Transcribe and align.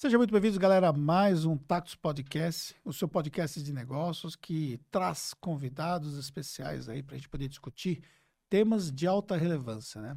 Seja 0.00 0.16
muito 0.16 0.32
bem-vindos, 0.32 0.56
galera, 0.56 0.88
a 0.88 0.92
mais 0.94 1.44
um 1.44 1.58
Tactus 1.58 1.94
Podcast, 1.94 2.74
o 2.82 2.90
seu 2.90 3.06
podcast 3.06 3.62
de 3.62 3.70
negócios 3.70 4.34
que 4.34 4.80
traz 4.90 5.34
convidados 5.34 6.16
especiais 6.16 6.88
aí 6.88 7.02
para 7.02 7.16
a 7.16 7.18
gente 7.18 7.28
poder 7.28 7.48
discutir 7.48 8.02
temas 8.48 8.90
de 8.90 9.06
alta 9.06 9.36
relevância, 9.36 10.00
né? 10.00 10.16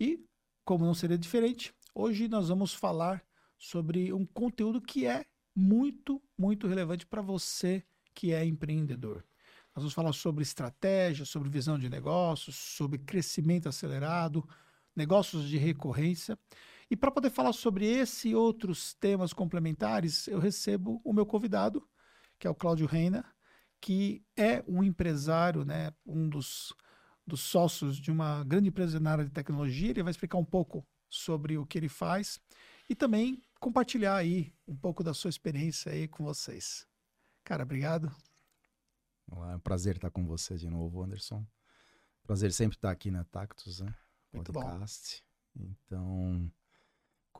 E, 0.00 0.18
como 0.64 0.84
não 0.84 0.94
seria 0.94 1.16
diferente, 1.16 1.72
hoje 1.94 2.26
nós 2.26 2.48
vamos 2.48 2.74
falar 2.74 3.22
sobre 3.56 4.12
um 4.12 4.26
conteúdo 4.26 4.82
que 4.82 5.06
é 5.06 5.24
muito, 5.54 6.20
muito 6.36 6.66
relevante 6.66 7.06
para 7.06 7.22
você 7.22 7.84
que 8.12 8.32
é 8.32 8.44
empreendedor. 8.44 9.24
Nós 9.76 9.84
vamos 9.84 9.94
falar 9.94 10.12
sobre 10.12 10.42
estratégia, 10.42 11.24
sobre 11.24 11.48
visão 11.48 11.78
de 11.78 11.88
negócios, 11.88 12.56
sobre 12.56 12.98
crescimento 12.98 13.68
acelerado, 13.68 14.44
negócios 14.96 15.48
de 15.48 15.56
recorrência. 15.56 16.36
E 16.90 16.96
para 16.96 17.12
poder 17.12 17.30
falar 17.30 17.52
sobre 17.52 17.86
esse 17.86 18.30
e 18.30 18.34
outros 18.34 18.94
temas 18.94 19.32
complementares, 19.32 20.26
eu 20.26 20.40
recebo 20.40 21.00
o 21.04 21.12
meu 21.12 21.24
convidado, 21.24 21.88
que 22.36 22.48
é 22.48 22.50
o 22.50 22.54
Cláudio 22.54 22.86
Reina, 22.86 23.24
que 23.80 24.24
é 24.36 24.64
um 24.66 24.82
empresário, 24.82 25.64
né, 25.64 25.92
um 26.04 26.28
dos, 26.28 26.74
dos 27.24 27.40
sócios 27.40 27.96
de 27.96 28.10
uma 28.10 28.42
grande 28.42 28.68
empresa 28.68 28.98
na 28.98 29.12
área 29.12 29.24
de 29.24 29.30
tecnologia. 29.30 29.90
Ele 29.90 30.02
vai 30.02 30.10
explicar 30.10 30.36
um 30.36 30.44
pouco 30.44 30.84
sobre 31.08 31.56
o 31.56 31.64
que 31.64 31.78
ele 31.78 31.88
faz 31.88 32.40
e 32.88 32.94
também 32.94 33.40
compartilhar 33.60 34.16
aí 34.16 34.52
um 34.66 34.76
pouco 34.76 35.04
da 35.04 35.14
sua 35.14 35.30
experiência 35.30 35.92
aí 35.92 36.08
com 36.08 36.24
vocês. 36.24 36.88
Cara, 37.44 37.62
obrigado. 37.62 38.12
Olá, 39.30 39.52
é 39.52 39.56
um 39.56 39.60
prazer 39.60 39.94
estar 39.94 40.10
com 40.10 40.26
você 40.26 40.56
de 40.56 40.68
novo, 40.68 41.02
Anderson. 41.04 41.46
Prazer 42.24 42.52
sempre 42.52 42.76
estar 42.76 42.90
aqui 42.90 43.12
na 43.12 43.22
Tactus, 43.24 43.80
né? 43.80 43.94
Muito 44.32 44.52
Podcast. 44.52 45.24
Bom. 45.54 45.64
Então, 45.64 46.52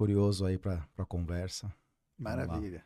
curioso 0.00 0.46
aí 0.46 0.56
para 0.56 0.82
a 0.96 1.04
conversa. 1.04 1.70
Maravilha. 2.18 2.82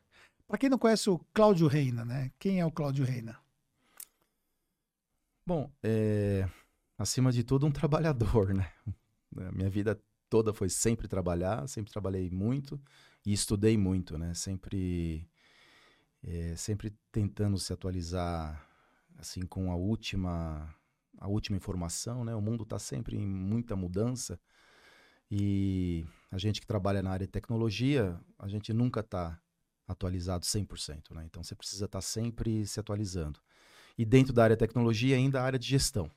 Para 0.48 0.58
quem 0.58 0.68
não 0.68 0.76
conhece 0.76 1.08
o 1.08 1.20
Cláudio 1.32 1.68
Reina, 1.68 2.04
né? 2.04 2.32
Quem 2.40 2.58
é 2.58 2.66
o 2.66 2.72
Cláudio 2.72 3.04
Reina? 3.04 3.38
Bom, 5.46 5.70
é, 5.80 6.48
acima 6.98 7.30
de 7.30 7.44
tudo, 7.44 7.66
um 7.66 7.70
trabalhador, 7.70 8.52
né? 8.52 8.68
Minha 9.52 9.70
vida 9.70 9.96
toda 10.28 10.52
foi 10.52 10.68
sempre 10.68 11.06
trabalhar, 11.06 11.68
sempre 11.68 11.92
trabalhei 11.92 12.28
muito 12.30 12.80
e 13.24 13.32
estudei 13.32 13.78
muito, 13.78 14.18
né? 14.18 14.34
Sempre, 14.34 15.24
é, 16.20 16.56
sempre 16.56 16.92
tentando 17.12 17.58
se 17.58 17.72
atualizar, 17.72 18.68
assim, 19.18 19.42
com 19.42 19.70
a 19.70 19.76
última, 19.76 20.68
a 21.20 21.28
última 21.28 21.56
informação, 21.56 22.24
né? 22.24 22.34
O 22.34 22.42
mundo 22.42 22.64
está 22.64 22.80
sempre 22.80 23.16
em 23.16 23.24
muita 23.24 23.76
mudança 23.76 24.36
e 25.30 26.04
a 26.30 26.38
gente 26.38 26.60
que 26.60 26.66
trabalha 26.66 27.02
na 27.02 27.10
área 27.10 27.26
de 27.26 27.32
tecnologia, 27.32 28.18
a 28.38 28.48
gente 28.48 28.72
nunca 28.72 29.00
está 29.00 29.40
atualizado 29.86 30.44
100%, 30.44 31.14
né? 31.14 31.24
Então 31.24 31.42
você 31.42 31.54
precisa 31.54 31.84
estar 31.84 31.98
tá 31.98 32.02
sempre 32.02 32.66
se 32.66 32.80
atualizando. 32.80 33.40
E 33.96 34.04
dentro 34.04 34.32
da 34.32 34.44
área 34.44 34.56
de 34.56 34.60
tecnologia, 34.60 35.16
ainda 35.16 35.40
a 35.40 35.44
área 35.44 35.58
de 35.58 35.66
gestão. 35.66 36.10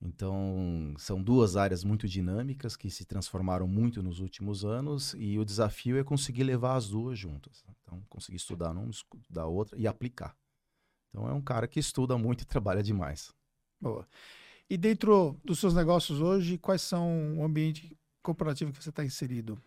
Então, 0.00 0.94
são 0.98 1.22
duas 1.22 1.56
áreas 1.56 1.82
muito 1.82 2.06
dinâmicas 2.06 2.76
que 2.76 2.90
se 2.90 3.06
transformaram 3.06 3.66
muito 3.66 4.02
nos 4.02 4.20
últimos 4.20 4.64
anos 4.64 5.14
e 5.16 5.38
o 5.38 5.44
desafio 5.44 5.98
é 5.98 6.04
conseguir 6.04 6.44
levar 6.44 6.76
as 6.76 6.88
duas 6.88 7.18
juntas. 7.18 7.64
Então, 7.80 8.02
conseguir 8.10 8.36
estudar 8.36 8.72
uma, 8.72 8.90
estudar 8.90 9.46
outra 9.46 9.78
e 9.78 9.86
aplicar. 9.86 10.36
Então, 11.08 11.26
é 11.28 11.32
um 11.32 11.40
cara 11.40 11.66
que 11.66 11.80
estuda 11.80 12.18
muito 12.18 12.42
e 12.42 12.44
trabalha 12.44 12.82
demais. 12.82 13.32
Boa. 13.80 14.06
E 14.68 14.76
dentro 14.76 15.38
dos 15.44 15.58
seus 15.58 15.74
negócios 15.74 16.20
hoje, 16.20 16.56
quais 16.56 16.80
são 16.80 17.38
o 17.38 17.44
ambiente 17.44 17.96
corporativo 18.22 18.72
que 18.72 18.82
você 18.82 18.88
está 18.88 19.04
inserido? 19.04 19.60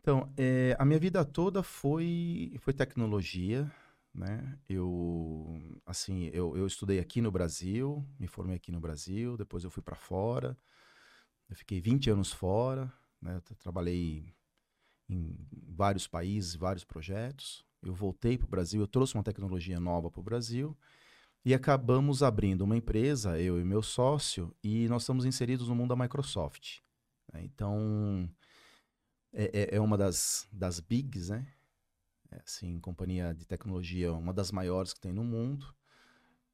Então, 0.00 0.32
é, 0.36 0.74
a 0.78 0.84
minha 0.84 0.98
vida 0.98 1.24
toda 1.24 1.62
foi, 1.62 2.56
foi 2.60 2.72
tecnologia, 2.72 3.70
né? 4.12 4.58
Eu, 4.68 5.60
assim, 5.86 6.30
eu, 6.32 6.56
eu 6.56 6.66
estudei 6.66 6.98
aqui 6.98 7.20
no 7.20 7.30
Brasil, 7.30 8.04
me 8.18 8.26
formei 8.26 8.56
aqui 8.56 8.72
no 8.72 8.80
Brasil, 8.80 9.36
depois 9.36 9.62
eu 9.62 9.70
fui 9.70 9.82
para 9.82 9.94
fora, 9.94 10.56
eu 11.48 11.54
fiquei 11.54 11.80
20 11.80 12.10
anos 12.10 12.32
fora, 12.32 12.92
né? 13.22 13.36
Eu 13.36 13.56
trabalhei 13.56 14.34
em 15.08 15.36
vários 15.68 16.06
países, 16.06 16.54
vários 16.54 16.84
projetos. 16.84 17.64
Eu 17.80 17.94
voltei 17.94 18.36
para 18.36 18.46
o 18.46 18.50
Brasil, 18.50 18.80
eu 18.80 18.88
trouxe 18.88 19.14
uma 19.14 19.22
tecnologia 19.22 19.78
nova 19.78 20.10
para 20.10 20.20
o 20.20 20.24
Brasil 20.24 20.76
e 21.44 21.54
acabamos 21.54 22.22
abrindo 22.22 22.62
uma 22.62 22.76
empresa, 22.76 23.40
eu 23.40 23.60
e 23.60 23.64
meu 23.64 23.82
sócio, 23.82 24.54
e 24.62 24.88
nós 24.88 25.02
estamos 25.02 25.24
inseridos 25.24 25.68
no 25.68 25.74
mundo 25.74 25.90
da 25.90 26.02
Microsoft. 26.02 26.80
Né? 27.32 27.42
Então, 27.44 28.28
é, 29.32 29.44
é, 29.44 29.76
é 29.76 29.80
uma 29.80 29.96
das, 29.96 30.48
das 30.52 30.80
bigs, 30.80 31.30
né? 31.30 31.46
É, 32.30 32.42
assim, 32.44 32.78
companhia 32.80 33.34
de 33.34 33.46
tecnologia, 33.46 34.12
uma 34.12 34.34
das 34.34 34.52
maiores 34.52 34.92
que 34.92 35.00
tem 35.00 35.12
no 35.12 35.24
mundo, 35.24 35.74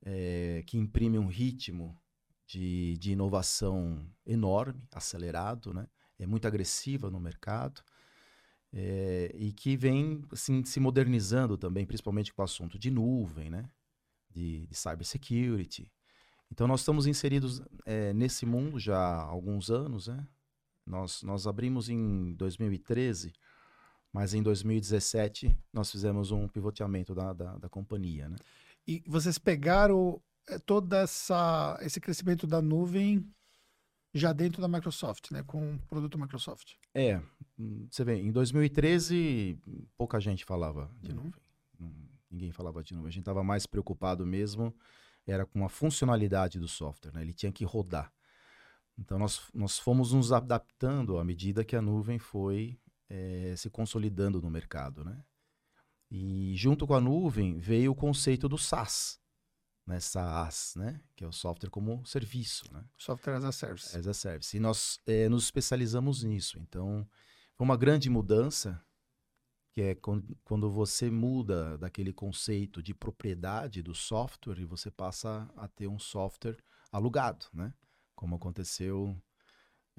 é, 0.03 0.63
que 0.67 0.79
imprime 0.79 1.19
um 1.19 1.27
ritmo 1.27 1.99
de, 2.47 2.97
de 2.99 3.13
inovação 3.13 4.07
enorme, 4.25 4.83
acelerado, 4.93 5.73
né? 5.73 5.89
É 6.19 6.27
muito 6.27 6.47
agressiva 6.47 7.11
no 7.11 7.19
mercado. 7.19 7.83
É, 8.73 9.31
e 9.35 9.53
que 9.53 9.77
vem 9.77 10.25
assim, 10.33 10.65
se 10.65 10.81
modernizando 10.81 11.57
também, 11.57 11.87
principalmente 11.87 12.33
com 12.33 12.43
o 12.43 12.45
assunto 12.45 12.79
de 12.79 12.91
nuvem, 12.91 13.51
né? 13.51 13.69
De, 14.35 14.67
de 14.67 14.75
cybersecurity. 14.75 15.91
Então, 16.51 16.67
nós 16.67 16.81
estamos 16.81 17.07
inseridos 17.07 17.63
é, 17.87 18.13
nesse 18.13 18.45
mundo 18.45 18.79
já 18.79 18.99
há 18.99 19.23
alguns 19.23 19.71
anos. 19.71 20.09
Né? 20.09 20.27
Nós, 20.85 21.23
nós 21.23 21.47
abrimos 21.47 21.89
em 21.89 22.35
2013, 22.35 23.33
mas 24.13 24.35
em 24.35 24.43
2017 24.43 25.57
nós 25.73 25.91
fizemos 25.91 26.31
um 26.31 26.49
pivoteamento 26.49 27.15
da, 27.15 27.33
da, 27.33 27.57
da 27.57 27.69
companhia. 27.69 28.29
Né? 28.29 28.37
E 28.87 29.03
vocês 29.07 29.39
pegaram 29.39 30.21
é, 30.49 30.59
todo 30.59 30.93
essa, 30.95 31.79
esse 31.81 32.01
crescimento 32.01 32.47
da 32.47 32.61
nuvem 32.61 33.27
já 34.13 34.33
dentro 34.33 34.63
da 34.63 34.69
Microsoft, 34.69 35.33
né, 35.33 35.43
com 35.43 35.75
o 35.75 35.79
produto 35.89 36.17
Microsoft. 36.17 36.75
É, 36.95 37.21
você 37.91 38.05
vê, 38.05 38.15
em 38.15 38.31
2013 38.31 39.59
pouca 39.97 40.21
gente 40.21 40.45
falava 40.45 40.89
de 41.03 41.11
uhum. 41.11 41.17
nuvem 41.17 41.45
ninguém 42.35 42.53
falava 42.53 42.83
de 42.83 42.93
nuvem. 42.93 43.09
A 43.09 43.13
gente 43.13 43.23
estava 43.23 43.43
mais 43.43 43.67
preocupado 43.67 44.27
mesmo 44.27 44.75
era 45.27 45.47
com 45.47 45.65
a 45.65 45.69
funcionalidade 45.69 46.59
do 46.59 46.69
software, 46.69 47.13
né? 47.13 47.23
Ele 47.23 47.33
tinha 47.33 47.51
que 47.51 47.65
rodar. 47.65 48.13
Então 48.99 49.19
nós, 49.19 49.43
nós 49.55 49.79
fomos 49.79 50.13
nos 50.13 50.33
adaptando 50.33 51.19
à 51.19 51.25
medida 51.25 51.65
que 51.65 51.75
a 51.75 51.83
nuvem 51.83 52.19
foi 52.19 52.79
é, 53.09 53.55
se 53.57 53.71
consolidando 53.71 54.41
no 54.41 54.51
mercado, 54.51 55.05
né? 55.05 55.25
E 56.11 56.55
junto 56.57 56.87
com 56.87 56.95
a 56.95 57.01
nuvem 57.01 57.59
veio 57.59 57.93
o 57.93 57.95
conceito 57.95 58.49
do 58.49 58.59
SaaS, 58.59 59.19
né? 59.87 59.99
SaaS, 59.99 60.75
né? 60.77 61.01
Que 61.17 61.25
é 61.25 61.27
o 61.27 61.33
software 61.33 61.71
como 61.71 62.05
serviço, 62.05 62.73
né? 62.73 62.85
Software 62.97 63.35
as 63.35 63.45
a 63.45 63.53
service. 63.53 63.97
As 63.97 64.07
a 64.07 64.15
service. 64.15 64.57
E 64.57 64.61
nós 64.61 65.01
é, 65.07 65.29
nos 65.29 65.45
especializamos 65.45 66.23
nisso. 66.23 66.59
Então 66.61 67.09
foi 67.55 67.65
uma 67.65 67.77
grande 67.77 68.11
mudança 68.11 68.81
que 69.75 69.83
é 69.83 69.97
quando 70.45 70.71
você 70.71 71.11
muda 71.11 71.77
daquele 71.77 72.13
conceito 72.13 72.81
de 72.81 72.95
propriedade 72.95 73.83
do 73.83 73.93
software 73.93 74.61
e 74.61 74.65
você 74.65 74.89
passa 74.89 75.51
a 75.57 75.67
ter 75.67 75.89
um 75.89 75.99
software 75.99 76.57
alugado, 76.93 77.47
né? 77.53 77.75
Como 78.15 78.37
aconteceu 78.37 79.21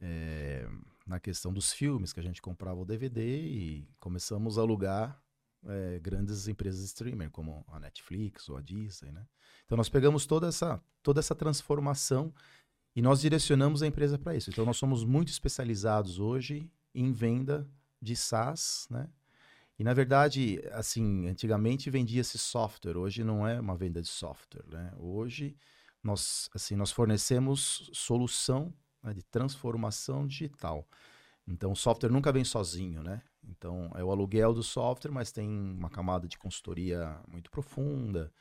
é, 0.02 0.66
na 1.06 1.19
questão 1.19 1.52
dos 1.52 1.74
filmes, 1.74 2.13
que 2.13 2.22
a 2.22 2.24
gente 2.24 2.41
comprava 2.41 2.80
o 2.80 2.86
DVD 2.86 3.22
e 3.22 3.86
começamos 4.00 4.58
a 4.58 4.62
alugar 4.62 5.22
é, 5.66 6.00
grandes 6.00 6.47
empresas 6.47 6.80
de 6.80 6.86
streamer, 6.86 7.30
como 7.30 7.66
a 7.68 7.78
Netflix 7.78 8.47
ou 8.47 8.56
a 8.56 8.62
Disney, 8.62 9.12
né? 9.12 9.28
Então 9.66 9.75
nós 9.75 9.90
pegamos 9.90 10.25
toda 10.25 10.47
essa, 10.47 10.81
toda 11.03 11.19
essa 11.19 11.36
transformação 11.36 12.34
e 12.96 13.02
nós 13.02 13.19
direcionamos 13.19 13.84
a 13.84 13.88
empresa 13.88 14.18
para 14.18 14.38
isso. 14.38 14.50
Então 14.50 14.63
nós 14.63 14.78
somos 14.78 15.03
muito 15.03 15.28
especializados 15.28 16.18
hoje 16.18 16.72
em 16.94 17.12
venda 17.12 17.69
de 18.02 18.16
SaaS, 18.16 18.88
né? 18.90 19.09
E 19.78 19.84
na 19.84 19.94
verdade, 19.94 20.62
assim, 20.72 21.27
antigamente 21.27 21.89
vendia-se 21.89 22.38
software, 22.38 22.98
hoje 22.98 23.24
não 23.24 23.48
é 23.48 23.60
uma 23.60 23.75
venda 23.75 24.01
de 24.01 24.07
software, 24.07 24.66
né? 24.68 24.94
Hoje 24.98 25.56
nós, 26.01 26.50
assim, 26.54 26.75
nós 26.75 26.92
fornecemos 26.92 27.89
solução 27.94 28.74
né, 29.04 29.13
de 29.13 29.24
transformação 29.24 30.25
digital. 30.25 30.88
Então 31.48 31.72
o 31.72 31.75
software 31.75 32.10
nunca 32.10 32.31
vem 32.31 32.44
sozinho, 32.44 33.04
né? 33.04 33.22
Então 33.44 33.92
é 33.95 34.04
o 34.04 34.12
aluguel 34.12 34.54
do 34.54 34.63
software, 34.63 35.12
mas 35.12 35.31
tem 35.31 35.48
uma 35.48 35.89
camada 35.89 36.27
de 36.27 36.38
consultoria 36.38 37.19
muito 37.27 37.51
profunda. 37.51 38.31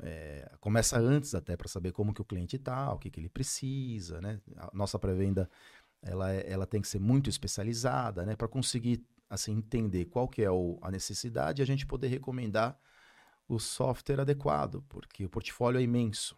É, 0.00 0.50
começa 0.60 0.98
antes 0.98 1.34
até 1.34 1.56
para 1.56 1.68
saber 1.68 1.92
como 1.92 2.14
que 2.14 2.22
o 2.22 2.24
cliente 2.24 2.56
está, 2.56 2.92
o 2.94 2.98
que, 2.98 3.10
que 3.10 3.20
ele 3.20 3.28
precisa, 3.28 4.20
né? 4.20 4.40
A 4.56 4.70
nossa 4.72 4.98
pré-venda 4.98 5.50
ela, 6.00 6.32
é, 6.32 6.50
ela 6.50 6.66
tem 6.66 6.80
que 6.80 6.88
ser 6.88 6.98
muito 6.98 7.28
especializada, 7.28 8.24
né? 8.24 8.34
Para 8.34 8.48
conseguir 8.48 9.04
assim 9.32 9.52
entender 9.56 10.04
qual 10.04 10.28
que 10.28 10.42
é 10.42 10.50
o, 10.50 10.78
a 10.82 10.90
necessidade 10.90 11.60
e 11.60 11.62
a 11.62 11.66
gente 11.66 11.86
poder 11.86 12.08
recomendar 12.08 12.78
o 13.48 13.58
software 13.58 14.20
adequado, 14.20 14.84
porque 14.88 15.24
o 15.24 15.28
portfólio 15.30 15.78
é 15.80 15.82
imenso. 15.82 16.36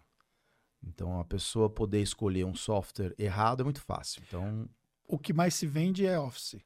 Então 0.82 1.19
a 1.19 1.25
pessoa 1.25 1.69
poder 1.69 2.00
escolher 2.02 2.44
um 2.44 2.55
software 2.55 3.12
errado 3.19 3.61
é 3.62 3.64
muito 3.64 3.81
fácil. 3.81 4.23
Então 4.26 4.69
o 5.08 5.19
que 5.19 5.32
mais 5.32 5.55
se 5.55 5.67
vende 5.67 6.06
é 6.06 6.19
Office. 6.19 6.56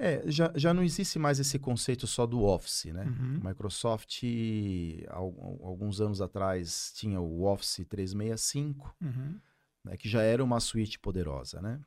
É, 0.00 0.22
já, 0.30 0.52
já 0.54 0.72
não 0.72 0.82
existe 0.84 1.18
mais 1.18 1.40
esse 1.40 1.58
conceito 1.58 2.06
só 2.06 2.24
do 2.24 2.42
Office, 2.44 2.84
né? 2.86 3.04
Uhum. 3.04 3.40
Microsoft, 3.42 4.22
al- 5.08 5.60
alguns 5.64 6.00
anos 6.00 6.20
atrás, 6.20 6.92
tinha 6.94 7.20
o 7.20 7.42
Office 7.44 7.84
365, 7.88 8.94
Uhum. 9.00 9.40
né, 9.84 9.96
que 9.96 10.08
já 10.08 10.22
era 10.22 10.42
uma 10.42 10.60
suíte 10.60 10.98
poderosa, 11.00 11.60
né? 11.60 11.80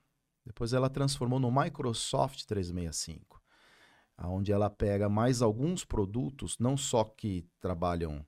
Depois 0.46 0.74
ela 0.74 0.90
transformou 0.90 1.40
no 1.40 1.52
Microsoft 1.52 2.46
365, 2.46 3.42
onde 4.24 4.52
ela 4.52 4.70
pega 4.70 5.08
mais 5.08 5.42
alguns 5.42 5.86
produtos, 5.86 6.58
não 6.60 6.76
só 6.76 7.04
que 7.04 7.46
trabalham 7.60 8.26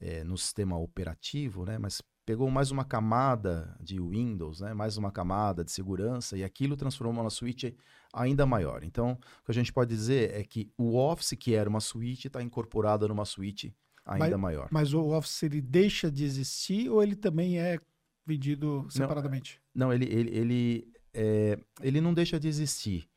eh, 0.00 0.24
no 0.24 0.36
sistema 0.36 0.76
operativo, 0.76 1.64
né, 1.64 1.78
mas 1.78 2.02
pegou 2.24 2.50
mais 2.50 2.70
uma 2.70 2.84
camada 2.84 3.76
de 3.80 4.00
Windows, 4.00 4.60
né, 4.60 4.74
mais 4.74 4.96
uma 4.96 5.10
camada 5.10 5.64
de 5.64 5.72
segurança, 5.72 6.36
e 6.36 6.44
aquilo 6.44 6.76
transformou 6.76 7.22
uma 7.22 7.30
suíte 7.30 7.76
ainda 8.12 8.46
maior. 8.46 8.84
Então, 8.84 9.12
o 9.12 9.44
que 9.44 9.50
a 9.50 9.54
gente 9.54 9.72
pode 9.72 9.94
dizer 9.94 10.34
é 10.34 10.44
que 10.44 10.70
o 10.76 10.96
Office, 10.96 11.36
que 11.38 11.54
era 11.54 11.68
uma 11.68 11.80
suíte, 11.80 12.26
está 12.26 12.42
incorporado 12.42 13.08
numa 13.08 13.24
suíte 13.24 13.74
ainda 14.04 14.38
maior. 14.38 14.68
Mas 14.70 14.92
o 14.92 15.08
Office 15.08 15.42
ele 15.44 15.60
deixa 15.60 16.10
de 16.10 16.24
existir 16.24 16.88
ou 16.88 17.02
ele 17.02 17.16
também 17.16 17.58
é 17.58 17.78
vendido 18.26 18.86
separadamente? 18.88 19.60
Não, 19.74 19.92
ele, 19.92 20.04
ele, 20.06 20.36
ele, 20.36 20.91
é, 21.14 21.58
ele 21.80 22.00
não 22.00 22.14
deixa 22.14 22.38
de 22.38 22.48
existir. 22.48 23.08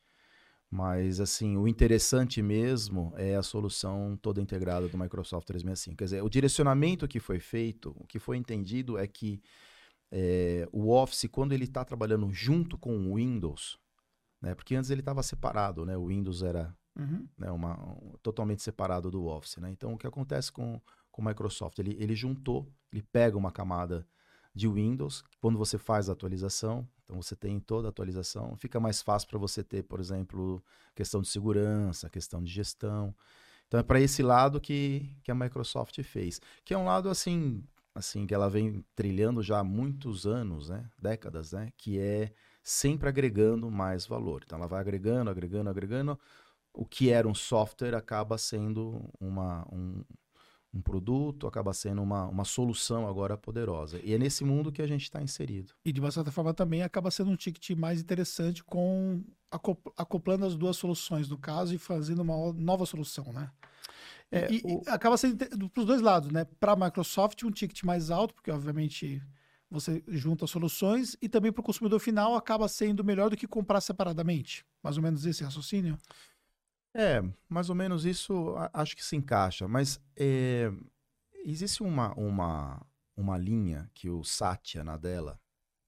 Mas, 0.68 1.20
assim, 1.20 1.56
o 1.56 1.68
interessante 1.68 2.42
mesmo 2.42 3.12
é 3.16 3.36
a 3.36 3.42
solução 3.42 4.18
toda 4.20 4.40
integrada 4.40 4.88
do 4.88 4.98
Microsoft 4.98 5.46
365. 5.46 5.96
Quer 5.96 6.04
dizer, 6.04 6.22
o 6.22 6.28
direcionamento 6.28 7.06
que 7.06 7.20
foi 7.20 7.38
feito, 7.38 7.94
o 7.96 8.06
que 8.06 8.18
foi 8.18 8.36
entendido 8.36 8.98
é 8.98 9.06
que 9.06 9.40
é, 10.10 10.68
o 10.72 10.90
Office, 10.90 11.28
quando 11.30 11.52
ele 11.52 11.64
está 11.64 11.84
trabalhando 11.84 12.30
junto 12.32 12.76
com 12.76 12.96
o 12.96 13.14
Windows, 13.14 13.78
né, 14.42 14.54
porque 14.54 14.74
antes 14.74 14.90
ele 14.90 15.00
estava 15.00 15.22
separado, 15.22 15.84
né, 15.86 15.96
o 15.96 16.06
Windows 16.08 16.42
era 16.42 16.74
Uhum. 16.98 17.28
né, 17.36 17.50
uma, 17.50 17.78
um- 17.78 18.14
totalmente 18.22 18.62
separado 18.62 19.10
do 19.10 19.26
Office. 19.26 19.58
Né? 19.58 19.70
Então, 19.70 19.92
o 19.92 19.98
que 19.98 20.06
acontece 20.06 20.50
com, 20.50 20.80
com 21.12 21.22
o 21.22 21.24
Microsoft? 21.24 21.78
Ele, 21.78 21.94
ele 22.00 22.14
juntou, 22.14 22.66
ele 22.92 23.02
pega 23.02 23.36
uma 23.36 23.52
camada 23.52 24.06
de 24.56 24.66
Windows, 24.66 25.22
quando 25.38 25.58
você 25.58 25.76
faz 25.76 26.08
a 26.08 26.12
atualização, 26.12 26.88
então 27.04 27.20
você 27.20 27.36
tem 27.36 27.60
toda 27.60 27.88
a 27.88 27.90
atualização, 27.90 28.56
fica 28.56 28.80
mais 28.80 29.02
fácil 29.02 29.28
para 29.28 29.38
você 29.38 29.62
ter, 29.62 29.82
por 29.82 30.00
exemplo, 30.00 30.64
questão 30.94 31.20
de 31.20 31.28
segurança, 31.28 32.08
questão 32.08 32.42
de 32.42 32.50
gestão. 32.50 33.14
Então, 33.68 33.78
é 33.78 33.82
para 33.82 34.00
esse 34.00 34.22
lado 34.22 34.58
que, 34.58 35.14
que 35.22 35.30
a 35.30 35.34
Microsoft 35.34 36.02
fez, 36.02 36.40
que 36.64 36.72
é 36.72 36.78
um 36.78 36.86
lado 36.86 37.10
assim, 37.10 37.62
assim 37.94 38.26
que 38.26 38.34
ela 38.34 38.48
vem 38.48 38.82
trilhando 38.94 39.42
já 39.42 39.58
há 39.58 39.64
muitos 39.64 40.26
anos, 40.26 40.70
né? 40.70 40.88
décadas, 40.98 41.52
né? 41.52 41.70
que 41.76 41.98
é 41.98 42.32
sempre 42.62 43.10
agregando 43.10 43.70
mais 43.70 44.06
valor. 44.06 44.42
Então, 44.42 44.58
ela 44.58 44.66
vai 44.66 44.80
agregando, 44.80 45.28
agregando, 45.28 45.68
agregando, 45.68 46.18
o 46.72 46.86
que 46.86 47.10
era 47.10 47.28
um 47.28 47.34
software 47.34 47.94
acaba 47.94 48.38
sendo 48.38 49.06
uma, 49.20 49.66
um, 49.70 50.02
um 50.76 50.82
produto, 50.82 51.46
acaba 51.46 51.72
sendo 51.72 52.02
uma, 52.02 52.26
uma 52.26 52.44
solução 52.44 53.08
agora 53.08 53.36
poderosa. 53.36 54.00
E 54.04 54.12
é 54.12 54.18
nesse 54.18 54.44
mundo 54.44 54.70
que 54.70 54.82
a 54.82 54.86
gente 54.86 55.02
está 55.02 55.22
inserido. 55.22 55.72
E 55.84 55.92
de 55.92 56.00
uma 56.00 56.10
certa 56.10 56.30
forma 56.30 56.52
também 56.54 56.82
acaba 56.82 57.10
sendo 57.10 57.30
um 57.30 57.36
ticket 57.36 57.70
mais 57.76 58.00
interessante 58.00 58.62
com 58.62 59.22
acop- 59.50 59.92
acoplando 59.96 60.44
as 60.44 60.56
duas 60.56 60.76
soluções 60.76 61.28
no 61.28 61.38
caso 61.38 61.74
e 61.74 61.78
fazendo 61.78 62.20
uma 62.22 62.52
nova 62.52 62.84
solução, 62.86 63.32
né? 63.32 63.50
É, 64.30 64.52
e, 64.52 64.56
e 64.56 64.62
o- 64.64 64.82
acaba 64.88 65.16
sendo 65.16 65.36
para 65.70 65.80
os 65.80 65.86
dois 65.86 66.00
lados, 66.00 66.30
né? 66.30 66.44
Para 66.60 66.72
a 66.72 66.76
Microsoft 66.76 67.42
um 67.44 67.50
ticket 67.50 67.82
mais 67.84 68.10
alto, 68.10 68.34
porque 68.34 68.50
obviamente 68.50 69.22
você 69.70 70.02
junta 70.08 70.46
soluções 70.46 71.16
e 71.20 71.28
também 71.28 71.52
para 71.52 71.60
o 71.60 71.64
consumidor 71.64 71.98
final 72.00 72.36
acaba 72.36 72.68
sendo 72.68 73.02
melhor 73.04 73.30
do 73.30 73.36
que 73.36 73.46
comprar 73.46 73.80
separadamente. 73.80 74.64
Mais 74.82 74.96
ou 74.96 75.02
menos 75.02 75.26
esse 75.26 75.42
raciocínio. 75.42 75.94
É, 75.94 76.16
mais 77.48 77.68
ou 77.68 77.74
menos 77.74 78.04
isso 78.04 78.54
acho 78.72 78.96
que 78.96 79.04
se 79.04 79.16
encaixa, 79.16 79.68
mas 79.68 80.00
é, 80.16 80.70
existe 81.44 81.82
uma, 81.82 82.14
uma, 82.14 82.84
uma 83.16 83.36
linha 83.36 83.90
que 83.94 84.08
o 84.08 84.24
Satya 84.24 84.82
Nadella, 84.82 85.38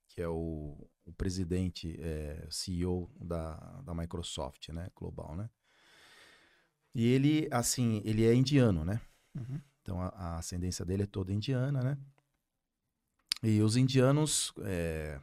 que 0.08 0.20
é 0.20 0.28
o, 0.28 0.88
o 1.05 1.12
presidente, 1.12 1.96
é, 2.00 2.46
CEO 2.50 3.10
da, 3.19 3.55
da 3.82 3.94
Microsoft, 3.94 4.69
né, 4.69 4.90
global, 4.94 5.34
né? 5.34 5.49
E 6.94 7.06
ele, 7.06 7.49
assim, 7.50 8.02
ele 8.04 8.26
é 8.26 8.34
indiano, 8.34 8.84
né? 8.84 9.00
Uhum. 9.34 9.61
Então 9.81 10.02
a, 10.02 10.08
a 10.08 10.38
ascendência 10.38 10.84
dele 10.84 11.04
é 11.04 11.06
toda 11.06 11.32
indiana, 11.32 11.82
né? 11.82 11.99
E 13.43 13.62
os 13.62 13.76
indianos, 13.76 14.52
é, 14.64 15.20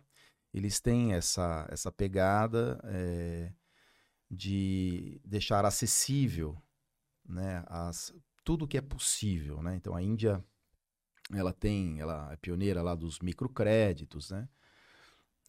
eles 0.53 0.79
têm 0.79 1.13
essa, 1.13 1.67
essa 1.69 1.91
pegada 1.91 2.79
é, 2.85 3.51
de 4.29 5.21
deixar 5.23 5.65
acessível, 5.65 6.57
né, 7.27 7.63
as, 7.67 8.13
tudo 8.43 8.67
que 8.67 8.77
é 8.77 8.81
possível, 8.81 9.61
né? 9.61 9.75
Então 9.75 9.95
a 9.95 10.01
Índia, 10.01 10.43
ela 11.33 11.51
tem, 11.51 11.99
ela 11.99 12.31
é 12.31 12.35
pioneira 12.35 12.81
lá 12.81 12.93
dos 12.95 13.19
microcréditos, 13.19 14.29
né? 14.29 14.47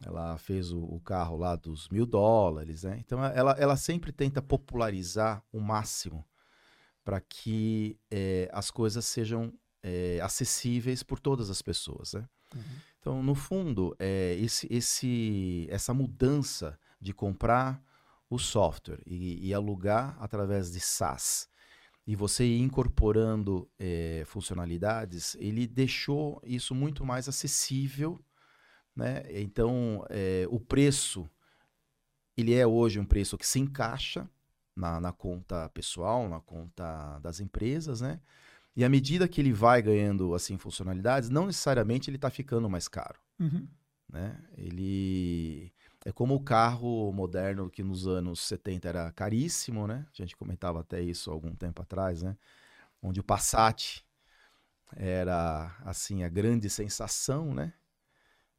Ela 0.03 0.37
fez 0.37 0.71
o, 0.71 0.79
o 0.79 0.99
carro 0.99 1.37
lá 1.37 1.55
dos 1.55 1.89
mil 1.89 2.05
dólares, 2.05 2.83
né? 2.83 2.97
Então 2.99 3.23
ela, 3.23 3.51
ela 3.53 3.77
sempre 3.77 4.11
tenta 4.11 4.41
popularizar 4.41 5.43
o 5.51 5.59
máximo 5.59 6.27
para 7.03 7.21
que 7.21 7.99
eh, 8.11 8.49
as 8.51 8.69
coisas 8.69 9.05
sejam 9.05 9.53
eh, 9.81 10.19
acessíveis 10.21 11.03
por 11.03 11.19
todas 11.19 11.49
as 11.49 11.61
pessoas, 11.61 12.13
né? 12.13 12.27
Uhum. 12.53 12.61
Então, 12.99 13.23
no 13.23 13.35
fundo, 13.35 13.95
é, 13.99 14.35
esse, 14.35 14.67
esse, 14.69 15.67
essa 15.69 15.93
mudança 15.93 16.77
de 16.99 17.13
comprar 17.13 17.81
o 18.29 18.37
software 18.37 19.01
e, 19.05 19.47
e 19.47 19.53
alugar 19.53 20.17
através 20.19 20.71
de 20.71 20.79
SaaS 20.79 21.47
e 22.05 22.15
você 22.15 22.45
ir 22.45 22.61
incorporando 22.61 23.69
eh, 23.77 24.23
funcionalidades, 24.25 25.35
ele 25.39 25.67
deixou 25.67 26.41
isso 26.45 26.73
muito 26.73 27.05
mais 27.05 27.27
acessível, 27.27 28.17
né? 28.95 29.23
Então, 29.41 30.05
eh, 30.09 30.45
o 30.49 30.59
preço, 30.59 31.29
ele 32.37 32.53
é 32.53 32.65
hoje 32.65 32.99
um 32.99 33.05
preço 33.05 33.37
que 33.37 33.45
se 33.45 33.59
encaixa 33.59 34.29
na, 34.75 35.01
na 35.01 35.11
conta 35.11 35.69
pessoal, 35.69 36.29
na 36.29 36.39
conta 36.39 37.19
das 37.19 37.39
empresas, 37.39 37.99
né? 38.01 38.21
E 38.75 38.85
à 38.85 38.89
medida 38.89 39.27
que 39.27 39.41
ele 39.41 39.51
vai 39.51 39.81
ganhando 39.81 40.33
assim 40.35 40.57
funcionalidades, 40.57 41.29
não 41.29 41.47
necessariamente 41.47 42.09
ele 42.09 42.17
está 42.17 42.29
ficando 42.29 42.69
mais 42.69 42.87
caro, 42.87 43.19
Uhum. 43.39 43.67
né? 44.07 44.41
Ele 44.55 45.73
é 46.07 46.11
como 46.13 46.35
o 46.35 46.39
carro 46.39 47.11
moderno 47.11 47.69
que 47.69 47.83
nos 47.83 48.07
anos 48.07 48.39
70 48.39 48.87
era 48.87 49.11
caríssimo, 49.11 49.85
né? 49.85 50.05
A 50.09 50.15
gente 50.15 50.37
comentava 50.37 50.79
até 50.79 51.01
isso 51.01 51.29
algum 51.29 51.53
tempo 51.53 51.81
atrás, 51.81 52.23
né? 52.23 52.37
Onde 53.01 53.19
o 53.19 53.23
Passat 53.23 54.05
era 54.95 55.75
assim 55.83 56.23
a 56.23 56.29
grande 56.29 56.69
sensação, 56.69 57.53
né? 57.53 57.73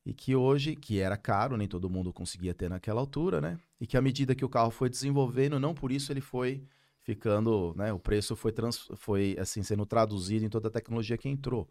E 0.04 0.12
que 0.12 0.36
hoje, 0.36 0.76
que 0.76 1.00
era 1.00 1.16
caro, 1.16 1.56
nem 1.56 1.66
todo 1.66 1.88
mundo 1.88 2.12
conseguia 2.12 2.52
ter 2.52 2.68
naquela 2.68 3.00
altura, 3.00 3.40
né? 3.40 3.58
E 3.80 3.86
que 3.86 3.96
à 3.96 4.02
medida 4.02 4.34
que 4.34 4.44
o 4.44 4.48
carro 4.50 4.70
foi 4.70 4.90
desenvolvendo, 4.90 5.58
não 5.58 5.72
por 5.72 5.90
isso 5.90 6.12
ele 6.12 6.20
foi 6.20 6.62
ficando, 7.00 7.72
né? 7.74 7.90
O 7.94 7.98
preço 7.98 8.36
foi, 8.36 8.52
trans, 8.52 8.90
foi 8.96 9.34
assim 9.40 9.62
sendo 9.62 9.86
traduzido 9.86 10.44
em 10.44 10.50
toda 10.50 10.68
a 10.68 10.70
tecnologia 10.70 11.16
que 11.16 11.30
entrou. 11.30 11.66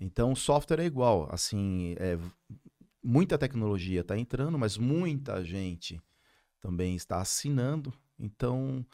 Então 0.00 0.30
o 0.30 0.36
software 0.36 0.80
é 0.80 0.86
igual, 0.86 1.28
assim, 1.32 1.96
é, 1.98 2.16
muita 3.04 3.36
tecnologia 3.36 4.00
está 4.00 4.18
entrando, 4.18 4.58
mas 4.58 4.78
muita 4.78 5.44
gente 5.44 6.00
também 6.60 6.96
está 6.96 7.20
assinando. 7.20 7.92
Então, 8.18 8.84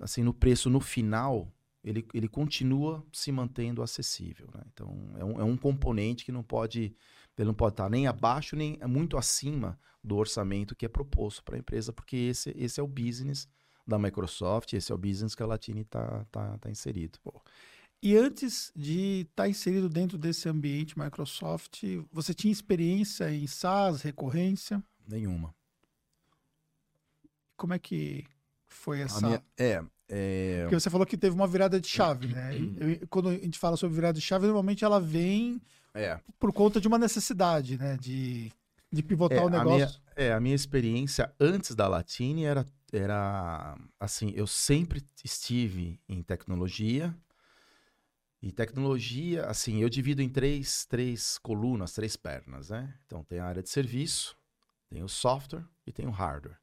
assim, 0.00 0.22
no 0.22 0.32
preço 0.32 0.70
no 0.70 0.80
final 0.80 1.52
ele, 1.82 2.06
ele 2.12 2.28
continua 2.28 3.04
se 3.12 3.32
mantendo 3.32 3.82
acessível. 3.82 4.48
Né? 4.54 4.62
Então 4.72 5.14
é 5.18 5.24
um, 5.24 5.40
é 5.40 5.44
um 5.44 5.56
componente 5.56 6.24
que 6.24 6.32
não 6.32 6.42
pode 6.42 6.94
ele 7.38 7.46
não 7.46 7.54
pode 7.54 7.72
estar 7.72 7.88
nem 7.88 8.06
abaixo 8.06 8.54
nem 8.54 8.78
muito 8.86 9.16
acima 9.16 9.78
do 10.04 10.16
orçamento 10.16 10.76
que 10.76 10.84
é 10.84 10.88
proposto 10.88 11.42
para 11.42 11.56
a 11.56 11.58
empresa, 11.58 11.90
porque 11.90 12.16
esse, 12.16 12.54
esse 12.56 12.78
é 12.78 12.82
o 12.82 12.86
business 12.86 13.48
da 13.86 13.98
Microsoft, 13.98 14.74
esse 14.74 14.92
é 14.92 14.94
o 14.94 14.98
business 14.98 15.34
que 15.34 15.42
a 15.42 15.46
Latine 15.46 15.80
está 15.80 16.26
tá, 16.30 16.58
tá 16.58 16.70
inserido. 16.70 17.18
E 18.02 18.16
antes 18.16 18.72
de 18.74 19.26
estar 19.30 19.48
inserido 19.48 19.88
dentro 19.88 20.16
desse 20.16 20.48
ambiente 20.48 20.98
Microsoft, 20.98 21.82
você 22.10 22.32
tinha 22.32 22.50
experiência 22.52 23.30
em 23.30 23.46
SaaS, 23.46 24.00
recorrência? 24.02 24.82
Nenhuma. 25.06 25.54
Como 27.56 27.74
é 27.74 27.78
que 27.78 28.24
foi 28.66 29.02
A 29.02 29.04
essa? 29.04 29.26
minha- 29.26 29.42
é, 29.58 29.84
é, 30.08 30.62
Porque 30.62 30.80
você 30.80 30.88
falou 30.88 31.06
que 31.06 31.16
teve 31.16 31.34
uma 31.34 31.46
virada 31.46 31.78
de 31.78 31.86
chave, 31.88 32.28
né? 32.28 32.54
Uhum. 32.54 32.76
Eu- 32.78 33.08
quando 33.08 33.28
a 33.28 33.34
gente 33.34 33.58
fala 33.58 33.76
sobre 33.76 33.94
virada 33.96 34.18
de 34.18 34.24
chave, 34.24 34.46
normalmente 34.46 34.82
ela 34.84 34.98
vem 35.00 35.60
é, 35.92 36.18
por 36.38 36.52
conta 36.52 36.80
de 36.80 36.88
uma 36.88 36.96
necessidade, 36.98 37.76
né? 37.76 37.98
De, 37.98 38.50
de 38.90 39.02
pivotar 39.02 39.38
É, 39.38 39.42
o 39.44 39.48
a 39.48 39.50
negócio. 39.50 39.76
minha- 39.76 40.00
É, 40.16 40.32
a 40.32 40.40
minha 40.40 40.54
experiência 40.54 41.30
antes 41.38 41.74
da 41.74 41.86
Latine 41.88 42.44
era, 42.44 42.64
era 42.92 43.76
assim, 43.98 44.32
eu 44.34 44.46
sempre 44.46 45.02
estive 45.24 46.00
em 46.08 46.22
tecnologia. 46.22 47.14
E 48.42 48.50
tecnologia, 48.50 49.44
assim, 49.44 49.82
eu 49.82 49.88
divido 49.88 50.22
em 50.22 50.28
três, 50.28 50.86
três 50.86 51.36
colunas, 51.38 51.92
três 51.92 52.16
pernas, 52.16 52.70
né? 52.70 52.94
Então 53.06 53.22
tem 53.22 53.38
a 53.38 53.44
área 53.44 53.62
de 53.62 53.68
serviço, 53.68 54.36
tem 54.88 55.02
o 55.02 55.08
software 55.08 55.64
e 55.86 55.92
tem 55.92 56.06
o 56.06 56.10
hardware. 56.10 56.58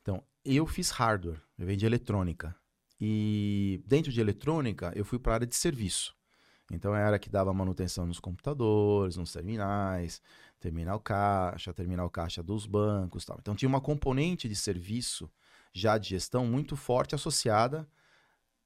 Então, 0.00 0.22
eu 0.44 0.66
fiz 0.66 0.90
hardware, 0.90 1.40
eu 1.58 1.66
vendi 1.66 1.84
eletrônica. 1.84 2.54
E 3.00 3.82
dentro 3.86 4.10
de 4.10 4.20
eletrônica, 4.20 4.92
eu 4.94 5.04
fui 5.04 5.18
para 5.18 5.32
a 5.32 5.34
área 5.34 5.46
de 5.46 5.56
serviço. 5.56 6.14
Então 6.70 6.94
era 6.94 7.18
que 7.18 7.28
dava 7.28 7.52
manutenção 7.52 8.06
nos 8.06 8.18
computadores, 8.18 9.16
nos 9.16 9.32
terminais, 9.32 10.22
terminal 10.58 10.98
caixa, 10.98 11.74
terminal 11.74 12.08
caixa 12.08 12.42
dos 12.42 12.66
bancos, 12.66 13.24
tal. 13.24 13.36
Então 13.38 13.54
tinha 13.54 13.68
uma 13.68 13.80
componente 13.80 14.48
de 14.48 14.56
serviço 14.56 15.30
já 15.72 15.98
de 15.98 16.10
gestão 16.10 16.46
muito 16.46 16.76
forte 16.76 17.14
associada 17.14 17.86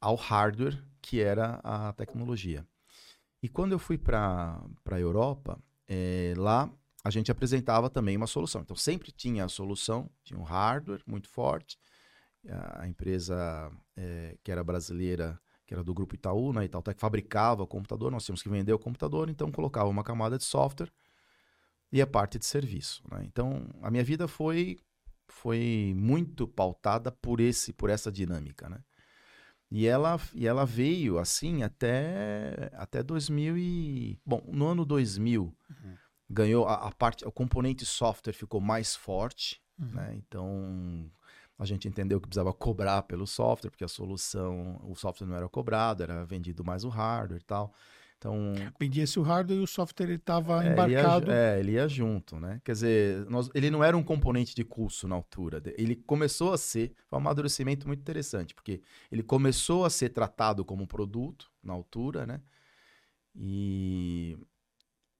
ao 0.00 0.14
hardware 0.14 0.82
que 1.00 1.20
era 1.20 1.60
a 1.64 1.92
tecnologia. 1.92 2.66
E 3.42 3.48
quando 3.48 3.72
eu 3.72 3.78
fui 3.78 3.96
para 3.96 4.60
a 4.90 5.00
Europa, 5.00 5.58
é, 5.86 6.34
lá 6.36 6.70
a 7.04 7.10
gente 7.10 7.30
apresentava 7.30 7.88
também 7.88 8.16
uma 8.16 8.26
solução. 8.26 8.60
Então 8.60 8.76
sempre 8.76 9.10
tinha 9.12 9.44
a 9.44 9.48
solução, 9.48 10.10
tinha 10.24 10.38
um 10.38 10.42
hardware 10.42 11.02
muito 11.06 11.28
forte. 11.28 11.78
A 12.76 12.86
empresa 12.86 13.70
é, 13.96 14.36
que 14.42 14.50
era 14.50 14.62
brasileira, 14.64 15.40
que 15.66 15.74
era 15.74 15.84
do 15.84 15.92
grupo 15.92 16.14
Itaú, 16.14 16.52
né, 16.52 16.64
Itautec 16.64 16.98
fabricava 17.00 17.62
o 17.62 17.66
computador, 17.66 18.10
nós 18.10 18.24
tínhamos 18.24 18.42
que 18.42 18.48
vender 18.48 18.72
o 18.72 18.78
computador, 18.78 19.28
então 19.28 19.50
colocava 19.52 19.88
uma 19.88 20.02
camada 20.02 20.38
de 20.38 20.44
software 20.44 20.90
e 21.92 22.00
a 22.00 22.06
parte 22.06 22.38
de 22.38 22.46
serviço. 22.46 23.02
Né? 23.10 23.22
Então 23.24 23.68
a 23.82 23.90
minha 23.90 24.04
vida 24.04 24.26
foi 24.26 24.78
foi 25.30 25.92
muito 25.94 26.48
pautada 26.48 27.12
por 27.12 27.38
esse 27.38 27.72
por 27.72 27.90
essa 27.90 28.10
dinâmica, 28.10 28.68
né? 28.68 28.82
E 29.70 29.86
ela, 29.86 30.18
e 30.34 30.46
ela 30.46 30.64
veio 30.64 31.18
assim 31.18 31.62
até 31.62 32.70
até 32.72 33.02
2000 33.02 33.58
e 33.58 34.18
bom, 34.24 34.42
no 34.50 34.66
ano 34.66 34.84
2000 34.84 35.42
uhum. 35.42 35.96
ganhou 36.28 36.66
a, 36.66 36.88
a, 36.88 36.92
parte 36.92 37.26
o 37.26 37.30
componente 37.30 37.84
software 37.84 38.32
ficou 38.32 38.60
mais 38.62 38.96
forte, 38.96 39.60
uhum. 39.78 39.92
né? 39.92 40.14
Então 40.16 41.10
a 41.58 41.66
gente 41.66 41.86
entendeu 41.86 42.20
que 42.20 42.28
precisava 42.28 42.52
cobrar 42.52 43.02
pelo 43.02 43.26
software, 43.26 43.70
porque 43.70 43.84
a 43.84 43.88
solução, 43.88 44.80
o 44.84 44.94
software 44.94 45.26
não 45.26 45.36
era 45.36 45.48
cobrado, 45.48 46.02
era 46.02 46.24
vendido 46.24 46.64
mais 46.64 46.84
o 46.84 46.88
hardware 46.88 47.40
e 47.40 47.44
tal. 47.44 47.74
Então, 48.18 48.52
Vendia-se 48.80 49.16
o 49.20 49.22
hardware 49.22 49.60
e 49.60 49.62
o 49.62 49.66
software 49.66 50.10
estava 50.10 50.64
é, 50.64 50.72
embarcado. 50.72 51.30
Ele 51.30 51.30
ia, 51.30 51.36
é, 51.36 51.60
ele 51.60 51.72
ia 51.72 51.88
junto, 51.88 52.38
né? 52.40 52.60
Quer 52.64 52.72
dizer, 52.72 53.30
nós, 53.30 53.48
ele 53.54 53.70
não 53.70 53.82
era 53.82 53.96
um 53.96 54.02
componente 54.02 54.56
de 54.56 54.64
custo 54.64 55.06
na 55.06 55.14
altura. 55.14 55.62
Ele 55.78 55.94
começou 55.94 56.52
a 56.52 56.58
ser, 56.58 56.92
foi 57.06 57.16
um 57.16 57.22
amadurecimento 57.22 57.86
muito 57.86 58.00
interessante, 58.00 58.56
porque 58.56 58.82
ele 59.10 59.22
começou 59.22 59.84
a 59.84 59.90
ser 59.90 60.08
tratado 60.08 60.64
como 60.64 60.84
produto 60.84 61.48
na 61.62 61.72
altura, 61.72 62.26
né? 62.26 62.42
E, 63.36 64.36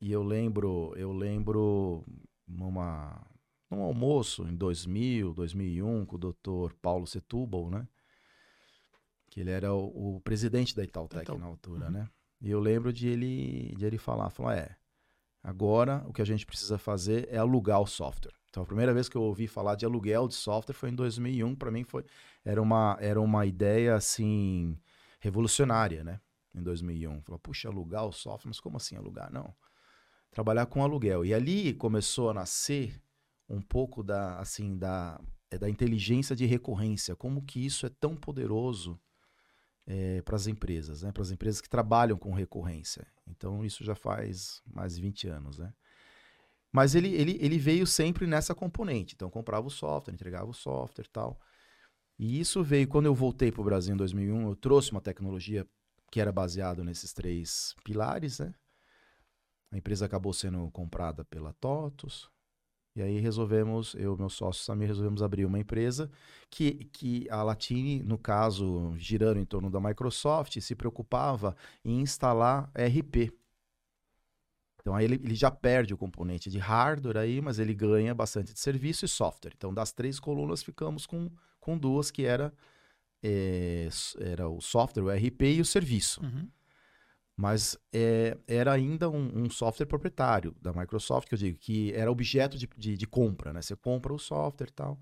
e 0.00 0.10
eu 0.10 0.24
lembro, 0.24 0.92
eu 0.96 1.12
lembro 1.12 2.04
numa, 2.48 3.24
num 3.70 3.80
almoço 3.80 4.42
em 4.42 4.56
2000, 4.56 5.34
2001, 5.34 6.04
com 6.04 6.16
o 6.16 6.18
doutor 6.18 6.74
Paulo 6.82 7.06
Setúbal, 7.06 7.70
né? 7.70 7.86
Que 9.30 9.38
ele 9.38 9.50
era 9.50 9.72
o, 9.72 10.16
o 10.16 10.20
presidente 10.20 10.74
da 10.74 10.82
Itautec 10.82 11.22
então, 11.22 11.38
na 11.38 11.46
altura, 11.46 11.86
uhum. 11.86 11.92
né? 11.92 12.10
E 12.40 12.50
eu 12.50 12.60
lembro 12.60 12.92
de 12.92 13.08
ele, 13.08 13.74
de 13.76 13.84
ele 13.84 13.98
falar, 13.98 14.30
falar, 14.30 14.56
é, 14.56 14.76
agora 15.42 16.04
o 16.06 16.12
que 16.12 16.22
a 16.22 16.24
gente 16.24 16.46
precisa 16.46 16.78
fazer 16.78 17.28
é 17.30 17.38
alugar 17.38 17.80
o 17.80 17.86
software. 17.86 18.34
Então 18.50 18.62
a 18.62 18.66
primeira 18.66 18.94
vez 18.94 19.08
que 19.08 19.16
eu 19.16 19.22
ouvi 19.22 19.46
falar 19.46 19.74
de 19.74 19.84
aluguel 19.84 20.26
de 20.28 20.34
software 20.34 20.74
foi 20.74 20.90
em 20.90 20.94
2001, 20.94 21.54
para 21.54 21.70
mim 21.70 21.84
foi 21.84 22.04
era 22.44 22.60
uma 22.62 22.96
era 23.00 23.20
uma 23.20 23.44
ideia 23.44 23.94
assim 23.94 24.78
revolucionária, 25.20 26.02
né? 26.02 26.20
Em 26.54 26.62
2001, 26.62 27.22
falou, 27.22 27.38
puxa, 27.38 27.68
alugar 27.68 28.06
o 28.06 28.12
software, 28.12 28.48
mas 28.48 28.60
como 28.60 28.76
assim 28.78 28.96
alugar? 28.96 29.30
Não. 29.32 29.54
Trabalhar 30.30 30.66
com 30.66 30.82
aluguel. 30.82 31.24
E 31.24 31.34
ali 31.34 31.74
começou 31.74 32.30
a 32.30 32.34
nascer 32.34 33.00
um 33.48 33.60
pouco 33.60 34.02
da 34.02 34.38
assim 34.38 34.76
da 34.76 35.20
é 35.50 35.58
da 35.58 35.68
inteligência 35.68 36.36
de 36.36 36.46
recorrência, 36.46 37.16
como 37.16 37.42
que 37.42 37.64
isso 37.64 37.86
é 37.86 37.88
tão 37.88 38.14
poderoso 38.14 38.98
é, 39.88 40.20
para 40.20 40.36
as 40.36 40.46
empresas, 40.46 41.02
né? 41.02 41.10
para 41.10 41.22
as 41.22 41.30
empresas 41.30 41.62
que 41.62 41.68
trabalham 41.68 42.18
com 42.18 42.30
recorrência. 42.34 43.06
Então, 43.26 43.64
isso 43.64 43.82
já 43.82 43.94
faz 43.94 44.62
mais 44.66 44.94
de 44.94 45.00
20 45.00 45.28
anos. 45.28 45.58
Né? 45.58 45.72
Mas 46.70 46.94
ele, 46.94 47.08
ele, 47.14 47.38
ele 47.40 47.58
veio 47.58 47.86
sempre 47.86 48.26
nessa 48.26 48.54
componente. 48.54 49.14
Então, 49.14 49.30
comprava 49.30 49.66
o 49.66 49.70
software, 49.70 50.12
entregava 50.12 50.50
o 50.50 50.54
software 50.54 51.06
e 51.06 51.10
tal. 51.10 51.40
E 52.18 52.38
isso 52.38 52.62
veio, 52.62 52.86
quando 52.86 53.06
eu 53.06 53.14
voltei 53.14 53.50
para 53.50 53.62
o 53.62 53.64
Brasil 53.64 53.94
em 53.94 53.96
2001, 53.96 54.48
eu 54.48 54.56
trouxe 54.56 54.92
uma 54.92 55.00
tecnologia 55.00 55.66
que 56.10 56.20
era 56.20 56.30
baseada 56.30 56.84
nesses 56.84 57.14
três 57.14 57.74
pilares. 57.82 58.40
Né? 58.40 58.52
A 59.72 59.78
empresa 59.78 60.04
acabou 60.04 60.34
sendo 60.34 60.70
comprada 60.70 61.24
pela 61.24 61.54
TOTUS, 61.54 62.30
e 62.98 63.02
aí 63.02 63.20
resolvemos, 63.20 63.94
eu 63.94 64.16
e 64.16 64.18
meu 64.18 64.28
sócio 64.28 64.64
Samir, 64.64 64.88
resolvemos 64.88 65.22
abrir 65.22 65.44
uma 65.44 65.58
empresa 65.58 66.10
que, 66.50 66.86
que 66.92 67.30
a 67.30 67.44
Latine, 67.44 68.02
no 68.02 68.18
caso, 68.18 68.92
girando 68.96 69.38
em 69.38 69.44
torno 69.44 69.70
da 69.70 69.80
Microsoft, 69.80 70.58
se 70.58 70.74
preocupava 70.74 71.54
em 71.84 72.00
instalar 72.00 72.68
RP. 72.74 73.32
Então 74.80 74.96
aí 74.96 75.04
ele, 75.04 75.14
ele 75.14 75.36
já 75.36 75.48
perde 75.48 75.94
o 75.94 75.96
componente 75.96 76.50
de 76.50 76.58
hardware 76.58 77.18
aí, 77.18 77.40
mas 77.40 77.60
ele 77.60 77.72
ganha 77.72 78.12
bastante 78.12 78.52
de 78.52 78.58
serviço 78.58 79.04
e 79.04 79.08
software. 79.08 79.52
Então 79.56 79.72
das 79.72 79.92
três 79.92 80.18
colunas 80.18 80.60
ficamos 80.60 81.06
com, 81.06 81.30
com 81.60 81.78
duas, 81.78 82.10
que 82.10 82.24
era, 82.24 82.52
é, 83.22 83.88
era 84.18 84.48
o 84.48 84.60
software, 84.60 85.04
o 85.04 85.08
RP 85.08 85.42
e 85.42 85.60
o 85.60 85.64
serviço. 85.64 86.20
Uhum. 86.20 86.48
Mas 87.38 87.78
é, 87.92 88.36
era 88.48 88.72
ainda 88.72 89.08
um, 89.08 89.44
um, 89.44 89.48
software 89.48 89.86
proprietário 89.86 90.56
da 90.60 90.72
Microsoft, 90.72 91.28
que 91.28 91.34
eu 91.34 91.38
digo, 91.38 91.56
que 91.56 91.92
era 91.94 92.10
objeto 92.10 92.58
de, 92.58 92.68
de, 92.76 92.96
de, 92.96 93.06
compra, 93.06 93.52
né? 93.52 93.62
Você 93.62 93.76
compra 93.76 94.12
o 94.12 94.18
software 94.18 94.66
e 94.66 94.72
tal. 94.72 94.98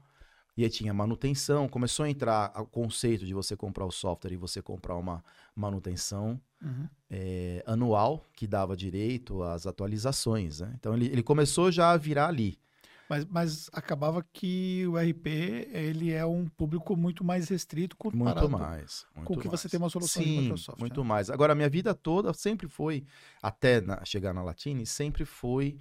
E 0.54 0.62
aí 0.62 0.68
tinha 0.68 0.92
manutenção. 0.92 1.66
Começou 1.66 2.04
a 2.04 2.10
entrar 2.10 2.52
o 2.60 2.66
conceito 2.66 3.24
de 3.24 3.32
você 3.32 3.56
comprar 3.56 3.86
o 3.86 3.90
software 3.90 4.34
e 4.34 4.36
você 4.36 4.60
comprar 4.60 4.96
uma 4.96 5.24
manutenção 5.54 6.38
uhum. 6.62 6.86
é, 7.08 7.62
anual, 7.66 8.22
que 8.34 8.46
dava 8.46 8.76
direito 8.76 9.42
às 9.42 9.66
atualizações. 9.66 10.60
Né? 10.60 10.74
Então 10.78 10.94
ele, 10.94 11.06
ele 11.06 11.22
começou 11.22 11.72
já 11.72 11.90
a 11.92 11.96
virar 11.96 12.28
ali. 12.28 12.58
Mas, 13.08 13.24
mas 13.26 13.70
acabava 13.72 14.24
que 14.32 14.84
o 14.88 14.98
RP 14.98 15.26
ele 15.72 16.12
é 16.12 16.26
um 16.26 16.48
público 16.48 16.96
muito 16.96 17.22
mais 17.22 17.48
restrito 17.48 17.96
comparado 17.96 18.48
muito 18.48 18.60
mais, 18.60 19.06
muito 19.14 19.26
com 19.26 19.34
o 19.34 19.38
que 19.38 19.46
mais. 19.46 19.60
você 19.60 19.68
tem 19.68 19.78
uma 19.78 19.88
solução 19.88 20.22
Sim, 20.22 20.34
de 20.34 20.40
Microsoft. 20.40 20.80
muito 20.80 21.02
né? 21.02 21.08
mais. 21.08 21.30
Agora, 21.30 21.52
a 21.52 21.56
minha 21.56 21.68
vida 21.68 21.94
toda 21.94 22.32
sempre 22.32 22.68
foi, 22.68 23.06
até 23.40 23.80
na, 23.80 24.04
chegar 24.04 24.34
na 24.34 24.42
Latine, 24.42 24.84
sempre 24.84 25.24
foi 25.24 25.78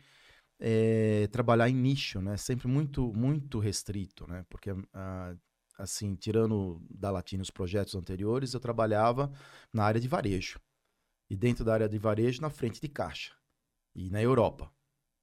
é, 0.60 1.28
trabalhar 1.32 1.68
em 1.68 1.74
nicho, 1.74 2.22
né? 2.22 2.38
Sempre 2.38 2.68
muito, 2.68 3.12
muito 3.14 3.58
restrito, 3.58 4.28
né? 4.28 4.46
Porque, 4.48 4.70
ah, 4.94 5.36
assim, 5.80 6.14
tirando 6.16 6.80
da 6.90 7.10
Latine 7.10 7.42
os 7.42 7.50
projetos 7.50 7.96
anteriores, 7.96 8.54
eu 8.54 8.60
trabalhava 8.60 9.32
na 9.74 9.84
área 9.84 10.00
de 10.00 10.08
varejo. 10.08 10.60
E 11.28 11.36
dentro 11.36 11.66
da 11.66 11.74
área 11.74 11.90
de 11.90 11.98
varejo, 11.98 12.40
na 12.40 12.52
frente 12.52 12.80
de 12.80 12.88
caixa. 12.88 13.34
E 13.96 14.12
na 14.12 14.22
Europa, 14.22 14.72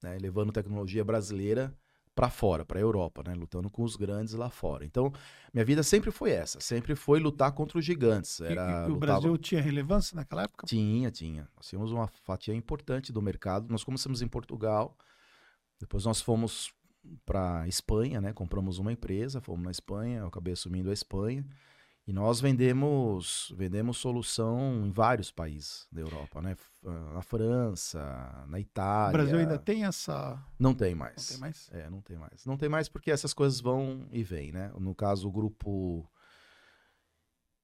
né? 0.01 0.17
Levando 0.19 0.51
tecnologia 0.51 1.05
brasileira 1.05 1.73
para 2.15 2.29
fora, 2.29 2.63
para 2.63 2.79
a 2.79 2.81
Europa, 2.81 3.23
né? 3.25 3.33
Lutando 3.33 3.69
com 3.69 3.83
os 3.83 3.95
grandes 3.95 4.33
lá 4.33 4.49
fora. 4.49 4.85
Então, 4.85 5.11
minha 5.53 5.65
vida 5.65 5.81
sempre 5.81 6.11
foi 6.11 6.31
essa, 6.31 6.59
sempre 6.59 6.95
foi 6.95 7.19
lutar 7.19 7.51
contra 7.51 7.77
os 7.77 7.85
gigantes. 7.85 8.39
Era, 8.39 8.61
e, 8.61 8.71
e 8.71 8.75
o 8.75 8.93
lutava... 8.93 8.99
Brasil 8.99 9.37
tinha 9.37 9.61
relevância 9.61 10.15
naquela 10.15 10.43
época? 10.43 10.67
Tinha, 10.67 11.09
tinha. 11.09 11.47
Nós 11.55 11.67
tínhamos 11.67 11.91
uma 11.91 12.07
fatia 12.07 12.53
importante 12.53 13.11
do 13.11 13.21
mercado. 13.21 13.67
Nós 13.69 13.83
começamos 13.83 14.21
em 14.21 14.27
Portugal, 14.27 14.95
depois 15.79 16.05
nós 16.05 16.21
fomos 16.21 16.73
para 17.25 17.67
Espanha, 17.67 18.21
né? 18.21 18.31
Compramos 18.31 18.77
uma 18.77 18.91
empresa, 18.91 19.41
fomos 19.41 19.63
na 19.63 19.71
Espanha, 19.71 20.19
eu 20.19 20.27
acabei 20.27 20.53
assumindo 20.53 20.89
a 20.89 20.93
Espanha. 20.93 21.45
E 22.05 22.11
nós 22.11 22.41
vendemos, 22.41 23.53
vendemos 23.55 23.97
solução 23.97 24.85
em 24.85 24.91
vários 24.91 25.31
países 25.31 25.87
da 25.89 26.01
Europa, 26.01 26.41
né? 26.41 26.57
Na 27.13 27.21
França, 27.21 28.45
na 28.49 28.59
Itália. 28.59 29.09
O 29.09 29.13
Brasil 29.13 29.39
ainda 29.39 29.57
tem 29.57 29.85
essa. 29.85 30.37
Não 30.59 30.73
tem 30.73 30.93
mais. 30.93 31.15
Não 31.15 31.25
tem 31.25 31.37
mais? 31.39 31.69
É, 31.71 31.89
não 31.89 32.01
tem 32.01 32.17
mais. 32.17 32.45
Não 32.45 32.57
tem 32.57 32.67
mais 32.67 32.89
porque 32.89 33.09
essas 33.09 33.33
coisas 33.33 33.61
vão 33.61 34.05
e 34.11 34.21
vêm, 34.21 34.51
né? 34.51 34.69
No 34.77 34.93
caso, 34.93 35.29
o 35.29 35.31
grupo. 35.31 36.09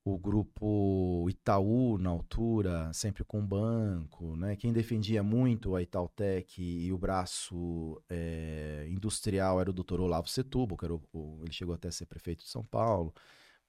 O 0.05 0.17
grupo 0.17 1.27
Itaú, 1.29 1.97
na 1.99 2.09
altura, 2.09 2.91
sempre 2.93 3.23
com 3.25 3.45
banco, 3.45 4.35
né? 4.37 4.55
Quem 4.55 4.71
defendia 4.71 5.21
muito 5.21 5.75
a 5.75 5.83
Itautec 5.83 6.63
e 6.63 6.91
o 6.91 6.97
braço 6.97 8.01
é, 8.09 8.87
industrial 8.89 9.59
era 9.59 9.69
o 9.69 9.73
doutor 9.73 9.99
Olavo 9.99 10.29
Setúbal, 10.29 10.77
que 10.77 10.85
o, 10.85 11.41
ele 11.43 11.51
chegou 11.51 11.75
até 11.75 11.89
a 11.89 11.91
ser 11.91 12.05
prefeito 12.05 12.43
de 12.43 12.49
São 12.49 12.63
Paulo 12.63 13.13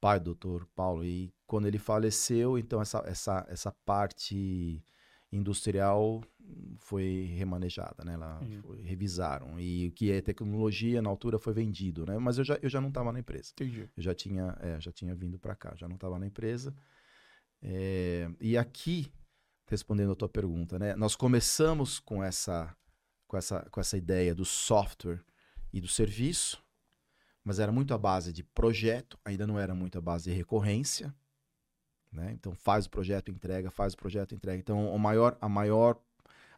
pai 0.01 0.19
do 0.19 0.27
doutor 0.27 0.67
Paulo. 0.75 1.05
E 1.05 1.33
quando 1.47 1.67
ele 1.67 1.79
faleceu, 1.79 2.59
então 2.59 2.81
essa, 2.81 3.03
essa, 3.07 3.47
essa 3.49 3.73
parte 3.85 4.83
industrial 5.33 6.23
foi 6.79 7.33
remanejada, 7.37 8.05
né? 8.05 8.17
Lá 8.17 8.41
foi, 8.63 8.83
revisaram. 8.83 9.61
E 9.61 9.89
o 9.89 9.93
que 9.93 10.11
é 10.11 10.21
tecnologia, 10.21 11.01
na 11.01 11.11
altura, 11.11 11.39
foi 11.39 11.53
vendido, 11.53 12.05
né? 12.05 12.19
Mas 12.19 12.39
eu 12.39 12.45
já, 12.45 12.59
eu 12.61 12.69
já 12.69 12.81
não 12.81 12.89
estava 12.89 13.13
na 13.13 13.21
empresa. 13.21 13.53
Entendi. 13.53 13.89
Eu 13.97 14.03
já 14.03 14.15
tinha, 14.15 14.57
é, 14.61 14.81
já 14.81 14.91
tinha 14.91 15.15
vindo 15.15 15.39
para 15.39 15.55
cá, 15.55 15.75
já 15.77 15.87
não 15.87 15.95
estava 15.95 16.19
na 16.19 16.27
empresa. 16.27 16.75
É, 17.63 18.29
e 18.41 18.57
aqui, 18.57 19.13
respondendo 19.67 20.13
a 20.13 20.17
tua 20.17 20.29
pergunta, 20.29 20.79
né? 20.79 20.97
Nós 20.97 21.15
começamos 21.15 22.01
com 22.01 22.23
essa, 22.25 22.75
com 23.29 23.37
essa, 23.37 23.61
com 23.71 23.81
essa 23.81 23.97
ideia 23.97 24.35
do 24.35 24.45
software 24.45 25.23
e 25.73 25.81
do 25.81 25.89
serviço, 25.89 26.63
mas 27.45 27.59
era 27.59 27.73
muito 27.73 27.95
a 27.95 27.99
base 27.99 28.33
de 28.33 28.43
projeto, 28.43 29.19
ainda 29.25 29.47
não 29.47 29.59
era 29.59 29.75
muito 29.75 29.99
a 29.99 30.01
base 30.01 30.31
de 30.31 30.37
recorrência. 30.37 31.15
Né? 32.13 32.33
Então 32.33 32.55
faz 32.55 32.87
o 32.87 32.91
projeto, 32.91 33.31
entrega, 33.31 33.71
faz 33.71 33.95
o 33.95 33.97
projeto, 33.97 34.35
entrega. 34.35 34.59
Então 34.59 34.93
o 34.93 34.99
maior, 34.99 35.37
a 35.41 35.49
maior, 35.49 35.99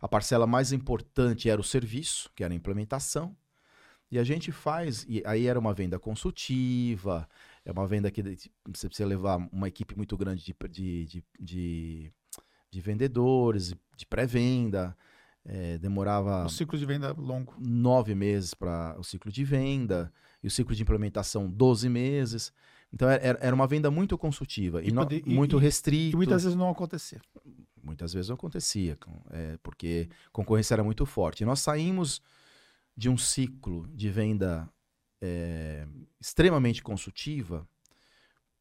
a 0.00 0.08
parcela 0.08 0.46
mais 0.46 0.72
importante 0.72 1.48
era 1.48 1.60
o 1.60 1.64
serviço, 1.64 2.30
que 2.34 2.42
era 2.42 2.52
a 2.52 2.56
implementação. 2.56 3.36
E 4.10 4.18
a 4.18 4.24
gente 4.24 4.52
faz, 4.52 5.06
e 5.08 5.22
aí 5.24 5.46
era 5.46 5.58
uma 5.58 5.72
venda 5.72 5.98
consultiva, 5.98 7.26
é 7.64 7.72
uma 7.72 7.86
venda 7.86 8.10
que 8.10 8.22
você 8.66 8.86
precisa 8.86 9.08
levar 9.08 9.38
uma 9.50 9.68
equipe 9.68 9.96
muito 9.96 10.18
grande 10.18 10.44
de, 10.44 10.54
de, 10.68 11.06
de, 11.06 11.24
de, 11.40 12.12
de 12.70 12.80
vendedores, 12.80 13.74
de 13.96 14.04
pré-venda. 14.06 14.96
É, 15.44 15.78
demorava. 15.78 16.44
O 16.44 16.50
ciclo 16.50 16.78
de 16.78 16.84
venda 16.84 17.12
longo. 17.12 17.54
Nove 17.58 18.14
meses 18.14 18.52
para 18.52 18.94
o 18.98 19.02
ciclo 19.02 19.32
de 19.32 19.44
venda, 19.44 20.12
e 20.42 20.46
o 20.46 20.50
ciclo 20.50 20.74
de 20.74 20.82
implementação, 20.82 21.48
12 21.48 21.88
meses. 21.88 22.52
Então 22.92 23.08
era, 23.08 23.38
era 23.40 23.54
uma 23.54 23.66
venda 23.66 23.90
muito 23.90 24.18
consultiva 24.18 24.82
e, 24.82 24.88
e, 24.88 25.22
e 25.26 25.34
muito 25.34 25.56
restrita. 25.56 26.16
Muitas 26.16 26.42
vezes 26.42 26.56
não 26.56 26.68
acontecia. 26.68 27.20
Muitas 27.82 28.12
vezes 28.12 28.28
não 28.28 28.34
acontecia, 28.34 28.98
é, 29.30 29.58
porque 29.62 30.08
a 30.26 30.30
concorrência 30.30 30.74
era 30.74 30.84
muito 30.84 31.04
forte. 31.04 31.42
E 31.42 31.46
nós 31.46 31.60
saímos 31.60 32.22
de 32.96 33.08
um 33.08 33.16
ciclo 33.16 33.88
de 33.88 34.10
venda 34.10 34.68
é, 35.20 35.86
extremamente 36.20 36.82
consultiva 36.82 37.66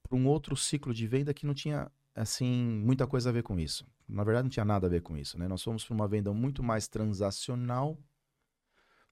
para 0.01 0.15
um 0.17 0.27
outro 0.27 0.55
ciclo 0.55 0.93
de 0.93 1.05
venda 1.07 1.33
que 1.33 1.45
não 1.45 1.53
tinha 1.53 1.91
assim 2.15 2.81
muita 2.83 3.05
coisa 3.05 3.29
a 3.29 3.31
ver 3.31 3.43
com 3.43 3.59
isso. 3.59 3.85
Na 4.07 4.23
verdade, 4.23 4.43
não 4.43 4.49
tinha 4.49 4.65
nada 4.65 4.87
a 4.87 4.89
ver 4.89 5.01
com 5.01 5.17
isso. 5.17 5.37
Né? 5.37 5.47
Nós 5.47 5.63
fomos 5.63 5.85
para 5.85 5.93
uma 5.93 6.07
venda 6.07 6.33
muito 6.33 6.61
mais 6.61 6.87
transacional, 6.87 7.97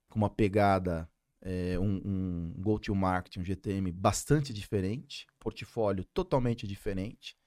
com 0.10 0.18
uma 0.18 0.30
pegada 0.30 1.08
é, 1.42 1.80
um, 1.80 2.02
um 2.06 2.54
go-to-market, 2.58 3.38
um 3.38 3.44
GTM 3.44 3.92
bastante 3.92 4.54
diferente, 4.54 5.26
portfólio 5.40 6.04
totalmente 6.14 6.68
diferente. 6.68 7.38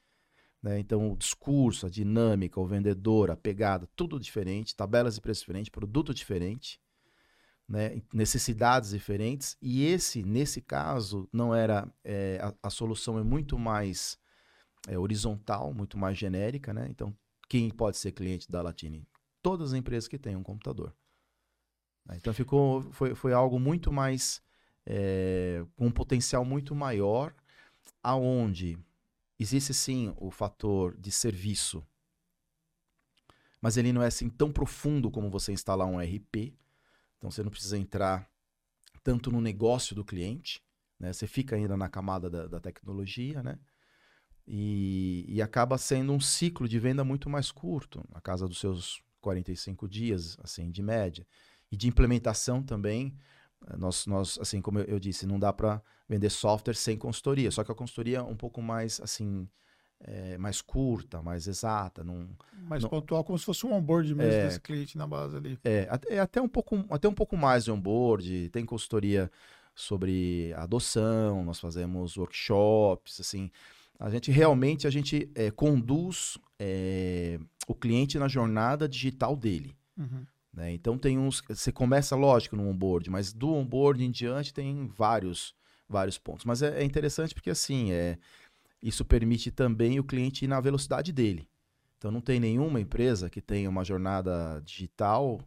Né? 0.62 0.78
Então, 0.78 1.12
o 1.12 1.16
discurso, 1.16 1.86
a 1.86 1.90
dinâmica, 1.90 2.60
o 2.60 2.66
vendedor, 2.66 3.30
a 3.30 3.36
pegada, 3.36 3.88
tudo 3.96 4.18
diferente, 4.18 4.76
tabelas 4.76 5.16
de 5.16 5.20
preço 5.20 5.40
diferente, 5.40 5.70
produto 5.70 6.14
diferente, 6.14 6.80
né? 7.68 8.00
necessidades 8.12 8.90
diferentes. 8.90 9.56
E 9.60 9.84
esse, 9.84 10.22
nesse 10.22 10.60
caso, 10.60 11.28
não 11.32 11.54
era. 11.54 11.92
É, 12.04 12.38
a, 12.40 12.54
a, 12.68 12.70
solução 12.70 13.18
é 13.18 13.22
muito 13.24 13.58
mais 13.58 14.18
é, 14.86 14.98
horizontal, 14.98 15.74
muito 15.74 15.98
mais 15.98 16.16
genérica. 16.16 16.72
Né? 16.72 16.86
Então, 16.88 17.14
quem 17.48 17.68
pode 17.70 17.98
ser 17.98 18.12
cliente 18.12 18.50
da 18.50 18.62
Latine? 18.62 19.06
Todas 19.42 19.72
as 19.72 19.78
empresas 19.78 20.06
que 20.06 20.18
têm 20.18 20.36
um 20.36 20.42
computador. 20.44 20.94
Né? 22.06 22.16
Então 22.16 22.32
ficou, 22.32 22.82
foi, 22.92 23.14
foi 23.14 23.32
algo 23.32 23.58
muito 23.58 23.92
mais, 23.92 24.42
é, 24.86 25.64
com 25.76 25.86
um 25.86 25.90
potencial 25.90 26.44
muito 26.44 26.74
maior, 26.74 27.34
aonde 28.02 28.78
existe 29.38 29.74
sim 29.74 30.12
o 30.16 30.30
fator 30.30 30.96
de 30.96 31.10
serviço, 31.10 31.84
mas 33.60 33.76
ele 33.76 33.92
não 33.92 34.02
é 34.02 34.06
assim 34.06 34.28
tão 34.28 34.52
profundo 34.52 35.10
como 35.10 35.30
você 35.30 35.52
instalar 35.52 35.86
um 35.86 36.00
RP. 36.00 36.52
Então 37.16 37.30
você 37.30 37.44
não 37.44 37.50
precisa 37.50 37.78
entrar 37.78 38.28
tanto 39.04 39.30
no 39.30 39.40
negócio 39.40 39.94
do 39.94 40.04
cliente, 40.04 40.60
né? 40.98 41.12
Você 41.12 41.28
fica 41.28 41.54
ainda 41.54 41.76
na 41.76 41.88
camada 41.88 42.28
da, 42.28 42.48
da 42.48 42.60
tecnologia, 42.60 43.40
né? 43.40 43.56
E, 44.44 45.24
e, 45.28 45.40
acaba 45.40 45.78
sendo 45.78 46.12
um 46.12 46.18
ciclo 46.18 46.68
de 46.68 46.76
venda 46.80 47.04
muito 47.04 47.30
mais 47.30 47.52
curto, 47.52 48.04
na 48.12 48.20
casa 48.20 48.48
dos 48.48 48.58
seus 48.58 49.00
45 49.20 49.88
dias, 49.88 50.36
assim, 50.42 50.68
de 50.68 50.82
média 50.82 51.24
e 51.72 51.76
de 51.76 51.88
implementação 51.88 52.62
também. 52.62 53.16
Eh, 53.66 53.76
nós, 53.78 54.06
nós 54.06 54.38
assim 54.40 54.60
como 54.60 54.78
eu, 54.80 55.00
disse, 55.00 55.26
não 55.26 55.38
dá 55.38 55.52
para 55.52 55.82
vender 56.06 56.28
software 56.28 56.74
sem 56.74 56.96
consultoria. 56.98 57.50
Só 57.50 57.64
que 57.64 57.72
a 57.72 57.74
consultoria 57.74 58.18
é 58.18 58.22
um 58.22 58.36
pouco 58.36 58.60
mais 58.60 59.00
assim, 59.00 59.48
é, 59.98 60.36
mais 60.36 60.60
curta, 60.60 61.22
mais 61.22 61.46
exata, 61.46 62.04
não, 62.04 62.28
mais 62.68 62.82
não, 62.82 62.90
pontual, 62.90 63.24
como 63.24 63.38
se 63.38 63.46
fosse 63.46 63.64
um 63.64 63.72
onboard 63.72 64.14
mesmo 64.14 64.32
é, 64.32 64.44
desse 64.44 64.60
cliente 64.60 64.98
na 64.98 65.06
base 65.06 65.36
ali. 65.36 65.58
É, 65.64 65.88
é 66.10 66.20
até 66.20 66.42
um 66.42 66.48
pouco, 66.48 66.84
até 66.90 67.08
um 67.08 67.14
pouco 67.14 67.36
mais 67.36 67.64
de 67.64 67.70
onboard. 67.70 68.50
Tem 68.50 68.66
consultoria 68.66 69.30
sobre 69.74 70.52
adoção. 70.54 71.42
Nós 71.42 71.58
fazemos 71.58 72.18
workshops, 72.18 73.18
assim. 73.18 73.50
A 73.98 74.10
gente 74.10 74.30
realmente 74.30 74.86
a 74.86 74.90
gente 74.90 75.30
é, 75.34 75.50
conduz 75.50 76.36
é, 76.58 77.38
o 77.66 77.74
cliente 77.74 78.18
na 78.18 78.28
jornada 78.28 78.86
digital 78.86 79.34
dele. 79.36 79.74
Uhum. 79.96 80.26
Né? 80.52 80.72
Então 80.72 80.98
tem 80.98 81.18
uns. 81.18 81.42
Você 81.48 81.72
começa, 81.72 82.14
lógico, 82.14 82.56
no 82.56 82.68
onboard, 82.68 83.08
mas 83.10 83.32
do 83.32 83.52
onboard 83.54 84.04
em 84.04 84.10
diante 84.10 84.52
tem 84.52 84.86
vários, 84.88 85.54
vários 85.88 86.18
pontos. 86.18 86.44
Mas 86.44 86.62
é, 86.62 86.80
é 86.80 86.84
interessante 86.84 87.34
porque 87.34 87.50
assim, 87.50 87.92
é, 87.92 88.18
isso 88.82 89.04
permite 89.04 89.50
também 89.50 89.98
o 89.98 90.04
cliente 90.04 90.44
ir 90.44 90.48
na 90.48 90.60
velocidade 90.60 91.12
dele. 91.12 91.48
Então 91.96 92.10
não 92.10 92.20
tem 92.20 92.40
nenhuma 92.40 92.80
empresa 92.80 93.30
que 93.30 93.40
tenha 93.40 93.70
uma 93.70 93.84
jornada 93.84 94.60
digital 94.64 95.40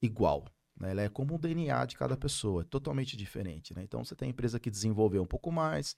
igual. 0.00 0.44
Né? 0.78 0.90
Ela 0.90 1.02
é 1.02 1.08
como 1.08 1.36
o 1.36 1.38
DNA 1.38 1.86
de 1.86 1.96
cada 1.96 2.16
pessoa, 2.16 2.62
é 2.62 2.64
totalmente 2.64 3.16
diferente. 3.16 3.72
Né? 3.74 3.82
Então 3.84 4.04
você 4.04 4.16
tem 4.16 4.30
empresa 4.30 4.58
que 4.58 4.70
desenvolveu 4.70 5.22
um 5.22 5.26
pouco 5.26 5.52
mais, 5.52 5.96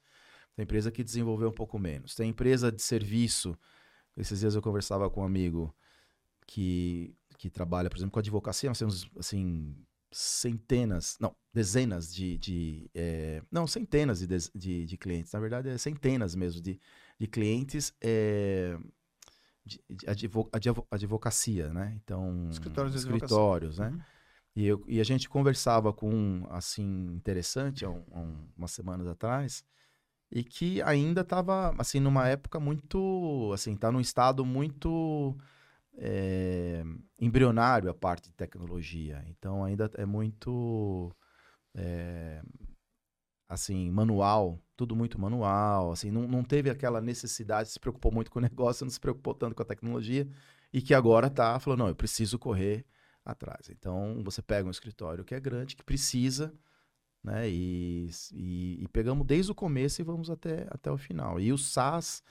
tem 0.54 0.64
empresa 0.64 0.92
que 0.92 1.02
desenvolveu 1.02 1.48
um 1.48 1.52
pouco 1.54 1.78
menos. 1.78 2.14
Tem 2.14 2.28
empresa 2.28 2.70
de 2.70 2.82
serviço. 2.82 3.58
Esses 4.16 4.40
dias 4.40 4.54
eu 4.54 4.62
conversava 4.62 5.08
com 5.10 5.22
um 5.22 5.24
amigo 5.24 5.74
que 6.46 7.16
que 7.44 7.50
trabalha, 7.50 7.90
por 7.90 7.98
exemplo, 7.98 8.12
com 8.12 8.18
advocacia, 8.18 8.70
nós 8.70 8.78
temos, 8.78 9.06
assim, 9.18 9.76
centenas, 10.10 11.18
não, 11.20 11.36
dezenas 11.52 12.14
de, 12.14 12.38
de 12.38 12.90
é, 12.94 13.42
não, 13.52 13.66
centenas 13.66 14.20
de, 14.20 14.26
de, 14.54 14.86
de, 14.86 14.96
clientes, 14.96 15.30
na 15.30 15.40
verdade 15.40 15.68
é 15.68 15.76
centenas 15.76 16.34
mesmo 16.34 16.62
de, 16.62 16.80
de 17.18 17.26
clientes 17.26 17.92
é, 18.00 18.78
de, 19.62 19.78
de 19.90 20.08
advo, 20.08 20.86
advocacia, 20.90 21.70
né? 21.70 21.92
Então, 22.02 22.48
escritórios, 22.50 22.94
escritórios 22.94 23.78
né? 23.78 23.88
Uhum. 23.88 24.00
E, 24.56 24.66
eu, 24.66 24.82
e 24.86 25.00
a 25.00 25.04
gente 25.04 25.28
conversava 25.28 25.92
com 25.92 26.08
um, 26.08 26.46
assim, 26.48 27.12
interessante, 27.12 27.84
há, 27.84 27.90
um, 27.90 28.04
há 28.10 28.20
umas 28.56 28.70
semanas 28.70 29.06
atrás, 29.06 29.62
e 30.30 30.42
que 30.42 30.80
ainda 30.80 31.20
estava, 31.20 31.74
assim, 31.76 32.00
numa 32.00 32.26
época 32.26 32.58
muito, 32.58 33.50
assim, 33.52 33.76
tá 33.76 33.92
num 33.92 34.00
estado 34.00 34.46
muito 34.46 35.36
é, 35.98 36.82
embrionário 37.18 37.90
a 37.90 37.94
parte 37.94 38.28
de 38.28 38.34
tecnologia. 38.34 39.24
Então 39.28 39.64
ainda 39.64 39.90
é 39.94 40.06
muito 40.06 41.14
é, 41.74 42.42
assim 43.48 43.90
manual, 43.90 44.60
tudo 44.76 44.96
muito 44.96 45.20
manual. 45.20 45.92
Assim, 45.92 46.10
não, 46.10 46.26
não 46.26 46.42
teve 46.44 46.70
aquela 46.70 47.00
necessidade, 47.00 47.70
se 47.70 47.80
preocupou 47.80 48.12
muito 48.12 48.30
com 48.30 48.38
o 48.38 48.42
negócio, 48.42 48.84
não 48.84 48.90
se 48.90 49.00
preocupou 49.00 49.34
tanto 49.34 49.54
com 49.54 49.62
a 49.62 49.66
tecnologia 49.66 50.28
e 50.72 50.82
que 50.82 50.94
agora 50.94 51.28
está 51.28 51.58
falando 51.60 51.80
não, 51.80 51.88
eu 51.88 51.94
preciso 51.94 52.38
correr 52.38 52.84
atrás. 53.24 53.68
Então 53.70 54.22
você 54.24 54.42
pega 54.42 54.68
um 54.68 54.70
escritório 54.70 55.24
que 55.24 55.34
é 55.34 55.40
grande, 55.40 55.76
que 55.76 55.84
precisa 55.84 56.52
né? 57.24 57.48
E, 57.48 58.10
e, 58.34 58.84
e, 58.84 58.88
pegamos 58.88 59.26
desde 59.26 59.50
o 59.50 59.54
começo 59.54 60.00
e 60.00 60.04
vamos 60.04 60.28
até, 60.28 60.66
até 60.70 60.90
o 60.90 60.98
final. 60.98 61.40
E 61.40 61.50
o 61.52 61.56
SaaS 61.56 62.22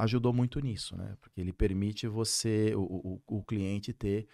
ajudou 0.00 0.32
muito 0.32 0.60
nisso, 0.60 0.96
né? 0.96 1.16
Porque 1.20 1.40
ele 1.40 1.52
permite 1.52 2.06
você, 2.06 2.74
o, 2.74 3.20
o, 3.26 3.38
o 3.38 3.42
cliente 3.44 3.92
ter, 3.92 4.26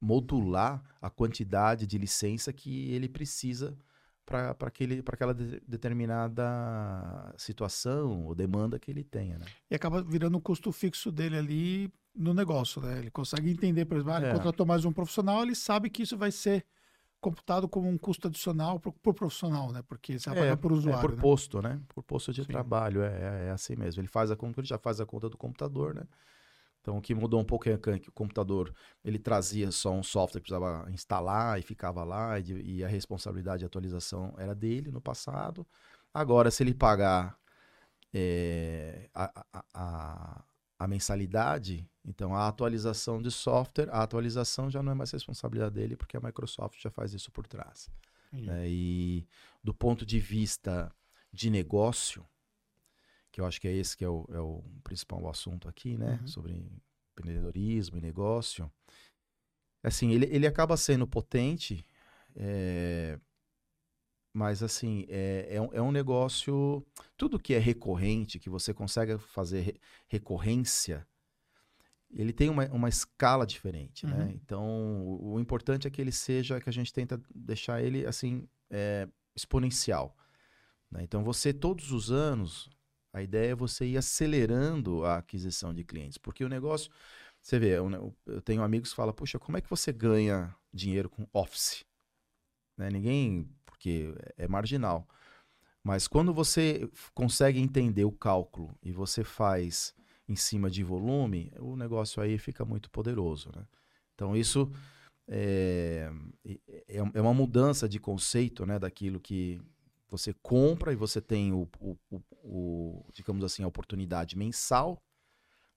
modular 0.00 0.82
a 1.00 1.08
quantidade 1.08 1.86
de 1.86 1.96
licença 1.96 2.52
que 2.52 2.92
ele 2.92 3.08
precisa 3.08 3.76
para 4.26 4.56
aquela 5.06 5.34
de, 5.34 5.60
determinada 5.66 7.34
situação 7.36 8.24
ou 8.24 8.34
demanda 8.34 8.78
que 8.78 8.90
ele 8.90 9.04
tenha, 9.04 9.38
né? 9.38 9.46
E 9.70 9.74
acaba 9.74 10.02
virando 10.02 10.36
um 10.36 10.40
custo 10.40 10.72
fixo 10.72 11.12
dele 11.12 11.36
ali 11.36 11.92
no 12.14 12.32
negócio, 12.32 12.80
né? 12.80 12.98
Ele 12.98 13.10
consegue 13.10 13.50
entender, 13.50 13.84
por 13.84 13.96
exemplo, 13.96 14.14
ah, 14.14 14.18
ele 14.18 14.26
é. 14.26 14.32
contratou 14.32 14.66
mais 14.66 14.84
um 14.84 14.92
profissional, 14.92 15.42
ele 15.42 15.54
sabe 15.54 15.90
que 15.90 16.02
isso 16.02 16.16
vai 16.16 16.30
ser 16.30 16.64
computado 17.24 17.66
como 17.66 17.88
um 17.88 17.96
custo 17.96 18.28
adicional 18.28 18.78
para 18.78 18.90
o 18.90 19.14
profissional, 19.14 19.72
né? 19.72 19.82
Porque 19.88 20.18
você 20.18 20.28
vai 20.28 20.38
é, 20.38 20.42
pagar 20.42 20.56
por 20.58 20.72
usuário. 20.72 20.98
É 20.98 21.00
por 21.00 21.16
né? 21.16 21.22
posto, 21.22 21.62
né? 21.62 21.80
Por 21.88 22.02
posto 22.02 22.34
de 22.34 22.42
Sim. 22.42 22.52
trabalho, 22.52 23.02
é, 23.02 23.06
é, 23.06 23.46
é, 23.46 23.50
assim 23.50 23.74
mesmo. 23.74 24.02
Ele 24.02 24.08
faz 24.08 24.30
a 24.30 24.36
conta, 24.36 24.60
ele 24.60 24.66
já 24.66 24.76
faz 24.76 25.00
a 25.00 25.06
conta 25.06 25.30
do 25.30 25.38
computador, 25.38 25.94
né? 25.94 26.02
Então, 26.82 26.98
o 26.98 27.00
que 27.00 27.14
mudou 27.14 27.40
um 27.40 27.44
pouco 27.44 27.66
é 27.66 27.78
que 27.78 28.10
o 28.10 28.12
computador, 28.12 28.70
ele 29.02 29.18
trazia 29.18 29.72
só 29.72 29.90
um 29.90 30.02
software 30.02 30.42
que 30.42 30.50
precisava 30.50 30.90
instalar 30.90 31.58
e 31.58 31.62
ficava 31.62 32.04
lá, 32.04 32.38
e, 32.38 32.76
e 32.76 32.84
a 32.84 32.88
responsabilidade 32.88 33.60
de 33.60 33.64
atualização 33.64 34.34
era 34.36 34.54
dele 34.54 34.90
no 34.90 35.00
passado. 35.00 35.66
Agora, 36.12 36.50
se 36.50 36.62
ele 36.62 36.74
pagar 36.74 37.38
é, 38.12 39.08
a, 39.14 39.44
a, 39.50 39.64
a, 39.72 40.44
a 40.78 40.86
mensalidade, 40.86 41.88
então 42.04 42.34
a 42.34 42.46
atualização 42.48 43.20
de 43.20 43.30
software, 43.30 43.88
a 43.90 44.02
atualização 44.02 44.70
já 44.70 44.82
não 44.82 44.92
é 44.92 44.94
mais 44.94 45.10
responsabilidade 45.10 45.74
dele, 45.74 45.96
porque 45.96 46.16
a 46.16 46.20
Microsoft 46.20 46.80
já 46.80 46.90
faz 46.90 47.14
isso 47.14 47.30
por 47.30 47.46
trás. 47.46 47.90
Né? 48.32 48.68
E 48.68 49.26
do 49.62 49.72
ponto 49.72 50.04
de 50.04 50.18
vista 50.18 50.92
de 51.32 51.50
negócio, 51.50 52.26
que 53.30 53.40
eu 53.40 53.46
acho 53.46 53.60
que 53.60 53.68
é 53.68 53.72
esse 53.72 53.96
que 53.96 54.04
é 54.04 54.08
o, 54.08 54.26
é 54.30 54.40
o 54.40 54.62
principal 54.82 55.28
assunto 55.28 55.68
aqui, 55.68 55.96
né? 55.96 56.18
Uhum. 56.20 56.26
Sobre 56.26 56.66
empreendedorismo 57.12 57.96
e 57.96 58.00
negócio. 58.00 58.70
Assim, 59.82 60.10
ele, 60.10 60.26
ele 60.26 60.46
acaba 60.46 60.76
sendo 60.76 61.06
potente 61.06 61.86
é, 62.36 63.18
mas 64.32 64.62
assim, 64.64 65.06
é, 65.08 65.46
é, 65.50 65.60
um, 65.60 65.68
é 65.72 65.80
um 65.80 65.92
negócio. 65.92 66.84
Tudo 67.16 67.38
que 67.38 67.54
é 67.54 67.58
recorrente, 67.58 68.40
que 68.40 68.50
você 68.50 68.74
consegue 68.74 69.16
fazer 69.16 69.60
re, 69.60 69.80
recorrência, 70.08 71.06
ele 72.14 72.32
tem 72.32 72.48
uma, 72.48 72.66
uma 72.66 72.88
escala 72.88 73.46
diferente, 73.46 74.06
né? 74.06 74.24
Uhum. 74.24 74.30
Então, 74.30 75.02
o, 75.02 75.34
o 75.34 75.40
importante 75.40 75.86
é 75.86 75.90
que 75.90 76.00
ele 76.00 76.12
seja, 76.12 76.60
que 76.60 76.68
a 76.68 76.72
gente 76.72 76.92
tenta 76.92 77.20
deixar 77.34 77.82
ele 77.82 78.06
assim, 78.06 78.48
é, 78.70 79.08
exponencial. 79.34 80.16
né? 80.90 81.02
Então, 81.02 81.24
você, 81.24 81.52
todos 81.52 81.90
os 81.90 82.12
anos, 82.12 82.70
a 83.12 83.22
ideia 83.22 83.52
é 83.52 83.54
você 83.54 83.84
ir 83.84 83.96
acelerando 83.96 85.04
a 85.04 85.18
aquisição 85.18 85.74
de 85.74 85.84
clientes, 85.84 86.18
porque 86.18 86.44
o 86.44 86.48
negócio. 86.48 86.90
Você 87.42 87.58
vê, 87.58 87.76
eu, 87.76 88.16
eu 88.24 88.40
tenho 88.40 88.62
amigos 88.62 88.88
que 88.90 88.96
falam, 88.96 89.12
puxa, 89.12 89.38
como 89.38 89.58
é 89.58 89.60
que 89.60 89.68
você 89.68 89.92
ganha 89.92 90.56
dinheiro 90.72 91.10
com 91.10 91.28
Office? 91.30 91.84
Né? 92.74 92.88
Ninguém, 92.88 93.50
porque 93.66 94.14
é 94.38 94.48
marginal. 94.48 95.06
Mas 95.82 96.08
quando 96.08 96.32
você 96.32 96.88
consegue 97.12 97.60
entender 97.60 98.06
o 98.06 98.10
cálculo 98.10 98.74
e 98.82 98.90
você 98.90 99.22
faz 99.22 99.94
em 100.28 100.36
cima 100.36 100.70
de 100.70 100.82
volume, 100.82 101.52
o 101.58 101.76
negócio 101.76 102.22
aí 102.22 102.38
fica 102.38 102.64
muito 102.64 102.90
poderoso. 102.90 103.50
Né? 103.54 103.66
Então, 104.14 104.36
isso 104.36 104.70
é, 105.28 106.10
é, 106.88 106.96
é 107.14 107.20
uma 107.20 107.34
mudança 107.34 107.88
de 107.88 107.98
conceito 107.98 108.64
né, 108.64 108.78
daquilo 108.78 109.20
que 109.20 109.60
você 110.08 110.32
compra 110.42 110.92
e 110.92 110.96
você 110.96 111.20
tem 111.20 111.52
o, 111.52 111.68
o, 111.80 111.96
o, 112.10 112.22
o 112.42 113.06
digamos 113.12 113.44
assim, 113.44 113.62
a 113.62 113.68
oportunidade 113.68 114.36
mensal 114.36 115.02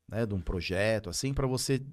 né, 0.08 0.26
de 0.26 0.34
um 0.34 0.42
projeto, 0.42 1.10
assim, 1.10 1.34
para 1.34 1.48
você 1.48 1.86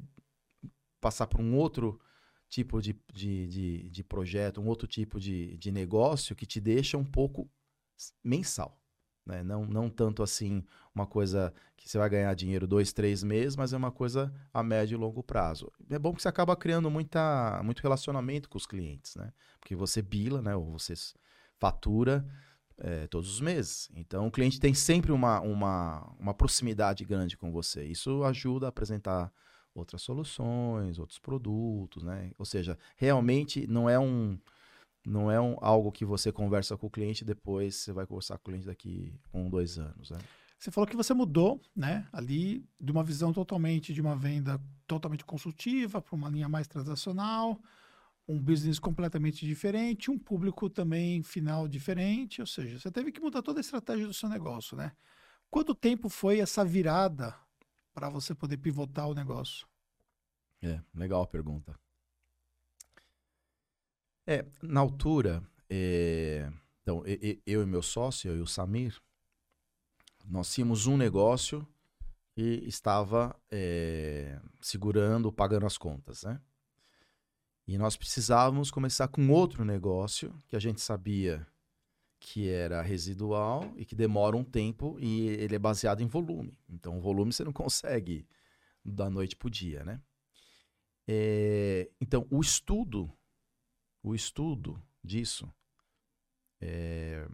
passar 1.00 1.26
para 1.26 1.42
um 1.42 1.56
outro 1.56 2.00
tipo 2.48 2.80
de, 2.80 2.96
de, 3.12 3.46
de, 3.46 3.90
de, 3.90 4.04
projeto, 4.04 4.60
um 4.60 4.68
outro 4.68 4.86
tipo 4.86 5.18
de, 5.18 5.56
de 5.56 5.72
negócio 5.72 6.36
que 6.36 6.46
te 6.46 6.60
deixa 6.60 6.96
um 6.96 7.04
pouco 7.04 7.50
mensal. 8.22 8.80
Né? 9.26 9.42
Não, 9.42 9.64
não 9.64 9.88
tanto 9.88 10.22
assim 10.22 10.64
uma 10.94 11.06
coisa 11.06 11.52
que 11.76 11.88
você 11.88 11.98
vai 11.98 12.08
ganhar 12.08 12.34
dinheiro 12.34 12.66
dois, 12.66 12.92
três 12.92 13.22
meses, 13.22 13.56
mas 13.56 13.72
é 13.72 13.76
uma 13.76 13.90
coisa 13.90 14.32
a 14.52 14.62
médio 14.62 14.96
e 14.96 14.98
longo 14.98 15.22
prazo. 15.22 15.70
É 15.90 15.98
bom 15.98 16.14
que 16.14 16.22
você 16.22 16.28
acaba 16.28 16.56
criando 16.56 16.90
muita, 16.90 17.60
muito 17.64 17.82
relacionamento 17.82 18.48
com 18.48 18.58
os 18.58 18.66
clientes, 18.66 19.16
né? 19.16 19.32
Porque 19.58 19.74
você 19.74 20.00
bila, 20.00 20.40
né? 20.40 20.54
Ou 20.54 20.78
você 20.78 20.94
fatura 21.58 22.24
é, 22.78 23.06
todos 23.06 23.30
os 23.30 23.40
meses. 23.40 23.90
Então 23.94 24.26
o 24.26 24.30
cliente 24.30 24.60
tem 24.60 24.74
sempre 24.74 25.12
uma, 25.12 25.40
uma, 25.40 26.14
uma 26.18 26.34
proximidade 26.34 27.04
grande 27.04 27.36
com 27.36 27.50
você. 27.50 27.84
Isso 27.84 28.22
ajuda 28.24 28.66
a 28.66 28.68
apresentar 28.68 29.32
outras 29.74 30.02
soluções, 30.02 30.98
outros 30.98 31.18
produtos, 31.18 32.02
né? 32.02 32.30
Ou 32.38 32.44
seja, 32.44 32.78
realmente 32.96 33.66
não 33.66 33.88
é 33.90 33.98
um 33.98 34.38
não 35.04 35.30
é 35.30 35.40
um, 35.40 35.56
algo 35.60 35.92
que 35.92 36.04
você 36.04 36.32
conversa 36.32 36.76
com 36.76 36.86
o 36.86 36.90
cliente 36.90 37.22
e 37.22 37.26
depois 37.26 37.76
você 37.76 37.92
vai 37.92 38.06
conversar 38.06 38.38
com 38.38 38.42
o 38.42 38.44
cliente 38.44 38.66
daqui 38.66 39.14
um, 39.32 39.48
dois 39.48 39.78
anos, 39.78 40.10
né? 40.10 40.18
Você 40.58 40.70
falou 40.70 40.88
que 40.88 40.96
você 40.96 41.12
mudou, 41.12 41.60
né, 41.76 42.08
ali 42.10 42.66
de 42.80 42.90
uma 42.90 43.04
visão 43.04 43.34
totalmente 43.34 43.92
de 43.92 44.00
uma 44.00 44.16
venda 44.16 44.58
totalmente 44.86 45.22
consultiva 45.22 46.00
para 46.00 46.14
uma 46.14 46.30
linha 46.30 46.48
mais 46.48 46.66
transacional, 46.66 47.60
um 48.26 48.40
business 48.40 48.78
completamente 48.78 49.44
diferente, 49.44 50.10
um 50.10 50.18
público 50.18 50.70
também 50.70 51.22
final 51.22 51.68
diferente, 51.68 52.40
ou 52.40 52.46
seja, 52.46 52.78
você 52.78 52.90
teve 52.90 53.12
que 53.12 53.20
mudar 53.20 53.42
toda 53.42 53.60
a 53.60 53.62
estratégia 53.62 54.06
do 54.06 54.14
seu 54.14 54.28
negócio, 54.28 54.74
né? 54.74 54.92
Quanto 55.50 55.74
tempo 55.74 56.08
foi 56.08 56.40
essa 56.40 56.64
virada 56.64 57.34
para 57.92 58.08
você 58.08 58.34
poder 58.34 58.56
pivotar 58.56 59.06
o 59.08 59.14
negócio? 59.14 59.66
É, 60.62 60.80
legal 60.94 61.22
a 61.22 61.26
pergunta. 61.26 61.78
É, 64.26 64.44
na 64.62 64.80
altura, 64.80 65.42
é, 65.68 66.50
então, 66.82 67.02
eu 67.46 67.62
e 67.62 67.66
meu 67.66 67.82
sócio, 67.82 68.30
eu 68.30 68.38
e 68.38 68.40
o 68.40 68.46
Samir, 68.46 68.98
nós 70.24 70.52
tínhamos 70.52 70.86
um 70.86 70.96
negócio 70.96 71.66
e 72.36 72.66
estava 72.66 73.38
é, 73.50 74.40
segurando, 74.60 75.30
pagando 75.30 75.66
as 75.66 75.76
contas, 75.76 76.24
né? 76.24 76.40
E 77.66 77.78
nós 77.78 77.96
precisávamos 77.96 78.70
começar 78.70 79.08
com 79.08 79.30
outro 79.30 79.64
negócio 79.64 80.34
que 80.48 80.56
a 80.56 80.58
gente 80.58 80.80
sabia 80.80 81.46
que 82.20 82.48
era 82.48 82.82
residual 82.82 83.72
e 83.76 83.84
que 83.84 83.94
demora 83.94 84.36
um 84.36 84.44
tempo 84.44 84.98
e 84.98 85.28
ele 85.28 85.54
é 85.54 85.58
baseado 85.58 86.02
em 86.02 86.06
volume. 86.06 86.58
Então, 86.68 86.98
o 86.98 87.00
volume 87.00 87.32
você 87.32 87.44
não 87.44 87.52
consegue 87.52 88.26
da 88.84 89.08
noite 89.08 89.36
para 89.36 89.48
o 89.48 89.50
dia, 89.50 89.84
né? 89.84 90.00
É, 91.06 91.90
então, 92.00 92.26
o 92.30 92.40
estudo, 92.40 93.10
o 94.04 94.14
estudo 94.14 94.80
disso, 95.02 95.52
é, 96.60 97.26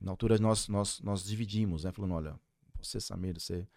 na 0.00 0.12
altura 0.12 0.38
nós, 0.38 0.68
nós, 0.68 1.00
nós 1.00 1.22
dividimos, 1.24 1.84
né? 1.84 1.92
Falando, 1.92 2.14
olha, 2.14 2.40
você, 2.78 2.98
Samir, 3.00 3.38
você 3.38 3.68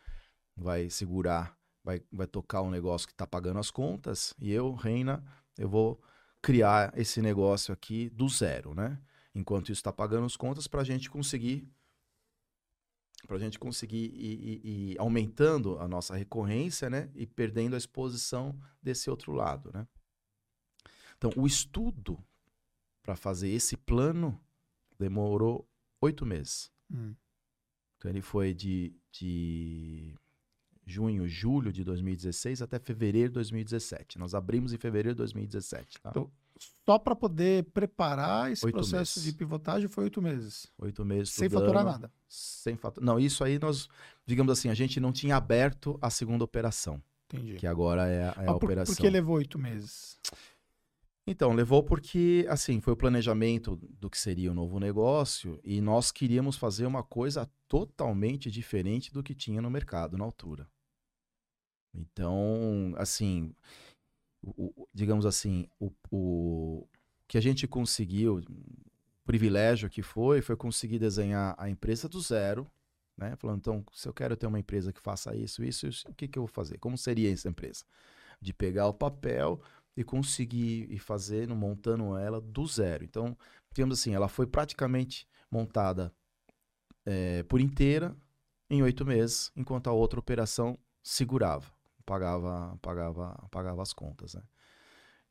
vai 0.55 0.89
segurar, 0.89 1.57
vai, 1.83 2.01
vai 2.11 2.27
tocar 2.27 2.61
um 2.61 2.69
negócio 2.69 3.07
que 3.07 3.13
está 3.13 3.27
pagando 3.27 3.59
as 3.59 3.69
contas 3.69 4.33
e 4.39 4.51
eu, 4.51 4.73
Reina, 4.73 5.21
eu 5.57 5.67
vou 5.67 6.01
criar 6.41 6.97
esse 6.97 7.21
negócio 7.21 7.73
aqui 7.73 8.09
do 8.11 8.29
zero, 8.29 8.73
né? 8.73 9.01
enquanto 9.37 9.65
isso 9.65 9.79
está 9.79 9.93
pagando 9.93 10.25
as 10.25 10.35
contas, 10.35 10.67
para 10.67 10.81
a 10.81 10.83
gente 10.83 11.09
conseguir 11.09 11.67
para 13.27 13.35
a 13.35 13.39
gente 13.39 13.59
conseguir 13.59 14.05
ir, 14.13 14.39
ir, 14.39 14.65
ir, 14.65 14.99
aumentando 14.99 15.77
a 15.79 15.87
nossa 15.87 16.15
recorrência, 16.15 16.89
né? 16.89 17.09
E 17.13 17.25
perdendo 17.25 17.73
a 17.73 17.77
exposição 17.77 18.57
desse 18.81 19.09
outro 19.09 19.33
lado, 19.33 19.71
né? 19.73 19.85
Então, 21.17 21.31
o 21.35 21.47
estudo 21.47 22.17
para 23.03 23.15
fazer 23.15 23.49
esse 23.49 23.75
plano 23.77 24.39
demorou 24.99 25.67
oito 26.01 26.25
meses. 26.25 26.71
Hum. 26.91 27.13
Então, 27.97 28.11
ele 28.11 28.21
foi 28.21 28.53
de, 28.53 28.93
de 29.11 30.13
junho, 30.85 31.27
julho 31.27 31.71
de 31.73 31.83
2016 31.83 32.61
até 32.61 32.77
fevereiro 32.79 33.29
de 33.29 33.33
2017. 33.35 34.19
Nós 34.19 34.35
abrimos 34.35 34.73
em 34.73 34.77
fevereiro 34.77 35.15
de 35.15 35.17
2017. 35.19 35.99
Tá? 36.01 36.09
Então, 36.11 36.31
só 36.85 36.97
para 36.97 37.15
poder 37.15 37.65
preparar 37.65 38.51
esse 38.51 38.65
Oito 38.65 38.75
processo 38.75 39.19
meses. 39.19 39.23
de 39.23 39.37
pivotagem 39.37 39.87
foi 39.87 40.05
oito 40.05 40.21
meses. 40.21 40.71
Oito 40.79 41.05
meses 41.05 41.33
Sem 41.33 41.49
faturar 41.49 41.83
nada. 41.83 42.11
Sem 42.27 42.75
faturar. 42.75 43.05
Não, 43.05 43.19
isso 43.19 43.43
aí 43.43 43.59
nós, 43.59 43.87
digamos 44.25 44.51
assim, 44.51 44.69
a 44.69 44.73
gente 44.73 44.99
não 44.99 45.11
tinha 45.11 45.35
aberto 45.35 45.97
a 46.01 46.09
segunda 46.09 46.43
operação, 46.43 47.01
Entendi. 47.31 47.55
que 47.57 47.67
agora 47.67 48.07
é, 48.07 48.23
a- 48.29 48.35
é 48.43 48.49
a 48.49 48.53
por, 48.53 48.65
operação. 48.65 48.95
por 48.95 49.01
que 49.01 49.09
levou 49.09 49.35
oito 49.35 49.59
meses? 49.59 50.19
Então, 51.27 51.51
levou 51.53 51.83
porque, 51.83 52.45
assim, 52.49 52.79
foi 52.79 52.93
o 52.93 52.97
planejamento 52.97 53.75
do 53.99 54.09
que 54.09 54.17
seria 54.17 54.49
o 54.51 54.55
novo 54.55 54.79
negócio 54.79 55.59
e 55.63 55.81
nós 55.81 56.09
queríamos 56.11 56.55
fazer 56.55 56.85
uma 56.85 57.03
coisa 57.03 57.47
totalmente 57.67 58.49
diferente 58.49 59.13
do 59.13 59.21
que 59.21 59.35
tinha 59.35 59.61
no 59.61 59.69
mercado 59.69 60.17
na 60.17 60.23
altura. 60.23 60.67
Então, 61.93 62.93
assim, 62.97 63.53
o- 64.43 64.73
o- 64.83 64.89
digamos 64.93 65.25
assim, 65.25 65.67
o, 65.79 65.91
o 66.11 66.87
que 67.27 67.37
a 67.37 67.41
gente 67.41 67.67
conseguiu, 67.67 68.37
o 68.39 69.25
privilégio 69.25 69.89
que 69.89 70.01
foi, 70.03 70.41
foi 70.41 70.55
conseguir 70.55 70.99
desenhar 70.99 71.55
a 71.57 71.69
empresa 71.69 72.09
do 72.09 72.21
zero, 72.21 72.67
né? 73.17 73.35
Falando, 73.37 73.59
então, 73.59 73.85
se 73.93 74.07
eu 74.07 74.13
quero 74.13 74.37
ter 74.37 74.47
uma 74.47 74.59
empresa 74.59 74.93
que 74.93 75.01
faça 75.01 75.35
isso, 75.35 75.63
isso, 75.63 75.87
isso, 75.87 76.09
o 76.09 76.13
que, 76.13 76.27
que 76.27 76.39
eu 76.39 76.43
vou 76.43 76.47
fazer? 76.53 76.77
Como 76.79 76.97
seria 76.97 77.31
essa 77.31 77.49
empresa? 77.49 77.85
De 78.41 78.53
pegar 78.53 78.87
o 78.87 78.93
papel 78.93 79.61
e 79.97 80.03
conseguir 80.03 80.89
ir 80.91 80.99
fazendo, 80.99 81.55
montando 81.55 82.15
ela 82.15 82.39
do 82.39 82.65
zero. 82.67 83.03
Então, 83.03 83.35
digamos 83.73 83.99
assim, 83.99 84.13
ela 84.13 84.27
foi 84.27 84.45
praticamente 84.45 85.27
montada 85.49 86.13
eh, 87.03 87.43
por 87.43 87.59
inteira 87.59 88.15
em 88.69 88.83
oito 88.83 89.03
meses, 89.03 89.51
enquanto 89.55 89.87
a 89.87 89.93
outra 89.93 90.19
operação 90.19 90.77
segurava, 91.01 91.71
pagava, 92.05 92.77
pagava, 92.81 93.47
pagava 93.49 93.81
as 93.81 93.91
contas, 93.91 94.35
né? 94.35 94.43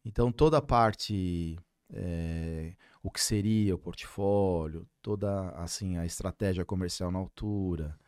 Então, 0.04 0.32
toda 0.32 0.58
a 0.58 0.62
parte, 0.62 1.58
eh, 1.92 2.74
o 3.02 3.10
que 3.10 3.20
seria 3.20 3.74
o 3.74 3.78
portfólio, 3.78 4.88
toda 5.02 5.50
assim 5.50 5.96
a 5.96 6.06
estratégia 6.06 6.64
comercial 6.64 7.10
na 7.12 7.18
altura, 7.18 7.98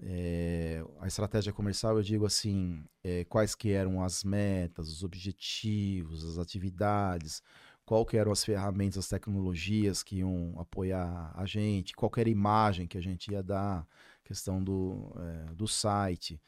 eh, 0.00 0.84
a 1.00 1.06
estratégia 1.06 1.52
comercial, 1.52 1.96
eu 1.96 2.02
digo 2.02 2.24
assim, 2.24 2.84
eh, 3.02 3.24
quais 3.24 3.54
que 3.54 3.70
eram 3.72 4.02
as 4.02 4.22
metas, 4.22 4.88
os 4.88 5.02
objetivos, 5.02 6.24
as 6.24 6.38
atividades, 6.38 7.42
qual 7.84 8.04
que 8.06 8.16
eram 8.16 8.30
as 8.30 8.44
ferramentas, 8.44 8.98
as 8.98 9.08
tecnologias 9.08 10.02
que 10.02 10.16
iam 10.16 10.54
apoiar 10.58 11.32
a 11.34 11.44
gente, 11.46 11.94
qual 11.94 12.12
era 12.16 12.28
a 12.28 12.32
imagem 12.32 12.86
que 12.86 12.98
a 12.98 13.00
gente 13.00 13.32
ia 13.32 13.42
dar, 13.42 13.86
questão 14.24 14.62
do, 14.62 15.12
eh, 15.18 15.54
do 15.54 15.66
site, 15.66 16.40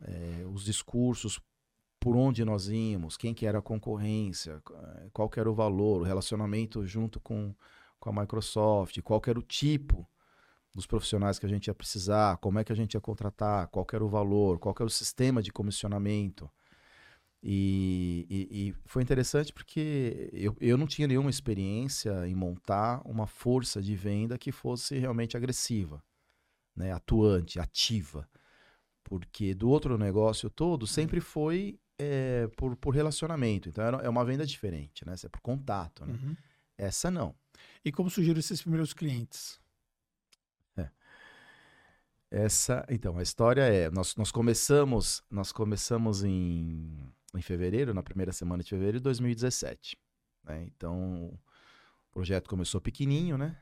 eh, 0.00 0.44
os 0.52 0.64
discursos, 0.64 1.40
por 2.00 2.16
onde 2.16 2.44
nós 2.44 2.68
íamos, 2.68 3.16
quem 3.16 3.34
que 3.34 3.44
era 3.44 3.58
a 3.58 3.62
concorrência, 3.62 4.62
qual 5.12 5.28
que 5.28 5.40
era 5.40 5.50
o 5.50 5.54
valor, 5.54 6.02
o 6.02 6.04
relacionamento 6.04 6.86
junto 6.86 7.18
com, 7.20 7.52
com 7.98 8.10
a 8.10 8.20
Microsoft, 8.20 9.00
qual 9.02 9.20
que 9.20 9.30
era 9.30 9.38
o 9.38 9.42
tipo 9.42 10.08
dos 10.78 10.86
profissionais 10.86 11.40
que 11.40 11.44
a 11.44 11.48
gente 11.48 11.66
ia 11.66 11.74
precisar, 11.74 12.36
como 12.36 12.60
é 12.60 12.64
que 12.64 12.72
a 12.72 12.76
gente 12.76 12.94
ia 12.94 13.00
contratar, 13.00 13.66
qual 13.66 13.84
era 13.92 14.04
o 14.04 14.08
valor, 14.08 14.60
qual 14.60 14.72
era 14.78 14.86
o 14.86 14.90
sistema 14.90 15.42
de 15.42 15.50
comissionamento. 15.50 16.48
E, 17.42 18.26
e, 18.30 18.68
e, 18.68 18.74
foi 18.86 19.02
interessante 19.02 19.52
porque 19.52 20.30
eu, 20.32 20.56
eu 20.60 20.78
não 20.78 20.86
tinha 20.86 21.08
nenhuma 21.08 21.30
experiência 21.30 22.28
em 22.28 22.34
montar 22.34 23.02
uma 23.04 23.26
força 23.26 23.82
de 23.82 23.96
venda 23.96 24.38
que 24.38 24.52
fosse 24.52 24.96
realmente 24.98 25.36
agressiva, 25.36 26.00
né? 26.76 26.92
atuante, 26.92 27.58
ativa. 27.58 28.28
Porque 29.02 29.54
do 29.54 29.68
outro 29.68 29.98
negócio 29.98 30.48
todo 30.48 30.86
sempre 30.86 31.20
foi 31.20 31.78
é, 31.98 32.48
por, 32.56 32.76
por 32.76 32.94
relacionamento. 32.94 33.68
Então 33.68 33.84
é 33.84 34.08
uma 34.08 34.24
venda 34.24 34.46
diferente, 34.46 35.04
né? 35.04 35.14
é 35.24 35.28
por 35.28 35.40
contato. 35.40 36.06
Né? 36.06 36.12
Uhum. 36.12 36.36
Essa 36.76 37.10
não. 37.10 37.34
E 37.84 37.90
como 37.90 38.08
surgiram 38.10 38.38
esses 38.38 38.62
primeiros 38.62 38.92
clientes? 38.92 39.58
Essa, 42.30 42.84
então, 42.90 43.16
a 43.16 43.22
história 43.22 43.62
é, 43.62 43.90
nós, 43.90 44.14
nós 44.16 44.30
começamos, 44.30 45.22
nós 45.30 45.50
começamos 45.50 46.22
em 46.22 47.10
em 47.34 47.42
fevereiro, 47.42 47.92
na 47.92 48.02
primeira 48.02 48.32
semana 48.32 48.62
de 48.62 48.70
fevereiro 48.70 48.98
de 48.98 49.04
2017. 49.04 49.98
Né? 50.44 50.64
Então, 50.64 51.26
o 51.26 51.38
projeto 52.10 52.48
começou 52.48 52.80
pequenininho, 52.80 53.36
né? 53.36 53.60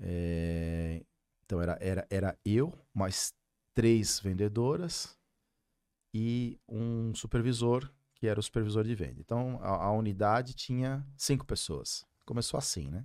É... 0.00 1.04
Então, 1.44 1.60
era, 1.60 1.76
era, 1.80 2.06
era 2.10 2.38
eu, 2.44 2.72
mais 2.94 3.32
três 3.74 4.20
vendedoras 4.20 5.18
e 6.14 6.58
um 6.68 7.14
supervisor, 7.14 7.90
que 8.14 8.26
era 8.26 8.38
o 8.38 8.42
supervisor 8.42 8.84
de 8.84 8.94
venda. 8.94 9.20
Então, 9.20 9.58
a, 9.62 9.86
a 9.86 9.92
unidade 9.92 10.54
tinha 10.54 11.04
cinco 11.16 11.44
pessoas. 11.44 12.06
Começou 12.24 12.58
assim, 12.58 12.88
né? 12.88 13.04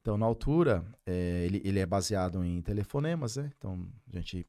Então, 0.00 0.16
na 0.16 0.26
altura, 0.26 0.84
é, 1.04 1.44
ele, 1.44 1.60
ele 1.64 1.78
é 1.78 1.86
baseado 1.86 2.42
em 2.44 2.62
telefonemas, 2.62 3.36
né? 3.36 3.50
Então, 3.56 3.86
a 4.12 4.16
gente 4.16 4.46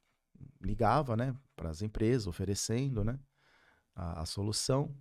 ligava, 0.61 1.15
né, 1.15 1.35
para 1.55 1.69
as 1.69 1.81
empresas, 1.81 2.27
oferecendo, 2.27 3.03
né? 3.03 3.19
a, 3.95 4.21
a 4.21 4.25
solução. 4.25 4.95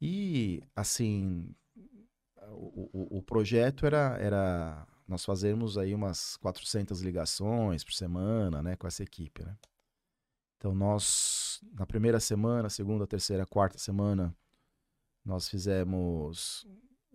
E, 0.00 0.62
assim, 0.74 1.54
o, 2.50 2.90
o, 2.92 3.18
o, 3.18 3.22
projeto 3.22 3.86
era, 3.86 4.16
era 4.20 4.86
nós 5.06 5.24
fazermos 5.24 5.78
aí 5.78 5.94
umas 5.94 6.36
400 6.38 7.00
ligações 7.00 7.84
por 7.84 7.92
semana, 7.92 8.62
né, 8.62 8.76
com 8.76 8.86
essa 8.86 9.02
equipe, 9.02 9.44
né? 9.44 9.56
Então, 10.56 10.74
nós, 10.74 11.60
na 11.72 11.84
primeira 11.84 12.20
semana, 12.20 12.70
segunda, 12.70 13.06
terceira, 13.06 13.44
quarta 13.44 13.78
semana, 13.78 14.34
nós 15.24 15.48
fizemos 15.48 16.66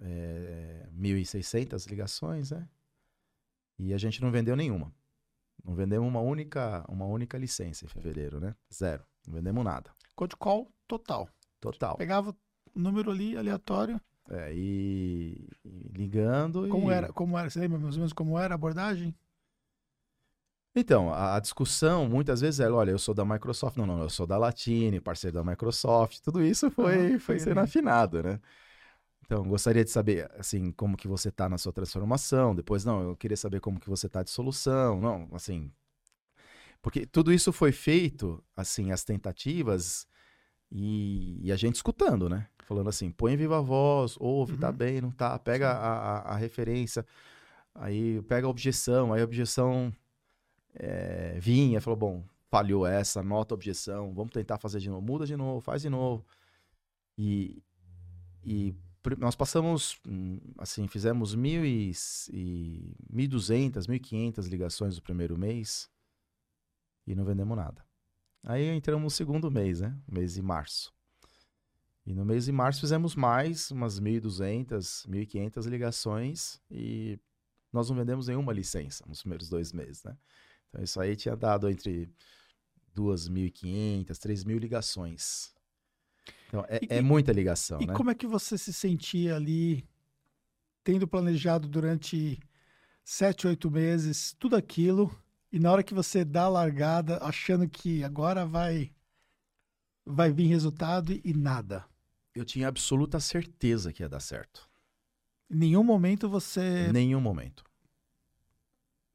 é, 0.01 0.88
1.600 0.93 1.88
ligações, 1.89 2.51
né? 2.51 2.67
E 3.79 3.93
a 3.93 3.97
gente 3.97 4.21
não 4.21 4.31
vendeu 4.31 4.55
nenhuma. 4.55 4.93
Não 5.63 5.75
vendemos 5.75 6.07
uma 6.07 6.19
única, 6.19 6.86
uma 6.88 7.05
única 7.05 7.38
licença 7.38 7.86
em 7.86 7.88
fevereiro, 7.88 8.39
né? 8.39 8.55
Zero. 8.73 9.03
Não 9.25 9.33
vendemos 9.33 9.63
nada. 9.63 9.91
Code 10.15 10.36
call 10.36 10.71
total. 10.88 11.29
Total. 11.60 11.97
Pegava 11.97 12.36
o 12.73 12.79
número 12.79 13.12
ali, 13.12 13.38
aleatório. 13.38 13.99
É, 14.29 14.53
e, 14.53 15.49
e 15.63 15.89
ligando. 15.93 16.67
Como 16.69 16.91
e... 16.91 16.93
era? 16.93 17.13
Como 17.13 17.38
era? 17.38 17.49
Você 17.49 17.60
lembra 17.60 17.79
mais 17.79 17.95
ou 17.95 17.99
menos 17.99 18.13
como 18.13 18.38
era 18.38 18.53
a 18.53 18.55
abordagem? 18.55 19.15
Então, 20.75 21.12
a, 21.12 21.36
a, 21.36 21.39
discussão 21.39 22.07
muitas 22.07 22.41
vezes 22.41 22.60
era, 22.60 22.73
olha, 22.73 22.91
eu 22.91 22.99
sou 22.99 23.13
da 23.15 23.25
Microsoft, 23.25 23.77
não, 23.77 23.88
não, 23.88 23.99
eu 23.99 24.12
sou 24.12 24.27
da 24.27 24.38
Latine, 24.38 25.01
parceiro 25.01 25.33
da 25.36 25.43
Microsoft, 25.43 26.19
tudo 26.19 26.39
isso 26.43 26.69
foi, 26.69 27.13
uhum, 27.13 27.19
foi 27.19 27.39
sendo 27.39 27.60
afinado, 27.60 28.21
né? 28.21 28.39
Então, 29.28 29.44
gostaria 29.44 29.84
de 29.84 29.92
saber, 29.92 30.32
assim, 30.40 30.72
como 30.72 30.96
que 30.96 31.06
você 31.06 31.28
está 31.28 31.50
na 31.50 31.58
sua 31.58 31.74
transformação, 31.74 32.56
depois, 32.56 32.86
não, 32.86 33.02
eu 33.02 33.16
queria 33.16 33.36
saber 33.36 33.60
como 33.60 33.78
que 33.78 33.90
você 33.90 34.08
está 34.08 34.24
de 34.24 34.30
solução, 34.30 35.02
não, 35.02 35.28
assim, 35.34 35.70
porque 36.82 37.06
tudo 37.06 37.34
isso 37.34 37.52
foi 37.52 37.74
feito, 37.74 38.42
assim, 38.56 38.90
as 38.94 39.04
tentativas 39.04 40.08
e, 40.72 41.42
e 41.46 41.52
a 41.52 41.58
gente 41.58 41.76
escutando, 41.76 42.30
né? 42.30 42.48
Falando 42.63 42.88
assim, 42.88 43.12
põe 43.12 43.34
em 43.34 43.38
viva 43.38 43.62
voz, 43.62 44.16
ouve, 44.18 44.58
tá 44.58 44.68
uhum. 44.68 44.72
tá 44.72 44.78
bem, 44.78 45.02
não 45.02 45.12
tá, 45.12 45.38
pega 45.38 45.72
a, 45.72 46.20
a, 46.20 46.20
a, 46.34 46.36
referência, 46.38 47.06
aí 47.76 48.22
pega 48.24 48.48
a 48.48 48.50
objeção, 48.50 49.12
aí 49.12 49.22
a 49.22 49.26
objeção 49.26 49.94
é, 50.74 51.38
vinha, 51.38 51.82
falou, 51.82 51.98
bom, 51.98 52.24
falhou 52.50 52.88
essa, 52.88 53.22
nota 53.22 53.54
a 53.54 53.56
objeção, 53.56 54.13
vamos 54.13 54.32
tentar 54.32 54.58
fazer 54.58 54.80
de 54.80 54.90
novo, 54.90 55.02
muda 55.02 55.26
de 55.26 55.36
novo, 55.36 55.60
faz 55.60 55.82
de 55.82 55.90
novo. 55.90 56.26
E, 57.18 57.62
e 58.46 58.74
nós 59.15 59.36
passamos, 59.36 60.00
hum, 60.08 60.39
assim, 60.58 60.88
fizemos 60.88 61.36
mil 61.36 61.65
e, 61.65 61.91
e 62.32 62.96
1.200, 63.13 63.88
1.500 63.88 64.48
ligações 64.48 64.96
no 64.96 65.02
primeiro 65.02 65.38
mês, 65.38 65.89
e 67.06 67.15
não 67.15 67.24
vendemos 67.24 67.56
nada. 67.56 67.86
Aí 68.43 68.65
entramos 68.70 69.04
no 69.04 69.10
segundo 69.10 69.50
mês, 69.50 69.82
né? 69.82 69.98
Mês 70.08 70.34
de 70.34 70.41
março. 70.41 70.93
E 72.06 72.13
no 72.13 72.24
mês 72.24 72.46
de 72.46 72.52
março 72.52 72.80
fizemos 72.82 73.15
mais, 73.15 73.72
umas 73.72 74.00
1.200, 74.00 75.08
1.500 75.08 75.67
ligações 75.67 76.62
e 76.72 77.20
nós 77.72 77.89
não 77.89 77.98
vendemos 77.98 78.28
nenhuma 78.28 78.54
licença 78.54 79.06
nos 79.08 79.22
primeiros 79.22 79.50
dois 79.50 79.74
meses, 79.74 80.04
né? 80.04 80.17
Então 80.70 80.82
isso 80.82 81.00
aí 81.02 81.15
tinha 81.15 81.36
dado 81.36 81.70
entre 81.70 82.10
2.500, 82.96 84.06
3.000 84.08 84.58
ligações. 84.58 85.54
Então 86.47 86.65
é, 86.67 86.79
e, 86.81 86.88
é 86.89 87.01
muita 87.01 87.31
ligação, 87.31 87.81
e 87.81 87.88
né? 87.88 87.93
Como 87.93 88.10
é 88.10 88.15
que 88.15 88.27
você 88.27 88.57
se 88.57 88.71
sentia 88.71 89.36
ali, 89.36 89.88
tendo 90.83 91.07
planejado 91.07 91.67
durante 91.67 92.39
sete, 93.03 93.47
oito 93.47 93.69
meses 93.69 94.36
tudo 94.38 94.55
aquilo 94.55 95.13
e 95.51 95.60
na 95.60 95.71
hora 95.71 95.83
que 95.83 95.93
você 95.93 96.25
dá 96.25 96.43
a 96.43 96.49
largada, 96.49 97.19
achando 97.21 97.67
que 97.69 98.03
agora 98.03 98.45
vai 98.45 98.91
vai 100.05 100.31
vir 100.31 100.47
resultado 100.47 101.12
e 101.12 101.33
nada. 101.33 101.86
Eu 102.33 102.45
tinha 102.45 102.67
absoluta 102.67 103.19
certeza 103.19 103.91
que 103.91 104.03
ia 104.03 104.10
dar 104.10 104.19
certo. 104.19 104.69
Em 105.49 105.57
nenhum 105.57 105.83
momento 105.83 106.29
você. 106.29 106.91
Nenhum 106.91 107.19
momento. 107.19 107.63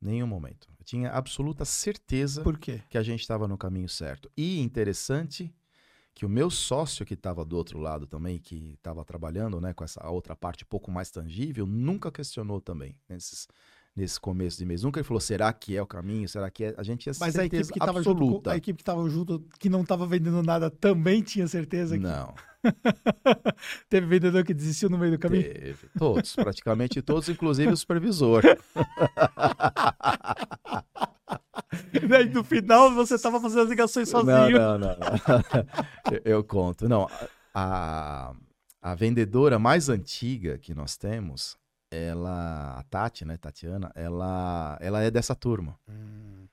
Nenhum 0.00 0.26
momento. 0.26 0.68
Eu 0.78 0.84
tinha 0.84 1.10
absoluta 1.12 1.64
certeza 1.64 2.42
Por 2.42 2.58
quê? 2.58 2.82
que 2.90 2.98
a 2.98 3.02
gente 3.02 3.20
estava 3.20 3.46
no 3.46 3.56
caminho 3.56 3.88
certo. 3.88 4.30
E 4.36 4.58
interessante 4.60 5.54
que 6.14 6.26
o 6.26 6.28
meu 6.28 6.50
sócio 6.50 7.06
que 7.06 7.14
estava 7.14 7.44
do 7.44 7.56
outro 7.56 7.78
lado 7.78 8.06
também, 8.06 8.38
que 8.38 8.74
estava 8.74 9.04
trabalhando 9.04 9.60
né, 9.60 9.72
com 9.72 9.82
essa 9.84 10.06
outra 10.08 10.36
parte 10.36 10.64
pouco 10.64 10.90
mais 10.90 11.10
tangível, 11.10 11.66
nunca 11.66 12.12
questionou 12.12 12.60
também 12.60 12.96
nesses 13.08 13.48
nesse 13.94 14.18
começo 14.18 14.58
de 14.58 14.64
mês. 14.64 14.82
Nunca 14.82 15.00
ele 15.00 15.06
falou, 15.06 15.20
será 15.20 15.52
que 15.52 15.76
é 15.76 15.82
o 15.82 15.86
caminho? 15.86 16.28
Será 16.28 16.50
que 16.50 16.64
é? 16.64 16.74
A 16.76 16.82
gente 16.82 17.00
tinha 17.00 17.14
Mas 17.20 17.34
certeza 17.34 17.42
a 17.42 17.46
equipe 17.46 17.72
que 17.72 17.78
estava 17.78 18.02
junto, 18.02 18.50
a 18.50 18.56
equipe 18.56 18.76
que 18.76 18.82
estava 18.82 19.08
junto, 19.08 19.44
que 19.58 19.68
não 19.68 19.82
estava 19.82 20.06
vendendo 20.06 20.42
nada, 20.42 20.70
também 20.70 21.22
tinha 21.22 21.46
certeza 21.46 21.96
que... 21.96 22.02
Não. 22.02 22.34
Teve 23.90 24.06
vendedor 24.06 24.44
que 24.44 24.54
desistiu 24.54 24.88
no 24.88 24.96
meio 24.96 25.12
do 25.12 25.18
caminho? 25.18 25.42
Teve. 25.42 25.88
Todos, 25.98 26.34
praticamente 26.34 27.02
todos, 27.02 27.28
inclusive 27.28 27.72
o 27.72 27.76
supervisor. 27.76 28.42
E 31.92 32.00
daí, 32.06 32.28
no 32.28 32.44
final, 32.44 32.92
você 32.94 33.16
estava 33.16 33.40
fazendo 33.40 33.62
as 33.62 33.68
ligações 33.68 34.08
sozinho. 34.08 34.58
Não, 34.58 34.78
não, 34.78 34.96
não. 34.96 34.96
eu, 36.12 36.20
eu 36.24 36.44
conto. 36.44 36.88
Não, 36.88 37.08
a, 37.52 38.32
a 38.80 38.94
vendedora 38.94 39.58
mais 39.58 39.88
antiga 39.88 40.56
que 40.56 40.72
nós 40.72 40.96
temos, 40.96 41.56
ela, 41.92 42.78
a 42.78 42.82
Tati, 42.84 43.24
né, 43.24 43.36
Tatiana, 43.36 43.92
ela, 43.94 44.78
ela 44.80 45.02
é 45.02 45.10
dessa 45.10 45.34
turma. 45.34 45.78
Hum. 45.88 46.48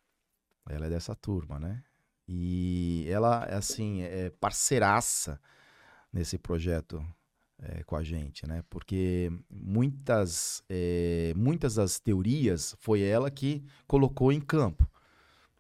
Ela 0.70 0.86
é 0.86 0.90
dessa 0.90 1.16
turma, 1.16 1.58
né? 1.58 1.82
E 2.28 3.08
ela, 3.10 3.46
assim, 3.46 4.02
é 4.04 4.30
parceiraça 4.30 5.40
nesse 6.14 6.38
projeto 6.38 7.04
é, 7.58 7.84
com 7.84 7.96
a 7.96 8.04
gente, 8.04 8.46
né? 8.46 8.64
Porque 8.70 9.32
muitas, 9.50 10.62
é, 10.70 11.34
muitas 11.36 11.76
das 11.76 12.00
teorias 12.00 12.76
foi 12.80 13.02
ela 13.02 13.32
que 13.32 13.64
colocou 13.88 14.32
em 14.32 14.40
campo. 14.40 14.88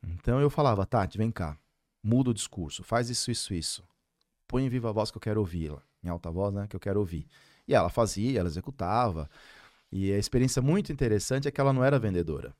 Então 0.03 0.39
eu 0.39 0.49
falava, 0.49 0.85
Tati, 0.85 1.17
vem 1.17 1.31
cá, 1.31 1.57
muda 2.03 2.29
o 2.29 2.33
discurso, 2.33 2.83
faz 2.83 3.09
isso, 3.09 3.31
isso, 3.31 3.53
isso. 3.53 3.83
Põe 4.47 4.65
em 4.65 4.69
viva 4.69 4.91
voz 4.91 5.09
que 5.09 5.17
eu 5.17 5.21
quero 5.21 5.39
ouvi-la, 5.39 5.81
em 6.03 6.09
alta 6.09 6.29
voz, 6.29 6.53
né? 6.53 6.67
Que 6.67 6.75
eu 6.75 6.79
quero 6.79 6.99
ouvir. 6.99 7.27
E 7.67 7.73
ela 7.73 7.89
fazia, 7.89 8.39
ela 8.39 8.49
executava. 8.49 9.29
E 9.91 10.11
a 10.11 10.17
experiência 10.17 10.61
muito 10.61 10.91
interessante 10.91 11.47
é 11.47 11.51
que 11.51 11.59
ela 11.59 11.73
não 11.73 11.83
era 11.83 11.97
vendedora. 11.97 12.55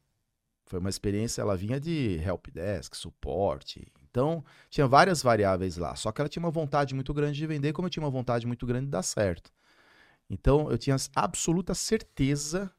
Foi 0.66 0.80
uma 0.80 0.90
experiência, 0.90 1.42
ela 1.42 1.58
vinha 1.58 1.80
de 1.80 2.22
helpdesk, 2.24 2.96
suporte. 2.96 3.92
Então, 4.10 4.44
tinha 4.70 4.88
várias 4.88 5.22
variáveis 5.22 5.78
lá. 5.78 5.96
Só 5.96 6.12
que 6.12 6.22
ela 6.22 6.30
tinha 6.30 6.44
uma 6.44 6.52
vontade 6.52 6.94
muito 6.94 7.14
grande 7.14 7.38
de 7.38 7.48
vender, 7.48 7.74
como 7.74 7.88
eu 7.88 7.90
tinha 7.90 8.04
uma 8.04 8.10
vontade 8.10 8.46
muito 8.46 8.66
grande 8.66 8.86
de 8.86 8.92
dar 8.92 9.04
certo. 9.04 9.52
Então, 10.30 10.70
eu 10.70 10.78
tinha 10.78 10.96
absoluta 11.16 11.74
certeza 11.74 12.72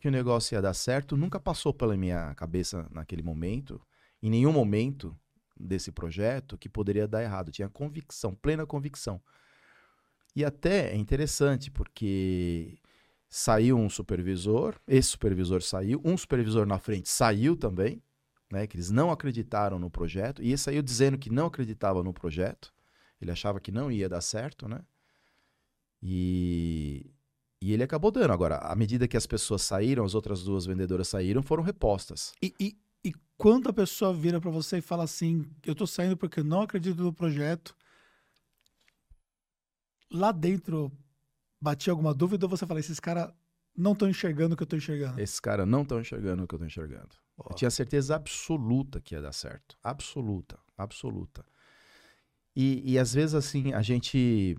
que 0.00 0.08
o 0.08 0.10
negócio 0.10 0.54
ia 0.54 0.62
dar 0.62 0.74
certo. 0.74 1.16
Nunca 1.16 1.38
passou 1.38 1.74
pela 1.74 1.96
minha 1.96 2.34
cabeça 2.34 2.86
naquele 2.90 3.22
momento, 3.22 3.80
em 4.22 4.30
nenhum 4.30 4.52
momento 4.52 5.14
desse 5.58 5.92
projeto, 5.92 6.56
que 6.56 6.68
poderia 6.68 7.06
dar 7.06 7.22
errado. 7.22 7.48
Eu 7.48 7.52
tinha 7.52 7.68
convicção, 7.68 8.34
plena 8.34 8.64
convicção. 8.64 9.20
E 10.34 10.44
até 10.44 10.92
é 10.92 10.96
interessante, 10.96 11.70
porque 11.70 12.78
saiu 13.28 13.76
um 13.76 13.90
supervisor, 13.90 14.76
esse 14.86 15.10
supervisor 15.10 15.62
saiu, 15.62 16.00
um 16.04 16.16
supervisor 16.16 16.66
na 16.66 16.78
frente 16.78 17.08
saiu 17.08 17.56
também, 17.56 18.02
né, 18.50 18.66
que 18.66 18.76
eles 18.76 18.90
não 18.90 19.10
acreditaram 19.10 19.78
no 19.78 19.90
projeto, 19.90 20.42
e 20.42 20.52
esse 20.52 20.64
saiu 20.64 20.82
dizendo 20.82 21.18
que 21.18 21.30
não 21.30 21.46
acreditava 21.46 22.02
no 22.02 22.12
projeto. 22.12 22.72
Ele 23.20 23.30
achava 23.30 23.60
que 23.60 23.72
não 23.72 23.90
ia 23.90 24.08
dar 24.08 24.20
certo, 24.20 24.68
né? 24.68 24.80
E, 26.00 27.10
e 27.60 27.72
ele 27.72 27.82
acabou 27.82 28.10
dando. 28.10 28.32
Agora, 28.32 28.58
à 28.58 28.74
medida 28.76 29.08
que 29.08 29.16
as 29.16 29.26
pessoas 29.26 29.62
saíram, 29.62 30.04
as 30.04 30.14
outras 30.14 30.44
duas 30.44 30.64
vendedoras 30.64 31.08
saíram, 31.08 31.42
foram 31.42 31.62
repostas. 31.62 32.32
E, 32.40 32.54
e, 32.60 32.78
e 33.04 33.12
quando 33.36 33.68
a 33.68 33.72
pessoa 33.72 34.14
vira 34.14 34.40
para 34.40 34.50
você 34.50 34.78
e 34.78 34.82
fala 34.82 35.02
assim: 35.02 35.44
Eu 35.66 35.74
tô 35.74 35.86
saindo 35.86 36.16
porque 36.16 36.42
não 36.44 36.62
acredito 36.62 37.02
no 37.02 37.12
projeto, 37.12 37.76
lá 40.10 40.30
dentro 40.30 40.92
batia 41.60 41.92
alguma 41.92 42.14
dúvida 42.14 42.46
ou 42.46 42.50
você 42.50 42.66
fala: 42.66 42.80
Esses 42.80 43.00
caras 43.00 43.32
não 43.76 43.92
estão 43.92 44.08
enxergando 44.08 44.54
o 44.54 44.56
que 44.56 44.62
eu 44.62 44.66
tô 44.66 44.76
enxergando? 44.76 45.20
Esses 45.20 45.40
caras 45.40 45.66
não 45.66 45.82
estão 45.82 46.00
enxergando 46.00 46.42
o 46.44 46.48
que 46.48 46.54
eu 46.54 46.58
tô 46.58 46.64
enxergando. 46.64 47.10
Ó. 47.36 47.50
Eu 47.50 47.54
tinha 47.56 47.70
certeza 47.70 48.16
absoluta 48.16 49.00
que 49.00 49.14
ia 49.14 49.22
dar 49.22 49.32
certo. 49.32 49.76
Absoluta, 49.82 50.58
absoluta. 50.76 51.44
E, 52.56 52.92
e 52.92 52.98
às 52.98 53.14
vezes, 53.14 53.34
assim, 53.34 53.72
a 53.72 53.82
gente, 53.82 54.58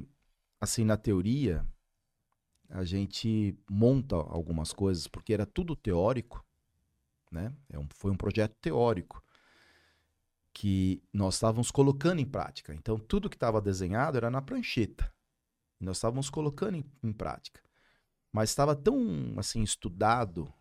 assim, 0.62 0.86
na 0.86 0.96
teoria, 0.96 1.66
a 2.70 2.84
gente 2.86 3.58
monta 3.70 4.16
algumas 4.16 4.72
coisas, 4.72 5.06
porque 5.08 5.34
era 5.34 5.46
tudo 5.46 5.76
teórico, 5.76 6.46
né? 7.32 7.54
É 7.70 7.78
um- 7.78 7.88
foi 7.96 8.12
um 8.12 8.16
projeto 8.16 8.56
teórico 8.62 9.22
que 10.54 11.02
nós 11.14 11.36
estávamos 11.36 11.72
colocando 11.72 12.20
em 12.20 12.26
prática. 12.26 12.74
Então, 12.74 12.98
tudo 12.98 13.30
que 13.30 13.36
estava 13.36 13.62
desenhado 13.62 14.18
era 14.18 14.30
na 14.30 14.42
prancheta. 14.42 15.12
Nós 15.80 15.98
estávamos 15.98 16.30
colocando 16.30 16.76
em, 16.76 16.86
em 17.02 17.14
prática. 17.14 17.62
Mas 18.32 18.50
estava 18.50 18.76
tão, 18.76 19.34
assim, 19.38 19.64
estudado 19.64 20.52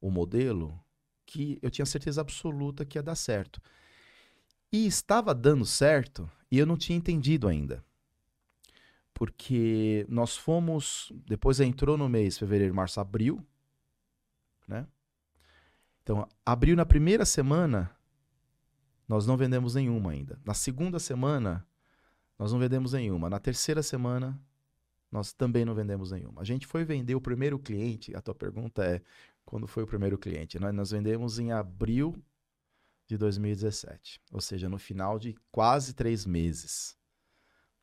o 0.00 0.10
modelo 0.10 0.78
que 1.26 1.58
eu 1.62 1.70
tinha 1.70 1.86
certeza 1.86 2.20
absoluta 2.20 2.84
que 2.84 2.98
ia 2.98 3.02
dar 3.02 3.14
certo. 3.14 3.60
E 4.70 4.86
estava 4.86 5.34
dando 5.34 5.66
certo 5.66 6.30
e 6.50 6.58
eu 6.58 6.66
não 6.66 6.76
tinha 6.76 6.96
entendido 6.96 7.48
ainda. 7.48 7.84
Porque 9.12 10.06
nós 10.08 10.36
fomos. 10.36 11.12
Depois 11.26 11.60
entrou 11.60 11.96
no 11.96 12.08
mês 12.08 12.38
fevereiro, 12.38 12.74
março, 12.74 13.00
abril. 13.00 13.44
Né? 14.66 14.86
Então, 16.02 16.26
abril 16.44 16.74
na 16.74 16.86
primeira 16.86 17.24
semana, 17.24 17.94
nós 19.06 19.26
não 19.26 19.36
vendemos 19.36 19.74
nenhuma 19.74 20.12
ainda. 20.12 20.40
Na 20.44 20.54
segunda 20.54 20.98
semana, 20.98 21.66
nós 22.42 22.50
não 22.50 22.58
vendemos 22.58 22.92
nenhuma. 22.92 23.30
Na 23.30 23.38
terceira 23.38 23.84
semana, 23.84 24.36
nós 25.12 25.32
também 25.32 25.64
não 25.64 25.76
vendemos 25.76 26.10
nenhuma. 26.10 26.42
A 26.42 26.44
gente 26.44 26.66
foi 26.66 26.84
vender 26.84 27.14
o 27.14 27.20
primeiro 27.20 27.56
cliente. 27.56 28.16
A 28.16 28.20
tua 28.20 28.34
pergunta 28.34 28.84
é: 28.84 29.00
quando 29.44 29.68
foi 29.68 29.84
o 29.84 29.86
primeiro 29.86 30.18
cliente? 30.18 30.58
Nós, 30.58 30.74
nós 30.74 30.90
vendemos 30.90 31.38
em 31.38 31.52
abril 31.52 32.20
de 33.06 33.16
2017, 33.16 34.20
ou 34.32 34.40
seja, 34.40 34.68
no 34.68 34.76
final 34.76 35.20
de 35.20 35.36
quase 35.52 35.94
três 35.94 36.26
meses. 36.26 36.98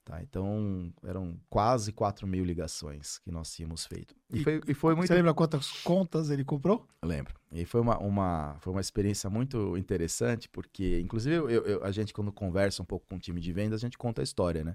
Tá? 0.10 0.24
Então, 0.24 0.92
eram 1.04 1.40
quase 1.52 1.92
4 1.92 2.26
mil 2.26 2.44
ligações 2.44 3.20
que 3.20 3.30
nós 3.32 3.54
tínhamos 3.54 3.86
feito. 3.86 4.16
E, 4.28 4.40
E 4.40 4.44
foi, 4.44 4.62
e 4.68 4.74
foi 4.74 4.96
muito. 4.96 5.08
Você 5.08 5.14
lembra 5.14 5.36
quantas 5.36 5.70
contas 5.84 6.32
ele 6.32 6.44
comprou? 6.44 6.88
Eu 7.04 7.08
lembro. 7.08 7.36
E 7.52 7.64
foi 7.64 7.80
uma, 7.80 7.96
uma, 8.00 8.58
foi 8.60 8.74
uma 8.74 8.82
experiência 8.82 9.30
muito 9.30 9.78
interessante, 9.78 10.50
porque, 10.50 11.00
inclusive, 11.00 11.36
eu- 11.36 11.48
eu- 11.48 11.84
a 11.84 11.92
gente, 11.92 12.12
quando 12.12 12.32
conversa 12.32 12.82
um 12.82 12.86
pouco 12.86 13.06
com 13.08 13.18
o 13.18 13.20
time 13.20 13.40
de 13.40 13.54
vendas, 13.54 13.80
a 13.82 13.86
gente 13.86 14.00
conta 14.00 14.20
a 14.20 14.24
história, 14.24 14.64
né? 14.64 14.74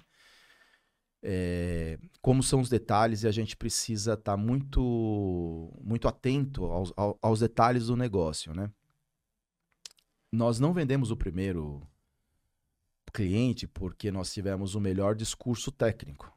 É, 1.21 1.99
como 2.23 2.41
são 2.41 2.61
os 2.61 2.69
detalhes 2.69 3.25
e 3.25 3.27
a 3.27 3.33
gente 3.33 3.57
precisa 3.57 4.13
estar 4.13 4.37
muito, 4.37 5.73
muito 5.83 6.07
atento 6.07 6.65
aos, 6.67 6.93
ao- 6.97 7.19
aos 7.21 7.41
detalhes 7.41 7.87
do 7.87 7.97
negócio, 7.97 8.55
né? 8.55 8.71
Nós 10.31 10.61
não 10.61 10.73
vendemos 10.73 11.11
o 11.11 11.17
primeiro 11.17 11.83
cliente 13.15 13.67
porque 13.69 14.11
nós 14.11 14.33
tivemos 14.33 14.75
o 14.75 14.81
melhor 14.81 15.15
discurso 15.15 15.71
técnico. 15.71 16.31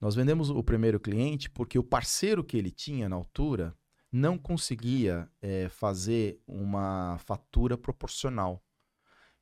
Nós 0.00 0.14
vendemos 0.14 0.48
o 0.48 0.64
primeiro 0.64 0.98
cliente 0.98 1.50
porque 1.50 1.78
o 1.78 1.84
parceiro 1.84 2.42
que 2.42 2.56
ele 2.56 2.70
tinha 2.70 3.08
na 3.08 3.16
altura 3.16 3.76
não 4.10 4.38
conseguia 4.38 5.28
eh, 5.42 5.68
fazer 5.68 6.40
uma 6.46 7.18
fatura 7.18 7.76
proporcional. 7.76 8.64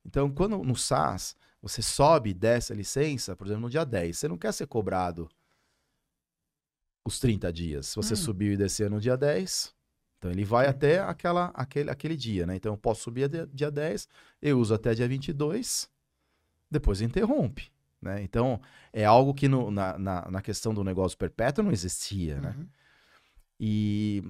Então, 0.04 0.30
quando 0.30 0.58
no 0.58 0.74
SaaS 0.74 1.36
você 1.60 1.80
sobe 1.80 2.30
e 2.30 2.34
desce 2.34 2.72
a 2.72 2.76
licença, 2.76 3.36
por 3.36 3.46
exemplo, 3.46 3.62
no 3.62 3.70
dia 3.70 3.84
10, 3.84 4.18
você 4.18 4.26
não 4.28 4.36
quer 4.36 4.52
ser 4.52 4.66
cobrado 4.66 5.28
os 7.04 7.20
30 7.20 7.52
dias. 7.52 7.86
Se 7.86 7.96
você 7.96 8.14
Hum. 8.14 8.16
subiu 8.16 8.52
e 8.52 8.56
desceu 8.56 8.90
no 8.90 9.00
dia 9.00 9.16
10, 9.16 9.74
então 10.18 10.30
ele 10.30 10.44
vai 10.44 10.66
até 10.66 11.00
aquela, 11.00 11.46
aquele, 11.54 11.90
aquele 11.90 12.16
dia, 12.16 12.46
né? 12.46 12.56
Então 12.56 12.72
eu 12.72 12.78
posso 12.78 13.02
subir 13.02 13.24
até 13.24 13.46
dia 13.46 13.70
10, 13.70 14.08
eu 14.40 14.58
uso 14.58 14.74
até 14.74 14.94
dia 14.94 15.06
22, 15.06 15.88
depois 16.72 17.00
interrompe. 17.00 17.70
Né? 18.00 18.22
Então, 18.22 18.60
é 18.92 19.04
algo 19.04 19.32
que 19.32 19.46
no- 19.46 19.70
na, 19.70 19.96
na, 19.98 20.28
na 20.30 20.42
questão 20.42 20.74
do 20.74 20.82
negócio 20.82 21.16
perpétuo 21.16 21.62
não 21.62 21.70
existia, 21.70 22.40
né? 22.40 22.54
Uhum. 22.58 22.66
E, 23.60 24.24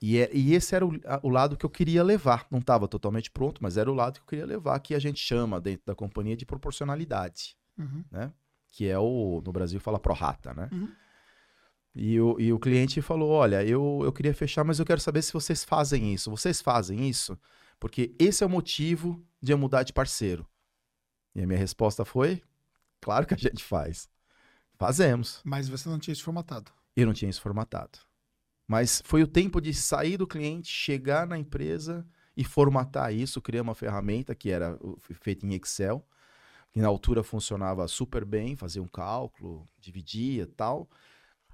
e, 0.00 0.18
é- 0.18 0.30
e 0.32 0.54
esse 0.54 0.74
era 0.74 0.84
o, 0.86 0.92
o 1.22 1.28
lado 1.30 1.56
que 1.56 1.64
eu 1.64 1.70
queria 1.70 2.02
levar. 2.02 2.46
Não 2.50 2.58
estava 2.58 2.86
totalmente 2.86 3.30
pronto, 3.30 3.62
mas 3.62 3.76
era 3.78 3.90
o 3.90 3.94
lado 3.94 4.14
que 4.14 4.20
eu 4.20 4.26
queria 4.26 4.46
levar, 4.46 4.78
que 4.80 4.94
a 4.94 4.98
gente 4.98 5.18
chama 5.20 5.60
dentro 5.60 5.86
da 5.86 5.94
companhia 5.94 6.36
de 6.36 6.44
proporcionalidade, 6.44 7.56
Uhum. 7.78 8.04
que 8.70 8.86
é 8.86 8.98
o, 8.98 9.42
no 9.44 9.52
Brasil 9.52 9.80
fala 9.80 9.98
prorata, 9.98 10.52
né? 10.54 10.68
Uhum. 10.70 10.88
E, 11.96 12.20
o, 12.20 12.38
e 12.40 12.52
o 12.52 12.58
cliente 12.58 13.00
falou, 13.00 13.30
olha, 13.30 13.64
eu, 13.64 14.00
eu 14.04 14.12
queria 14.12 14.34
fechar, 14.34 14.64
mas 14.64 14.78
eu 14.80 14.84
quero 14.84 15.00
saber 15.00 15.22
se 15.22 15.32
vocês 15.32 15.62
fazem 15.64 16.12
isso. 16.12 16.28
Vocês 16.30 16.60
fazem 16.60 17.08
isso? 17.08 17.38
Porque 17.80 18.14
esse 18.18 18.42
é 18.42 18.46
o 18.46 18.50
motivo 18.50 19.24
de 19.40 19.52
eu 19.52 19.58
mudar 19.58 19.82
de 19.84 19.92
parceiro. 19.92 20.44
E 21.34 21.42
a 21.42 21.46
minha 21.46 21.58
resposta 21.58 22.04
foi, 22.04 22.42
claro 23.00 23.26
que 23.26 23.34
a 23.34 23.36
gente 23.36 23.62
faz. 23.62 24.08
Fazemos. 24.76 25.40
Mas 25.44 25.68
você 25.68 25.88
não 25.88 25.98
tinha 25.98 26.12
isso 26.12 26.24
formatado. 26.24 26.70
Eu 26.96 27.06
não 27.06 27.12
tinha 27.12 27.30
isso 27.30 27.40
formatado. 27.40 27.98
Mas 28.66 29.02
foi 29.04 29.22
o 29.22 29.26
tempo 29.26 29.60
de 29.60 29.74
sair 29.74 30.16
do 30.16 30.26
cliente, 30.26 30.68
chegar 30.68 31.26
na 31.26 31.38
empresa 31.38 32.06
e 32.36 32.44
formatar 32.44 33.12
isso, 33.12 33.40
criar 33.42 33.62
uma 33.62 33.74
ferramenta 33.74 34.34
que 34.34 34.50
era 34.50 34.78
feita 35.20 35.46
em 35.46 35.54
Excel, 35.54 36.04
que 36.72 36.80
na 36.80 36.88
altura 36.88 37.22
funcionava 37.22 37.86
super 37.86 38.24
bem, 38.24 38.56
fazia 38.56 38.82
um 38.82 38.88
cálculo, 38.88 39.68
dividia 39.78 40.42
e 40.44 40.46
tal. 40.46 40.88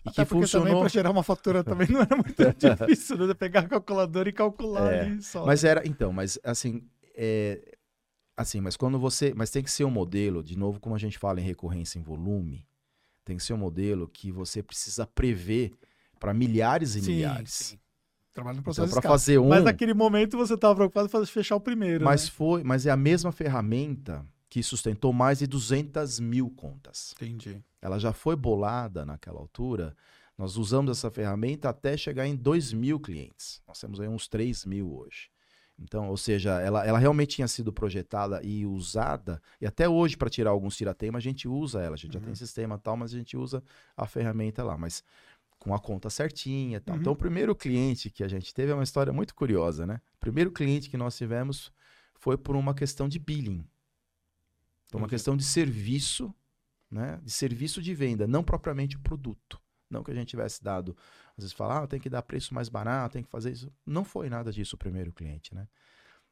E 0.04 0.08
Até 0.08 0.24
que 0.24 0.30
funcionou. 0.30 0.80
para 0.80 0.88
gerar 0.88 1.10
uma 1.10 1.22
fatura 1.22 1.62
também 1.62 1.88
não 1.88 2.00
era 2.00 2.16
muito 2.16 2.34
difícil, 2.56 3.18
né? 3.26 3.34
Pegar 3.34 3.60
a 3.60 3.68
calculadora 3.68 4.28
e 4.28 4.32
calcular 4.32 4.90
É, 4.92 5.00
ali 5.02 5.22
só. 5.22 5.44
Mas 5.44 5.62
era, 5.62 5.86
então, 5.86 6.12
mas 6.12 6.38
assim, 6.42 6.88
é, 7.14 7.76
assim, 8.40 8.60
mas 8.60 8.76
quando 8.76 8.98
você, 8.98 9.32
mas 9.34 9.50
tem 9.50 9.62
que 9.62 9.70
ser 9.70 9.84
um 9.84 9.90
modelo, 9.90 10.42
de 10.42 10.56
novo, 10.56 10.80
como 10.80 10.94
a 10.94 10.98
gente 10.98 11.18
fala 11.18 11.40
em 11.40 11.44
recorrência 11.44 11.98
em 11.98 12.02
volume, 12.02 12.66
tem 13.24 13.36
que 13.36 13.42
ser 13.42 13.52
um 13.52 13.58
modelo 13.58 14.08
que 14.08 14.32
você 14.32 14.62
precisa 14.62 15.06
prever 15.06 15.72
para 16.18 16.32
milhares 16.34 16.94
e 16.96 17.00
sim, 17.02 17.12
milhares. 17.14 17.52
sim. 17.52 17.78
Trabalho 18.32 18.56
no 18.56 18.60
Então, 18.60 18.72
processo 18.74 18.90
para 18.90 18.98
escala. 19.00 19.14
fazer 19.18 19.38
um, 19.38 19.48
Mas 19.48 19.64
naquele 19.64 19.92
momento 19.92 20.36
você 20.36 20.54
estava 20.54 20.74
preocupado 20.74 21.22
em 21.22 21.26
fechar 21.26 21.56
o 21.56 21.60
primeiro, 21.60 22.04
mas 22.04 22.24
né? 22.24 22.30
foi, 22.30 22.62
mas 22.64 22.86
é 22.86 22.90
a 22.90 22.96
mesma 22.96 23.32
ferramenta 23.32 24.24
que 24.48 24.62
sustentou 24.62 25.12
mais 25.12 25.38
de 25.38 25.46
200 25.46 26.18
mil 26.20 26.50
contas. 26.50 27.12
Entendi. 27.16 27.62
Ela 27.80 27.98
já 27.98 28.12
foi 28.12 28.36
bolada 28.36 29.04
naquela 29.04 29.38
altura. 29.38 29.96
Nós 30.36 30.56
usamos 30.56 30.90
essa 30.96 31.10
ferramenta 31.10 31.68
até 31.68 31.96
chegar 31.96 32.26
em 32.26 32.34
2 32.34 32.72
mil 32.72 32.98
clientes. 32.98 33.60
Nós 33.66 33.78
temos 33.78 34.00
aí 34.00 34.08
uns 34.08 34.26
3 34.28 34.64
mil 34.64 34.92
hoje. 34.92 35.28
Então, 35.82 36.08
ou 36.10 36.16
seja, 36.16 36.60
ela, 36.60 36.84
ela 36.86 36.98
realmente 36.98 37.36
tinha 37.36 37.48
sido 37.48 37.72
projetada 37.72 38.40
e 38.44 38.66
usada, 38.66 39.40
e 39.60 39.66
até 39.66 39.88
hoje, 39.88 40.16
para 40.16 40.28
tirar 40.28 40.50
alguns 40.50 40.76
tiratema, 40.76 41.16
a 41.18 41.20
gente 41.22 41.48
usa 41.48 41.80
ela. 41.80 41.94
A 41.94 41.98
gente 41.98 42.12
já 42.12 42.18
Uhum. 42.18 42.26
tem 42.26 42.34
sistema 42.34 42.74
e 42.74 42.78
tal, 42.78 42.96
mas 42.96 43.14
a 43.14 43.16
gente 43.16 43.36
usa 43.36 43.62
a 43.96 44.06
ferramenta 44.06 44.62
lá, 44.62 44.76
mas 44.76 45.02
com 45.58 45.74
a 45.74 45.78
conta 45.78 46.10
certinha 46.10 46.76
e 46.76 46.80
tal. 46.80 46.94
Uhum. 46.94 47.00
Então, 47.00 47.12
o 47.12 47.16
primeiro 47.16 47.54
cliente 47.54 48.10
que 48.10 48.22
a 48.22 48.28
gente 48.28 48.52
teve 48.52 48.72
é 48.72 48.74
uma 48.74 48.84
história 48.84 49.12
muito 49.12 49.34
curiosa, 49.34 49.86
né? 49.86 50.00
O 50.16 50.20
primeiro 50.20 50.50
cliente 50.52 50.90
que 50.90 50.96
nós 50.98 51.16
tivemos 51.16 51.72
foi 52.14 52.36
por 52.36 52.56
uma 52.56 52.74
questão 52.74 53.08
de 53.08 53.18
billing. 53.18 53.64
Por 54.90 54.98
uma 54.98 55.08
questão 55.08 55.36
de 55.36 55.44
serviço, 55.44 56.34
né? 56.90 57.18
De 57.22 57.30
serviço 57.30 57.80
de 57.80 57.94
venda, 57.94 58.26
não 58.26 58.42
propriamente 58.42 58.96
o 58.96 59.00
produto. 59.00 59.58
Não 59.88 60.04
que 60.04 60.10
a 60.10 60.14
gente 60.14 60.28
tivesse 60.28 60.62
dado, 60.62 60.96
às 61.40 61.44
vezes 61.44 61.56
falar, 61.56 61.82
ah, 61.82 61.86
tem 61.86 62.00
que 62.00 62.08
dar 62.08 62.22
preço 62.22 62.54
mais 62.54 62.68
barato, 62.68 63.14
tem 63.14 63.22
que 63.22 63.30
fazer 63.30 63.52
isso. 63.52 63.72
Não 63.84 64.04
foi 64.04 64.28
nada 64.28 64.52
disso 64.52 64.76
o 64.76 64.78
primeiro 64.78 65.12
cliente, 65.12 65.54
né? 65.54 65.66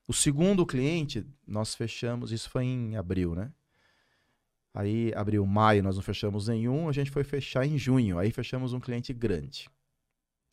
O 0.06 0.12
segundo 0.12 0.64
cliente, 0.64 1.26
nós 1.46 1.74
fechamos, 1.74 2.32
isso 2.32 2.48
foi 2.48 2.64
em 2.64 2.96
abril, 2.96 3.34
né? 3.34 3.52
Aí, 4.72 5.12
abril, 5.14 5.44
maio, 5.44 5.82
nós 5.82 5.96
não 5.96 6.02
fechamos 6.02 6.48
nenhum, 6.48 6.88
a 6.88 6.92
gente 6.92 7.10
foi 7.10 7.24
fechar 7.24 7.66
em 7.66 7.76
junho. 7.76 8.18
Aí 8.18 8.30
fechamos 8.30 8.72
um 8.72 8.80
cliente 8.80 9.12
grande. 9.12 9.68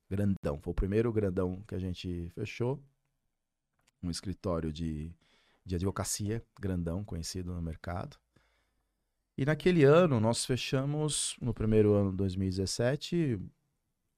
Grandão. 0.09 0.59
Foi 0.61 0.71
o 0.71 0.73
primeiro 0.73 1.11
grandão 1.13 1.63
que 1.67 1.75
a 1.75 1.79
gente 1.79 2.29
fechou. 2.33 2.83
Um 4.01 4.09
escritório 4.09 4.73
de, 4.73 5.11
de 5.65 5.75
advocacia, 5.75 6.43
grandão, 6.59 7.03
conhecido 7.03 7.53
no 7.53 7.61
mercado. 7.61 8.17
E 9.37 9.45
naquele 9.45 9.83
ano, 9.83 10.19
nós 10.19 10.45
fechamos, 10.45 11.35
no 11.41 11.53
primeiro 11.53 11.93
ano 11.93 12.11
de 12.11 12.17
2017, 12.17 13.39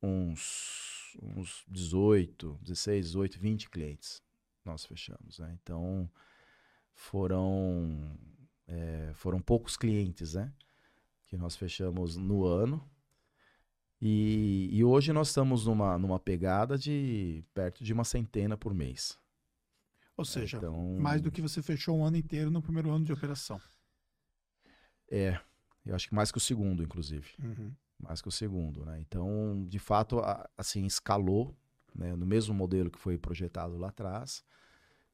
uns, 0.02 1.18
uns 1.22 1.64
18, 1.68 2.60
16, 2.62 3.06
18, 3.08 3.40
20 3.40 3.70
clientes. 3.70 4.22
Nós 4.64 4.86
fechamos, 4.86 5.40
né? 5.40 5.58
Então, 5.62 6.10
foram 6.94 8.18
é, 8.68 9.12
foram 9.14 9.40
poucos 9.40 9.78
clientes, 9.78 10.34
né? 10.34 10.52
Que 11.28 11.38
nós 11.38 11.56
fechamos 11.56 12.18
no 12.18 12.46
ano. 12.46 12.88
E, 14.00 14.70
e 14.72 14.84
hoje 14.84 15.12
nós 15.12 15.30
estamos 15.30 15.66
numa, 15.66 15.98
numa 15.98 16.20
pegada 16.20 16.78
de 16.78 17.44
perto 17.54 17.84
de 17.84 17.94
uma 17.94 18.04
centena 18.04 18.56
por 18.56 18.74
mês. 18.74 19.18
Ou 20.16 20.26
seja, 20.26 20.58
então, 20.58 20.98
mais 21.00 21.22
do 21.22 21.32
que 21.32 21.42
você 21.42 21.62
fechou 21.62 21.98
um 21.98 22.06
ano 22.06 22.18
inteiro 22.18 22.52
no 22.52 22.62
primeiro 22.62 22.92
ano 22.92 23.06
de 23.06 23.14
operação. 23.14 23.62
É, 25.10 25.40
eu 25.86 25.96
acho 25.96 26.10
que 26.10 26.16
mais 26.16 26.32
que 26.32 26.38
o 26.38 26.42
segundo, 26.42 26.84
inclusive. 26.84 27.30
Uhum. 27.40 27.72
Mais 28.00 28.22
que 28.22 28.28
o 28.28 28.32
segundo, 28.32 28.86
né? 28.86 29.00
Então, 29.00 29.66
de 29.68 29.80
fato, 29.80 30.22
assim, 30.58 30.86
escalou, 30.86 31.56
né? 31.96 32.16
No 32.16 32.26
mesmo 32.26 32.54
modelo 32.54 32.92
que 32.92 33.00
foi 33.00 33.18
projetado 33.18 33.78
lá 33.78 33.90
atrás. 33.90 34.44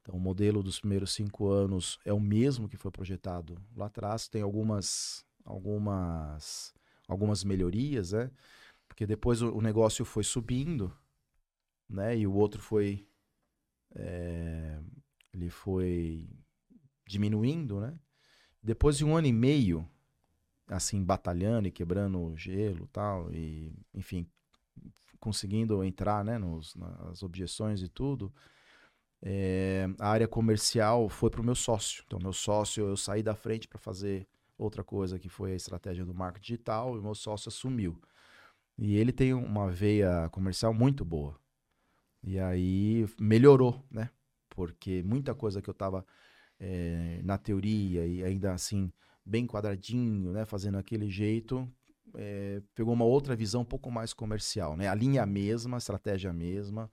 Então, 0.01 0.15
o 0.15 0.19
modelo 0.19 0.61
dos 0.61 0.79
primeiros 0.79 1.13
cinco 1.13 1.49
anos 1.49 1.97
é 2.03 2.11
o 2.11 2.19
mesmo 2.19 2.67
que 2.67 2.75
foi 2.75 2.91
projetado 2.91 3.57
lá 3.73 3.85
atrás. 3.85 4.27
Tem 4.27 4.41
algumas, 4.41 5.25
algumas, 5.45 6.73
algumas 7.07 7.43
melhorias, 7.43 8.11
né? 8.11 8.29
Porque 8.85 9.07
depois 9.07 9.41
o, 9.41 9.61
negócio 9.61 10.03
foi 10.03 10.23
subindo, 10.23 10.93
né? 11.89 12.17
E 12.17 12.27
o 12.27 12.33
outro 12.33 12.61
foi, 12.61 13.07
é, 13.95 14.77
ele 15.33 15.49
foi 15.49 16.29
diminuindo, 17.07 17.79
né? 17.79 17.97
Depois 18.61 18.97
de 18.97 19.05
um 19.05 19.15
ano 19.15 19.27
e 19.27 19.33
meio, 19.33 19.89
assim, 20.67 21.03
batalhando 21.03 21.67
e 21.67 21.71
quebrando 21.71 22.19
o 22.19 22.37
gelo 22.37 22.87
tal, 22.87 23.31
e, 23.31 23.73
enfim, 23.93 24.27
conseguindo 25.19 25.83
entrar, 25.83 26.23
né, 26.23 26.37
nos, 26.37 26.75
nas 26.75 27.23
objeções 27.23 27.81
e 27.81 27.87
tudo, 27.87 28.33
é, 29.21 29.87
a 29.99 30.09
área 30.09 30.27
comercial 30.27 31.07
foi 31.07 31.29
para 31.29 31.41
o 31.41 31.43
meu 31.43 31.55
sócio. 31.55 32.03
Então, 32.05 32.19
meu 32.19 32.33
sócio, 32.33 32.85
eu 32.85 32.97
saí 32.97 33.23
da 33.23 33.35
frente 33.35 33.67
para 33.67 33.79
fazer 33.79 34.27
outra 34.57 34.83
coisa 34.83 35.17
que 35.17 35.29
foi 35.29 35.53
a 35.53 35.55
estratégia 35.55 36.05
do 36.05 36.13
marketing 36.13 36.45
digital 36.45 36.97
e 36.97 37.01
meu 37.01 37.15
sócio 37.15 37.49
assumiu. 37.49 37.99
E 38.77 38.97
ele 38.97 39.11
tem 39.11 39.33
uma 39.33 39.71
veia 39.71 40.29
comercial 40.29 40.73
muito 40.73 41.05
boa. 41.05 41.39
E 42.21 42.39
aí 42.39 43.05
melhorou, 43.19 43.83
né? 43.89 44.09
Porque 44.49 45.03
muita 45.03 45.33
coisa 45.33 45.61
que 45.61 45.69
eu 45.69 45.73
estava 45.73 46.05
é, 46.59 47.21
na 47.23 47.37
teoria 47.37 48.05
e 48.05 48.23
ainda 48.23 48.53
assim 48.53 48.91
bem 49.25 49.47
quadradinho, 49.47 50.31
né? 50.31 50.45
Fazendo 50.45 50.77
aquele 50.77 51.09
jeito, 51.09 51.67
é, 52.15 52.61
pegou 52.75 52.93
uma 52.93 53.05
outra 53.05 53.35
visão 53.35 53.61
um 53.61 53.65
pouco 53.65 53.89
mais 53.91 54.13
comercial, 54.13 54.75
né? 54.75 54.87
A 54.87 54.95
linha 54.95 55.19
é 55.19 55.23
a 55.23 55.25
mesma, 55.25 55.77
a 55.77 55.79
estratégia 55.79 56.29
é 56.29 56.31
a 56.31 56.33
mesma, 56.33 56.91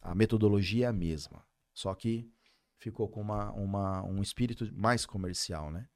a 0.00 0.14
metodologia 0.14 0.86
é 0.86 0.88
a 0.88 0.92
mesma. 0.92 1.44
Só 1.72 1.94
que 1.94 2.30
ficou 2.78 3.08
com 3.08 3.20
uma, 3.20 3.50
uma, 3.52 4.04
um 4.04 4.20
espírito 4.20 4.68
mais 4.74 5.06
comercial, 5.06 5.70
né? 5.70 5.88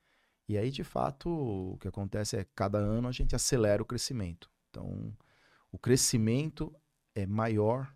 E 0.49 0.57
aí, 0.57 0.71
de 0.71 0.85
fato, 0.85 1.29
o 1.29 1.79
que 1.79 1.89
acontece 1.89 2.37
é 2.37 2.47
cada 2.55 2.79
ano 2.79 3.09
a 3.09 3.13
gente 3.13 3.35
acelera 3.35 3.83
o 3.83 3.87
crescimento. 3.87 4.49
Então, 4.71 5.13
o 5.73 5.79
crescimento 5.79 6.75
é 7.15 7.27
maior, 7.27 7.93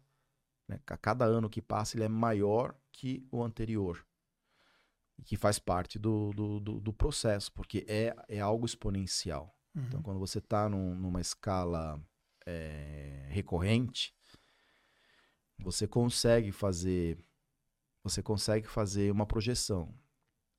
né? 0.67 0.81
cada 0.85 1.25
ano 1.25 1.49
que 1.49 1.63
passa, 1.63 1.97
ele 1.97 2.05
é 2.05 2.09
maior 2.09 2.75
que 2.91 3.25
o 3.31 3.43
anterior. 3.43 4.05
E 5.21 5.23
que 5.23 5.37
faz 5.37 5.59
parte 5.59 5.99
do, 5.99 6.33
do, 6.33 6.61
do, 6.61 6.81
do 6.81 6.93
processo, 6.95 7.53
porque 7.53 7.85
é, 7.87 8.17
é 8.27 8.41
algo 8.41 8.65
exponencial. 8.65 9.55
Então, 9.71 9.83
uhum. 9.83 9.89
Então, 9.89 10.03
quando 10.03 10.19
você 10.19 10.39
está 10.39 10.67
num, 10.67 10.95
numa 10.95 11.21
escala 11.21 12.03
é, 12.47 13.27
recorrente, 13.29 14.15
você 15.59 15.87
consegue 15.87 16.51
fazer 16.51 17.19
você 18.03 18.23
consegue 18.23 18.67
fazer 18.67 19.13
uma 19.13 19.27
projeção. 19.27 19.95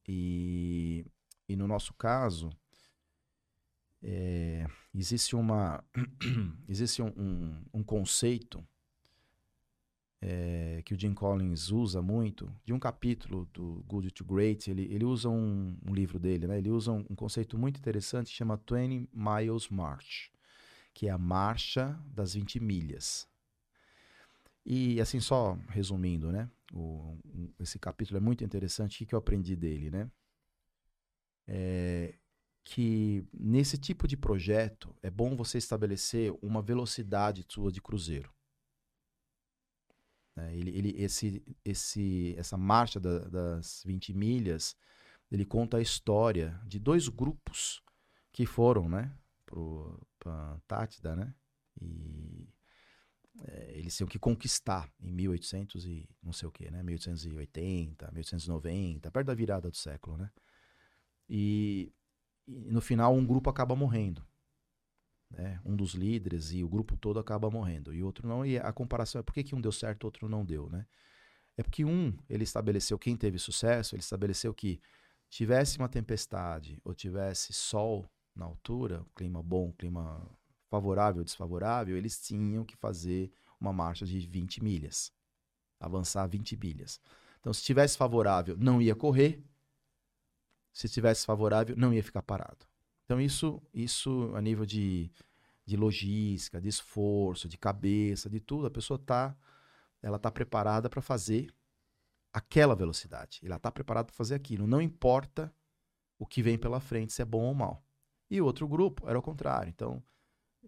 E, 0.07 1.03
e 1.49 1.55
no 1.55 1.67
nosso 1.67 1.91
caso, 1.95 2.51
é, 4.03 4.67
existe 4.93 5.35
uma 5.35 5.83
existe 6.69 7.01
um, 7.01 7.11
um, 7.17 7.65
um 7.73 7.83
conceito 7.83 8.63
é, 10.21 10.81
que 10.85 10.93
o 10.93 10.99
Jim 10.99 11.13
Collins 11.13 11.71
usa 11.71 12.01
muito, 12.01 12.53
de 12.63 12.71
um 12.71 12.79
capítulo 12.79 13.49
do 13.51 13.83
Good 13.87 14.11
to 14.11 14.23
Great, 14.23 14.69
ele, 14.69 14.83
ele 14.93 15.03
usa 15.03 15.29
um, 15.29 15.75
um 15.85 15.93
livro 15.93 16.19
dele, 16.19 16.45
né? 16.45 16.57
ele 16.59 16.69
usa 16.69 16.91
um, 16.91 17.05
um 17.09 17.15
conceito 17.15 17.57
muito 17.57 17.79
interessante 17.79 18.27
que 18.27 18.37
chama 18.37 18.55
20 18.57 19.09
Miles 19.13 19.69
March, 19.69 20.29
que 20.93 21.07
é 21.07 21.11
a 21.11 21.17
marcha 21.17 21.99
das 22.05 22.35
20 22.35 22.59
milhas. 22.59 23.27
E 24.63 25.01
assim, 25.01 25.19
só 25.19 25.57
resumindo, 25.69 26.31
né? 26.31 26.47
O, 26.71 27.17
esse 27.59 27.79
capítulo 27.79 28.17
é 28.17 28.21
muito 28.21 28.43
interessante. 28.43 29.03
O 29.03 29.07
que 29.07 29.15
eu 29.15 29.19
aprendi 29.19 29.55
dele, 29.55 29.89
né? 29.89 30.09
É 31.47 32.13
que 32.63 33.25
nesse 33.33 33.77
tipo 33.77 34.07
de 34.07 34.15
projeto 34.15 34.95
é 35.01 35.09
bom 35.09 35.35
você 35.35 35.57
estabelecer 35.57 36.31
uma 36.41 36.61
velocidade 36.61 37.45
sua 37.47 37.71
de 37.71 37.81
cruzeiro. 37.81 38.31
É, 40.37 40.55
ele, 40.55 40.69
ele, 40.71 40.95
esse, 40.97 41.43
esse, 41.63 42.35
essa 42.37 42.57
marcha 42.57 42.99
da, 42.99 43.19
das 43.19 43.83
20 43.85 44.13
milhas, 44.13 44.75
ele 45.31 45.45
conta 45.45 45.77
a 45.77 45.81
história 45.81 46.59
de 46.65 46.79
dois 46.79 47.07
grupos 47.07 47.81
que 48.31 48.45
foram, 48.45 48.87
né, 48.87 49.13
para 50.19 50.53
Antártida, 50.53 51.15
né, 51.15 51.33
e 51.81 52.47
é, 53.39 53.71
eles 53.75 53.95
tinham 53.95 54.07
que 54.07 54.19
conquistar 54.19 54.91
em 54.99 55.11
1800 55.11 55.85
e 55.85 56.07
não 56.21 56.33
sei 56.33 56.47
o 56.47 56.51
que, 56.51 56.69
né? 56.69 56.83
1880, 56.83 58.11
1890, 58.11 59.09
perto 59.09 59.27
da 59.27 59.33
virada 59.33 59.69
do 59.69 59.77
século, 59.77 60.17
né? 60.17 60.29
E, 61.29 61.93
e, 62.47 62.71
no 62.71 62.81
final 62.81 63.15
um 63.15 63.25
grupo 63.25 63.49
acaba 63.49 63.75
morrendo, 63.75 64.25
né? 65.31 65.59
Um 65.65 65.75
dos 65.75 65.93
líderes 65.93 66.51
e 66.51 66.63
o 66.63 66.69
grupo 66.69 66.95
todo 66.97 67.19
acaba 67.19 67.49
morrendo 67.49 67.93
e 67.93 68.01
o 68.03 68.05
outro 68.05 68.27
não. 68.27 68.45
E 68.45 68.57
a 68.57 68.71
comparação 68.71 69.19
é 69.19 69.23
por 69.23 69.33
que, 69.33 69.43
que 69.43 69.55
um 69.55 69.61
deu 69.61 69.71
certo, 69.71 70.03
o 70.03 70.07
outro 70.07 70.27
não 70.29 70.45
deu, 70.45 70.69
né? 70.69 70.85
É 71.57 71.63
porque 71.63 71.83
um 71.85 72.17
ele 72.29 72.43
estabeleceu 72.43 72.97
quem 72.97 73.15
teve 73.15 73.37
sucesso, 73.37 73.95
ele 73.95 74.01
estabeleceu 74.01 74.53
que 74.53 74.81
tivesse 75.29 75.77
uma 75.77 75.89
tempestade 75.89 76.79
ou 76.83 76.93
tivesse 76.93 77.53
sol 77.53 78.09
na 78.35 78.45
altura, 78.45 79.05
clima 79.15 79.41
bom, 79.41 79.71
clima 79.73 80.29
favorável 80.69 81.23
desfavorável, 81.23 81.97
eles 81.97 82.19
tinham 82.21 82.63
que 82.63 82.77
fazer 82.77 83.31
uma 83.59 83.73
marcha 83.73 84.05
de 84.05 84.19
20 84.19 84.63
milhas, 84.63 85.11
avançar 85.79 86.25
20 86.27 86.55
milhas. 86.57 86.99
Então, 87.39 87.53
se 87.53 87.59
estivesse 87.59 87.97
favorável, 87.97 88.55
não 88.57 88.81
ia 88.81 88.95
correr. 88.95 89.43
Se 90.71 90.85
estivesse 90.85 91.25
favorável, 91.25 91.75
não 91.75 91.93
ia 91.93 92.01
ficar 92.01 92.21
parado. 92.21 92.65
Então, 93.11 93.19
isso, 93.19 93.61
isso 93.73 94.31
a 94.33 94.41
nível 94.41 94.65
de, 94.65 95.11
de 95.65 95.75
logística, 95.75 96.61
de 96.61 96.69
esforço, 96.69 97.45
de 97.45 97.57
cabeça, 97.57 98.29
de 98.29 98.39
tudo, 98.39 98.67
a 98.67 98.71
pessoa 98.71 98.97
está 98.97 99.35
ela 100.01 100.17
tá 100.17 100.31
preparada 100.31 100.89
para 100.89 101.01
fazer 101.01 101.53
aquela 102.31 102.73
velocidade. 102.73 103.41
Ela 103.43 103.57
está 103.57 103.69
preparada 103.69 104.05
para 104.05 104.15
fazer 104.15 104.35
aquilo. 104.35 104.65
Não 104.65 104.81
importa 104.81 105.53
o 106.17 106.25
que 106.25 106.41
vem 106.41 106.57
pela 106.57 106.79
frente, 106.79 107.11
se 107.11 107.21
é 107.21 107.25
bom 107.25 107.43
ou 107.43 107.53
mal. 107.53 107.85
E 108.29 108.39
o 108.39 108.45
outro 108.45 108.65
grupo 108.65 109.09
era 109.09 109.19
o 109.19 109.21
contrário. 109.21 109.69
Então, 109.69 110.01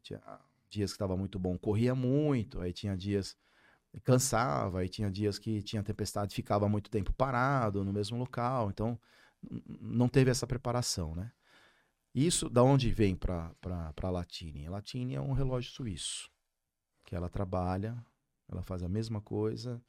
tinha 0.01 0.21
dias 0.69 0.91
que 0.91 0.95
estava 0.95 1.15
muito 1.15 1.39
bom, 1.39 1.57
corria 1.57 1.95
muito, 1.95 2.59
aí 2.59 2.73
tinha 2.73 2.97
dias 2.97 3.37
cansava, 4.03 4.81
aí 4.81 4.89
tinha 4.89 5.09
dias 5.09 5.39
que 5.39 5.61
tinha 5.61 5.81
tempestade, 5.81 6.35
ficava 6.35 6.67
muito 6.67 6.89
tempo 6.91 7.13
parado 7.13 7.85
no 7.85 7.93
mesmo 7.93 8.17
local, 8.17 8.69
então 8.69 8.99
não 9.79 10.09
teve 10.09 10.29
essa 10.29 10.45
preparação, 10.45 11.15
né? 11.15 11.31
Isso 12.13 12.49
da 12.49 12.61
onde 12.63 12.91
vem 12.91 13.15
para 13.15 13.55
a 14.01 14.09
Latine? 14.09 14.67
A 14.67 14.71
Latine 14.71 15.15
é 15.15 15.21
um 15.21 15.33
relógio 15.33 15.71
suíço, 15.71 16.29
que 17.03 17.15
ela 17.15 17.29
trabalha, 17.29 18.03
ela 18.47 18.61
faz 18.61 18.83
a 18.83 18.89
mesma 18.89 19.19
coisa, 19.19 19.81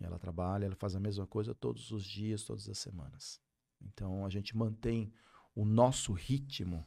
ela 0.00 0.18
trabalha, 0.18 0.66
ela 0.66 0.76
faz 0.76 0.94
a 0.94 1.00
mesma 1.00 1.26
coisa 1.26 1.54
todos 1.54 1.90
os 1.90 2.04
dias, 2.04 2.44
todas 2.44 2.68
as 2.68 2.78
semanas. 2.78 3.40
Então 3.80 4.24
a 4.24 4.30
gente 4.30 4.56
mantém 4.56 5.12
o 5.54 5.64
nosso 5.64 6.12
ritmo 6.12 6.86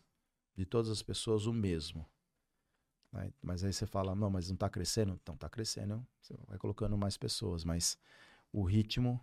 de 0.55 0.65
todas 0.65 0.89
as 0.89 1.01
pessoas 1.01 1.45
o 1.45 1.53
mesmo. 1.53 2.05
Né? 3.11 3.33
Mas 3.41 3.63
aí 3.63 3.73
você 3.73 3.85
fala, 3.85 4.15
não, 4.15 4.29
mas 4.29 4.47
não 4.47 4.55
está 4.55 4.69
crescendo? 4.69 5.19
Então 5.21 5.35
está 5.35 5.49
crescendo, 5.49 6.05
você 6.21 6.33
vai 6.47 6.57
colocando 6.57 6.97
mais 6.97 7.17
pessoas, 7.17 7.63
mas 7.63 7.97
o 8.51 8.63
ritmo 8.63 9.19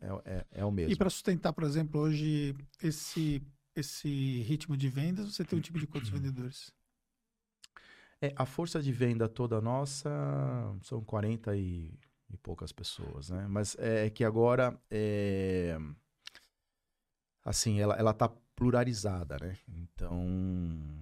é, 0.00 0.08
é, 0.24 0.46
é 0.52 0.64
o 0.64 0.70
mesmo. 0.70 0.92
E 0.92 0.96
para 0.96 1.10
sustentar, 1.10 1.52
por 1.52 1.64
exemplo, 1.64 2.00
hoje 2.00 2.56
esse, 2.82 3.42
esse 3.74 4.40
ritmo 4.42 4.76
de 4.76 4.88
vendas, 4.88 5.34
você 5.34 5.44
tem 5.44 5.58
um 5.58 5.62
tipo 5.62 5.78
de 5.78 5.86
quantos 5.86 6.10
vendedores? 6.10 6.72
É, 8.20 8.32
a 8.36 8.44
força 8.44 8.82
de 8.82 8.92
venda 8.92 9.28
toda 9.28 9.60
nossa 9.60 10.10
são 10.82 11.02
40 11.02 11.56
e, 11.56 11.98
e 12.28 12.36
poucas 12.36 12.70
pessoas, 12.72 13.30
né? 13.30 13.46
Mas 13.48 13.76
é, 13.78 14.06
é 14.06 14.10
que 14.10 14.24
agora, 14.24 14.78
é, 14.90 15.78
assim, 17.44 17.80
ela, 17.80 17.94
ela 17.94 18.12
tá 18.12 18.28
pluralizada, 18.54 19.38
né? 19.40 19.56
Então, 19.68 21.00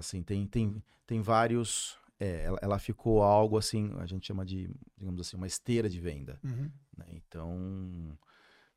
Assim, 0.00 0.22
tem, 0.22 0.46
tem, 0.46 0.82
tem 1.06 1.20
vários. 1.20 1.98
É, 2.18 2.44
ela, 2.44 2.58
ela, 2.62 2.78
ficou 2.78 3.22
algo 3.22 3.58
assim, 3.58 3.92
a 3.98 4.06
gente 4.06 4.26
chama 4.26 4.46
de, 4.46 4.70
digamos 4.96 5.20
assim, 5.20 5.36
uma 5.36 5.46
esteira 5.46 5.90
de 5.90 6.00
venda. 6.00 6.40
Uhum. 6.42 6.70
Né? 6.96 7.04
Então, 7.10 8.18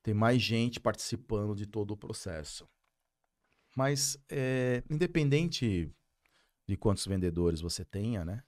tem 0.01 0.14
mais 0.14 0.41
gente 0.41 0.82
participando 0.82 1.56
de 1.56 1.66
todo 1.66 1.91
o 1.91 1.97
processo. 1.97 2.68
Mas, 3.76 4.17
é, 4.30 4.84
independente 4.89 5.91
de 6.67 6.78
quantos 6.78 7.05
vendedores 7.05 7.61
você 7.61 7.84
tenha, 7.84 8.24
né? 8.24 8.43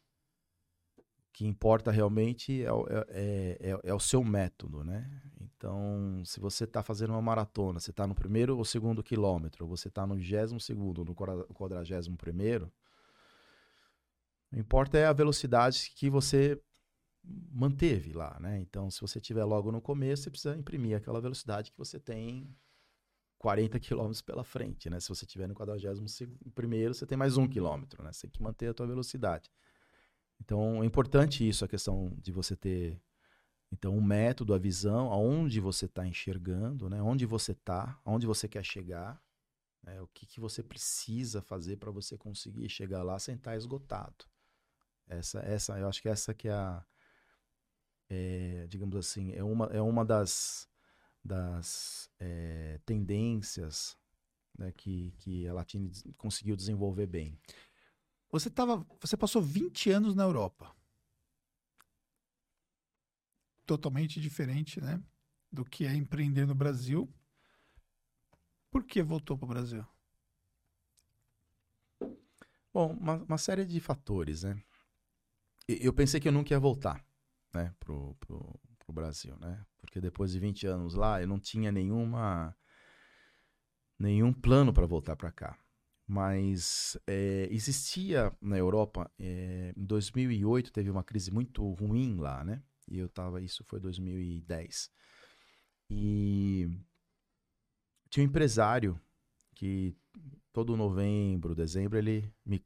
O 0.98 1.34
que 1.34 1.46
importa 1.46 1.92
realmente 1.92 2.64
é, 2.64 2.68
é, 2.68 3.58
é, 3.60 3.72
é- 3.72 3.80
é 3.84 3.94
o 3.94 4.00
seu 4.00 4.24
método, 4.24 4.84
né? 4.84 5.22
Então, 5.42 6.24
se 6.26 6.40
você 6.40 6.64
está 6.64 6.82
fazendo 6.82 7.12
uma 7.12 7.22
maratona, 7.22 7.80
você 7.80 7.92
está 7.92 8.08
no 8.08 8.16
primeiro 8.16 8.58
ou 8.58 8.64
segundo 8.64 9.04
quilômetro, 9.04 9.68
você 9.68 9.88
está 9.90 10.06
no 10.08 10.16
vigésimo 10.16 10.60
segundo, 10.60 11.04
no 11.04 11.14
quadra- 11.14 11.46
quadragésimo 11.54 12.16
primeiro, 12.18 12.72
o 14.52 14.58
importa 14.58 14.98
é 14.98 15.06
a 15.06 15.14
velocidade 15.14 15.92
que 15.96 16.10
você 16.10 16.60
manteve 17.52 18.14
lá, 18.14 18.38
né? 18.40 18.60
Então, 18.60 18.90
se 18.90 19.02
você 19.02 19.20
tiver 19.20 19.44
logo 19.44 19.72
no 19.72 19.82
começo, 19.82 20.24
você 20.24 20.30
precisa 20.30 20.56
imprimir 20.56 20.96
aquela 20.96 21.20
velocidade 21.20 21.72
que 21.72 21.78
você 21.78 22.00
tem 22.00 22.56
40 23.46 23.80
quilômetros 23.80 24.24
pela 24.24 24.44
frente, 24.44 24.90
né? 24.90 25.00
Se 25.00 25.08
você 25.08 25.24
tiver 25.24 25.48
no 25.48 25.54
41 25.54 26.04
primeiro, 26.56 26.96
você 26.96 27.06
tem 27.06 27.16
mais 27.16 27.38
um 27.38 27.48
quilômetro, 27.48 28.04
né? 28.04 28.12
Você 28.12 28.22
tem 28.22 28.32
que 28.32 28.42
manter 28.42 28.70
a 28.70 28.74
tua 28.74 28.88
velocidade. 28.88 29.52
Então, 30.42 30.82
é 30.82 30.86
importante 30.88 31.48
isso, 31.48 31.64
a 31.64 31.68
questão 31.68 32.12
de 32.18 32.32
você 32.32 32.56
ter 32.56 33.00
então 33.72 33.96
um 33.96 34.02
método, 34.02 34.52
a 34.52 34.58
visão, 34.58 35.12
aonde 35.12 35.60
você 35.60 35.86
está 35.86 36.08
enxergando, 36.08 36.90
né? 36.90 37.00
Onde 37.04 37.28
você 37.28 37.52
está, 37.52 38.02
aonde 38.04 38.26
você 38.26 38.48
quer 38.48 38.66
chegar, 38.66 39.22
né? 39.84 40.02
O 40.02 40.08
que, 40.08 40.26
que 40.26 40.40
você 40.40 40.64
precisa 40.64 41.40
fazer 41.40 41.78
para 41.78 41.92
você 41.92 42.18
conseguir 42.18 42.68
chegar 42.68 43.04
lá 43.04 43.20
sem 43.20 43.36
estar 43.36 43.56
esgotado. 43.56 44.26
Essa, 45.06 45.38
essa, 45.42 45.78
eu 45.78 45.88
acho 45.88 46.02
que 46.02 46.10
essa 46.10 46.34
que 46.34 46.48
é 46.48 46.54
a, 46.54 46.84
é, 48.10 48.66
digamos 48.68 48.96
assim, 48.96 49.34
é 49.34 49.44
uma, 49.44 49.68
é 49.68 49.82
uma 49.82 50.04
das, 50.04 50.68
das 51.26 52.08
é, 52.20 52.80
tendências 52.86 53.98
né, 54.56 54.72
que, 54.72 55.12
que 55.18 55.48
a 55.48 55.54
Latine 55.54 55.92
conseguiu 56.18 56.56
desenvolver 56.56 57.08
bem. 57.08 57.36
Você 58.32 58.48
tava, 58.48 58.86
você 59.02 59.18
passou 59.18 59.42
20 59.42 59.90
anos 59.90 60.14
na 60.14 60.24
Europa. 60.24 60.72
Totalmente 63.66 64.22
diferente, 64.22 64.80
né? 64.80 65.02
Do 65.52 65.66
que 65.66 65.86
é 65.86 65.96
empreender 65.96 66.46
no 66.46 66.54
Brasil. 66.54 67.12
Por 68.70 68.84
que 68.84 69.02
voltou 69.02 69.36
para 69.36 69.46
o 69.46 69.50
Brasil? 69.50 69.86
Bom, 72.72 72.94
uma, 72.94 73.16
uma 73.16 73.38
série 73.38 73.66
de 73.66 73.80
fatores, 73.80 74.44
né? 74.44 74.62
Eu 75.68 75.94
pensei 75.94 76.20
que 76.20 76.28
eu 76.28 76.32
nunca 76.32 76.54
ia 76.54 76.60
voltar, 76.60 77.04
né, 77.52 77.74
pro, 77.80 78.16
pro, 78.86 78.94
pro 78.94 78.94
Brasil, 78.94 79.36
né? 79.40 79.66
Porque 79.78 80.00
depois 80.00 80.32
de 80.32 80.40
20 80.40 80.68
anos 80.68 80.94
lá, 80.94 81.22
eu 81.22 81.28
não 81.28 81.40
tinha 81.40 81.72
nenhuma 81.72 82.56
nenhum 83.98 84.34
plano 84.34 84.74
para 84.74 84.86
voltar 84.86 85.16
para 85.16 85.32
cá. 85.32 85.58
Mas 86.08 86.98
é, 87.08 87.48
existia 87.50 88.32
na 88.40 88.58
Europa, 88.58 89.12
é, 89.20 89.74
em 89.76 89.86
2008 89.86 90.72
teve 90.72 90.90
uma 90.90 91.04
crise 91.04 91.32
muito 91.32 91.68
ruim 91.74 92.18
lá, 92.18 92.44
né? 92.44 92.62
E 92.88 93.00
eu 93.00 93.10
tava, 93.10 93.42
isso 93.42 93.64
foi 93.64 93.80
2010. 93.80 94.92
E 95.90 96.70
tinha 98.10 98.24
um 98.24 98.28
empresário 98.28 99.00
que 99.56 99.96
todo 100.54 100.78
novembro, 100.78 101.56
dezembro, 101.56 101.98
ele 101.98 102.32
me 102.46 102.64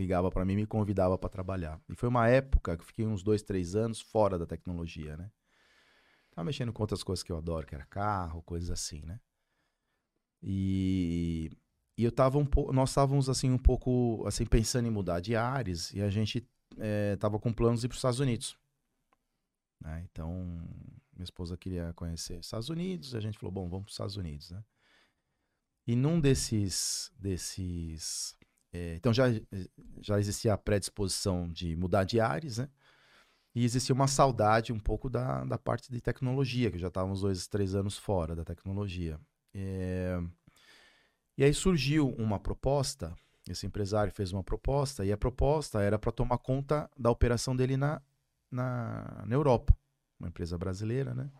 ligava 0.00 0.30
para 0.30 0.44
mim 0.44 0.54
e 0.54 0.56
me 0.56 0.66
convidava 0.66 1.16
para 1.18 1.28
trabalhar. 1.28 1.80
E 1.88 1.94
foi 1.94 2.08
uma 2.08 2.28
época 2.28 2.76
que 2.76 2.82
eu 2.82 2.86
fiquei 2.86 3.06
uns 3.06 3.22
dois, 3.22 3.42
três 3.42 3.76
anos 3.76 4.00
fora 4.00 4.38
da 4.38 4.46
tecnologia, 4.46 5.16
né? 5.16 5.30
Tava 6.32 6.44
mexendo 6.46 6.72
com 6.72 6.82
outras 6.82 7.02
coisas 7.02 7.22
que 7.22 7.30
eu 7.30 7.36
adoro, 7.36 7.66
que 7.66 7.74
era 7.74 7.84
carro, 7.86 8.42
coisas 8.42 8.70
assim, 8.70 9.02
né? 9.02 9.20
E, 10.42 11.50
e 11.96 12.04
eu 12.04 12.10
tava 12.12 12.38
um 12.38 12.46
pouco, 12.46 12.72
nós 12.72 12.90
estávamos 12.90 13.28
assim 13.28 13.50
um 13.50 13.58
pouco 13.58 14.24
assim 14.26 14.46
pensando 14.46 14.86
em 14.88 14.90
mudar 14.90 15.20
de 15.20 15.36
ares 15.36 15.92
e 15.92 16.00
a 16.00 16.08
gente 16.08 16.48
eh, 16.78 17.16
tava 17.16 17.38
com 17.38 17.52
planos 17.52 17.80
de 17.80 17.86
ir 17.86 17.88
para 17.88 17.94
os 17.94 17.98
Estados 17.98 18.20
Unidos. 18.20 18.56
né? 19.80 20.06
Então, 20.10 20.32
minha 21.12 21.24
esposa 21.24 21.56
queria 21.56 21.92
conhecer 21.94 22.38
os 22.38 22.46
Estados 22.46 22.70
Unidos, 22.70 23.14
a 23.14 23.20
gente 23.20 23.38
falou, 23.38 23.52
bom, 23.52 23.68
vamos 23.68 23.84
para 23.84 23.90
os 23.90 23.94
Estados 23.94 24.16
Unidos, 24.16 24.50
né? 24.50 24.64
E 25.86 25.96
num 25.96 26.20
desses 26.20 27.10
desses 27.18 28.36
é, 28.72 28.94
então 28.94 29.12
já, 29.12 29.24
já 30.00 30.18
existia 30.18 30.54
a 30.54 30.58
predisposição 30.58 31.48
de 31.48 31.74
mudar 31.76 32.04
de 32.04 32.20
ares, 32.20 32.58
né? 32.58 32.68
E 33.54 33.64
existia 33.64 33.94
uma 33.94 34.06
saudade 34.06 34.72
um 34.72 34.78
pouco 34.78 35.10
da, 35.10 35.44
da 35.44 35.58
parte 35.58 35.90
de 35.90 36.00
tecnologia, 36.00 36.70
que 36.70 36.78
já 36.78 36.88
estávamos 36.88 37.22
dois, 37.22 37.48
três 37.48 37.74
anos 37.74 37.98
fora 37.98 38.36
da 38.36 38.44
tecnologia. 38.44 39.18
É, 39.52 40.20
E 41.36 41.42
aí 41.42 41.54
surgiu 41.54 42.10
uma 42.16 42.38
proposta, 42.38 43.14
esse 43.48 43.66
empresário 43.66 44.12
fez 44.12 44.32
uma 44.32 44.44
proposta, 44.44 45.04
e 45.04 45.10
a 45.10 45.16
proposta 45.16 45.82
era 45.82 45.98
para 45.98 46.12
tomar 46.12 46.38
conta 46.38 46.88
da 46.96 47.10
operação 47.10 47.56
dele 47.56 47.76
na, 47.76 48.00
na, 48.50 49.24
na 49.26 49.34
Europa, 49.34 49.76
uma 50.18 50.28
empresa 50.28 50.58
brasileira, 50.58 51.14
né? 51.14 51.30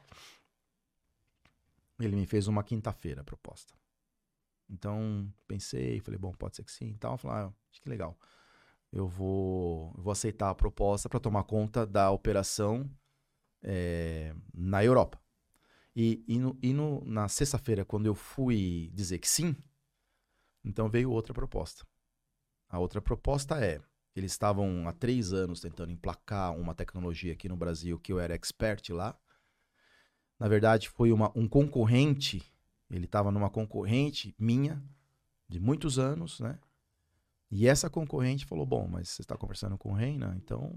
Ele 2.01 2.17
me 2.17 2.27
fez 2.27 2.49
uma 2.49 2.65
quinta-feira 2.65 3.21
a 3.21 3.25
proposta. 3.25 3.75
Então, 4.71 5.33
pensei, 5.49 6.01
falei, 6.01 6.19
bom, 6.19 6.33
pode 6.33 6.57
ser 6.57 6.65
que 6.65 6.73
sim 6.73 6.91
e 6.91 6.97
tal. 6.99 7.19
Falei, 7.19 7.47
ah, 7.49 7.53
que 7.73 7.89
legal. 7.89 8.19
Eu 8.93 9.09
vou, 9.09 9.95
eu 9.97 10.03
vou 10.05 10.13
aceitar 10.13 10.51
a 10.51 10.55
proposta 10.55 11.09
para 11.09 11.21
tomar 11.21 11.45
conta 11.45 11.87
da 11.87 12.11
operação 12.11 12.91
eh, 13.63 14.35
na 14.55 14.85
Europa. 14.85 15.21
E, 15.97 16.25
e, 16.29 16.39
no- 16.39 16.59
e 16.63 16.73
no- 16.75 17.05
na 17.05 17.29
sexta-feira, 17.29 17.85
quando 17.85 18.07
eu 18.07 18.15
fui 18.15 18.91
dizer 18.95 19.19
que 19.19 19.29
sim, 19.29 19.57
então 20.65 20.89
veio 20.89 21.11
outra 21.11 21.33
proposta. 21.35 21.87
A 22.69 22.79
outra 22.79 23.01
proposta 23.03 23.65
é: 23.65 23.81
eles 24.17 24.33
estavam 24.33 24.89
há 24.89 24.93
três 24.93 25.33
anos 25.33 25.61
tentando 25.61 25.93
emplacar 25.93 26.57
uma 26.57 26.75
tecnologia 26.75 27.33
aqui 27.35 27.49
no 27.49 27.57
Brasil 27.57 27.99
que 27.99 28.13
eu 28.13 28.21
era 28.21 28.35
expert 28.35 28.91
lá. 28.93 29.19
Na 30.39 30.49
verdade, 30.49 30.89
foi 30.89 31.13
uma, 31.13 31.31
um 31.37 31.47
concorrente 31.49 32.43
ele 32.91 33.05
estava 33.05 33.31
numa 33.31 33.49
concorrente 33.49 34.35
minha 34.39 34.83
de 35.49 35.61
muitos 35.61 35.99
anos, 35.99 36.41
né? 36.41 36.59
E 37.51 37.67
essa 37.67 37.91
concorrente 37.91 38.47
falou: 38.47 38.65
Bom, 38.65 38.87
mas 38.87 39.09
você 39.09 39.23
está 39.23 39.37
conversando 39.37 39.77
com 39.77 39.91
o 39.91 39.95
Reina, 39.95 40.35
então. 40.37 40.73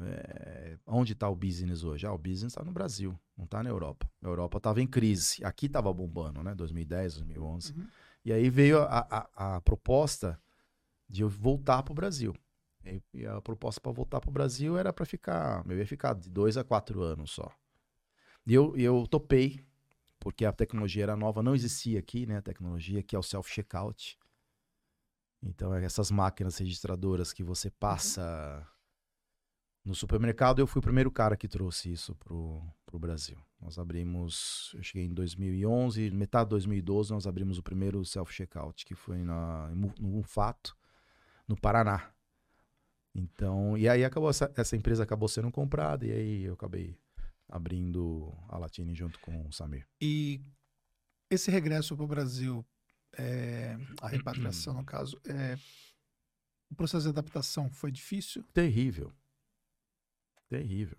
é, 0.00 0.78
onde 0.86 1.12
está 1.12 1.28
o 1.28 1.34
business 1.36 1.82
hoje? 1.82 2.06
Ah, 2.06 2.12
o 2.12 2.18
business 2.18 2.52
está 2.52 2.64
no 2.64 2.72
Brasil, 2.72 3.18
não 3.36 3.44
está 3.44 3.62
na 3.62 3.70
Europa. 3.70 4.08
A 4.22 4.26
Europa 4.26 4.58
estava 4.58 4.80
em 4.80 4.86
crise. 4.86 5.44
Aqui 5.44 5.66
estava 5.66 5.92
bombando, 5.92 6.42
né? 6.42 6.54
2010, 6.54 7.14
2011. 7.14 7.72
Uhum. 7.72 7.86
E 8.24 8.32
aí 8.32 8.48
veio 8.48 8.80
a, 8.82 9.28
a, 9.34 9.56
a 9.56 9.60
proposta 9.60 10.40
de 11.08 11.22
eu 11.22 11.28
voltar 11.28 11.82
para 11.82 11.92
o 11.92 11.94
Brasil. 11.94 12.34
E, 12.84 13.02
e 13.12 13.26
a 13.26 13.40
proposta 13.40 13.80
para 13.80 13.92
voltar 13.92 14.20
para 14.20 14.30
o 14.30 14.32
Brasil 14.32 14.78
era 14.78 14.92
para 14.92 15.04
ficar. 15.04 15.64
Eu 15.68 15.78
ia 15.78 15.86
ficar 15.86 16.14
de 16.14 16.30
dois 16.30 16.56
a 16.56 16.64
quatro 16.64 17.02
anos 17.02 17.32
só. 17.32 17.50
E 18.46 18.54
eu, 18.54 18.76
e 18.76 18.82
eu 18.84 19.06
topei, 19.06 19.64
porque 20.24 20.46
a 20.46 20.52
tecnologia 20.52 21.02
era 21.02 21.14
nova, 21.14 21.42
não 21.42 21.54
existia 21.54 21.98
aqui, 21.98 22.24
né? 22.24 22.38
A 22.38 22.42
tecnologia 22.42 23.02
que 23.02 23.14
é 23.14 23.18
o 23.18 23.22
self-checkout. 23.22 24.18
Então, 25.42 25.74
é 25.74 25.84
essas 25.84 26.10
máquinas 26.10 26.56
registradoras 26.56 27.30
que 27.30 27.44
você 27.44 27.70
passa 27.70 28.66
no 29.84 29.94
supermercado, 29.94 30.60
eu 30.60 30.66
fui 30.66 30.78
o 30.78 30.82
primeiro 30.82 31.10
cara 31.10 31.36
que 31.36 31.46
trouxe 31.46 31.92
isso 31.92 32.14
pro, 32.14 32.62
pro 32.86 32.98
Brasil. 32.98 33.38
Nós 33.60 33.78
abrimos, 33.78 34.72
eu 34.74 34.82
cheguei 34.82 35.06
em 35.06 35.12
2011, 35.12 36.10
metade 36.10 36.46
de 36.46 36.50
2012, 36.52 37.12
nós 37.12 37.26
abrimos 37.26 37.58
o 37.58 37.62
primeiro 37.62 38.02
self-checkout, 38.02 38.86
que 38.86 38.94
foi 38.94 39.22
na, 39.22 39.68
no 39.74 39.92
Mufato, 40.00 40.74
no 41.46 41.54
Paraná. 41.54 42.10
Então, 43.14 43.76
e 43.76 43.86
aí 43.90 44.02
acabou 44.06 44.30
essa, 44.30 44.50
essa 44.56 44.74
empresa 44.74 45.02
acabou 45.02 45.28
sendo 45.28 45.50
comprada, 45.50 46.06
e 46.06 46.12
aí 46.12 46.44
eu 46.44 46.54
acabei 46.54 46.96
abrindo 47.48 48.32
a 48.48 48.58
Latine 48.58 48.94
junto 48.94 49.18
com 49.20 49.46
o 49.46 49.52
Samir. 49.52 49.86
E 50.00 50.40
esse 51.30 51.50
regresso 51.50 51.96
para 51.96 52.04
o 52.04 52.08
Brasil, 52.08 52.64
é, 53.16 53.76
a 54.00 54.08
repatriação, 54.08 54.74
no 54.74 54.84
caso, 54.84 55.20
é, 55.26 55.58
o 56.70 56.74
processo 56.74 57.04
de 57.04 57.10
adaptação 57.10 57.70
foi 57.70 57.90
difícil? 57.90 58.42
Terrível. 58.52 59.12
Terrível. 60.48 60.98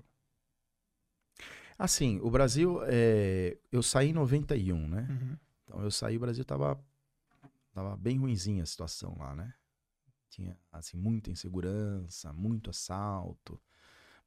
Assim, 1.77 2.19
o 2.21 2.31
Brasil, 2.31 2.79
é, 2.85 3.57
eu 3.71 3.83
saí 3.83 4.09
em 4.09 4.13
91, 4.13 4.87
né? 4.87 5.07
Uhum. 5.09 5.37
Então 5.63 5.81
eu 5.83 5.91
saí, 5.91 6.15
o 6.15 6.19
Brasil 6.21 6.45
tava, 6.45 6.81
tava 7.73 7.97
bem 7.97 8.17
ruinzinha 8.17 8.63
a 8.63 8.65
situação 8.65 9.17
lá, 9.17 9.35
né? 9.35 9.53
Tinha, 10.29 10.57
assim, 10.71 10.97
muita 10.97 11.29
insegurança, 11.29 12.31
muito 12.31 12.69
assalto, 12.69 13.59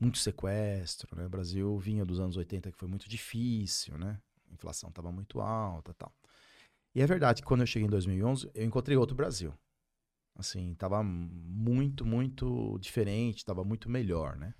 muito 0.00 0.18
sequestro, 0.18 1.16
né? 1.16 1.26
O 1.26 1.30
Brasil 1.30 1.76
vinha 1.78 2.04
dos 2.04 2.20
anos 2.20 2.36
80 2.36 2.70
que 2.70 2.78
foi 2.78 2.88
muito 2.88 3.08
difícil, 3.08 3.98
né? 3.98 4.20
A 4.50 4.54
inflação 4.54 4.90
tava 4.90 5.10
muito 5.10 5.40
alta 5.40 5.92
tal. 5.94 6.14
E 6.94 7.00
é 7.00 7.06
verdade 7.06 7.42
que 7.42 7.46
quando 7.48 7.60
eu 7.60 7.66
cheguei 7.66 7.86
em 7.86 7.90
2011, 7.90 8.50
eu 8.54 8.64
encontrei 8.64 8.96
outro 8.96 9.16
Brasil. 9.16 9.52
Assim, 10.36 10.74
tava 10.74 11.02
muito, 11.02 12.06
muito 12.06 12.78
diferente, 12.78 13.44
tava 13.44 13.64
muito 13.64 13.90
melhor, 13.90 14.36
né? 14.36 14.54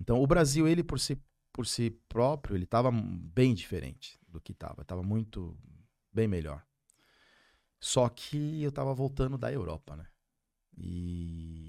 Então, 0.00 0.20
o 0.20 0.26
Brasil, 0.26 0.66
ele 0.66 0.82
por 0.82 0.98
si, 0.98 1.22
por 1.52 1.66
si 1.66 1.90
próprio, 2.08 2.56
ele 2.56 2.66
tava 2.66 2.90
bem 2.90 3.54
diferente 3.54 4.18
do 4.26 4.40
que 4.40 4.54
tava. 4.54 4.84
Tava 4.84 5.02
muito 5.02 5.56
bem 6.12 6.26
melhor. 6.26 6.64
Só 7.78 8.08
que 8.08 8.62
eu 8.62 8.70
estava 8.70 8.94
voltando 8.94 9.36
da 9.36 9.52
Europa, 9.52 9.96
né? 9.96 10.06
E 10.76 11.61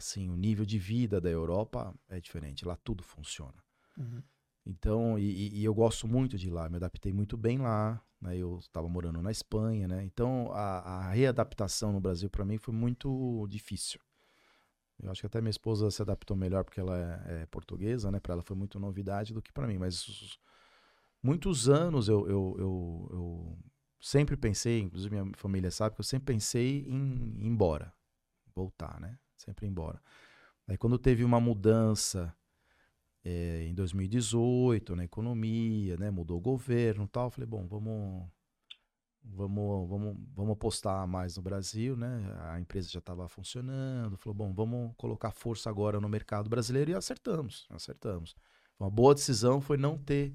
assim, 0.00 0.28
o 0.28 0.36
nível 0.36 0.66
de 0.66 0.78
vida 0.78 1.20
da 1.20 1.30
Europa 1.30 1.94
é 2.08 2.20
diferente. 2.20 2.64
Lá 2.64 2.76
tudo 2.76 3.02
funciona. 3.02 3.62
Uhum. 3.96 4.22
Então, 4.66 5.18
e, 5.18 5.60
e, 5.60 5.64
eu 5.64 5.74
gosto 5.74 6.06
muito 6.06 6.36
de 6.36 6.50
lá, 6.50 6.68
me 6.68 6.76
adaptei 6.76 7.12
muito 7.12 7.36
bem 7.36 7.58
lá. 7.58 8.02
Né? 8.20 8.36
Eu 8.36 8.58
estava 8.58 8.88
morando 8.88 9.22
na 9.22 9.30
Espanha, 9.30 9.88
né? 9.88 10.04
Então, 10.04 10.52
a, 10.52 10.80
a 10.80 11.10
readaptação 11.10 11.92
no 11.92 12.00
Brasil 12.00 12.28
para 12.28 12.44
mim 12.44 12.58
foi 12.58 12.74
muito 12.74 13.46
difícil. 13.48 14.00
Eu 15.02 15.10
acho 15.10 15.22
que 15.22 15.26
até 15.26 15.40
minha 15.40 15.50
esposa 15.50 15.90
se 15.90 16.02
adaptou 16.02 16.36
melhor 16.36 16.62
porque 16.62 16.80
ela 16.80 16.96
é, 17.26 17.42
é 17.42 17.46
portuguesa, 17.46 18.10
né? 18.10 18.20
Para 18.20 18.34
ela 18.34 18.42
foi 18.42 18.56
muito 18.56 18.78
novidade 18.78 19.32
do 19.32 19.40
que 19.40 19.52
para 19.52 19.66
mim. 19.66 19.78
Mas 19.78 20.38
muitos 21.22 21.68
anos 21.68 22.08
eu, 22.08 22.28
eu, 22.28 22.56
eu, 22.58 23.08
eu, 23.10 23.58
sempre 24.00 24.36
pensei, 24.36 24.80
inclusive 24.80 25.14
minha 25.14 25.32
família 25.36 25.70
sabe 25.70 25.94
que 25.94 26.00
eu 26.00 26.04
sempre 26.04 26.34
pensei 26.34 26.84
em 26.86 27.34
ir 27.38 27.46
embora, 27.46 27.92
voltar, 28.54 29.00
né? 29.00 29.18
Sempre 29.40 29.66
embora. 29.66 30.00
Aí 30.68 30.76
quando 30.76 30.98
teve 30.98 31.24
uma 31.24 31.40
mudança 31.40 32.34
é, 33.24 33.64
em 33.64 33.74
2018 33.74 34.94
na 34.94 35.04
economia, 35.04 35.96
né? 35.96 36.10
Mudou 36.10 36.38
o 36.38 36.40
governo, 36.40 37.08
tal. 37.08 37.26
Eu 37.26 37.30
falei, 37.30 37.46
bom, 37.46 37.66
vamos 37.66 38.28
vamos, 39.22 39.88
vamos, 39.88 40.16
vamos 40.34 40.52
apostar 40.52 41.06
mais 41.06 41.36
no 41.36 41.42
Brasil, 41.42 41.96
né? 41.96 42.36
A 42.50 42.60
empresa 42.60 42.90
já 42.90 42.98
estava 42.98 43.28
funcionando, 43.28 44.16
falou, 44.18 44.34
bom, 44.34 44.52
vamos 44.52 44.92
colocar 44.96 45.30
força 45.30 45.70
agora 45.70 46.00
no 46.00 46.08
mercado 46.08 46.48
brasileiro 46.48 46.90
e 46.90 46.94
acertamos, 46.94 47.66
acertamos. 47.70 48.34
Uma 48.78 48.90
boa 48.90 49.14
decisão 49.14 49.60
foi 49.60 49.76
não 49.76 49.98
ter 49.98 50.34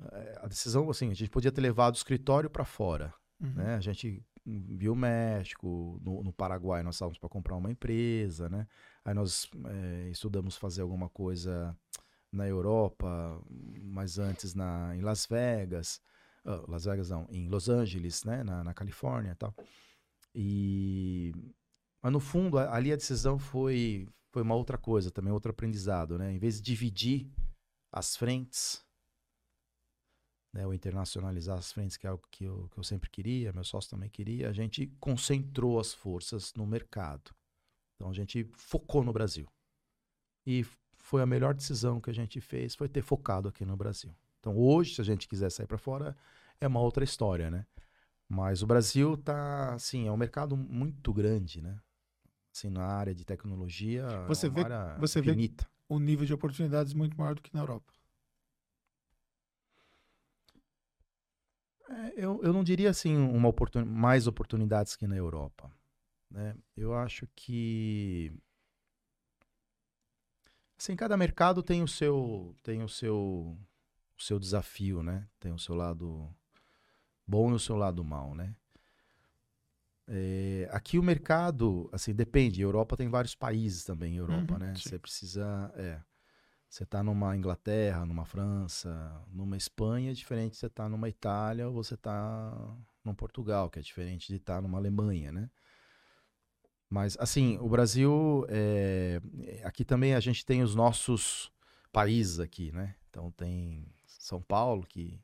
eh, 0.00 0.38
a 0.40 0.46
decisão, 0.46 0.88
assim, 0.90 1.10
a 1.10 1.14
gente 1.14 1.30
podia 1.30 1.52
ter 1.52 1.60
levado 1.60 1.94
o 1.94 1.96
escritório 1.96 2.50
para 2.50 2.64
fora, 2.64 3.12
uhum. 3.40 3.54
né? 3.54 3.74
A 3.74 3.80
gente 3.80 4.24
viu 4.44 4.92
o 4.92 4.96
México, 4.96 5.98
no, 6.02 6.22
no 6.22 6.32
Paraguai 6.32 6.82
nós 6.82 6.96
estávamos 6.96 7.18
para 7.18 7.28
comprar 7.28 7.56
uma 7.56 7.70
empresa, 7.70 8.48
né? 8.48 8.66
Aí 9.04 9.14
nós 9.14 9.50
é, 9.66 10.08
estudamos 10.10 10.56
fazer 10.56 10.82
alguma 10.82 11.08
coisa 11.08 11.76
na 12.32 12.46
Europa, 12.46 13.40
mas 13.82 14.18
antes 14.18 14.54
na, 14.54 14.94
em 14.96 15.00
Las 15.00 15.26
Vegas. 15.26 16.00
Uh, 16.44 16.70
Las 16.70 16.84
Vegas 16.84 17.08
não, 17.08 17.26
em 17.30 17.48
Los 17.48 17.68
Angeles, 17.68 18.24
né, 18.24 18.42
na, 18.42 18.62
na 18.62 18.74
Califórnia 18.74 19.32
e 19.32 19.34
tal. 19.34 19.54
E 20.34 21.32
mas 22.02 22.12
no 22.12 22.20
fundo 22.20 22.58
ali 22.58 22.92
a 22.92 22.96
decisão 22.96 23.38
foi 23.38 24.06
foi 24.30 24.42
uma 24.42 24.56
outra 24.56 24.76
coisa, 24.76 25.10
também 25.12 25.32
outro 25.32 25.52
aprendizado, 25.52 26.18
né? 26.18 26.32
Em 26.32 26.38
vez 26.38 26.56
de 26.56 26.62
dividir 26.62 27.30
as 27.92 28.16
frentes, 28.16 28.84
né, 30.54 30.64
ou 30.64 30.72
internacionalizar 30.72 31.58
as 31.58 31.72
frentes, 31.72 31.96
que 31.96 32.06
é 32.06 32.10
algo 32.10 32.22
que 32.30 32.44
eu, 32.44 32.68
que 32.72 32.78
eu 32.78 32.84
sempre 32.84 33.10
queria, 33.10 33.52
meu 33.52 33.64
sócio 33.64 33.90
também 33.90 34.08
queria, 34.08 34.48
a 34.48 34.52
gente 34.52 34.86
concentrou 35.00 35.80
as 35.80 35.92
forças 35.92 36.54
no 36.54 36.64
mercado. 36.64 37.34
Então 37.96 38.08
a 38.08 38.14
gente 38.14 38.48
focou 38.54 39.02
no 39.02 39.12
Brasil. 39.12 39.48
E 40.46 40.64
foi 40.96 41.20
a 41.22 41.26
melhor 41.26 41.54
decisão 41.54 42.00
que 42.00 42.08
a 42.08 42.14
gente 42.14 42.40
fez, 42.40 42.76
foi 42.76 42.88
ter 42.88 43.02
focado 43.02 43.48
aqui 43.48 43.64
no 43.64 43.76
Brasil. 43.76 44.14
Então 44.38 44.56
hoje, 44.56 44.94
se 44.94 45.00
a 45.00 45.04
gente 45.04 45.26
quiser 45.26 45.50
sair 45.50 45.66
para 45.66 45.76
fora, 45.76 46.16
é 46.60 46.68
uma 46.68 46.80
outra 46.80 47.02
história, 47.02 47.50
né? 47.50 47.66
Mas 48.28 48.62
o 48.62 48.66
Brasil 48.66 49.16
tá, 49.16 49.74
assim, 49.74 50.06
é 50.06 50.12
um 50.12 50.16
mercado 50.16 50.56
muito 50.56 51.12
grande, 51.12 51.60
né? 51.60 51.76
Assim, 52.54 52.70
na 52.70 52.84
área 52.84 53.12
de 53.12 53.24
tecnologia, 53.24 54.06
você 54.28 54.46
é 54.46 54.50
vê, 54.50 54.62
você 55.00 55.18
infinita. 55.18 55.64
vê 55.64 55.70
o 55.88 55.98
nível 55.98 56.24
de 56.24 56.32
oportunidades 56.32 56.94
muito 56.94 57.18
maior 57.18 57.34
do 57.34 57.42
que 57.42 57.52
na 57.52 57.60
Europa. 57.60 57.92
É, 61.88 62.12
eu, 62.16 62.40
eu 62.42 62.52
não 62.52 62.64
diria 62.64 62.90
assim 62.90 63.16
uma 63.16 63.48
oportun... 63.48 63.84
mais 63.84 64.26
oportunidades 64.26 64.96
que 64.96 65.06
na 65.06 65.16
Europa. 65.16 65.70
Né? 66.30 66.56
Eu 66.76 66.94
acho 66.94 67.28
que 67.34 68.32
assim, 70.78 70.96
cada 70.96 71.16
mercado 71.16 71.62
tem 71.62 71.82
o 71.82 71.88
seu 71.88 72.54
tem 72.62 72.82
o 72.82 72.88
seu 72.88 73.56
o 74.18 74.22
seu 74.22 74.38
desafio, 74.38 75.02
né? 75.02 75.26
Tem 75.38 75.52
o 75.52 75.58
seu 75.58 75.74
lado 75.74 76.28
bom 77.26 77.50
e 77.50 77.54
o 77.54 77.58
seu 77.58 77.76
lado 77.76 78.04
mal, 78.04 78.34
né? 78.34 78.54
É, 80.06 80.68
aqui 80.70 80.98
o 80.98 81.02
mercado, 81.02 81.88
assim, 81.92 82.14
depende. 82.14 82.60
Europa 82.60 82.96
tem 82.96 83.08
vários 83.08 83.34
países 83.34 83.84
também, 83.84 84.16
Europa, 84.16 84.54
uhum, 84.54 84.58
né? 84.58 84.74
Você 84.76 84.98
precisa, 84.98 85.72
é, 85.76 86.00
você 86.74 86.84
tá 86.84 87.04
numa 87.04 87.36
Inglaterra, 87.36 88.04
numa 88.04 88.24
França, 88.24 89.24
numa 89.30 89.56
Espanha, 89.56 90.10
é 90.10 90.12
diferente 90.12 90.56
você 90.56 90.68
tá 90.68 90.88
numa 90.88 91.08
Itália 91.08 91.68
ou 91.68 91.72
você 91.72 91.96
tá 91.96 92.76
num 93.04 93.14
Portugal, 93.14 93.70
que 93.70 93.78
é 93.78 93.82
diferente 93.82 94.26
de 94.26 94.36
estar 94.36 94.56
tá 94.56 94.60
numa 94.60 94.76
Alemanha, 94.76 95.30
né? 95.30 95.48
Mas, 96.90 97.16
assim, 97.20 97.58
o 97.58 97.68
Brasil, 97.68 98.44
é, 98.48 99.20
aqui 99.62 99.84
também 99.84 100.14
a 100.16 100.20
gente 100.20 100.44
tem 100.44 100.64
os 100.64 100.74
nossos 100.74 101.52
países 101.92 102.40
aqui, 102.40 102.72
né? 102.72 102.96
Então 103.08 103.30
tem 103.30 103.86
são 104.04 104.42
Paulo, 104.42 104.84
que, 104.84 105.22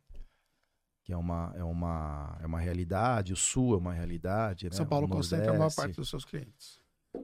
que 1.03 1.13
é, 1.13 1.17
uma, 1.17 1.53
é, 1.57 1.65
uma, 1.65 2.39
é 2.41 2.47
uma 2.47 2.61
realidade, 2.61 3.33
o 3.33 3.37
Sul 3.37 3.75
é 3.75 3.79
uma 3.79 3.93
realidade. 3.93 4.67
Né? 4.67 4.77
São 4.77 4.87
Paulo 4.87 5.09
concentra 5.09 5.51
a 5.51 5.59
maior 5.59 5.75
parte 5.75 5.97
dos 5.97 6.09
seus 6.09 6.25
clientes. 6.25 6.80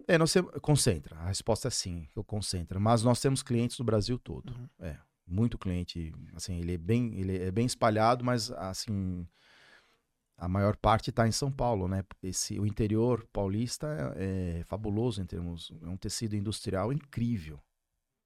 É, 0.09 0.19
nós 0.19 0.33
temos, 0.33 0.53
concentra. 0.61 1.17
A 1.17 1.29
resposta 1.29 1.69
é 1.69 1.71
sim, 1.71 2.09
eu 2.15 2.25
concentra. 2.25 2.79
Mas 2.79 3.03
nós 3.03 3.21
temos 3.21 3.43
clientes 3.43 3.79
no 3.79 3.85
Brasil 3.85 4.19
todo. 4.19 4.51
Uhum. 4.51 4.69
É, 4.81 4.97
muito 5.27 5.59
cliente. 5.59 6.13
Assim, 6.35 6.59
ele 6.59 6.75
é 6.75 6.79
bem, 6.79 7.19
ele 7.19 7.39
é 7.39 7.51
bem 7.51 7.67
espalhado, 7.67 8.25
mas 8.25 8.51
assim 8.53 9.27
a 10.39 10.49
maior 10.49 10.77
parte 10.77 11.11
está 11.11 11.27
em 11.27 11.33
São 11.33 11.51
Paulo, 11.51 11.89
né? 11.89 12.05
Esse, 12.23 12.59
o 12.59 12.67
interior 12.67 13.27
paulista 13.33 14.15
é, 14.17 14.59
é, 14.59 14.65
fabuloso 14.65 15.23
em 15.23 15.25
termos, 15.25 15.73
é 15.83 15.89
um 15.89 15.97
tecido 15.97 16.37
industrial 16.37 16.93
incrível, 16.93 17.59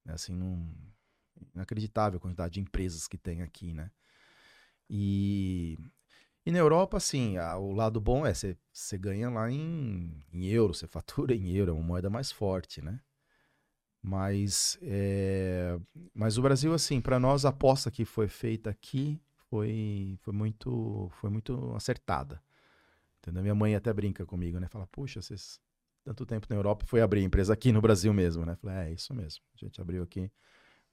né? 0.04 0.14
assim, 0.14 0.34
não, 0.34 0.68
inacreditável 1.54 2.16
a 2.16 2.20
quantidade 2.20 2.54
de 2.54 2.60
empresas 2.60 3.06
que 3.06 3.16
tem 3.16 3.42
aqui, 3.42 3.72
né? 3.72 3.90
E, 4.88 5.78
e 6.44 6.50
na 6.50 6.58
Europa, 6.58 6.96
assim, 6.96 7.36
a, 7.36 7.56
o 7.56 7.72
lado 7.72 8.00
bom 8.00 8.26
é 8.26 8.32
você 8.34 8.98
ganha 8.98 9.28
lá 9.28 9.50
em, 9.50 10.24
em 10.32 10.46
euro, 10.46 10.74
você 10.74 10.86
fatura 10.86 11.34
em 11.36 11.50
euro, 11.50 11.72
é 11.72 11.74
uma 11.74 11.82
moeda 11.82 12.10
mais 12.10 12.32
forte, 12.32 12.82
né? 12.82 13.00
Mas, 14.02 14.78
é, 14.80 15.78
mas 16.14 16.38
o 16.38 16.42
Brasil, 16.42 16.72
assim, 16.72 17.00
para 17.00 17.18
nós 17.18 17.44
a 17.44 17.50
aposta 17.50 17.90
que 17.90 18.04
foi 18.06 18.28
feita 18.28 18.70
aqui 18.70 19.20
foi, 19.50 20.18
foi, 20.22 20.32
muito, 20.32 21.10
foi 21.20 21.28
muito 21.28 21.74
acertada. 21.74 22.42
Entendeu? 23.18 23.42
Minha 23.42 23.54
mãe 23.54 23.74
até 23.74 23.92
brinca 23.92 24.24
comigo, 24.24 24.58
né? 24.58 24.68
Fala, 24.68 24.86
puxa, 24.86 25.20
vocês 25.20 25.60
tanto 26.02 26.24
tempo 26.24 26.46
na 26.48 26.56
Europa 26.56 26.86
foi 26.86 27.02
abrir 27.02 27.22
empresa 27.22 27.52
aqui 27.52 27.72
no 27.72 27.80
Brasil 27.80 28.12
mesmo, 28.12 28.46
né? 28.46 28.56
Falei, 28.56 28.76
é 28.76 28.92
isso 28.92 29.14
mesmo. 29.14 29.42
A 29.54 29.58
gente 29.58 29.80
abriu 29.80 30.02
aqui 30.02 30.30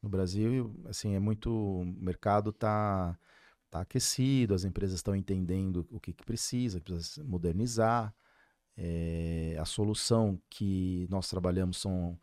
no 0.02 0.10
Brasil, 0.10 0.76
assim, 0.86 1.16
é 1.16 1.20
muito. 1.20 1.50
O 1.50 1.86
mercado 1.86 2.52
está 3.68 3.80
tá 3.80 3.82
aquecido, 3.82 4.53
as 4.53 4.63
empresas 4.63 4.97
estão 4.97 5.15
entendendo 5.15 5.88
o 5.91 5.99
que, 5.99 6.13
que 6.13 6.26
precisa, 6.26 6.80
que 6.80 6.91
precisa 6.91 7.24
modernizar. 7.24 8.13
É, 8.76 9.57
a 9.59 9.65
solução 9.65 10.39
que 10.49 11.07
nós 11.09 11.28
trabalhamos 11.30 11.78
são 11.78 12.20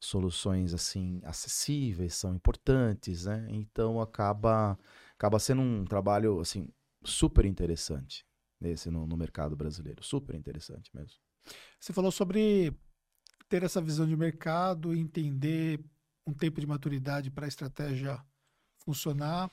soluções 0.00 0.72
assim 0.74 1.20
acessíveis, 1.24 2.14
são 2.14 2.34
importantes, 2.34 3.24
né? 3.24 3.46
Então 3.50 4.00
acaba 4.00 4.78
acaba 5.14 5.38
sendo 5.38 5.62
um 5.62 5.84
trabalho 5.84 6.40
assim 6.40 6.68
super 7.04 7.44
interessante 7.44 8.26
esse 8.60 8.90
no, 8.90 9.06
no 9.06 9.16
mercado 9.16 9.56
brasileiro, 9.56 10.02
super 10.02 10.34
interessante 10.34 10.90
mesmo. 10.94 11.18
Você 11.78 11.92
falou 11.92 12.10
sobre 12.10 12.74
ter 13.48 13.62
essa 13.62 13.80
visão 13.80 14.06
de 14.06 14.16
mercado, 14.16 14.94
entender 14.94 15.80
um 16.26 16.32
tempo 16.32 16.60
de 16.60 16.66
maturidade 16.66 17.30
para 17.30 17.46
a 17.46 17.48
estratégia 17.48 18.20
funcionar. 18.84 19.50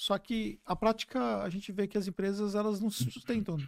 Só 0.00 0.16
que 0.16 0.58
a 0.64 0.74
prática, 0.74 1.42
a 1.42 1.50
gente 1.50 1.70
vê 1.70 1.86
que 1.86 1.98
as 1.98 2.08
empresas 2.08 2.54
elas 2.54 2.80
não 2.80 2.90
se 2.90 3.10
sustentam 3.10 3.58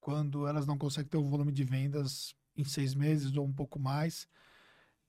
quando 0.00 0.48
elas 0.48 0.66
não 0.66 0.76
conseguem 0.76 1.08
ter 1.08 1.16
um 1.16 1.30
volume 1.30 1.52
de 1.52 1.62
vendas 1.62 2.34
em 2.56 2.64
seis 2.64 2.96
meses 2.96 3.36
ou 3.36 3.46
um 3.46 3.52
pouco 3.52 3.78
mais, 3.78 4.26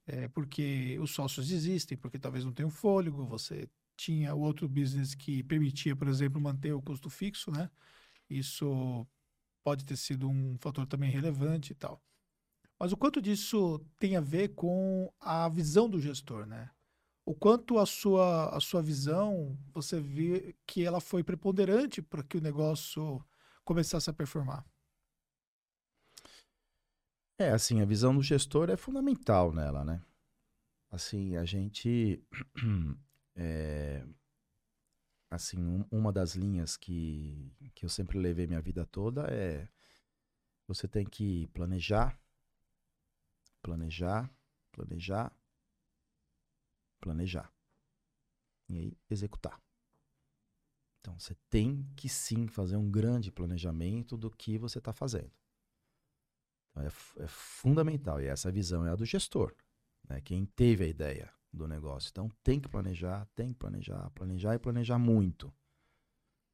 é, 0.05 0.27
porque 0.27 0.95
os 1.01 1.09
sócios 1.09 1.47
desistem, 1.47 1.97
porque 1.97 2.19
talvez 2.19 2.45
não 2.45 2.53
tenham 2.53 2.69
fôlego, 2.69 3.25
você 3.25 3.67
tinha 3.97 4.35
o 4.35 4.41
outro 4.41 4.69
business 4.69 5.15
que 5.15 5.41
permitia, 5.41 5.95
por 5.95 6.07
exemplo, 6.07 6.39
manter 6.39 6.71
o 6.71 6.83
custo 6.83 7.09
fixo, 7.09 7.49
né? 7.49 7.67
Isso 8.29 9.07
pode 9.63 9.83
ter 9.83 9.97
sido 9.97 10.29
um 10.29 10.55
fator 10.59 10.85
também 10.85 11.09
relevante 11.09 11.71
e 11.71 11.75
tal. 11.75 11.99
Mas 12.79 12.91
o 12.91 12.97
quanto 12.97 13.19
disso 13.19 13.83
tem 13.97 14.15
a 14.15 14.21
ver 14.21 14.49
com 14.49 15.11
a 15.19 15.49
visão 15.49 15.89
do 15.89 15.99
gestor, 15.99 16.45
né? 16.45 16.69
O 17.25 17.33
quanto 17.33 17.77
a 17.77 17.85
sua, 17.85 18.49
a 18.55 18.59
sua 18.59 18.81
visão, 18.81 19.57
você 19.73 19.99
vê 19.99 20.55
que 20.67 20.83
ela 20.83 20.99
foi 20.99 21.23
preponderante 21.23 22.01
para 22.01 22.21
que 22.21 22.37
o 22.37 22.41
negócio 22.41 23.23
começasse 23.63 24.09
a 24.09 24.13
performar? 24.13 24.65
É, 27.39 27.49
assim, 27.49 27.81
a 27.81 27.85
visão 27.85 28.13
do 28.13 28.21
gestor 28.21 28.69
é 28.69 28.75
fundamental 28.75 29.53
nela, 29.53 29.83
né? 29.85 30.01
Assim, 30.91 31.35
a 31.37 31.45
gente. 31.45 32.23
É, 33.35 34.05
assim, 35.31 35.57
um, 35.63 35.85
uma 35.91 36.11
das 36.11 36.35
linhas 36.35 36.77
que, 36.77 37.51
que 37.73 37.85
eu 37.85 37.89
sempre 37.89 38.19
levei 38.19 38.45
minha 38.45 38.61
vida 38.61 38.85
toda 38.85 39.25
é 39.33 39.67
você 40.67 40.87
tem 40.87 41.05
que 41.05 41.47
planejar, 41.47 42.17
planejar, 43.61 44.29
planejar, 44.71 45.31
planejar. 47.03 47.51
E 48.69 48.77
aí 48.77 48.97
executar. 49.09 49.61
Então 51.01 51.19
você 51.19 51.35
tem 51.49 51.85
que 51.97 52.07
sim 52.07 52.47
fazer 52.47 52.77
um 52.77 52.89
grande 52.89 53.29
planejamento 53.29 54.15
do 54.15 54.31
que 54.31 54.57
você 54.57 54.79
está 54.79 54.93
fazendo. 54.93 55.31
Então, 56.71 56.83
é, 56.83 56.87
é, 57.23 57.27
fundamental. 57.27 58.21
E 58.21 58.27
essa 58.27 58.49
visão 58.49 58.85
é 58.85 58.91
a 58.91 58.95
do 58.95 59.05
gestor, 59.05 59.53
né? 60.07 60.21
quem 60.21 60.45
teve 60.45 60.85
a 60.85 60.87
ideia 60.87 61.29
do 61.51 61.67
negócio. 61.67 62.09
Então 62.09 62.29
tem 62.41 62.59
que 62.59 62.69
planejar, 62.69 63.27
tem 63.35 63.49
que 63.49 63.59
planejar, 63.59 64.09
planejar 64.11 64.55
e 64.55 64.59
planejar 64.59 64.97
muito. 64.97 65.53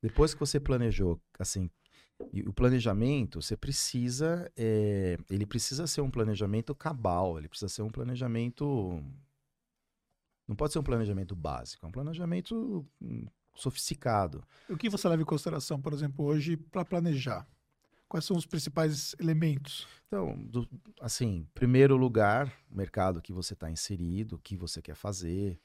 Depois 0.01 0.33
que 0.33 0.39
você 0.39 0.59
planejou, 0.59 1.21
assim, 1.37 1.69
o 2.45 2.53
planejamento, 2.53 3.41
você 3.41 3.55
precisa, 3.55 4.51
é, 4.55 5.17
ele 5.29 5.45
precisa 5.45 5.87
ser 5.87 6.01
um 6.01 6.11
planejamento 6.11 6.73
cabal, 6.73 7.37
ele 7.37 7.47
precisa 7.47 7.69
ser 7.69 7.81
um 7.81 7.89
planejamento, 7.89 9.01
não 10.49 10.55
pode 10.55 10.73
ser 10.73 10.79
um 10.79 10.83
planejamento 10.83 11.35
básico, 11.35 11.85
é 11.85 11.89
um 11.89 11.91
planejamento 11.91 12.83
hum, 12.99 13.27
sofisticado. 13.53 14.43
O 14.67 14.75
que 14.75 14.89
você 14.89 15.07
leva 15.07 15.21
em 15.21 15.25
consideração, 15.25 15.79
por 15.79 15.93
exemplo, 15.93 16.25
hoje 16.25 16.57
para 16.57 16.83
planejar? 16.83 17.47
Quais 18.07 18.25
são 18.25 18.35
os 18.35 18.47
principais 18.47 19.15
elementos? 19.19 19.87
Então, 20.07 20.35
do, 20.47 20.67
assim, 20.99 21.47
primeiro 21.53 21.95
lugar, 21.95 22.51
o 22.71 22.75
mercado 22.75 23.21
que 23.21 23.31
você 23.31 23.53
está 23.53 23.69
inserido, 23.69 24.37
o 24.37 24.39
que 24.39 24.57
você 24.57 24.81
quer 24.81 24.95
fazer, 24.95 25.61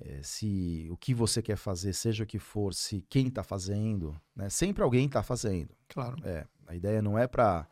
é, 0.00 0.22
se 0.22 0.86
o 0.88 0.96
que 0.96 1.12
você 1.12 1.42
quer 1.42 1.56
fazer, 1.56 1.92
seja 1.92 2.22
o 2.22 2.26
que 2.28 2.38
for, 2.38 2.72
se 2.74 3.04
quem 3.08 3.26
está 3.26 3.42
fazendo, 3.42 4.16
né? 4.36 4.48
Sempre 4.48 4.84
alguém 4.84 5.06
está 5.06 5.24
fazendo. 5.24 5.74
Claro. 5.88 6.16
É, 6.24 6.46
a 6.68 6.76
ideia 6.76 7.02
não 7.02 7.18
é 7.18 7.26
para, 7.26 7.68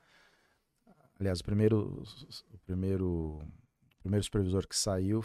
aliás, 1.21 1.39
o 1.39 1.45
primeiro, 1.45 2.03
o 2.53 2.59
primeiro, 2.67 3.39
o 3.39 4.01
primeiro 4.01 4.25
supervisor 4.25 4.67
que 4.67 4.75
saiu 4.75 5.25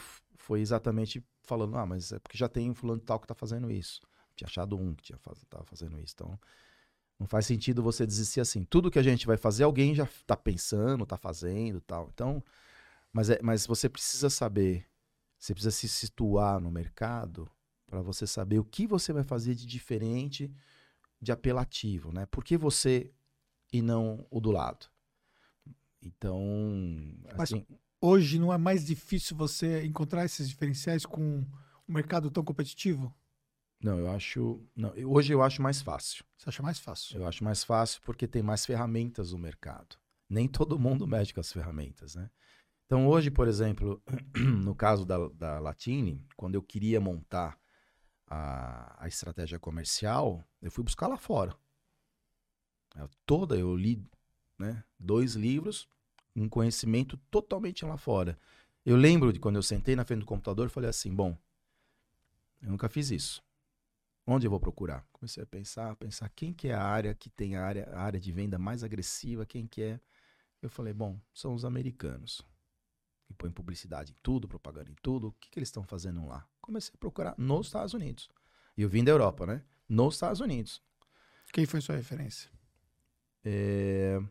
foi 0.50 0.62
exatamente 0.62 1.24
falando, 1.44 1.78
ah, 1.78 1.86
mas 1.86 2.12
é 2.12 2.18
porque 2.18 2.36
já 2.36 2.50
tem 2.50 2.72
um 2.72 2.74
fulano 2.74 3.00
tal 3.00 3.20
que 3.20 3.26
está 3.26 3.36
fazendo 3.36 3.70
isso. 3.70 4.02
Tinha 4.36 4.48
achado 4.48 4.76
um 4.76 4.96
que 4.96 5.04
tinha 5.04 5.18
faz, 5.20 5.46
tava 5.48 5.64
fazendo 5.64 6.00
isso, 6.00 6.16
então 6.16 6.40
não 7.20 7.28
faz 7.28 7.46
sentido 7.46 7.84
você 7.84 8.04
desistir 8.04 8.40
assim. 8.40 8.64
Tudo 8.64 8.90
que 8.90 8.98
a 8.98 9.04
gente 9.04 9.28
vai 9.28 9.38
fazer, 9.38 9.64
alguém 9.64 9.94
já 9.94 10.06
está 10.06 10.36
pensando, 10.36 11.04
está 11.04 11.18
fazendo, 11.18 11.80
tal. 11.82 12.10
Então, 12.12 12.44
mas 13.14 13.30
é, 13.30 13.40
mas 13.44 13.68
você 13.68 13.88
precisa 13.88 14.28
saber 14.28 14.88
você 15.38 15.54
precisa 15.54 15.70
se 15.70 15.88
situar 15.88 16.60
no 16.60 16.72
mercado 16.72 17.48
para 17.86 18.02
você 18.02 18.26
saber 18.26 18.58
o 18.58 18.66
que 18.66 18.88
você 18.88 19.14
vai 19.14 19.24
fazer 19.24 19.54
de 19.54 19.68
diferente, 19.68 20.52
de 21.22 21.32
apelativo, 21.32 22.12
né? 22.12 22.26
Por 22.26 22.44
que 22.44 22.58
você 22.58 23.14
e 23.72 23.84
não 23.84 24.26
o 24.32 24.42
do 24.42 24.50
lado? 24.50 24.88
Então, 26.02 26.42
assim... 27.38 27.64
Mas 27.70 27.80
hoje 28.02 28.40
não 28.40 28.54
é 28.54 28.58
mais 28.58 28.86
difícil 28.86 29.36
você 29.36 29.84
encontrar 29.86 30.26
esses 30.26 30.50
diferenciais 30.50 31.06
com 31.06 31.46
um 31.88 31.94
mercado 31.94 32.30
tão 32.30 32.44
competitivo? 32.44 33.14
Não, 33.82 33.98
eu 33.98 34.12
acho. 34.12 34.62
Não, 34.76 34.94
hoje 35.06 35.34
eu 35.34 35.42
acho 35.42 35.62
mais 35.62 35.82
fácil. 35.82 36.26
Você 36.38 36.50
acha 36.50 36.62
mais 36.62 36.80
fácil? 36.80 37.18
Eu 37.18 37.28
acho 37.28 37.44
mais 37.44 37.64
fácil 37.64 38.02
porque 38.04 38.28
tem 38.28 38.44
mais 38.44 38.66
ferramentas 38.66 39.32
no 39.32 39.40
mercado. 39.40 39.98
Nem 40.30 40.48
todo 40.48 40.78
mundo 40.78 41.08
mexe 41.08 41.34
com 41.34 41.40
as 41.40 41.52
ferramentas, 41.52 42.16
né? 42.16 42.30
Então, 42.86 43.08
hoje, 43.08 43.30
por 43.30 43.48
exemplo, 43.48 44.02
no 44.36 44.76
caso 44.76 45.06
da, 45.06 45.28
da 45.30 45.60
Latine, 45.60 46.26
quando 46.36 46.56
eu 46.56 46.62
queria 46.62 47.00
montar 47.00 47.58
a, 48.28 49.04
a 49.04 49.08
estratégia 49.08 49.60
comercial, 49.60 50.44
eu 50.62 50.72
fui 50.72 50.84
buscar 50.84 51.08
lá 51.08 51.18
fora. 51.18 51.56
Eu, 52.96 53.10
toda, 53.26 53.56
eu 53.56 53.76
li 53.76 54.04
né, 54.58 54.84
dois 55.00 55.36
livros, 55.36 55.88
um 56.42 56.50
conhecimento 56.50 57.18
totalmente 57.30 57.86
lá 57.86 57.98
fora. 57.98 58.38
Eu 58.86 58.96
lembro 58.96 59.34
de 59.34 59.40
quando 59.40 59.58
eu 59.58 59.64
sentei 59.64 59.96
na 59.96 60.06
frente 60.06 60.22
do 60.22 60.26
computador 60.26 60.68
e 60.68 60.70
falei 60.70 60.90
assim: 60.90 61.14
bom, 61.14 61.38
eu 62.62 62.70
nunca 62.70 62.90
fiz 62.90 63.12
isso. 63.12 63.44
Onde 64.26 64.46
eu 64.46 64.52
vou 64.52 64.60
procurar? 64.60 65.06
Comecei 65.12 65.42
a 65.42 65.46
pensar, 65.46 65.96
pensar 65.96 66.30
quem 66.30 66.54
que 66.54 66.68
é 66.68 66.74
a 66.74 66.84
área 66.84 67.16
que 67.16 67.30
tem 67.30 67.56
a 67.56 67.66
área, 67.66 67.90
a 67.92 68.02
área 68.02 68.20
de 68.20 68.32
venda 68.32 68.60
mais 68.60 68.84
agressiva, 68.84 69.46
quem 69.46 69.66
que 69.66 69.82
é. 69.82 70.00
Eu 70.62 70.70
falei, 70.70 70.94
bom, 70.94 71.20
são 71.34 71.54
os 71.54 71.66
americanos 71.66 72.46
que 73.26 73.34
põe 73.34 73.50
publicidade 73.50 74.12
em 74.12 74.16
tudo, 74.22 74.48
propaganda 74.48 74.90
em 74.90 74.96
tudo, 75.02 75.28
o 75.28 75.32
que, 75.34 75.50
que 75.50 75.60
eles 75.60 75.70
estão 75.70 75.84
fazendo 75.84 76.28
lá? 76.28 76.48
Comecei 76.60 76.92
a 76.94 76.98
procurar 76.98 77.36
nos 77.38 77.68
Estados 77.68 77.94
Unidos. 77.94 78.30
E 78.76 78.82
eu 78.82 78.90
vim 78.90 79.04
da 79.04 79.12
Europa, 79.12 79.46
né? 79.46 79.64
Nos 79.88 80.16
Estados 80.16 80.42
Unidos. 80.42 80.82
Quem 81.54 81.66
foi 81.66 81.82
sua 81.82 81.96
referência? 81.96 82.50
É... 83.44 84.22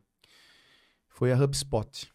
Foi 1.18 1.32
a 1.32 1.36
HubSpot, 1.36 2.08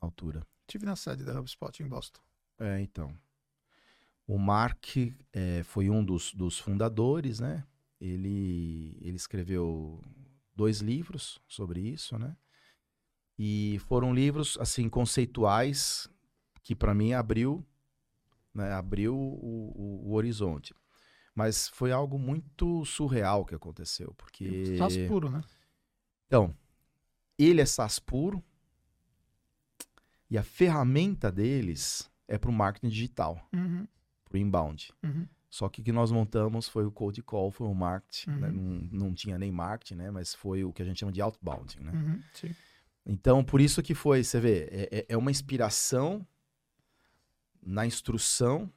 na 0.00 0.06
altura. 0.06 0.46
Tive 0.68 0.86
na 0.86 0.94
sede 0.94 1.24
da 1.24 1.36
HubSpot 1.40 1.82
em 1.82 1.88
Boston. 1.88 2.20
É, 2.60 2.80
então. 2.80 3.12
O 4.28 4.38
Mark 4.38 4.96
é, 5.32 5.64
foi 5.64 5.90
um 5.90 6.04
dos, 6.04 6.32
dos 6.32 6.56
fundadores, 6.56 7.40
né? 7.40 7.66
Ele, 8.00 8.96
ele 9.00 9.16
escreveu 9.16 10.00
dois 10.54 10.78
livros 10.78 11.40
sobre 11.48 11.80
isso, 11.80 12.16
né? 12.16 12.36
E 13.36 13.80
foram 13.88 14.14
livros 14.14 14.56
assim 14.60 14.88
conceituais 14.88 16.08
que 16.62 16.76
para 16.76 16.94
mim 16.94 17.14
abriu, 17.14 17.66
né, 18.54 18.72
abriu 18.72 19.16
o, 19.16 19.72
o, 19.74 20.10
o, 20.10 20.12
horizonte. 20.12 20.72
Mas 21.34 21.66
foi 21.70 21.90
algo 21.90 22.16
muito 22.16 22.84
surreal 22.84 23.44
que 23.44 23.56
aconteceu, 23.56 24.14
porque 24.16 24.76
SAS 24.76 24.96
puro, 25.08 25.28
né? 25.28 25.42
Então, 26.28 26.54
ele 27.38 27.60
é 27.60 27.66
SAS 27.66 27.98
puro 27.98 28.42
e 30.30 30.36
a 30.36 30.42
ferramenta 30.42 31.30
deles 31.30 32.10
é 32.26 32.36
para 32.36 32.50
o 32.50 32.52
marketing 32.52 32.88
digital, 32.88 33.40
uhum. 33.52 33.86
para 34.24 34.36
o 34.36 34.38
inbound. 34.38 34.92
Uhum. 35.02 35.26
Só 35.48 35.68
que 35.68 35.80
o 35.80 35.84
que 35.84 35.92
nós 35.92 36.12
montamos 36.12 36.68
foi 36.68 36.84
o 36.84 36.90
cold 36.90 37.22
call, 37.22 37.50
foi 37.50 37.66
o 37.66 37.74
marketing, 37.74 38.30
né? 38.30 38.48
uhum. 38.48 38.80
né? 38.80 38.88
não, 38.90 39.06
não 39.06 39.14
tinha 39.14 39.38
nem 39.38 39.50
marketing, 39.50 39.94
né? 39.94 40.10
Mas 40.10 40.34
foi 40.34 40.62
o 40.62 40.72
que 40.72 40.82
a 40.82 40.84
gente 40.84 41.00
chama 41.00 41.12
de 41.12 41.22
outbound, 41.22 41.80
né? 41.80 41.92
Uhum. 41.92 42.22
Então, 43.06 43.42
por 43.42 43.58
isso 43.58 43.82
que 43.82 43.94
foi, 43.94 44.22
você 44.22 44.38
vê, 44.38 44.68
é, 44.70 44.98
é, 44.98 45.06
é 45.08 45.16
uma 45.16 45.30
inspiração 45.30 46.26
na 47.62 47.86
instrução, 47.86 48.70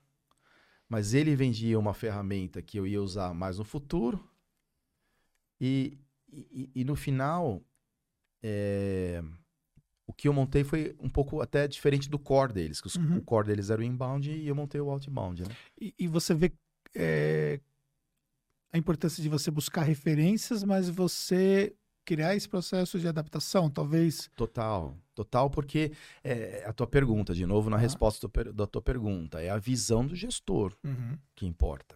mas 0.88 1.14
ele 1.14 1.36
vendia 1.36 1.78
uma 1.78 1.94
ferramenta 1.94 2.62
que 2.62 2.78
eu 2.78 2.88
ia 2.88 3.02
usar 3.02 3.34
mais 3.34 3.58
no 3.58 3.66
futuro. 3.66 4.26
E, 5.60 5.98
e, 6.30 6.72
e 6.74 6.84
no 6.86 6.96
final, 6.96 7.62
é, 8.44 9.24
o 10.08 10.14
que 10.14 10.28
eu 10.28 10.34
montei 10.34 10.64
foi 10.64 10.96
um 11.00 11.10
pouco 11.10 11.42
até 11.42 11.68
diferente 11.68 12.10
do 12.10 12.20
core 12.20 12.54
deles, 12.54 12.82
que 12.82 12.88
os, 12.88 12.96
uhum. 12.96 13.18
o 13.18 13.22
core 13.22 13.48
deles 13.48 13.70
era 13.70 13.82
o 13.82 13.84
inbound 13.84 14.30
e 14.30 14.48
eu 14.48 14.56
montei 14.56 14.82
o 14.82 14.90
outbound. 14.90 15.44
Né? 15.44 15.56
E, 15.80 15.94
e 15.98 16.08
você 16.08 16.34
vê 16.34 16.52
é, 16.96 17.60
a 18.74 18.78
importância 18.78 19.22
de 19.22 19.30
você 19.30 19.50
buscar 19.50 19.84
referências, 19.84 20.64
mas 20.64 20.90
você 20.90 21.74
criar 22.04 22.36
esse 22.36 22.50
processo 22.50 23.00
de 23.00 23.08
adaptação, 23.08 23.70
talvez? 23.70 24.30
Total, 24.36 24.98
total, 25.14 25.50
porque 25.50 25.92
é, 26.24 26.64
a 26.66 26.74
tua 26.74 26.88
pergunta, 26.88 27.34
de 27.34 27.46
novo, 27.46 27.70
na 27.70 27.78
ah. 27.78 27.80
resposta 27.80 28.30
da 28.54 28.68
tua 28.68 28.82
pergunta, 28.82 29.42
é 29.42 29.50
a 29.50 29.58
visão 29.58 30.06
do 30.06 30.16
gestor 30.16 30.76
uhum. 30.84 31.18
que 31.36 31.46
importa. 31.46 31.96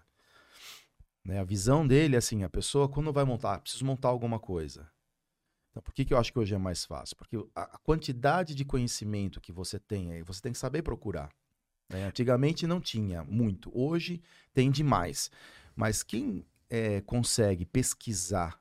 Né? 1.24 1.40
A 1.40 1.44
visão 1.44 1.86
dele, 1.86 2.16
assim, 2.16 2.44
a 2.44 2.50
pessoa, 2.50 2.88
quando 2.88 3.12
vai 3.12 3.26
montar, 3.26 3.60
preciso 3.60 3.84
montar 3.84 4.10
alguma 4.10 4.40
coisa. 4.40 4.88
Então, 5.76 5.84
por 5.84 5.94
que, 5.94 6.06
que 6.06 6.14
eu 6.14 6.18
acho 6.18 6.32
que 6.32 6.40
hoje 6.40 6.56
é 6.56 6.58
mais 6.58 6.86
fácil? 6.86 7.18
Porque 7.18 7.38
a, 7.54 7.78
quantidade 7.80 8.56
de 8.56 8.64
conhecimento 8.64 9.42
que 9.42 9.52
você 9.52 9.78
tem 9.78 10.14
aí, 10.14 10.24
você 10.24 10.42
tem 10.42 10.54
que 10.54 10.58
saber 10.58 10.82
procurar. 10.82 11.30
Né? 11.90 12.06
Antigamente 12.06 12.66
não 12.66 12.80
tinha 12.80 13.26
muito, 13.26 13.70
hoje 13.78 14.22
tem 14.54 14.72
demais. 14.72 15.30
Mas 15.76 16.02
quem 16.02 16.46
é, 16.70 17.02
consegue 17.02 17.66
pesquisar 17.66 18.58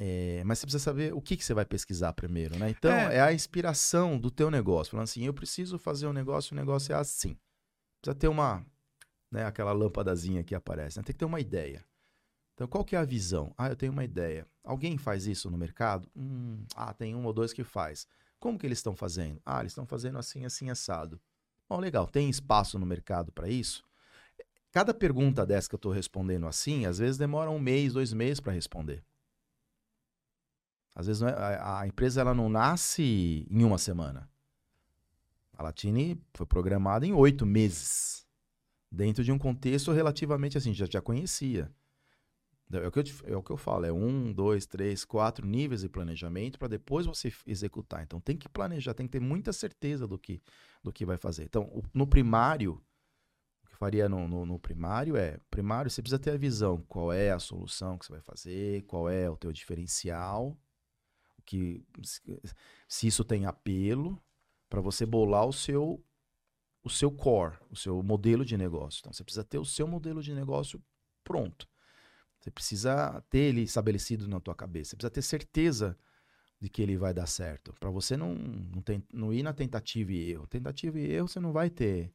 é, 0.00 0.44
mas 0.44 0.60
você 0.60 0.66
precisa 0.66 0.84
saber 0.84 1.12
o 1.12 1.20
que, 1.20 1.36
que 1.36 1.44
você 1.44 1.52
vai 1.52 1.64
pesquisar 1.64 2.12
primeiro, 2.12 2.56
né? 2.56 2.70
Então, 2.70 2.92
é. 2.92 3.16
é. 3.16 3.20
a 3.20 3.32
inspiração 3.32 4.16
do 4.16 4.30
teu 4.30 4.48
negócio. 4.48 4.92
Falando 4.92 5.04
assim, 5.04 5.24
eu 5.24 5.34
preciso 5.34 5.76
fazer 5.76 6.06
um 6.06 6.12
negócio, 6.12 6.54
o 6.54 6.56
negócio 6.56 6.92
é 6.92 6.96
assim. 6.96 7.36
Precisa 8.00 8.14
ter 8.16 8.28
uma, 8.28 8.64
né, 9.28 9.44
aquela 9.44 9.72
lâmpadazinha 9.72 10.44
que 10.44 10.54
aparece. 10.54 10.98
Né? 10.98 11.02
Tem 11.02 11.12
que 11.12 11.18
ter 11.18 11.24
uma 11.24 11.40
ideia. 11.40 11.84
Então, 12.58 12.66
qual 12.66 12.84
que 12.84 12.96
é 12.96 12.98
a 12.98 13.04
visão? 13.04 13.54
Ah, 13.56 13.68
eu 13.68 13.76
tenho 13.76 13.92
uma 13.92 14.02
ideia. 14.02 14.44
Alguém 14.64 14.98
faz 14.98 15.28
isso 15.28 15.48
no 15.48 15.56
mercado? 15.56 16.10
Hum, 16.16 16.64
ah, 16.74 16.92
tem 16.92 17.14
um 17.14 17.24
ou 17.24 17.32
dois 17.32 17.52
que 17.52 17.62
faz. 17.62 18.08
Como 18.40 18.58
que 18.58 18.66
eles 18.66 18.80
estão 18.80 18.96
fazendo? 18.96 19.40
Ah, 19.46 19.60
eles 19.60 19.70
estão 19.70 19.86
fazendo 19.86 20.18
assim, 20.18 20.44
assim, 20.44 20.68
assado. 20.68 21.20
Bom, 21.68 21.78
legal. 21.78 22.08
Tem 22.08 22.28
espaço 22.28 22.76
no 22.76 22.84
mercado 22.84 23.30
para 23.30 23.48
isso? 23.48 23.84
Cada 24.72 24.92
pergunta 24.92 25.46
dessa 25.46 25.68
que 25.68 25.76
eu 25.76 25.78
estou 25.78 25.92
respondendo 25.92 26.48
assim, 26.48 26.84
às 26.84 26.98
vezes 26.98 27.16
demora 27.16 27.48
um 27.48 27.60
mês, 27.60 27.92
dois 27.92 28.12
meses 28.12 28.40
para 28.40 28.52
responder. 28.52 29.04
Às 30.96 31.06
vezes 31.06 31.22
é, 31.22 31.28
a, 31.28 31.82
a, 31.82 31.86
empresa 31.86 32.22
ela 32.22 32.34
não 32.34 32.48
nasce 32.48 33.46
em 33.48 33.62
uma 33.62 33.78
semana. 33.78 34.28
A 35.52 35.62
Latine 35.62 36.20
foi 36.34 36.44
programada 36.44 37.06
em 37.06 37.12
oito 37.12 37.46
meses, 37.46 38.26
dentro 38.90 39.22
de 39.22 39.30
um 39.30 39.38
contexto 39.38 39.92
relativamente 39.92 40.58
assim, 40.58 40.74
já 40.74 40.86
já 40.86 41.00
conhecia. 41.00 41.72
É 42.70 42.86
o, 42.86 42.92
que 42.92 42.98
eu, 42.98 43.04
é 43.24 43.36
o 43.36 43.42
que 43.42 43.50
eu 43.50 43.56
falo, 43.56 43.86
é 43.86 43.92
um, 43.92 44.30
dois, 44.30 44.66
três, 44.66 45.04
quatro 45.04 45.46
níveis 45.46 45.80
de 45.80 45.88
planejamento 45.88 46.58
para 46.58 46.68
depois 46.68 47.06
você 47.06 47.32
executar. 47.46 48.02
Então 48.02 48.20
tem 48.20 48.36
que 48.36 48.48
planejar, 48.48 48.92
tem 48.92 49.06
que 49.06 49.12
ter 49.12 49.20
muita 49.20 49.52
certeza 49.52 50.06
do 50.06 50.18
que, 50.18 50.42
do 50.82 50.92
que 50.92 51.06
vai 51.06 51.16
fazer. 51.16 51.44
Então, 51.44 51.62
o, 51.64 51.82
no 51.94 52.06
primário, 52.06 52.74
o 53.64 53.68
que 53.68 53.72
eu 53.72 53.78
faria 53.78 54.06
no, 54.06 54.28
no, 54.28 54.44
no, 54.44 54.58
primário 54.58 55.16
é, 55.16 55.38
primário 55.50 55.90
você 55.90 56.02
precisa 56.02 56.18
ter 56.18 56.32
a 56.32 56.36
visão, 56.36 56.82
qual 56.88 57.10
é 57.10 57.30
a 57.30 57.38
solução 57.38 57.96
que 57.96 58.04
você 58.04 58.12
vai 58.12 58.20
fazer, 58.20 58.82
qual 58.82 59.08
é 59.08 59.30
o 59.30 59.36
teu 59.36 59.50
diferencial, 59.50 60.54
que, 61.46 61.82
se 62.86 63.06
isso 63.06 63.24
tem 63.24 63.46
apelo, 63.46 64.22
para 64.68 64.82
você 64.82 65.06
bolar 65.06 65.46
o 65.46 65.52
seu 65.52 66.04
o 66.84 66.90
seu 66.90 67.10
core, 67.10 67.56
o 67.70 67.76
seu 67.76 68.02
modelo 68.02 68.44
de 68.44 68.56
negócio. 68.56 69.00
Então 69.00 69.12
você 69.12 69.24
precisa 69.24 69.44
ter 69.44 69.58
o 69.58 69.64
seu 69.64 69.86
modelo 69.86 70.22
de 70.22 70.34
negócio 70.34 70.82
pronto. 71.22 71.68
Você 72.40 72.50
precisa 72.50 73.20
ter 73.28 73.38
ele 73.38 73.62
estabelecido 73.62 74.28
na 74.28 74.40
tua 74.40 74.54
cabeça. 74.54 74.90
Você 74.90 74.96
precisa 74.96 75.10
ter 75.10 75.22
certeza 75.22 75.98
de 76.60 76.68
que 76.68 76.82
ele 76.82 76.96
vai 76.96 77.14
dar 77.14 77.26
certo. 77.26 77.72
Para 77.78 77.90
você 77.90 78.16
não, 78.16 78.34
não, 78.34 78.82
tem, 78.82 79.02
não 79.12 79.32
ir 79.32 79.42
na 79.42 79.52
tentativa 79.52 80.12
e 80.12 80.30
erro. 80.30 80.46
Tentativa 80.46 80.98
e 80.98 81.12
erro 81.12 81.28
você 81.28 81.40
não 81.40 81.52
vai 81.52 81.70
ter. 81.70 82.12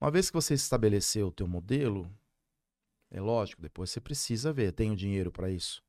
Uma 0.00 0.10
vez 0.10 0.28
que 0.28 0.34
você 0.34 0.54
estabeleceu 0.54 1.28
o 1.28 1.32
teu 1.32 1.46
modelo, 1.46 2.10
é 3.10 3.20
lógico, 3.20 3.62
depois 3.62 3.90
você 3.90 4.00
precisa 4.00 4.52
ver, 4.52 4.72
tenho 4.72 4.96
dinheiro 4.96 5.30
para 5.30 5.50
isso. 5.50 5.82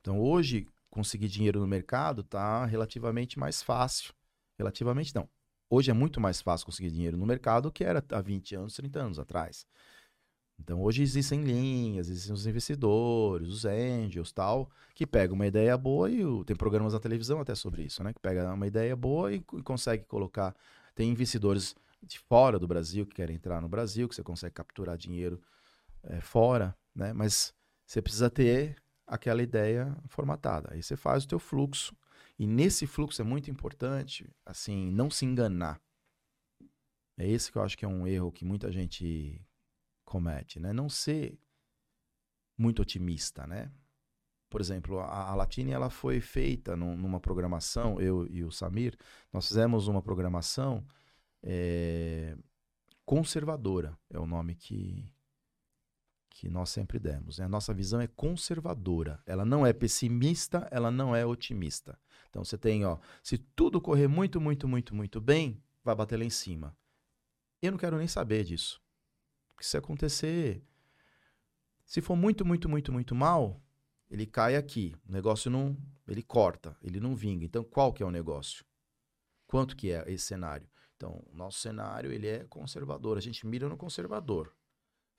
Então 0.00 0.20
hoje, 0.20 0.68
conseguir 0.88 1.28
dinheiro 1.28 1.60
no 1.60 1.66
mercado 1.66 2.22
está 2.22 2.64
relativamente 2.64 3.38
mais 3.38 3.62
fácil. 3.62 4.14
Relativamente 4.56 5.14
não. 5.14 5.28
Hoje 5.68 5.90
é 5.90 5.94
muito 5.94 6.20
mais 6.20 6.40
fácil 6.40 6.64
conseguir 6.64 6.90
dinheiro 6.90 7.16
no 7.16 7.26
mercado 7.26 7.64
do 7.64 7.72
que 7.72 7.82
era 7.82 8.02
há 8.10 8.20
20 8.20 8.54
anos, 8.54 8.74
30 8.74 9.00
anos 9.00 9.18
atrás. 9.18 9.66
Então 10.58 10.82
hoje 10.82 11.02
existem 11.02 11.42
linhas, 11.42 12.08
existem 12.08 12.32
os 12.32 12.46
investidores, 12.46 13.48
os 13.48 13.64
angels, 13.64 14.32
tal, 14.32 14.70
que 14.94 15.06
pegam 15.06 15.34
uma 15.34 15.46
ideia 15.46 15.76
boa 15.76 16.10
e 16.10 16.22
tem 16.44 16.56
programas 16.56 16.92
na 16.92 16.98
televisão 16.98 17.40
até 17.40 17.54
sobre 17.54 17.82
isso, 17.82 18.02
né? 18.02 18.12
Que 18.12 18.20
pega 18.20 18.52
uma 18.52 18.66
ideia 18.66 18.96
boa 18.96 19.32
e, 19.32 19.36
e 19.36 19.62
consegue 19.62 20.04
colocar. 20.04 20.54
Tem 20.94 21.10
investidores 21.10 21.74
de 22.02 22.18
fora 22.18 22.58
do 22.58 22.66
Brasil 22.66 23.06
que 23.06 23.14
querem 23.14 23.36
entrar 23.36 23.60
no 23.60 23.68
Brasil, 23.68 24.08
que 24.08 24.14
você 24.14 24.22
consegue 24.22 24.54
capturar 24.54 24.96
dinheiro 24.96 25.40
é, 26.02 26.20
fora, 26.20 26.76
né? 26.94 27.12
Mas 27.12 27.54
você 27.86 28.00
precisa 28.00 28.30
ter 28.30 28.76
aquela 29.06 29.42
ideia 29.42 29.96
formatada. 30.08 30.72
Aí 30.72 30.82
você 30.82 30.96
faz 30.96 31.24
o 31.24 31.28
teu 31.28 31.38
fluxo 31.38 31.94
e 32.38 32.46
nesse 32.46 32.86
fluxo 32.86 33.22
é 33.22 33.24
muito 33.24 33.50
importante, 33.50 34.28
assim, 34.44 34.90
não 34.90 35.10
se 35.10 35.24
enganar. 35.24 35.80
É 37.18 37.26
esse 37.26 37.50
que 37.50 37.56
eu 37.56 37.62
acho 37.62 37.78
que 37.78 37.84
é 37.84 37.88
um 37.88 38.06
erro 38.06 38.32
que 38.32 38.44
muita 38.44 38.70
gente 38.70 39.40
comete, 40.06 40.58
né? 40.58 40.72
Não 40.72 40.88
ser 40.88 41.38
muito 42.56 42.80
otimista, 42.80 43.46
né? 43.46 43.70
Por 44.48 44.60
exemplo, 44.60 45.00
a, 45.00 45.30
a 45.30 45.34
Latine 45.34 45.72
ela 45.72 45.90
foi 45.90 46.20
feita 46.20 46.76
num, 46.76 46.96
numa 46.96 47.20
programação, 47.20 48.00
eu 48.00 48.26
e 48.30 48.44
o 48.44 48.50
Samir, 48.50 48.96
nós 49.32 49.48
fizemos 49.48 49.88
uma 49.88 50.00
programação 50.00 50.86
é, 51.42 52.36
conservadora, 53.04 53.98
é 54.08 54.18
o 54.18 54.24
nome 54.24 54.54
que, 54.54 55.12
que 56.30 56.48
nós 56.48 56.70
sempre 56.70 56.98
demos. 56.98 57.38
Né? 57.38 57.44
A 57.44 57.48
nossa 57.48 57.74
visão 57.74 58.00
é 58.00 58.06
conservadora. 58.06 59.20
Ela 59.26 59.44
não 59.44 59.66
é 59.66 59.72
pessimista, 59.72 60.68
ela 60.70 60.90
não 60.90 61.14
é 61.14 61.26
otimista. 61.26 61.98
Então 62.30 62.44
você 62.44 62.56
tem, 62.56 62.84
ó, 62.84 62.98
se 63.22 63.36
tudo 63.36 63.80
correr 63.80 64.06
muito, 64.06 64.40
muito, 64.40 64.68
muito, 64.68 64.94
muito 64.94 65.20
bem, 65.20 65.60
vai 65.82 65.94
bater 65.94 66.18
lá 66.18 66.24
em 66.24 66.30
cima. 66.30 66.76
Eu 67.60 67.72
não 67.72 67.78
quero 67.78 67.98
nem 67.98 68.06
saber 68.06 68.44
disso. 68.44 68.80
Porque 69.56 69.66
se 69.66 69.76
acontecer. 69.78 70.62
Se 71.86 72.02
for 72.02 72.14
muito, 72.14 72.44
muito, 72.44 72.68
muito, 72.68 72.92
muito 72.92 73.14
mal, 73.14 73.58
ele 74.10 74.26
cai 74.26 74.54
aqui. 74.54 74.94
O 75.08 75.12
negócio 75.12 75.50
não. 75.50 75.76
Ele 76.06 76.22
corta, 76.22 76.76
ele 76.82 77.00
não 77.00 77.16
vinga. 77.16 77.44
Então, 77.44 77.64
qual 77.64 77.92
que 77.92 78.02
é 78.02 78.06
o 78.06 78.10
negócio? 78.10 78.64
Quanto 79.46 79.74
que 79.74 79.90
é 79.90 80.04
esse 80.12 80.26
cenário? 80.26 80.68
Então, 80.94 81.24
o 81.32 81.34
nosso 81.34 81.58
cenário 81.58 82.12
ele 82.12 82.28
é 82.28 82.44
conservador. 82.44 83.16
A 83.16 83.20
gente 83.20 83.46
mira 83.46 83.68
no 83.68 83.76
conservador. 83.76 84.54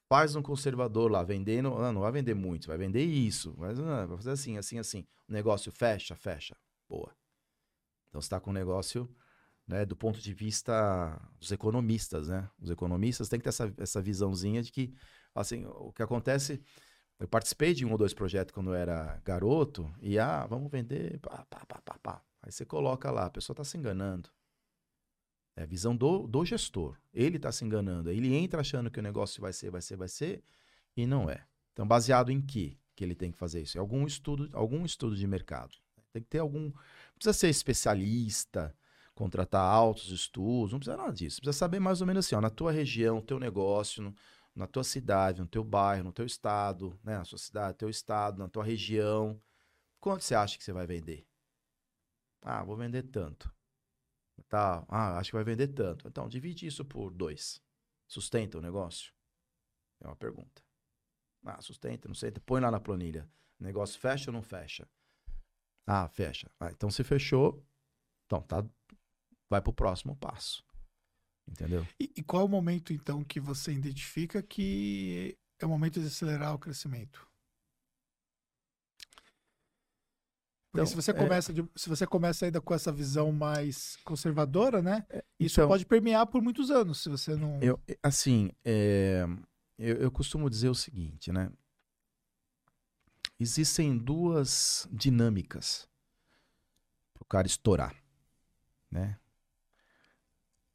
Faz 0.07 0.35
um 0.35 0.41
conservador 0.41 1.11
lá, 1.11 1.23
vendendo. 1.23 1.71
Não, 1.71 1.91
não 1.91 2.01
vai 2.01 2.11
vender 2.11 2.35
muito, 2.35 2.67
vai 2.67 2.77
vender 2.77 3.03
isso. 3.03 3.55
Mas 3.57 3.77
não, 3.79 4.07
vai 4.07 4.17
fazer 4.17 4.31
assim, 4.31 4.57
assim, 4.57 4.77
assim. 4.77 5.05
O 5.27 5.33
negócio 5.33 5.71
fecha, 5.71 6.15
fecha. 6.15 6.55
Boa. 6.87 7.13
Então, 8.07 8.21
você 8.21 8.27
está 8.27 8.39
com 8.39 8.51
um 8.51 8.53
negócio 8.53 9.09
né, 9.67 9.85
do 9.85 9.95
ponto 9.95 10.19
de 10.19 10.33
vista 10.33 11.19
dos 11.39 11.51
economistas, 11.51 12.29
né? 12.29 12.49
Os 12.59 12.69
economistas 12.69 13.27
têm 13.27 13.39
que 13.39 13.43
ter 13.43 13.49
essa, 13.49 13.73
essa 13.77 14.01
visãozinha 14.01 14.63
de 14.63 14.71
que, 14.71 14.93
assim, 15.35 15.65
o 15.65 15.91
que 15.91 16.01
acontece... 16.01 16.61
Eu 17.19 17.27
participei 17.27 17.73
de 17.73 17.83
um 17.83 17.91
ou 17.91 17.97
dois 17.97 18.13
projetos 18.13 18.53
quando 18.53 18.69
eu 18.69 18.75
era 18.75 19.19
garoto 19.25 19.91
e, 19.99 20.19
ah, 20.19 20.45
vamos 20.45 20.71
vender, 20.71 21.19
pá, 21.19 21.43
pá, 21.49 21.65
pá, 21.65 21.81
pá, 21.81 21.97
pá. 21.97 22.21
Aí 22.43 22.51
você 22.51 22.63
coloca 22.63 23.09
lá, 23.09 23.25
a 23.25 23.29
pessoa 23.31 23.55
está 23.55 23.63
se 23.63 23.75
enganando. 23.75 24.29
É 25.55 25.63
a 25.63 25.65
visão 25.65 25.95
do, 25.95 26.27
do 26.27 26.45
gestor. 26.45 26.95
Ele 27.11 27.37
está 27.37 27.51
se 27.51 27.65
enganando. 27.65 28.11
Ele 28.11 28.35
entra 28.35 28.61
achando 28.61 28.91
que 28.91 28.99
o 28.99 29.03
negócio 29.03 29.41
vai 29.41 29.51
ser, 29.51 29.71
vai 29.71 29.81
ser, 29.81 29.97
vai 29.97 30.07
ser, 30.07 30.43
e 30.95 31.07
não 31.07 31.27
é. 31.27 31.43
Então, 31.73 31.87
baseado 31.87 32.31
em 32.31 32.39
que 32.39 32.79
que 32.95 33.03
ele 33.03 33.15
tem 33.15 33.31
que 33.31 33.37
fazer 33.37 33.61
isso? 33.61 33.77
É 33.77 33.79
algum 33.79 34.05
estudo, 34.05 34.49
algum 34.53 34.85
estudo 34.85 35.15
de 35.15 35.25
mercado. 35.27 35.75
Tem 36.11 36.21
que 36.21 36.29
ter 36.29 36.39
algum. 36.39 36.71
Precisa 37.15 37.33
ser 37.33 37.49
especialista, 37.49 38.75
contratar 39.17 39.61
altos 39.61 40.11
estudos, 40.11 40.71
não 40.71 40.79
precisa 40.79 40.95
nada 40.95 41.11
disso. 41.11 41.41
Precisa 41.41 41.57
saber 41.57 41.79
mais 41.79 42.01
ou 42.01 42.07
menos 42.07 42.25
assim, 42.25 42.35
ó, 42.35 42.41
na 42.41 42.49
tua 42.49 42.71
região, 42.71 43.19
teu 43.19 43.39
negócio, 43.39 44.03
no, 44.03 44.15
na 44.55 44.67
tua 44.67 44.83
cidade, 44.83 45.41
no 45.41 45.47
teu 45.47 45.63
bairro, 45.63 46.03
no 46.03 46.13
teu 46.13 46.25
estado, 46.25 46.97
né? 47.03 47.17
Na 47.17 47.25
sua 47.25 47.39
cidade, 47.39 47.77
teu 47.77 47.89
estado, 47.89 48.37
na 48.37 48.47
tua 48.47 48.63
região. 48.63 49.41
Quanto 49.99 50.23
você 50.23 50.35
acha 50.35 50.57
que 50.57 50.63
você 50.63 50.71
vai 50.71 50.85
vender? 50.85 51.27
Ah, 52.41 52.63
vou 52.63 52.77
vender 52.77 53.03
tanto. 53.03 53.51
Tá, 54.47 54.85
ah, 54.87 55.17
acho 55.17 55.31
que 55.31 55.35
vai 55.35 55.43
vender 55.43 55.69
tanto. 55.69 56.07
Então, 56.07 56.29
divide 56.29 56.67
isso 56.67 56.85
por 56.85 57.11
dois. 57.11 57.61
Sustenta 58.07 58.57
o 58.57 58.61
negócio? 58.61 59.11
É 59.99 60.07
uma 60.07 60.15
pergunta. 60.15 60.61
Ah, 61.43 61.61
sustenta, 61.61 62.07
não 62.07 62.15
sei. 62.15 62.31
Põe 62.31 62.61
lá 62.61 62.69
na 62.69 62.79
planilha. 62.79 63.27
O 63.59 63.63
negócio 63.63 63.99
fecha 63.99 64.29
ou 64.29 64.33
não 64.33 64.43
fecha? 64.43 64.87
Ah, 65.85 66.07
fecha. 66.07 66.49
Ah, 66.59 66.69
então 66.71 66.91
se 66.91 67.03
fechou, 67.03 67.65
então 68.25 68.41
tá, 68.41 68.63
vai 69.49 69.61
para 69.61 69.71
o 69.71 69.73
próximo 69.73 70.15
passo. 70.15 70.63
Entendeu? 71.47 71.87
E, 71.99 72.11
e, 72.17 72.23
qual 72.23 72.41
é 72.41 72.45
o 72.45 72.49
momento, 72.49 72.91
então, 72.91 73.23
que 73.23 73.39
você 73.39 73.71
identifica 73.71 74.43
que 74.43 75.37
é 75.59 75.65
o 75.65 75.69
momento 75.69 75.99
de 75.99 76.07
acelerar 76.07 76.53
o 76.53 76.59
crescimento? 76.59 77.25
Porque 80.69 80.81
então, 80.81 80.85
se 80.85 80.95
você 80.95 81.11
é 81.11 81.13
começa 81.13 81.53
de, 81.53 81.65
se 81.75 81.87
você 81.87 82.05
começa 82.05 82.45
ainda 82.45 82.59
com 82.59 82.73
essa 82.73 82.91
visão 82.91 83.31
mais 83.31 83.95
conservadora, 84.03 84.81
né? 84.81 85.05
É, 85.09 85.23
isso 85.39 85.59
então, 85.59 85.69
pode 85.69 85.85
permear 85.85 86.27
por 86.27 86.41
muitos 86.41 86.69
anos, 86.69 87.01
se 87.01 87.09
você 87.09 87.35
não. 87.35 87.59
Eu, 87.61 87.79
assim, 88.03 88.51
é, 88.65 89.25
eu, 89.77 89.95
eu 89.95 90.11
costumo 90.11 90.49
dizer 90.49 90.69
o 90.69 90.75
seguinte, 90.75 91.31
né? 91.31 91.49
Existem 93.39 93.97
duas 93.97 94.87
dinâmicas 94.91 95.87
para 97.13 97.23
o 97.23 97.25
cara 97.25 97.47
estourar, 97.47 97.95
né? 98.91 99.17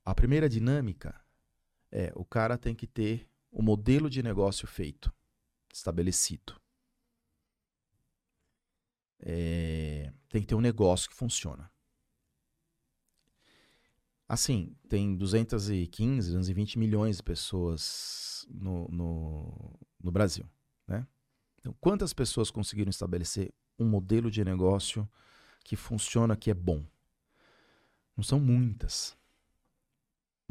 A 0.04 0.14
primeira 0.14 0.48
dinâmica 0.48 1.14
é 1.90 2.12
o 2.14 2.24
cara 2.24 2.58
tem 2.58 2.74
que 2.74 2.86
ter 2.86 3.28
o 3.50 3.62
modelo 3.62 4.08
de 4.08 4.22
negócio 4.22 4.66
feito, 4.66 5.12
estabelecido. 5.72 6.60
É, 9.20 10.12
tem 10.28 10.40
que 10.40 10.48
ter 10.48 10.54
um 10.54 10.60
negócio 10.60 11.08
que 11.08 11.14
funciona. 11.14 11.70
Assim, 14.26 14.74
tem 14.88 15.14
215, 15.14 16.28
220 16.30 16.78
milhões 16.78 17.18
de 17.18 17.22
pessoas 17.22 18.46
no, 18.48 18.88
no, 18.88 19.78
no 20.02 20.10
Brasil. 20.10 20.48
Né? 20.88 21.06
Então, 21.60 21.76
quantas 21.80 22.12
pessoas 22.14 22.50
conseguiram 22.50 22.90
estabelecer 22.90 23.52
um 23.78 23.86
modelo 23.86 24.30
de 24.30 24.42
negócio 24.42 25.08
que 25.62 25.76
funciona, 25.76 26.34
que 26.34 26.50
é 26.50 26.54
bom? 26.54 26.84
Não 28.16 28.24
são 28.24 28.40
muitas. 28.40 29.16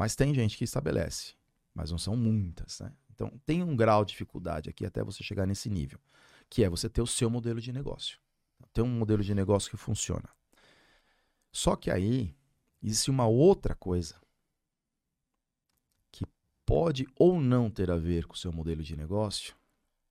Mas 0.02 0.16
tem 0.16 0.34
gente 0.34 0.58
que 0.58 0.64
estabelece, 0.64 1.36
mas 1.76 1.92
não 1.92 1.98
são 2.00 2.18
muitas, 2.18 2.80
né? 2.80 2.92
Então 3.14 3.40
tem 3.46 3.62
um 3.62 3.76
grau 3.76 4.04
de 4.04 4.14
dificuldade 4.14 4.68
aqui 4.68 4.84
até 4.84 5.04
você 5.04 5.24
chegar 5.24 5.46
nesse 5.46 5.70
nível, 5.70 6.00
que 6.50 6.64
é 6.64 6.70
você 6.70 6.90
ter 6.90 7.04
o 7.04 7.06
seu 7.06 7.30
modelo 7.30 7.62
de 7.62 7.72
negócio. 7.72 8.18
Ter 8.74 8.82
um 8.82 8.88
modelo 8.88 9.22
de 9.22 9.36
negócio 9.36 9.70
que 9.70 9.78
funciona. 9.78 10.28
Só 11.52 11.76
que 11.76 11.92
aí 11.92 12.36
existe 12.82 13.12
uma 13.12 13.28
outra 13.28 13.76
coisa 13.76 14.20
que 16.12 16.26
pode 16.66 17.08
ou 17.16 17.40
não 17.40 17.70
ter 17.70 17.92
a 17.92 17.98
ver 17.98 18.26
com 18.26 18.34
o 18.34 18.38
seu 18.38 18.52
modelo 18.52 18.82
de 18.82 18.98
negócio, 18.98 19.54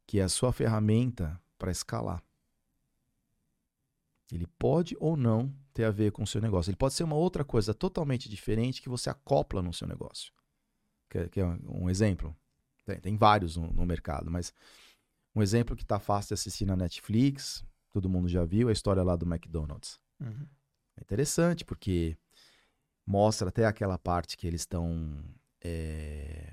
que 0.06 0.20
é 0.20 0.22
a 0.22 0.28
sua 0.28 0.52
ferramenta 0.52 1.36
para 1.58 1.72
escalar. 1.72 2.22
Ele 4.34 4.46
pode 4.58 4.96
ou 5.00 5.16
não 5.16 5.52
ter 5.72 5.84
a 5.84 5.90
ver 5.90 6.12
com 6.12 6.22
o 6.22 6.26
seu 6.26 6.40
negócio. 6.40 6.70
Ele 6.70 6.76
pode 6.76 6.94
ser 6.94 7.04
uma 7.04 7.16
outra 7.16 7.44
coisa 7.44 7.74
totalmente 7.74 8.28
diferente 8.28 8.82
que 8.82 8.88
você 8.88 9.10
acopla 9.10 9.62
no 9.62 9.72
seu 9.72 9.86
negócio. 9.86 10.32
Quer, 11.08 11.28
quer 11.28 11.44
um 11.44 11.88
exemplo? 11.88 12.36
Tem, 12.84 13.00
tem 13.00 13.16
vários 13.16 13.56
no, 13.56 13.72
no, 13.72 13.86
mercado, 13.86 14.30
mas 14.30 14.52
Um 15.34 15.42
exemplo 15.42 15.76
que 15.76 15.84
tá 15.84 15.98
fácil 15.98 16.28
de 16.28 16.34
assistir 16.34 16.66
na 16.66 16.76
Netflix, 16.76 17.64
todo 17.92 18.08
mundo 18.08 18.28
já 18.28 18.44
viu, 18.44 18.68
é 18.68 18.70
a 18.70 18.72
história 18.72 19.02
lá 19.02 19.16
do 19.16 19.26
McDonald's. 19.26 20.00
Uhum. 20.20 20.46
É 20.96 21.02
interessante 21.02 21.64
porque 21.64 22.16
mostra 23.06 23.48
até 23.48 23.64
aquela 23.64 23.98
parte 23.98 24.36
que 24.36 24.46
eles 24.46 24.62
estão. 24.62 25.22
é, 25.62 26.52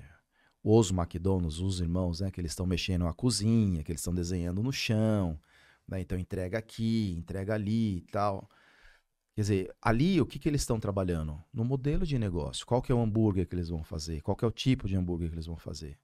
os 0.62 0.90
McDonald's, 0.90 1.60
os 1.60 1.80
irmãos, 1.80 2.20
né? 2.20 2.30
Que 2.30 2.40
eles 2.40 2.52
estão 2.52 2.66
mexendo 2.66 3.04
na 3.04 3.12
cozinha, 3.12 3.82
que 3.82 3.92
eles 3.92 4.00
estão 4.00 4.14
desenhando 4.14 4.62
no 4.62 4.72
chão, 4.72 5.38
né? 5.88 6.00
Então 6.00 6.18
entrega 6.18 6.58
aqui, 6.58 7.14
entrega 7.16 7.54
ali 7.54 7.98
e 7.98 8.00
tal. 8.02 8.48
Quer 9.34 9.42
dizer, 9.42 9.76
ali 9.80 10.20
o 10.20 10.26
que, 10.26 10.38
que 10.38 10.48
eles 10.48 10.62
estão 10.62 10.78
trabalhando? 10.78 11.42
No 11.52 11.64
modelo 11.64 12.04
de 12.04 12.18
negócio. 12.18 12.66
Qual 12.66 12.82
que 12.82 12.92
é 12.92 12.94
o 12.94 13.00
hambúrguer 13.00 13.46
que 13.46 13.54
eles 13.54 13.68
vão 13.68 13.82
fazer? 13.82 14.20
Qual 14.20 14.36
que 14.36 14.44
é 14.44 14.48
o 14.48 14.52
tipo 14.52 14.86
de 14.86 14.96
hambúrguer 14.96 15.28
que 15.28 15.34
eles 15.34 15.46
vão 15.46 15.56
fazer? 15.56 15.98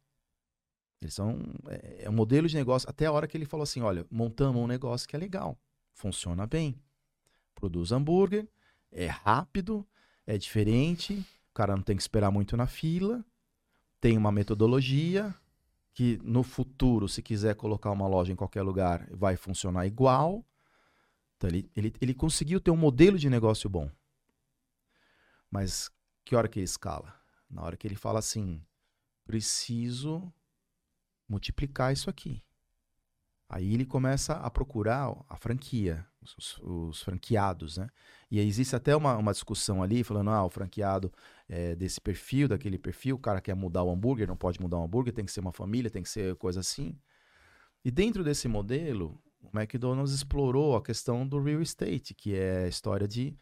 Eles 1.01 1.15
são. 1.15 1.39
É, 1.69 2.05
é 2.05 2.11
um 2.11 2.13
modelo 2.13 2.49
de 2.49 2.57
negócio. 2.57 2.89
Até 2.89 3.07
a 3.07 3.13
hora 3.13 3.27
que 3.27 3.37
ele 3.37 3.45
falou 3.45 3.65
assim: 3.65 3.83
olha, 3.83 4.07
montamos 4.11 4.63
um 4.63 4.67
negócio 4.67 5.09
que 5.09 5.17
é 5.17 5.19
legal, 5.19 5.59
funciona 5.93 6.47
bem. 6.47 6.81
Produz 7.55 7.93
hambúrguer, 7.93 8.49
é 8.91 9.07
rápido, 9.07 9.87
é 10.27 10.39
diferente, 10.39 11.15
o 11.51 11.55
cara 11.55 11.77
não 11.77 11.83
tem 11.83 11.97
que 11.97 12.03
esperar 12.03 12.31
muito 12.31 12.57
na 12.57 12.67
fila, 12.67 13.25
tem 14.01 14.17
uma 14.17 14.33
metodologia 14.33 15.35
que 15.95 16.19
no 16.23 16.43
futuro, 16.43 17.09
se 17.09 17.23
quiser 17.23 17.55
colocar 17.55 17.93
uma 17.93 18.09
loja 18.09 18.33
em 18.33 18.37
qualquer 18.37 18.63
lugar, 18.63 19.09
vai 19.13 19.37
funcionar 19.37 19.87
igual. 19.87 20.45
Então 21.37 21.49
ele, 21.49 21.71
ele, 21.75 21.95
ele 22.01 22.15
conseguiu 22.15 22.61
ter 22.61 22.73
um 22.73 22.77
modelo 22.77 23.17
de 23.17 23.31
negócio 23.31 23.71
bom. 23.71 23.89
Mas 25.49 25.89
que 26.25 26.35
hora 26.35 26.49
que 26.49 26.59
ele 26.59 26.65
escala? 26.65 27.15
Na 27.49 27.63
hora 27.63 27.77
que 27.77 27.87
ele 27.87 27.95
fala 27.95 28.19
assim: 28.19 28.61
preciso 29.25 30.33
multiplicar 31.29 31.93
isso 31.93 32.11
aqui. 32.11 32.43
Aí 33.49 33.73
ele 33.73 33.87
começa 33.87 34.33
a 34.35 34.51
procurar 34.51 35.15
a 35.29 35.37
franquia, 35.37 36.05
os, 36.21 36.59
os 36.59 37.03
franqueados, 37.03 37.77
né? 37.77 37.89
E 38.29 38.41
existe 38.41 38.75
até 38.75 38.97
uma, 38.97 39.17
uma 39.17 39.33
discussão 39.33 39.81
ali, 39.81 40.03
falando, 40.03 40.31
ah, 40.31 40.45
o 40.45 40.51
franqueado 40.51 41.13
é 41.49 41.75
desse 41.75 42.01
perfil, 42.01 42.49
daquele 42.49 42.79
perfil, 42.79 43.17
o 43.17 43.19
cara 43.19 43.41
quer 43.41 43.55
mudar 43.55 43.83
o 43.83 43.91
hambúrguer, 43.91 44.27
não 44.27 44.37
pode 44.37 44.61
mudar 44.61 44.79
o 44.79 44.85
hambúrguer, 44.85 45.13
tem 45.13 45.25
que 45.25 45.33
ser 45.33 45.41
uma 45.41 45.53
família, 45.53 45.91
tem 45.91 46.03
que 46.03 46.09
ser 46.09 46.35
coisa 46.37 46.61
assim. 46.61 46.99
E 47.85 47.91
dentro 47.91 48.25
desse 48.25 48.49
modelo, 48.49 49.21
o 49.41 49.59
McDonald's 49.59 50.15
explorou 50.15 50.77
a 50.77 50.83
questão 50.83 51.27
do 51.27 51.41
real 51.41 51.61
estate, 51.61 52.15
que 52.15 52.35
é 52.35 52.65
a 52.65 52.69
história 52.69 53.07
de 53.07 53.37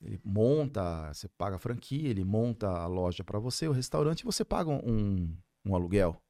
ele 0.00 0.20
monta, 0.22 1.12
você 1.12 1.28
paga 1.28 1.56
a 1.56 1.58
franquia, 1.58 2.10
ele 2.10 2.24
monta 2.24 2.68
a 2.68 2.86
loja 2.86 3.24
para 3.24 3.38
você, 3.38 3.66
o 3.66 3.72
restaurante, 3.72 4.24
você 4.24 4.44
paga 4.44 4.70
um, 4.70 5.34
um 5.64 5.74
aluguel. 5.74 6.20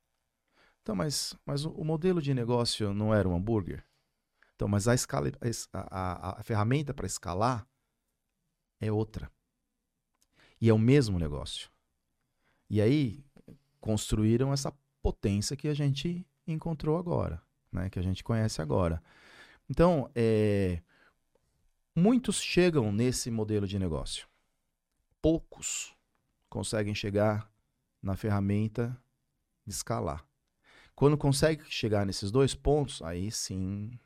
Então, 0.82 0.94
mas, 0.94 1.36
mas 1.44 1.64
o, 1.64 1.70
o 1.70 1.84
modelo 1.84 2.22
de 2.22 2.32
negócio 2.34 2.94
não 2.94 3.12
era 3.12 3.28
um 3.28 3.34
hambúrguer? 3.34 3.84
Então, 4.54 4.68
mas 4.68 4.86
a 4.86 4.94
escala, 4.94 5.32
a, 5.72 5.80
a, 5.80 6.40
a 6.40 6.42
ferramenta 6.42 6.94
para 6.94 7.06
escalar 7.06 7.66
é 8.80 8.92
outra. 8.92 9.30
E 10.64 10.70
é 10.70 10.72
o 10.72 10.78
mesmo 10.78 11.18
negócio. 11.18 11.70
E 12.70 12.80
aí 12.80 13.22
construíram 13.82 14.50
essa 14.50 14.72
potência 15.02 15.54
que 15.54 15.68
a 15.68 15.74
gente 15.74 16.26
encontrou 16.46 16.96
agora, 16.96 17.42
né? 17.70 17.90
Que 17.90 17.98
a 17.98 18.02
gente 18.02 18.24
conhece 18.24 18.62
agora. 18.62 19.02
Então, 19.68 20.10
é, 20.14 20.80
muitos 21.94 22.40
chegam 22.40 22.90
nesse 22.90 23.30
modelo 23.30 23.66
de 23.66 23.78
negócio. 23.78 24.26
Poucos 25.20 25.94
conseguem 26.48 26.94
chegar 26.94 27.46
na 28.02 28.16
ferramenta 28.16 28.98
de 29.66 29.74
escalar. 29.74 30.26
Quando 30.94 31.18
consegue 31.18 31.62
chegar 31.70 32.06
nesses 32.06 32.30
dois 32.30 32.54
pontos, 32.54 33.02
aí 33.02 33.30
sim, 33.30 34.00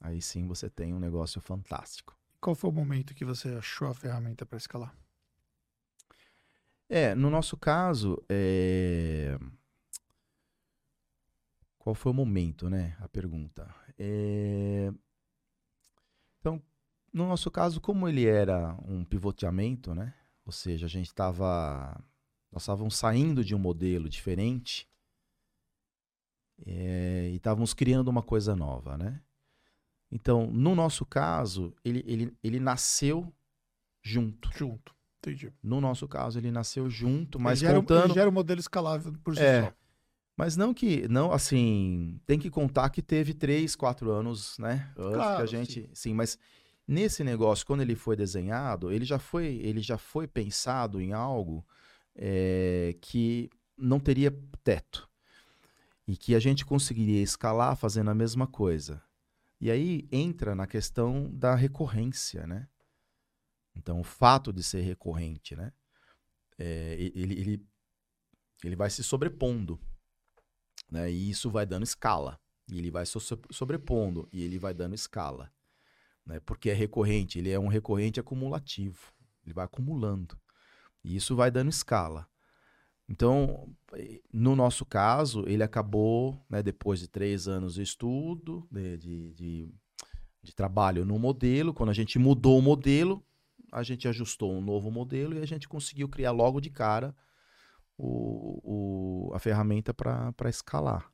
aí 0.00 0.22
sim 0.22 0.46
você 0.46 0.70
tem 0.70 0.94
um 0.94 0.98
negócio 0.98 1.42
fantástico. 1.42 2.18
Qual 2.40 2.56
foi 2.56 2.70
o 2.70 2.72
momento 2.72 3.14
que 3.14 3.22
você 3.22 3.50
achou 3.50 3.88
a 3.88 3.94
ferramenta 3.94 4.46
para 4.46 4.56
escalar? 4.56 4.96
É, 6.88 7.14
no 7.14 7.30
nosso 7.30 7.56
caso, 7.56 8.22
é... 8.28 9.36
qual 11.78 11.94
foi 11.94 12.12
o 12.12 12.14
momento, 12.14 12.70
né? 12.70 12.96
A 13.00 13.08
pergunta. 13.08 13.74
É... 13.98 14.92
Então, 16.38 16.62
no 17.12 17.26
nosso 17.26 17.50
caso, 17.50 17.80
como 17.80 18.08
ele 18.08 18.24
era 18.24 18.76
um 18.86 19.04
pivoteamento, 19.04 19.94
né? 19.94 20.14
Ou 20.44 20.52
seja, 20.52 20.86
a 20.86 20.88
gente 20.88 21.08
estava, 21.08 22.00
nós 22.52 22.62
estávamos 22.62 22.94
saindo 22.96 23.44
de 23.44 23.52
um 23.52 23.58
modelo 23.58 24.08
diferente 24.08 24.88
é... 26.64 27.30
e 27.32 27.36
estávamos 27.36 27.74
criando 27.74 28.08
uma 28.08 28.22
coisa 28.22 28.54
nova, 28.54 28.96
né? 28.96 29.20
Então, 30.08 30.46
no 30.46 30.76
nosso 30.76 31.04
caso, 31.04 31.74
ele, 31.84 32.04
ele, 32.06 32.36
ele 32.44 32.60
nasceu 32.60 33.34
junto. 34.00 34.48
Junto. 34.56 34.95
Entendi. 35.30 35.52
No 35.62 35.80
nosso 35.80 36.06
caso, 36.06 36.38
ele 36.38 36.50
nasceu 36.50 36.88
junto, 36.88 37.38
mas 37.38 37.60
ele 37.60 37.68
gera, 37.68 37.80
contando. 37.80 38.04
Ele 38.06 38.14
gera 38.14 38.28
um 38.30 38.32
modelo 38.32 38.60
escalável 38.60 39.12
por 39.24 39.34
si 39.36 39.42
É. 39.42 39.62
só. 39.62 39.72
Mas 40.36 40.56
não 40.56 40.74
que, 40.74 41.08
não, 41.08 41.32
assim, 41.32 42.20
tem 42.26 42.38
que 42.38 42.50
contar 42.50 42.90
que 42.90 43.00
teve 43.00 43.32
três, 43.32 43.74
quatro 43.74 44.10
anos, 44.10 44.58
né? 44.58 44.92
Antes 44.96 45.14
Claro, 45.14 45.36
que 45.36 45.42
a 45.42 45.46
gente, 45.46 45.88
sim. 45.94 46.12
mas 46.12 46.38
nesse 46.86 47.24
negócio, 47.24 47.66
quando 47.66 47.80
ele 47.80 47.94
foi 47.96 48.14
desenhado, 48.16 48.92
ele 48.92 49.04
já 49.06 49.18
foi, 49.18 49.46
ele 49.62 49.80
já 49.80 49.96
foi 49.96 50.26
pensado 50.28 51.00
em 51.00 51.12
algo 51.14 51.64
é, 52.14 52.94
que 53.00 53.48
não 53.78 53.98
teria 53.98 54.30
teto 54.62 55.08
e 56.06 56.16
que 56.16 56.34
a 56.34 56.38
gente 56.38 56.64
conseguiria 56.66 57.22
escalar 57.22 57.74
fazendo 57.74 58.10
a 58.10 58.14
mesma 58.14 58.46
coisa. 58.46 59.02
E 59.58 59.70
aí 59.70 60.06
entra 60.12 60.54
na 60.54 60.66
questão 60.66 61.30
da 61.32 61.54
recorrência, 61.54 62.46
né? 62.46 62.68
Então, 63.76 64.00
o 64.00 64.04
fato 64.04 64.52
de 64.52 64.62
ser 64.62 64.80
recorrente, 64.80 65.54
né? 65.54 65.72
É, 66.58 66.96
ele, 66.98 67.40
ele, 67.40 67.66
ele 68.64 68.76
vai 68.76 68.88
se 68.88 69.04
sobrepondo, 69.04 69.78
né? 70.90 71.10
E 71.10 71.30
isso 71.30 71.50
vai 71.50 71.66
dando 71.66 71.84
escala. 71.84 72.40
E 72.68 72.78
ele 72.78 72.90
vai 72.90 73.06
so- 73.06 73.20
sobrepondo, 73.50 74.28
e 74.32 74.42
ele 74.42 74.58
vai 74.58 74.74
dando 74.74 74.94
escala. 74.94 75.52
Né? 76.24 76.40
Porque 76.40 76.70
é 76.70 76.74
recorrente, 76.74 77.38
ele 77.38 77.50
é 77.50 77.58
um 77.58 77.68
recorrente 77.68 78.18
acumulativo. 78.18 79.12
Ele 79.44 79.54
vai 79.54 79.64
acumulando. 79.64 80.36
E 81.04 81.14
isso 81.14 81.36
vai 81.36 81.50
dando 81.50 81.70
escala. 81.70 82.28
Então, 83.08 83.72
no 84.32 84.56
nosso 84.56 84.84
caso, 84.84 85.44
ele 85.46 85.62
acabou, 85.62 86.44
né, 86.50 86.60
depois 86.60 86.98
de 86.98 87.06
três 87.06 87.46
anos 87.46 87.74
de 87.74 87.82
estudo, 87.82 88.66
de, 88.68 88.96
de, 88.96 89.32
de, 89.34 89.74
de 90.42 90.52
trabalho 90.52 91.04
no 91.04 91.16
modelo. 91.16 91.72
Quando 91.72 91.90
a 91.90 91.94
gente 91.94 92.18
mudou 92.18 92.58
o 92.58 92.62
modelo, 92.62 93.24
a 93.78 93.82
gente 93.82 94.08
ajustou 94.08 94.52
um 94.52 94.60
novo 94.60 94.90
modelo 94.90 95.34
e 95.34 95.42
a 95.42 95.46
gente 95.46 95.68
conseguiu 95.68 96.08
criar 96.08 96.32
logo 96.32 96.60
de 96.60 96.70
cara 96.70 97.14
o, 97.98 99.28
o- 99.30 99.34
a 99.34 99.38
ferramenta 99.38 99.94
para 99.94 100.34
escalar. 100.48 101.12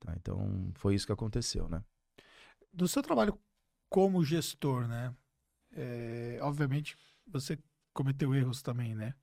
Tá? 0.00 0.14
Então, 0.16 0.72
foi 0.76 0.94
isso 0.94 1.06
que 1.06 1.12
aconteceu, 1.12 1.68
né? 1.68 1.84
Do 2.72 2.88
seu 2.88 3.02
trabalho 3.02 3.38
como 3.90 4.24
gestor, 4.24 4.88
né? 4.88 5.14
É, 5.72 6.38
obviamente, 6.42 6.96
você 7.26 7.58
cometeu 7.94 8.34
erros 8.34 8.62
também, 8.62 8.94
né? 8.94 9.14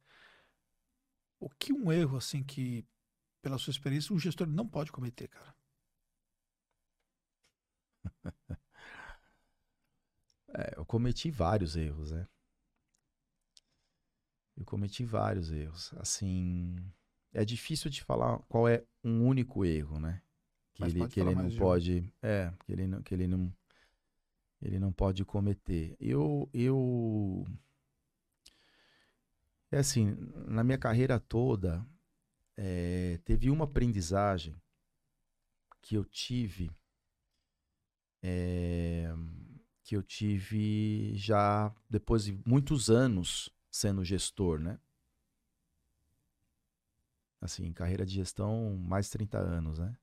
O 1.40 1.48
que 1.48 1.72
um 1.72 1.92
erro, 1.92 2.18
assim, 2.18 2.44
que, 2.44 2.84
pela 3.42 3.58
sua 3.60 3.72
experiência, 3.72 4.14
um 4.16 4.20
gestor 4.20 4.48
não 4.48 4.68
pode 4.68 4.92
cometer, 4.92 5.28
cara? 5.30 5.56
É, 10.56 10.74
eu 10.78 10.86
cometi 10.86 11.30
vários 11.32 11.76
erros, 11.76 12.12
né? 12.12 12.28
Eu 14.56 14.66
cometi 14.66 15.04
vários 15.04 15.52
erros. 15.52 15.94
Assim, 15.98 16.76
é 17.34 17.44
difícil 17.44 17.90
de 17.90 18.04
falar 18.04 18.38
qual 18.48 18.68
é 18.68 18.84
um 19.04 19.26
único 19.26 19.66
erro, 19.66 20.00
né? 20.00 20.22
Que 20.74 20.82
Mas 20.82 20.96
ele, 20.96 21.08
que 21.08 21.20
ele 21.20 21.36
não 21.36 21.48
um. 21.48 21.58
pode, 21.58 22.14
é, 22.22 22.52
que 22.66 22.72
ele 22.72 22.88
não, 22.88 23.02
que 23.02 23.14
ele 23.14 23.28
não, 23.28 23.54
ele 24.62 24.80
não 24.80 24.92
pode 24.92 25.24
cometer. 25.26 25.96
Eu, 26.00 26.50
eu, 26.54 27.46
é 29.72 29.78
assim, 29.80 30.16
na 30.48 30.64
minha 30.64 30.78
carreira 30.78 31.20
toda, 31.20 31.86
é, 32.56 33.20
teve 33.26 33.50
uma 33.50 33.66
aprendizagem 33.66 34.56
que 35.82 35.96
eu 35.96 36.06
tive, 36.06 36.72
é, 38.22 39.14
que 39.84 39.96
eu 39.96 40.02
tive 40.02 41.16
já 41.16 41.74
depois 41.90 42.26
de 42.26 42.40
muitos 42.46 42.90
anos 42.90 43.53
sendo 43.74 44.06
gestor, 44.06 44.60
né? 44.60 44.80
Assim, 47.42 47.74
carreira 47.74 48.06
de 48.06 48.14
gestão, 48.14 48.78
mais 48.78 49.08
de 49.08 49.14
30 49.14 49.40
anos, 49.40 49.80
né? 49.80 49.98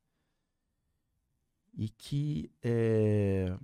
E 1.72 1.88
que 1.88 2.50
é, 2.60 3.56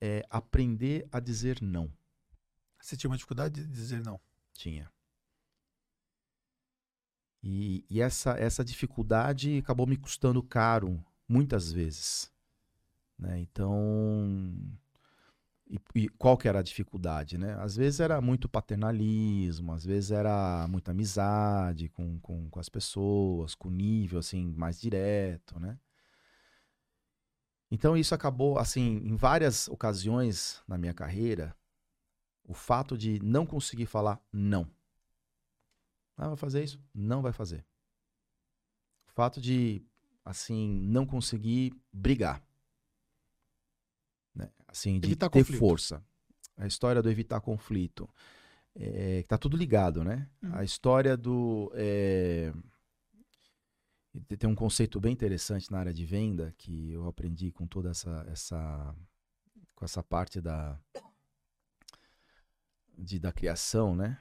é 0.00 0.24
aprender 0.30 1.08
a 1.10 1.18
dizer 1.18 1.60
não. 1.60 1.92
Você 2.80 2.96
tinha 2.96 3.10
uma 3.10 3.16
dificuldade 3.16 3.60
de 3.60 3.68
dizer 3.68 4.02
não. 4.04 4.20
Tinha. 4.54 4.90
E, 7.42 7.84
e 7.90 8.00
essa, 8.00 8.38
essa 8.38 8.64
dificuldade 8.64 9.58
acabou 9.58 9.88
me 9.88 9.96
custando 9.96 10.40
caro 10.40 11.04
muitas 11.28 11.72
vezes. 11.72 12.32
Né? 13.18 13.40
Então, 13.40 14.78
e, 15.68 15.78
e, 15.94 16.08
qual 16.08 16.36
que 16.36 16.48
era 16.48 16.60
a 16.60 16.62
dificuldade, 16.62 17.38
né? 17.38 17.54
Às 17.60 17.76
vezes 17.76 18.00
era 18.00 18.20
muito 18.20 18.48
paternalismo, 18.48 19.72
às 19.72 19.84
vezes 19.84 20.10
era 20.10 20.66
muita 20.68 20.90
amizade 20.90 21.88
com, 21.88 22.18
com, 22.20 22.48
com 22.50 22.60
as 22.60 22.68
pessoas, 22.68 23.54
com 23.54 23.70
nível 23.70 24.18
assim 24.18 24.52
mais 24.56 24.80
direto, 24.80 25.58
né? 25.58 25.78
Então 27.70 27.96
isso 27.96 28.14
acabou, 28.14 28.58
assim, 28.58 28.98
em 28.98 29.16
várias 29.16 29.66
ocasiões 29.66 30.62
na 30.68 30.76
minha 30.76 30.92
carreira, 30.92 31.56
o 32.44 32.52
fato 32.52 32.98
de 32.98 33.18
não 33.22 33.46
conseguir 33.46 33.86
falar 33.86 34.20
não. 34.30 34.68
Ah, 36.14 36.28
vai 36.28 36.36
fazer 36.36 36.62
isso? 36.62 36.78
Não 36.94 37.22
vai 37.22 37.32
fazer. 37.32 37.64
O 39.08 39.12
fato 39.12 39.40
de, 39.40 39.82
assim, 40.22 40.80
não 40.82 41.06
conseguir 41.06 41.72
brigar. 41.90 42.42
Assim, 44.72 44.98
de 44.98 45.06
evitar 45.06 45.28
ter 45.28 45.40
conflito. 45.40 45.58
força. 45.58 46.02
A 46.56 46.66
história 46.66 47.02
do 47.02 47.10
evitar 47.10 47.40
conflito. 47.40 48.08
É, 48.74 49.22
tá 49.28 49.36
tudo 49.36 49.56
ligado, 49.56 50.02
né? 50.02 50.26
Uhum. 50.42 50.54
A 50.54 50.64
história 50.64 51.16
do. 51.16 51.70
É, 51.74 52.52
tem 54.38 54.48
um 54.48 54.54
conceito 54.54 54.98
bem 54.98 55.12
interessante 55.12 55.70
na 55.70 55.78
área 55.78 55.92
de 55.92 56.04
venda 56.06 56.54
que 56.56 56.90
eu 56.90 57.06
aprendi 57.06 57.52
com 57.52 57.66
toda 57.66 57.90
essa. 57.90 58.24
essa 58.28 58.96
com 59.74 59.84
essa 59.84 60.02
parte 60.02 60.40
da. 60.40 60.78
De, 62.96 63.18
da 63.18 63.32
criação, 63.32 63.94
né? 63.94 64.18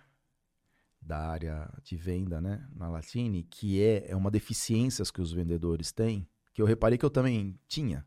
Da 1.02 1.18
área 1.30 1.72
de 1.82 1.96
venda, 1.96 2.42
né? 2.42 2.68
Na 2.76 2.90
Latine, 2.90 3.44
que 3.44 3.82
é, 3.82 4.12
é 4.12 4.16
uma 4.16 4.32
deficiência 4.32 5.06
que 5.06 5.22
os 5.22 5.32
vendedores 5.32 5.92
têm, 5.92 6.28
que 6.54 6.62
eu 6.62 6.66
reparei 6.66 6.98
que 6.98 7.06
eu 7.06 7.10
também 7.10 7.58
tinha, 7.68 8.06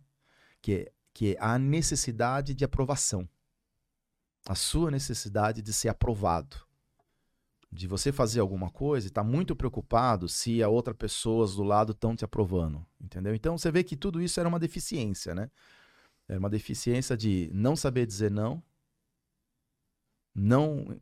que 0.60 0.72
é 0.72 0.92
que 1.14 1.36
é 1.36 1.36
a 1.40 1.56
necessidade 1.58 2.52
de 2.52 2.64
aprovação. 2.64 3.26
A 4.46 4.56
sua 4.56 4.90
necessidade 4.90 5.62
de 5.62 5.72
ser 5.72 5.88
aprovado. 5.88 6.56
De 7.72 7.86
você 7.86 8.12
fazer 8.12 8.40
alguma 8.40 8.68
coisa 8.68 9.06
e 9.06 9.08
estar 9.08 9.22
tá 9.22 9.28
muito 9.28 9.54
preocupado 9.56 10.28
se 10.28 10.62
a 10.62 10.68
outra 10.68 10.92
pessoas 10.92 11.54
do 11.54 11.62
lado 11.62 11.92
estão 11.92 12.14
te 12.14 12.24
aprovando. 12.24 12.84
Entendeu? 13.00 13.34
Então 13.34 13.56
você 13.56 13.70
vê 13.70 13.84
que 13.84 13.96
tudo 13.96 14.20
isso 14.20 14.40
era 14.40 14.48
uma 14.48 14.58
deficiência, 14.58 15.34
né? 15.34 15.50
Era 16.28 16.38
uma 16.38 16.50
deficiência 16.50 17.16
de 17.16 17.50
não 17.52 17.76
saber 17.76 18.06
dizer 18.06 18.30
não, 18.30 18.62
não, 20.34 20.98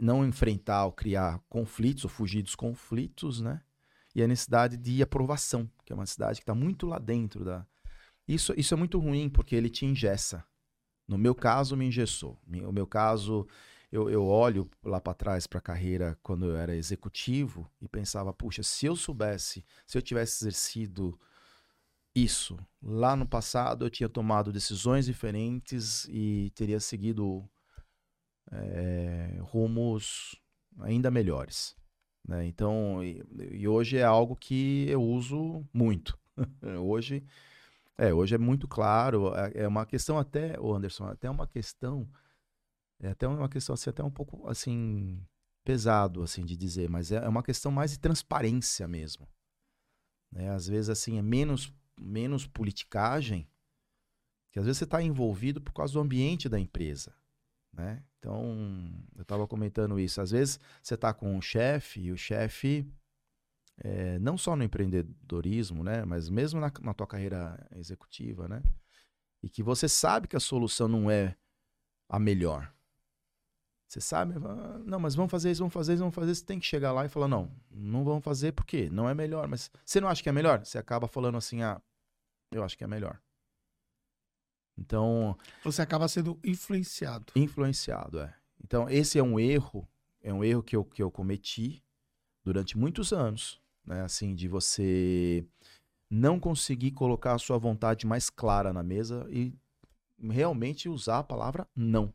não 0.00 0.26
enfrentar 0.26 0.84
ou 0.86 0.92
criar 0.92 1.40
conflitos 1.48 2.04
ou 2.04 2.10
fugir 2.10 2.42
dos 2.42 2.54
conflitos, 2.54 3.40
né? 3.40 3.62
E 4.14 4.22
a 4.22 4.26
necessidade 4.26 4.76
de 4.76 5.02
aprovação, 5.02 5.70
que 5.84 5.92
é 5.92 5.94
uma 5.94 6.02
necessidade 6.02 6.40
que 6.40 6.42
está 6.42 6.54
muito 6.54 6.86
lá 6.86 6.98
dentro 6.98 7.44
da, 7.44 7.66
isso, 8.28 8.52
isso 8.56 8.74
é 8.74 8.76
muito 8.76 8.98
ruim, 8.98 9.28
porque 9.30 9.56
ele 9.56 9.70
te 9.70 9.86
ingessa. 9.86 10.44
No 11.06 11.16
meu 11.16 11.34
caso, 11.34 11.76
me 11.76 11.86
engessou. 11.86 12.38
No 12.46 12.70
meu 12.70 12.86
caso, 12.86 13.48
eu, 13.90 14.10
eu 14.10 14.26
olho 14.26 14.70
lá 14.84 15.00
para 15.00 15.14
trás 15.14 15.46
para 15.46 15.58
a 15.58 15.62
carreira 15.62 16.18
quando 16.22 16.44
eu 16.44 16.56
era 16.56 16.76
executivo 16.76 17.70
e 17.80 17.88
pensava, 17.88 18.32
puxa, 18.32 18.62
se 18.62 18.84
eu 18.84 18.94
soubesse, 18.94 19.64
se 19.86 19.96
eu 19.96 20.02
tivesse 20.02 20.44
exercido 20.44 21.18
isso 22.14 22.58
lá 22.82 23.16
no 23.16 23.26
passado, 23.26 23.86
eu 23.86 23.90
tinha 23.90 24.08
tomado 24.08 24.52
decisões 24.52 25.06
diferentes 25.06 26.06
e 26.10 26.52
teria 26.54 26.80
seguido 26.80 27.48
é, 28.50 29.38
rumos 29.40 30.38
ainda 30.80 31.10
melhores. 31.10 31.74
Né? 32.26 32.46
Então, 32.46 33.02
e, 33.02 33.24
e 33.52 33.66
hoje 33.66 33.96
é 33.96 34.04
algo 34.04 34.36
que 34.36 34.86
eu 34.88 35.02
uso 35.02 35.66
muito. 35.72 36.18
hoje 36.84 37.24
é, 37.98 38.14
hoje 38.14 38.36
é 38.36 38.38
muito 38.38 38.68
claro, 38.68 39.34
é, 39.34 39.62
é 39.64 39.68
uma 39.68 39.84
questão 39.84 40.16
até, 40.18 40.56
Anderson, 40.56 41.06
até 41.06 41.28
uma 41.28 41.46
questão, 41.46 42.08
é 43.00 43.08
até 43.08 43.26
uma 43.26 43.48
questão 43.48 43.74
assim, 43.74 43.90
até 43.90 44.04
um 44.04 44.10
pouco 44.10 44.48
assim, 44.48 45.20
pesado 45.64 46.22
assim 46.22 46.44
de 46.44 46.56
dizer, 46.56 46.88
mas 46.88 47.10
é, 47.10 47.16
é 47.16 47.28
uma 47.28 47.42
questão 47.42 47.72
mais 47.72 47.90
de 47.90 47.98
transparência 47.98 48.86
mesmo. 48.86 49.28
Né? 50.30 50.48
Às 50.50 50.68
vezes 50.68 50.88
assim, 50.88 51.18
é 51.18 51.22
menos, 51.22 51.72
menos 52.00 52.46
politicagem, 52.46 53.48
que 54.52 54.60
às 54.60 54.64
vezes 54.64 54.78
você 54.78 54.84
está 54.84 55.02
envolvido 55.02 55.60
por 55.60 55.72
causa 55.72 55.92
do 55.92 56.00
ambiente 56.00 56.48
da 56.48 56.58
empresa. 56.58 57.12
Né? 57.72 58.02
Então, 58.18 58.92
eu 59.14 59.22
estava 59.22 59.46
comentando 59.46 59.98
isso. 60.00 60.20
Às 60.20 60.30
vezes 60.30 60.60
você 60.82 60.94
está 60.94 61.12
com 61.12 61.34
um 61.34 61.42
chefe 61.42 62.00
e 62.00 62.12
o 62.12 62.16
chefe 62.16 62.90
é, 63.80 64.18
não 64.18 64.36
só 64.36 64.56
no 64.56 64.64
empreendedorismo, 64.64 65.84
né, 65.84 66.04
mas 66.04 66.28
mesmo 66.28 66.60
na, 66.60 66.72
na 66.80 66.94
tua 66.94 67.06
carreira 67.06 67.66
executiva, 67.76 68.48
né, 68.48 68.62
e 69.42 69.48
que 69.48 69.62
você 69.62 69.88
sabe 69.88 70.26
que 70.26 70.36
a 70.36 70.40
solução 70.40 70.88
não 70.88 71.10
é 71.10 71.36
a 72.08 72.18
melhor. 72.18 72.72
Você 73.86 74.00
sabe, 74.02 74.34
ah, 74.44 74.78
não, 74.84 75.00
mas 75.00 75.14
vamos 75.14 75.30
fazer 75.30 75.50
isso, 75.50 75.60
vamos 75.60 75.72
fazer 75.72 75.94
isso, 75.94 76.02
vamos 76.02 76.14
fazer 76.14 76.32
isso. 76.32 76.40
Você 76.40 76.46
tem 76.46 76.60
que 76.60 76.66
chegar 76.66 76.92
lá 76.92 77.06
e 77.06 77.08
falar, 77.08 77.26
não, 77.26 77.50
não 77.70 78.04
vamos 78.04 78.22
fazer 78.22 78.52
porque 78.52 78.90
não 78.90 79.08
é 79.08 79.14
melhor. 79.14 79.48
Mas 79.48 79.70
você 79.82 79.98
não 79.98 80.08
acha 80.08 80.22
que 80.22 80.28
é 80.28 80.32
melhor? 80.32 80.62
Você 80.62 80.76
acaba 80.76 81.08
falando 81.08 81.38
assim, 81.38 81.62
ah, 81.62 81.80
eu 82.52 82.62
acho 82.62 82.76
que 82.76 82.84
é 82.84 82.86
melhor. 82.86 83.18
Então. 84.76 85.38
Você 85.64 85.80
acaba 85.80 86.06
sendo 86.06 86.38
influenciado. 86.44 87.32
Influenciado, 87.34 88.20
é. 88.20 88.34
Então, 88.62 88.90
esse 88.90 89.18
é 89.18 89.22
um 89.22 89.40
erro, 89.40 89.88
é 90.20 90.34
um 90.34 90.44
erro 90.44 90.62
que 90.62 90.76
eu, 90.76 90.84
que 90.84 91.02
eu 91.02 91.10
cometi 91.10 91.82
durante 92.44 92.76
muitos 92.76 93.12
anos 93.12 93.58
né? 93.88 94.02
Assim, 94.02 94.34
de 94.34 94.46
você 94.46 95.44
não 96.10 96.38
conseguir 96.38 96.92
colocar 96.92 97.34
a 97.34 97.38
sua 97.38 97.58
vontade 97.58 98.06
mais 98.06 98.28
clara 98.30 98.72
na 98.72 98.82
mesa 98.82 99.26
e 99.30 99.52
realmente 100.20 100.88
usar 100.88 101.18
a 101.18 101.24
palavra 101.24 101.66
não. 101.74 102.12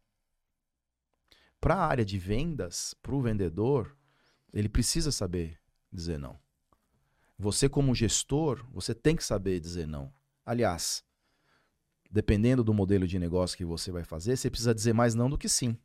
Para 1.60 1.76
a 1.76 1.86
área 1.86 2.06
de 2.06 2.20
vendas, 2.20 2.94
para 3.02 3.16
o 3.16 3.22
vendedor, 3.22 3.98
ele 4.54 4.70
precisa 4.70 5.12
saber 5.12 5.60
dizer 5.92 6.20
não. 6.20 6.40
Você, 7.38 7.68
como 7.68 7.96
gestor, 7.96 8.66
você 8.72 8.94
tem 8.94 9.16
que 9.16 9.24
saber 9.24 9.60
dizer 9.60 9.88
não. 9.88 10.14
Aliás, 10.46 11.04
dependendo 12.12 12.64
do 12.64 12.74
modelo 12.74 13.08
de 13.08 13.18
negócio 13.18 13.58
que 13.58 13.66
você 13.66 13.92
vai 13.92 14.04
fazer, 14.04 14.38
você 14.38 14.50
precisa 14.50 14.76
dizer 14.76 14.94
mais 14.94 15.16
não 15.16 15.30
do 15.30 15.38
que 15.38 15.50
sim. 15.50 15.78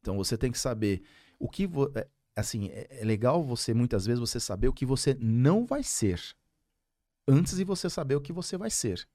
Então 0.00 0.16
você 0.16 0.36
tem 0.36 0.50
que 0.50 0.58
saber 0.58 1.04
o 1.38 1.48
que 1.48 1.68
é, 1.94 2.08
assim, 2.34 2.68
é, 2.68 3.00
é 3.00 3.04
legal 3.04 3.42
você, 3.42 3.74
muitas 3.74 4.06
vezes, 4.06 4.20
você 4.20 4.40
saber 4.40 4.68
o 4.68 4.72
que 4.72 4.86
você 4.86 5.14
não 5.20 5.66
vai 5.66 5.82
ser. 5.82 6.20
Antes 7.26 7.56
de 7.56 7.64
você 7.64 7.88
saber 7.88 8.16
o 8.16 8.20
que 8.20 8.32
você 8.32 8.56
vai 8.56 8.70
ser. 8.70 9.06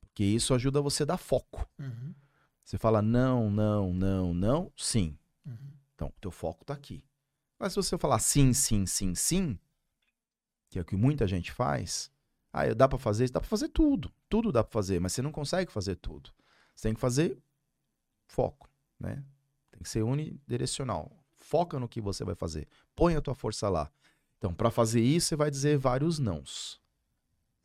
Porque 0.00 0.24
isso 0.24 0.54
ajuda 0.54 0.80
você 0.80 1.04
a 1.04 1.06
dar 1.06 1.16
foco. 1.16 1.68
Uhum. 1.78 2.14
Você 2.64 2.76
fala 2.76 3.00
não, 3.00 3.50
não, 3.50 3.92
não, 3.92 4.34
não, 4.34 4.72
sim. 4.76 5.16
Uhum. 5.46 5.72
Então, 5.94 6.12
teu 6.20 6.30
foco 6.30 6.62
está 6.62 6.74
aqui. 6.74 7.04
Mas 7.58 7.72
se 7.72 7.76
você 7.76 7.96
falar 7.96 8.18
sim, 8.18 8.52
sim, 8.52 8.86
sim, 8.86 9.14
sim, 9.14 9.58
que 10.68 10.78
é 10.78 10.82
o 10.82 10.84
que 10.84 10.96
muita 10.96 11.26
gente 11.26 11.50
faz, 11.50 12.10
ah, 12.52 12.72
dá 12.74 12.88
para 12.88 12.98
fazer 12.98 13.24
isso? 13.24 13.32
Dá 13.32 13.40
para 13.40 13.48
fazer 13.48 13.68
tudo. 13.68 14.12
Tudo 14.28 14.52
dá 14.52 14.62
para 14.62 14.72
fazer, 14.72 15.00
mas 15.00 15.12
você 15.12 15.22
não 15.22 15.32
consegue 15.32 15.72
fazer 15.72 15.96
tudo. 15.96 16.30
Você 16.74 16.88
tem 16.88 16.94
que 16.94 17.00
fazer 17.00 17.38
foco, 18.26 18.70
né? 18.98 19.24
Tem 19.70 19.80
que 19.82 19.88
ser 19.88 20.02
unidirecional 20.02 21.17
foca 21.48 21.80
no 21.80 21.88
que 21.88 22.00
você 22.00 22.24
vai 22.24 22.34
fazer. 22.34 22.68
Põe 22.94 23.16
a 23.16 23.22
tua 23.22 23.34
força 23.34 23.68
lá. 23.70 23.90
Então, 24.36 24.52
para 24.52 24.70
fazer 24.70 25.00
isso, 25.00 25.28
você 25.28 25.36
vai 25.36 25.50
dizer 25.50 25.78
vários 25.78 26.18
nãos. 26.18 26.78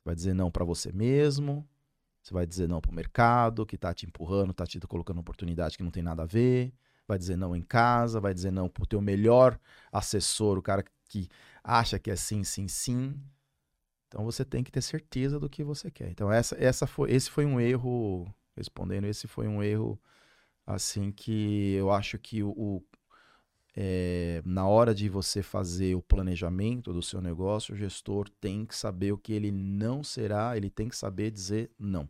Vai 0.06 0.16
dizer 0.16 0.34
não 0.34 0.50
para 0.50 0.64
você 0.64 0.92
mesmo, 0.92 1.68
você 2.22 2.34
vai 2.34 2.48
dizer 2.48 2.68
não 2.68 2.80
para 2.80 2.92
o 2.92 2.96
mercado 2.96 3.66
que 3.66 3.76
está 3.76 3.94
te 3.94 4.06
empurrando, 4.06 4.52
está 4.52 4.66
te 4.66 4.80
colocando 4.82 5.20
oportunidade 5.20 5.78
que 5.78 5.84
não 5.84 5.92
tem 5.92 6.02
nada 6.02 6.24
a 6.24 6.26
ver. 6.26 6.74
Vai 7.06 7.18
dizer 7.18 7.36
não 7.36 7.54
em 7.54 7.62
casa, 7.62 8.22
vai 8.22 8.34
dizer 8.34 8.52
não 8.52 8.70
para 8.70 8.84
o 8.84 8.88
teu 8.88 9.02
melhor 9.02 9.60
assessor, 9.92 10.58
o 10.58 10.62
cara 10.62 10.86
que 11.10 11.28
acha 11.62 12.00
que 12.00 12.10
é 12.10 12.16
sim, 12.16 12.44
sim, 12.44 12.70
sim. 12.70 13.20
Então 14.08 14.24
você 14.24 14.46
tem 14.46 14.64
que 14.64 14.72
ter 14.72 14.82
certeza 14.82 15.38
do 15.38 15.50
que 15.50 15.64
você 15.64 15.92
quer. 15.92 16.10
Então 16.10 16.32
essa, 16.32 16.56
essa 16.58 16.88
foi, 16.88 17.12
esse 17.12 17.30
foi 17.30 17.46
um 17.46 17.60
erro, 17.60 18.34
respondendo, 18.56 19.06
esse 19.06 19.28
foi 19.28 19.48
um 19.48 19.62
erro 19.62 20.00
assim 20.66 21.12
que 21.12 21.74
eu 21.74 21.92
acho 21.92 22.18
que 22.18 22.42
o, 22.42 22.50
o 22.52 22.84
é, 23.76 24.42
na 24.46 24.68
hora 24.68 24.94
de 24.94 25.10
você 25.10 25.42
fazer 25.42 25.96
o 25.96 26.02
planejamento 26.02 26.94
do 26.94 27.02
seu 27.02 27.22
negócio, 27.22 27.74
o 27.74 27.78
gestor 27.78 28.30
tem 28.30 28.66
que 28.66 28.76
saber 28.76 29.12
o 29.12 29.18
que 29.18 29.34
ele 29.34 29.52
não 29.52 30.04
será, 30.04 30.56
ele 30.56 30.70
tem 30.70 30.88
que 30.88 30.96
saber 30.96 31.32
dizer 31.32 31.72
não. 31.80 32.08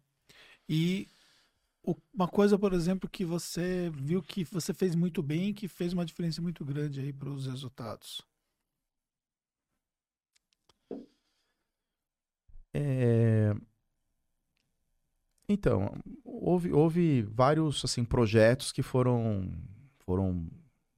E 0.68 1.08
uma 2.14 2.28
coisa, 2.28 2.58
por 2.58 2.74
exemplo, 2.74 3.10
que 3.10 3.26
você 3.26 3.90
viu 3.94 4.22
que 4.22 4.44
você 4.46 4.74
fez 4.74 4.96
muito 4.96 5.22
bem, 5.22 5.54
que 5.54 5.68
fez 5.68 5.94
uma 5.94 6.06
diferença 6.06 6.42
muito 6.42 6.64
grande 6.66 7.00
aí 7.02 7.14
para 7.14 7.30
os 7.30 7.46
resultados. 7.48 8.22
É... 12.74 13.54
Então, 15.48 15.94
houve, 16.24 16.72
houve 16.72 17.22
vários 17.24 17.84
assim 17.84 18.04
projetos 18.04 18.72
que 18.72 18.82
foram 18.82 19.52
foram 20.00 20.50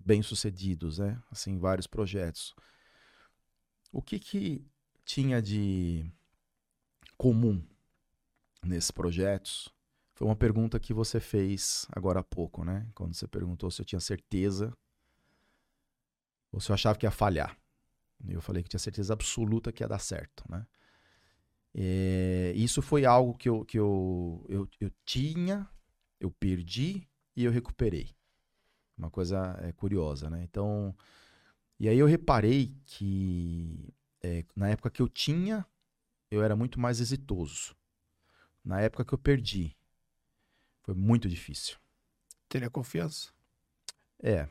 bem-sucedidos, 0.05 0.99
né? 0.99 1.21
Assim, 1.31 1.57
vários 1.57 1.87
projetos. 1.87 2.55
O 3.91 4.01
que 4.01 4.19
que 4.19 4.65
tinha 5.03 5.41
de 5.41 6.11
comum 7.17 7.61
nesses 8.63 8.91
projetos 8.91 9.69
foi 10.13 10.27
uma 10.27 10.35
pergunta 10.35 10.79
que 10.79 10.93
você 10.93 11.19
fez 11.19 11.87
agora 11.91 12.19
há 12.19 12.23
pouco, 12.23 12.63
né? 12.63 12.87
Quando 12.93 13.13
você 13.13 13.27
perguntou 13.27 13.71
se 13.71 13.81
eu 13.81 13.85
tinha 13.85 13.99
certeza 13.99 14.75
ou 16.51 16.59
se 16.59 16.71
eu 16.71 16.73
achava 16.73 16.97
que 16.97 17.05
ia 17.05 17.11
falhar. 17.11 17.57
Eu 18.27 18.41
falei 18.41 18.63
que 18.63 18.69
tinha 18.69 18.79
certeza 18.79 19.13
absoluta 19.13 19.71
que 19.71 19.83
ia 19.83 19.87
dar 19.87 19.99
certo, 19.99 20.43
né? 20.49 20.65
É, 21.73 22.53
isso 22.55 22.81
foi 22.81 23.03
algo 23.05 23.33
que, 23.33 23.49
eu, 23.49 23.65
que 23.65 23.77
eu, 23.77 24.45
eu, 24.47 24.69
eu 24.79 24.89
tinha, 25.03 25.69
eu 26.21 26.31
perdi 26.31 27.05
e 27.35 27.43
eu 27.43 27.51
recuperei. 27.51 28.15
Uma 28.97 29.09
coisa 29.09 29.57
é, 29.61 29.71
curiosa, 29.71 30.29
né? 30.29 30.43
Então, 30.43 30.95
e 31.79 31.89
aí 31.89 31.97
eu 31.97 32.07
reparei 32.07 32.73
que 32.85 33.93
é, 34.23 34.45
na 34.55 34.69
época 34.69 34.89
que 34.89 35.01
eu 35.01 35.09
tinha, 35.09 35.65
eu 36.31 36.43
era 36.43 36.55
muito 36.55 36.79
mais 36.79 36.99
exitoso. 36.99 37.75
Na 38.63 38.81
época 38.81 39.05
que 39.05 39.13
eu 39.13 39.17
perdi, 39.17 39.75
foi 40.81 40.95
muito 40.95 41.27
difícil. 41.27 41.77
Teria 42.47 42.69
confiança? 42.69 43.31
É. 44.21 44.47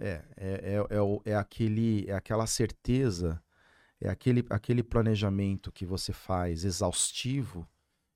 É, 0.00 0.06
é, 0.08 0.24
é, 0.36 0.74
é, 0.74 1.30
é, 1.32 1.36
aquele, 1.36 2.08
é 2.08 2.14
aquela 2.14 2.46
certeza, 2.46 3.40
é 4.00 4.08
aquele, 4.08 4.44
aquele 4.50 4.82
planejamento 4.82 5.70
que 5.70 5.86
você 5.86 6.12
faz 6.12 6.64
exaustivo 6.64 7.68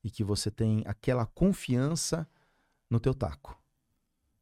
e 0.02 0.10
que 0.10 0.24
você 0.24 0.50
tem 0.50 0.82
aquela 0.86 1.26
confiança 1.26 2.28
no 2.90 2.98
teu 2.98 3.14
taco, 3.14 3.60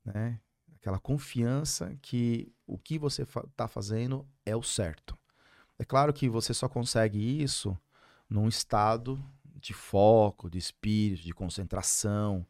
né? 0.05 0.41
Aquela 0.85 1.01
confiança 1.01 1.97
que 2.03 2.53
o 2.67 2.77
que 2.77 2.99
você 2.99 3.23
está 3.23 3.67
fazendo 3.67 4.29
é 4.45 4.55
o 4.55 4.63
certo. 4.63 5.19
É 5.79 5.85
claro 5.85 6.13
que 6.13 6.29
você 6.29 6.53
só 6.53 6.69
consegue 6.69 7.19
isso 7.43 7.75
num 8.29 8.47
estado 8.49 9.19
de 9.55 9.73
foco, 9.73 10.51
de 10.51 10.59
espírito, 10.59 11.23
de 11.23 11.33
concentração, 11.33 12.47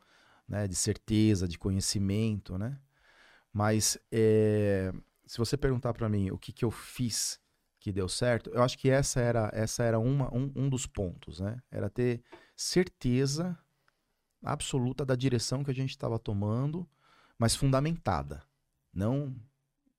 né, 0.48 0.66
de 0.66 0.74
certeza, 0.74 1.46
de 1.46 1.56
conhecimento, 1.56 2.58
né? 2.58 2.76
Mas 3.52 3.96
é, 4.10 4.92
se 5.24 5.38
você 5.38 5.56
perguntar 5.56 5.94
para 5.94 6.08
mim 6.08 6.32
o 6.32 6.36
que, 6.36 6.52
que 6.52 6.64
eu 6.64 6.72
fiz 6.72 7.38
que 7.78 7.92
deu 7.92 8.08
certo, 8.08 8.50
eu 8.50 8.64
acho 8.64 8.76
que 8.76 8.90
essa 8.90 9.20
era, 9.20 9.48
essa 9.54 9.84
era 9.84 10.00
uma, 10.00 10.26
um, 10.34 10.50
um 10.56 10.68
dos 10.68 10.88
pontos, 10.88 11.38
né? 11.38 11.62
Era 11.70 11.88
ter 11.88 12.20
certeza 12.56 13.56
absoluta 14.42 15.06
da 15.06 15.14
direção 15.14 15.62
que 15.62 15.70
a 15.70 15.74
gente 15.74 15.90
estava 15.90 16.18
tomando, 16.18 16.84
mas 17.38 17.54
fundamentada. 17.54 18.42
Não, 18.92 19.34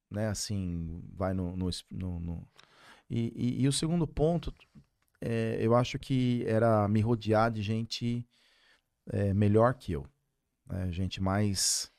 né, 0.09 0.27
assim, 0.27 1.03
vai 1.13 1.33
no... 1.33 1.55
no, 1.55 1.69
no, 1.91 2.19
no... 2.19 2.47
E, 3.09 3.31
e, 3.35 3.61
e, 3.63 3.67
o 3.67 3.73
segundo 3.73 4.07
ponto, 4.07 4.53
é, 5.21 5.57
eu 5.59 5.75
acho 5.75 5.99
que 5.99 6.43
era 6.47 6.87
me 6.87 7.01
rodear 7.01 7.51
de 7.51 7.61
gente 7.61 8.27
é, 9.07 9.33
melhor 9.33 9.75
que 9.75 9.91
eu 9.91 10.07
né? 10.67 10.91
gente 10.91 11.21
mais 11.21 11.91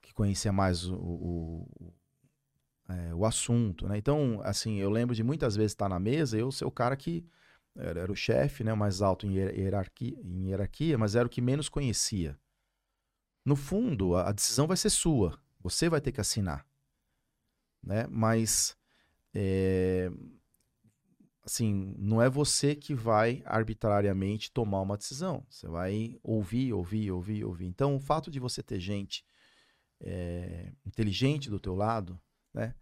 que 0.00 0.12
conhecia 0.12 0.52
mais 0.52 0.84
o, 0.86 0.96
o, 0.96 1.94
é, 2.88 3.14
o 3.14 3.24
assunto, 3.24 3.86
né? 3.86 3.98
Então, 3.98 4.40
assim, 4.42 4.78
eu 4.78 4.90
lembro 4.90 5.14
de 5.14 5.22
muitas 5.22 5.56
vezes 5.56 5.72
estar 5.72 5.88
na 5.88 5.98
mesa, 5.98 6.38
eu 6.38 6.50
ser 6.50 6.64
o 6.64 6.70
cara 6.70 6.96
que 6.96 7.26
era, 7.76 8.00
era 8.00 8.12
o 8.12 8.16
chefe, 8.16 8.64
né, 8.64 8.72
o 8.72 8.76
mais 8.76 9.02
alto 9.02 9.26
em 9.26 9.34
hierarquia, 9.34 10.16
em 10.22 10.48
hierarquia, 10.48 10.96
mas 10.98 11.14
era 11.14 11.26
o 11.26 11.30
que 11.30 11.40
menos 11.40 11.68
conhecia. 11.68 12.38
No 13.48 13.56
fundo, 13.56 14.14
a, 14.14 14.28
a 14.28 14.32
decisão 14.32 14.66
vai 14.66 14.76
ser 14.76 14.90
sua, 14.90 15.40
você 15.58 15.88
vai 15.88 16.02
ter 16.02 16.12
que 16.12 16.20
assinar, 16.20 16.66
né? 17.82 18.06
Mas 18.10 18.76
é, 19.34 20.10
assim, 21.42 21.94
não 21.96 22.20
é 22.20 22.28
você 22.28 22.76
que 22.76 22.94
vai 22.94 23.42
arbitrariamente 23.46 24.52
tomar 24.52 24.82
uma 24.82 24.98
decisão. 24.98 25.46
Você 25.48 25.66
vai 25.66 26.20
ouvir, 26.22 26.74
ouvir, 26.74 27.10
ouvir, 27.10 27.42
ouvir. 27.42 27.64
Então, 27.64 27.96
o 27.96 28.00
fato 28.00 28.30
de 28.30 28.38
você 28.38 28.62
ter 28.62 28.78
gente 28.78 29.24
é, 29.98 30.70
inteligente 30.84 31.48
do 31.48 31.58
teu 31.58 31.74
lado, 31.74 32.20
né? 32.52 32.74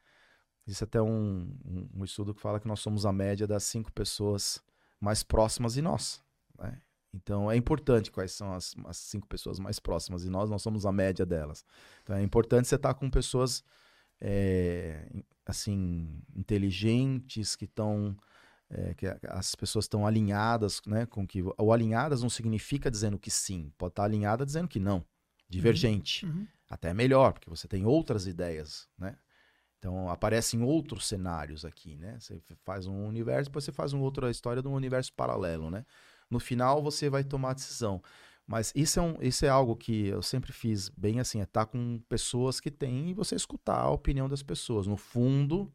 Existe 0.67 0.83
até 0.83 1.01
um, 1.01 1.57
um, 1.65 1.91
um, 1.95 2.05
estudo 2.05 2.35
que 2.35 2.41
fala 2.41 2.59
que 2.59 2.67
nós 2.67 2.81
somos 2.81 3.07
a 3.07 3.13
média 3.13 3.47
das 3.47 3.63
cinco 3.63 3.93
pessoas 3.93 4.61
mais 5.01 5.23
próximas 5.23 5.75
de 5.75 5.81
nós, 5.81 6.21
né? 6.59 6.83
Então, 7.17 7.51
é 7.51 7.57
importante 7.57 8.11
quais 8.11 8.33
são 8.33 8.53
as, 8.53 8.75
as 8.85 8.97
cinco 8.97 9.27
pessoas 9.27 9.59
mais 9.59 9.79
próximas 9.79 10.23
de 10.23 10.31
nós, 10.31 10.51
nós 10.51 10.63
somos 10.63 10.85
a 10.85 10.93
média 10.93 11.25
delas. 11.25 11.65
Então, 12.03 12.17
é 12.17 12.23
importante 12.23 12.69
você 12.69 12.77
estar 12.77 12.95
com 12.95 13.11
pessoas, 13.11 13.65
é, 14.21 15.09
assim, 15.45 16.23
inteligentes, 16.35 17.57
que 17.57 17.65
estão 17.65 18.17
é, 18.69 18.95
que 18.95 19.07
as 19.29 19.55
pessoas 19.55 19.85
estão 19.85 20.07
alinhadas, 20.07 20.81
né, 20.87 21.07
com 21.07 21.27
que 21.27 21.43
o 21.43 21.73
alinhadas 21.73 22.23
não 22.23 22.31
significa 22.31 22.91
dizendo 22.91 23.19
que 23.19 23.31
sim, 23.31 23.73
pode 23.79 23.93
estar 23.93 24.05
alinhada 24.05 24.45
dizendo 24.45 24.69
que 24.69 24.81
não, 24.81 25.05
divergente, 25.49 26.27
uhum. 26.27 26.33
Uhum. 26.33 26.47
até 26.69 26.93
melhor, 26.93 27.33
porque 27.33 27.49
você 27.49 27.69
tem 27.69 27.85
outras 27.85 28.27
ideias, 28.27 28.89
né? 28.99 29.17
Então 29.79 30.11
aparecem 30.11 30.63
outros 30.63 31.07
cenários 31.07 31.65
aqui, 31.65 31.97
né? 31.97 32.19
Você 32.19 32.41
faz 32.65 32.87
um 32.87 33.07
universo, 33.07 33.51
depois 33.51 33.65
você 33.65 33.71
faz 33.71 33.93
uma 33.93 34.03
outra 34.03 34.31
história 34.31 34.61
de 34.61 34.67
um 34.67 34.75
universo 34.75 35.13
paralelo, 35.13 35.71
né? 35.71 35.85
No 36.31 36.41
final 36.41 36.83
você 36.83 37.09
vai 37.09 37.25
tomar 37.25 37.51
a 37.51 37.55
decisão. 37.55 38.03
Mas 38.47 38.73
isso 38.77 39.01
é, 39.01 39.03
um, 39.03 39.17
isso 39.21 39.45
é 39.45 39.49
algo 39.49 39.75
que 39.75 40.07
eu 40.07 40.23
sempre 40.23 40.53
fiz 40.53 40.89
bem 40.89 41.19
assim, 41.19 41.41
é 41.41 41.43
estar 41.43 41.67
com 41.67 42.01
pessoas 42.09 42.61
que 42.61 42.71
têm 42.71 43.11
e 43.11 43.15
você 43.15 43.35
escutar 43.35 43.81
a 43.81 43.91
opinião 43.91 44.29
das 44.29 44.43
pessoas. 44.43 44.87
No 44.87 44.97
fundo, 44.97 45.73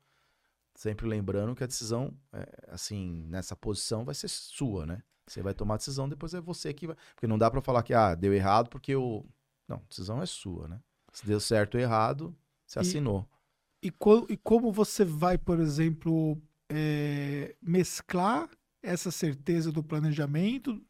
Sempre 0.75 1.07
lembrando 1.07 1.53
que 1.55 1.63
a 1.63 1.67
decisão, 1.67 2.13
é, 2.31 2.47
assim, 2.69 3.25
nessa 3.27 3.55
posição 3.55 4.05
vai 4.05 4.15
ser 4.15 4.27
sua, 4.27 4.85
né? 4.85 5.03
Você 5.27 5.41
vai 5.41 5.53
tomar 5.53 5.75
a 5.75 5.77
decisão, 5.77 6.09
depois 6.09 6.33
é 6.33 6.41
você 6.41 6.73
que 6.73 6.87
vai. 6.87 6.95
Porque 7.13 7.27
não 7.27 7.37
dá 7.37 7.51
para 7.51 7.61
falar 7.61 7.83
que, 7.83 7.93
ah, 7.93 8.15
deu 8.15 8.33
errado 8.33 8.69
porque 8.69 8.95
o. 8.95 9.25
Não, 9.67 9.77
a 9.77 9.87
decisão 9.87 10.21
é 10.21 10.25
sua, 10.25 10.67
né? 10.67 10.81
Se 11.13 11.25
deu 11.25 11.39
certo 11.39 11.75
ou 11.75 11.81
errado, 11.81 12.35
você 12.65 12.79
e, 12.79 12.81
assinou. 12.81 13.29
E, 13.81 13.91
co 13.91 14.25
e 14.29 14.37
como 14.37 14.71
você 14.71 15.05
vai, 15.05 15.37
por 15.37 15.59
exemplo, 15.59 16.41
é, 16.69 17.55
mesclar 17.61 18.49
essa 18.81 19.11
certeza 19.11 19.71
do 19.71 19.83
planejamento 19.83 20.83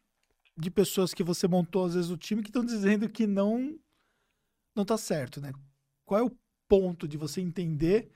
de 0.56 0.70
pessoas 0.70 1.14
que 1.14 1.22
você 1.22 1.48
montou, 1.48 1.84
às 1.84 1.94
vezes, 1.94 2.10
o 2.10 2.16
time 2.16 2.42
que 2.42 2.48
estão 2.48 2.64
dizendo 2.64 3.08
que 3.08 3.26
não 3.26 3.78
não 4.74 4.84
tá 4.84 4.96
certo, 4.96 5.40
né? 5.40 5.52
Qual 6.04 6.20
é 6.20 6.24
o 6.24 6.36
ponto 6.66 7.06
de 7.06 7.18
você 7.18 7.40
entender 7.40 8.10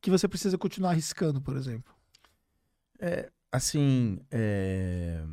que 0.00 0.10
você 0.10 0.26
precisa 0.26 0.58
continuar 0.58 0.90
arriscando, 0.90 1.40
por 1.40 1.56
exemplo? 1.56 1.94
É, 2.98 3.30
assim, 3.52 4.18
é... 4.30 5.24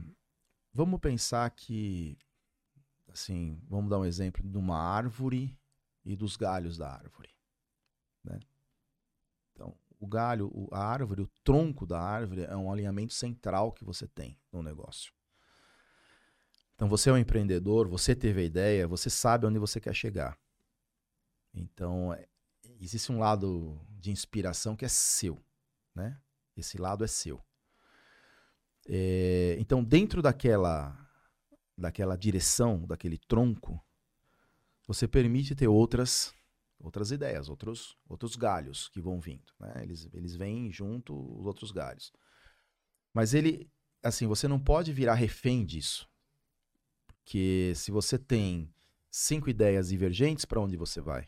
vamos 0.72 1.00
pensar 1.00 1.50
que, 1.50 2.18
assim, 3.12 3.60
vamos 3.68 3.90
dar 3.90 4.00
um 4.00 4.06
exemplo 4.06 4.48
de 4.48 4.58
uma 4.58 4.78
árvore 4.78 5.58
e 6.06 6.16
dos 6.16 6.38
galhos 6.38 6.78
da 6.78 6.92
árvore, 6.92 7.30
né? 8.24 8.40
O 10.02 10.08
galho, 10.08 10.68
a 10.72 10.84
árvore, 10.84 11.22
o 11.22 11.30
tronco 11.44 11.86
da 11.86 12.02
árvore 12.02 12.42
é 12.42 12.58
um 12.58 12.72
alinhamento 12.72 13.14
central 13.14 13.72
que 13.72 13.86
você 13.86 14.08
tem 14.08 14.36
no 14.52 14.64
negócio. 14.64 15.14
Então, 16.74 16.90
você 16.90 17.12
é 17.12 17.14
um 17.14 17.20
empreendedor, 17.20 17.88
você 17.88 18.16
teve 18.16 18.42
a 18.42 18.44
ideia, 18.44 18.88
você 18.88 19.12
sabe 19.12 19.46
onde 19.46 19.60
você 19.60 19.80
quer 19.80 19.94
chegar. 19.94 20.36
Então, 21.54 22.12
é, 22.12 22.28
existe 22.80 23.12
um 23.12 23.20
lado 23.20 23.80
de 23.88 24.10
inspiração 24.10 24.76
que 24.76 24.86
é 24.86 24.88
seu, 24.88 25.40
né? 25.94 26.20
Esse 26.58 26.80
lado 26.80 27.04
é 27.04 27.08
seu. 27.08 27.40
É, 28.88 29.56
então, 29.60 29.84
dentro 29.84 30.20
daquela, 30.20 30.98
daquela 31.78 32.16
direção, 32.16 32.88
daquele 32.88 33.20
tronco, 33.20 33.80
você 34.88 35.08
permite 35.08 35.54
ter 35.54 35.68
outras 35.68 36.34
outras 36.82 37.12
ideias, 37.12 37.50
outros, 37.50 37.98
outros 38.08 38.36
galhos 38.36 38.90
que 38.90 39.02
vão 39.02 39.20
vindo. 39.20 39.54
Né? 39.60 39.74
Eles, 39.82 40.10
eles 40.14 40.36
vêm 40.36 40.72
junto 40.72 41.14
os 41.40 41.46
outros 41.46 41.72
galhos. 41.72 42.12
Mas 43.14 43.34
ele, 43.34 43.70
assim, 44.02 44.28
você 44.28 44.48
não 44.48 44.60
pode 44.60 44.92
virar 44.92 45.16
refém 45.16 45.66
disso. 45.66 46.10
Porque 47.06 47.74
se 47.76 47.92
você 47.92 48.18
tem 48.18 48.74
cinco 49.10 49.50
ideias 49.50 49.90
divergentes, 49.90 50.46
para 50.46 50.60
onde 50.60 50.76
você 50.76 51.02
vai? 51.02 51.28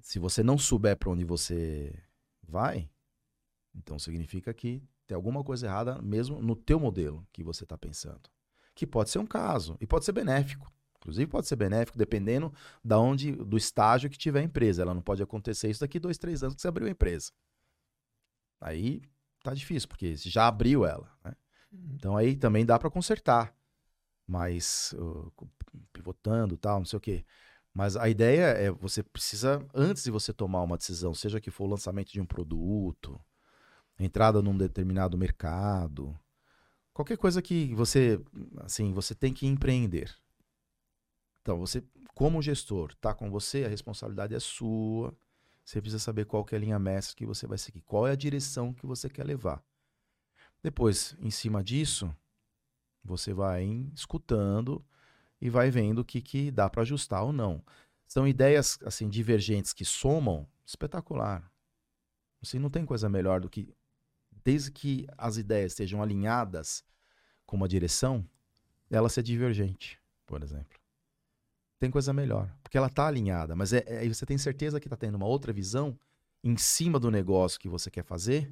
se 0.00 0.18
você 0.18 0.42
não 0.42 0.58
souber 0.58 0.96
para 0.96 1.10
onde 1.10 1.24
você 1.24 1.92
vai, 2.42 2.88
então 3.74 3.98
significa 3.98 4.52
que 4.52 4.82
tem 5.06 5.14
alguma 5.14 5.44
coisa 5.44 5.66
errada 5.66 6.00
mesmo 6.02 6.42
no 6.42 6.56
teu 6.56 6.80
modelo 6.80 7.26
que 7.32 7.42
você 7.42 7.64
está 7.64 7.76
pensando. 7.78 8.28
Que 8.74 8.86
pode 8.86 9.10
ser 9.10 9.18
um 9.18 9.26
caso 9.26 9.76
e 9.80 9.86
pode 9.86 10.04
ser 10.04 10.12
benéfico. 10.12 10.72
Inclusive 11.06 11.30
pode 11.30 11.46
ser 11.46 11.54
benéfico 11.54 11.96
dependendo 11.96 12.52
da 12.84 12.98
onde, 12.98 13.30
do 13.30 13.56
estágio 13.56 14.10
que 14.10 14.18
tiver 14.18 14.40
a 14.40 14.42
empresa. 14.42 14.82
Ela 14.82 14.92
não 14.92 15.00
pode 15.00 15.22
acontecer 15.22 15.70
isso 15.70 15.80
daqui 15.80 16.00
dois, 16.00 16.18
três 16.18 16.42
anos 16.42 16.56
que 16.56 16.60
você 16.60 16.66
abriu 16.66 16.88
a 16.88 16.90
empresa. 16.90 17.30
Aí 18.60 19.00
tá 19.44 19.54
difícil, 19.54 19.88
porque 19.88 20.16
já 20.16 20.48
abriu 20.48 20.84
ela. 20.84 21.08
Né? 21.24 21.32
Uhum. 21.70 21.90
Então 21.94 22.16
aí 22.16 22.34
também 22.34 22.66
dá 22.66 22.76
para 22.76 22.90
consertar. 22.90 23.54
Mas 24.26 24.92
uh, 24.98 25.32
pivotando 25.92 26.56
tal, 26.56 26.80
não 26.80 26.86
sei 26.86 26.96
o 26.96 27.00
quê. 27.00 27.24
Mas 27.72 27.96
a 27.96 28.08
ideia 28.08 28.46
é 28.46 28.70
você 28.70 29.02
precisa, 29.02 29.64
antes 29.72 30.02
de 30.02 30.10
você 30.10 30.32
tomar 30.32 30.62
uma 30.62 30.76
decisão, 30.76 31.14
seja 31.14 31.40
que 31.40 31.50
for 31.50 31.64
o 31.64 31.70
lançamento 31.70 32.10
de 32.10 32.20
um 32.20 32.26
produto, 32.26 33.20
entrada 33.98 34.42
num 34.42 34.56
determinado 34.56 35.16
mercado, 35.16 36.18
qualquer 36.92 37.18
coisa 37.18 37.42
que 37.42 37.74
você, 37.74 38.18
assim, 38.60 38.92
você 38.94 39.14
tem 39.14 39.32
que 39.32 39.46
empreender. 39.46 40.10
Então, 41.46 41.60
você, 41.60 41.80
como 42.12 42.42
gestor, 42.42 42.92
tá 42.96 43.14
com 43.14 43.30
você, 43.30 43.64
a 43.64 43.68
responsabilidade 43.68 44.34
é 44.34 44.40
sua. 44.40 45.16
Você 45.64 45.80
precisa 45.80 46.00
saber 46.00 46.24
qual 46.24 46.44
é 46.50 46.56
a 46.56 46.58
linha 46.58 46.76
mestre 46.76 47.14
que 47.14 47.24
você 47.24 47.46
vai 47.46 47.56
seguir, 47.56 47.82
qual 47.82 48.04
é 48.04 48.10
a 48.10 48.16
direção 48.16 48.74
que 48.74 48.84
você 48.84 49.08
quer 49.08 49.24
levar. 49.24 49.62
Depois, 50.60 51.16
em 51.20 51.30
cima 51.30 51.62
disso, 51.62 52.12
você 53.04 53.32
vai 53.32 53.88
escutando 53.94 54.84
e 55.40 55.48
vai 55.48 55.70
vendo 55.70 56.00
o 56.00 56.04
que, 56.04 56.20
que 56.20 56.50
dá 56.50 56.68
para 56.68 56.82
ajustar 56.82 57.22
ou 57.22 57.32
não. 57.32 57.64
São 58.08 58.26
ideias 58.26 58.76
assim 58.84 59.08
divergentes 59.08 59.72
que 59.72 59.84
somam, 59.84 60.48
espetacular. 60.64 61.48
Assim, 62.42 62.58
não 62.58 62.70
tem 62.70 62.84
coisa 62.84 63.08
melhor 63.08 63.40
do 63.40 63.48
que 63.48 63.72
desde 64.42 64.72
que 64.72 65.06
as 65.16 65.36
ideias 65.36 65.70
estejam 65.70 66.02
alinhadas 66.02 66.84
com 67.46 67.54
uma 67.54 67.68
direção, 67.68 68.28
ela 68.90 69.08
ser 69.08 69.22
divergente, 69.22 70.02
por 70.26 70.42
exemplo. 70.42 70.85
Tem 71.78 71.90
coisa 71.90 72.12
melhor, 72.12 72.50
porque 72.62 72.78
ela 72.78 72.86
está 72.86 73.06
alinhada, 73.06 73.54
mas 73.54 73.72
é, 73.72 73.84
é, 73.86 74.08
você 74.08 74.24
tem 74.24 74.38
certeza 74.38 74.80
que 74.80 74.86
está 74.86 74.96
tendo 74.96 75.16
uma 75.16 75.26
outra 75.26 75.52
visão 75.52 75.98
em 76.42 76.56
cima 76.56 76.98
do 76.98 77.10
negócio 77.10 77.60
que 77.60 77.68
você 77.68 77.90
quer 77.90 78.04
fazer, 78.04 78.50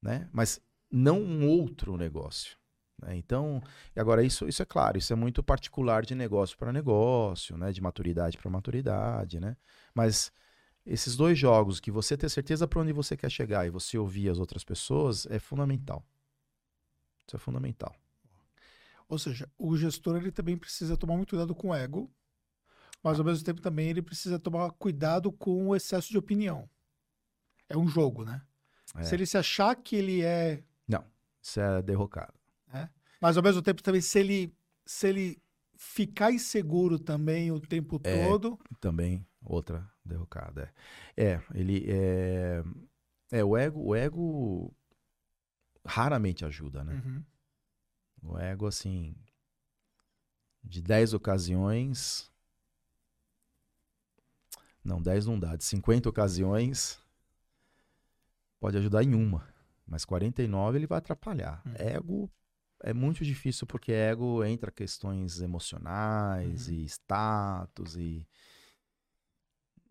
né? 0.00 0.28
Mas 0.32 0.60
não 0.90 1.20
um 1.20 1.46
outro 1.48 1.96
negócio. 1.96 2.56
Né? 3.02 3.16
Então, 3.16 3.62
agora 3.94 4.22
isso, 4.22 4.48
isso 4.48 4.62
é 4.62 4.64
claro, 4.64 4.96
isso 4.96 5.12
é 5.12 5.16
muito 5.16 5.42
particular 5.42 6.04
de 6.04 6.14
negócio 6.14 6.56
para 6.56 6.72
negócio, 6.72 7.56
né? 7.56 7.72
De 7.72 7.80
maturidade 7.80 8.38
para 8.38 8.50
maturidade, 8.50 9.40
né? 9.40 9.56
Mas 9.94 10.32
esses 10.86 11.16
dois 11.16 11.38
jogos, 11.38 11.80
que 11.80 11.90
você 11.90 12.16
ter 12.16 12.28
certeza 12.28 12.68
para 12.68 12.80
onde 12.80 12.92
você 12.92 13.16
quer 13.16 13.30
chegar 13.30 13.66
e 13.66 13.70
você 13.70 13.98
ouvir 13.98 14.28
as 14.28 14.38
outras 14.38 14.64
pessoas, 14.64 15.26
é 15.26 15.38
fundamental. 15.38 16.04
Isso 17.26 17.36
é 17.36 17.38
fundamental. 17.38 17.94
Ou 19.08 19.18
seja, 19.18 19.50
o 19.58 19.76
gestor 19.76 20.16
ele 20.16 20.32
também 20.32 20.56
precisa 20.56 20.96
tomar 20.96 21.16
muito 21.16 21.30
cuidado 21.30 21.54
com 21.54 21.68
o 21.68 21.74
ego, 21.74 22.10
mas 23.02 23.18
ao 23.18 23.24
mesmo 23.24 23.44
tempo 23.44 23.60
também 23.60 23.88
ele 23.88 24.02
precisa 24.02 24.38
tomar 24.38 24.70
cuidado 24.72 25.30
com 25.30 25.68
o 25.68 25.76
excesso 25.76 26.10
de 26.10 26.18
opinião. 26.18 26.68
É 27.68 27.76
um 27.76 27.86
jogo, 27.86 28.24
né? 28.24 28.42
É. 28.96 29.02
Se 29.02 29.14
ele 29.14 29.26
se 29.26 29.36
achar 29.36 29.74
que 29.76 29.96
ele 29.96 30.22
é. 30.22 30.62
Não, 30.88 31.04
isso 31.42 31.60
é 31.60 31.82
derrocado. 31.82 32.34
É? 32.72 32.88
Mas 33.20 33.36
ao 33.36 33.42
mesmo 33.42 33.62
tempo 33.62 33.82
também, 33.82 34.00
se 34.00 34.18
ele, 34.18 34.54
se 34.86 35.08
ele 35.08 35.42
ficar 35.76 36.32
inseguro 36.32 36.98
também 36.98 37.50
o 37.52 37.60
tempo 37.60 38.00
é, 38.02 38.26
todo. 38.26 38.58
Também 38.80 39.26
outra 39.42 39.88
derrocada. 40.04 40.72
É, 41.16 41.24
é 41.24 41.42
ele 41.54 41.84
é, 41.88 42.62
é 43.30 43.44
o 43.44 43.56
ego, 43.56 43.80
o 43.80 43.94
ego 43.94 44.74
raramente 45.86 46.44
ajuda, 46.44 46.82
né? 46.82 47.02
Uhum. 47.04 47.22
O 48.24 48.38
ego, 48.38 48.66
assim, 48.66 49.14
de 50.62 50.80
10 50.80 51.12
ocasiões. 51.12 52.32
Não, 54.82 55.00
10 55.00 55.26
não 55.26 55.38
dá. 55.38 55.56
De 55.56 55.64
50 55.64 56.08
ocasiões, 56.08 56.98
pode 58.58 58.78
ajudar 58.78 59.04
em 59.04 59.14
uma. 59.14 59.46
Mas 59.86 60.04
49 60.04 60.78
ele 60.78 60.86
vai 60.86 60.98
atrapalhar. 60.98 61.62
Uhum. 61.66 61.74
Ego 61.76 62.30
é 62.82 62.92
muito 62.92 63.24
difícil 63.24 63.66
porque 63.66 63.92
ego 63.92 64.44
entra 64.44 64.70
questões 64.70 65.40
emocionais 65.40 66.68
uhum. 66.68 66.74
e 66.74 66.84
status 66.84 67.96
e 67.96 68.26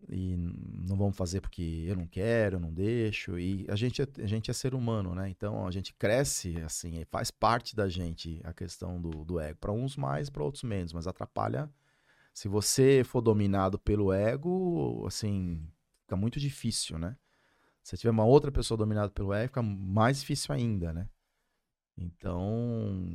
e 0.08 0.36
não 0.36 0.96
vamos 0.96 1.16
fazer 1.16 1.40
porque 1.40 1.84
eu 1.86 1.96
não 1.96 2.06
quero, 2.06 2.56
eu 2.56 2.60
não 2.60 2.72
deixo. 2.72 3.38
E 3.38 3.66
a 3.68 3.76
gente, 3.76 4.02
é, 4.02 4.06
a 4.18 4.26
gente 4.26 4.50
é 4.50 4.54
ser 4.54 4.74
humano, 4.74 5.14
né? 5.14 5.28
Então 5.28 5.66
a 5.66 5.70
gente 5.70 5.94
cresce 5.94 6.56
assim, 6.60 7.04
faz 7.10 7.30
parte 7.30 7.74
da 7.74 7.88
gente 7.88 8.40
a 8.44 8.52
questão 8.52 9.00
do, 9.00 9.24
do 9.24 9.40
ego. 9.40 9.58
Para 9.58 9.72
uns 9.72 9.96
mais, 9.96 10.28
para 10.30 10.42
outros 10.42 10.62
menos, 10.62 10.92
mas 10.92 11.06
atrapalha. 11.06 11.70
Se 12.32 12.48
você 12.48 13.02
for 13.04 13.20
dominado 13.20 13.78
pelo 13.78 14.12
ego, 14.12 15.04
assim, 15.06 15.66
fica 16.00 16.16
muito 16.16 16.40
difícil, 16.40 16.98
né? 16.98 17.16
Se 17.82 17.96
tiver 17.96 18.10
uma 18.10 18.24
outra 18.24 18.50
pessoa 18.50 18.76
dominada 18.76 19.10
pelo 19.10 19.32
ego, 19.32 19.48
fica 19.48 19.62
mais 19.62 20.20
difícil 20.20 20.54
ainda, 20.54 20.92
né? 20.92 21.08
Então, 21.96 23.08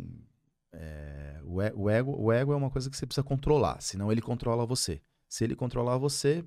é, 0.71 1.39
o, 1.43 1.55
o, 1.55 1.89
ego, 1.89 2.15
o 2.17 2.31
ego 2.31 2.53
é 2.53 2.55
uma 2.55 2.69
coisa 2.69 2.89
que 2.89 2.95
você 2.95 3.05
precisa 3.05 3.23
controlar, 3.23 3.81
senão 3.81 4.11
ele 4.11 4.21
controla 4.21 4.65
você. 4.65 5.01
Se 5.27 5.43
ele 5.43 5.55
controlar 5.55 5.97
você, 5.97 6.45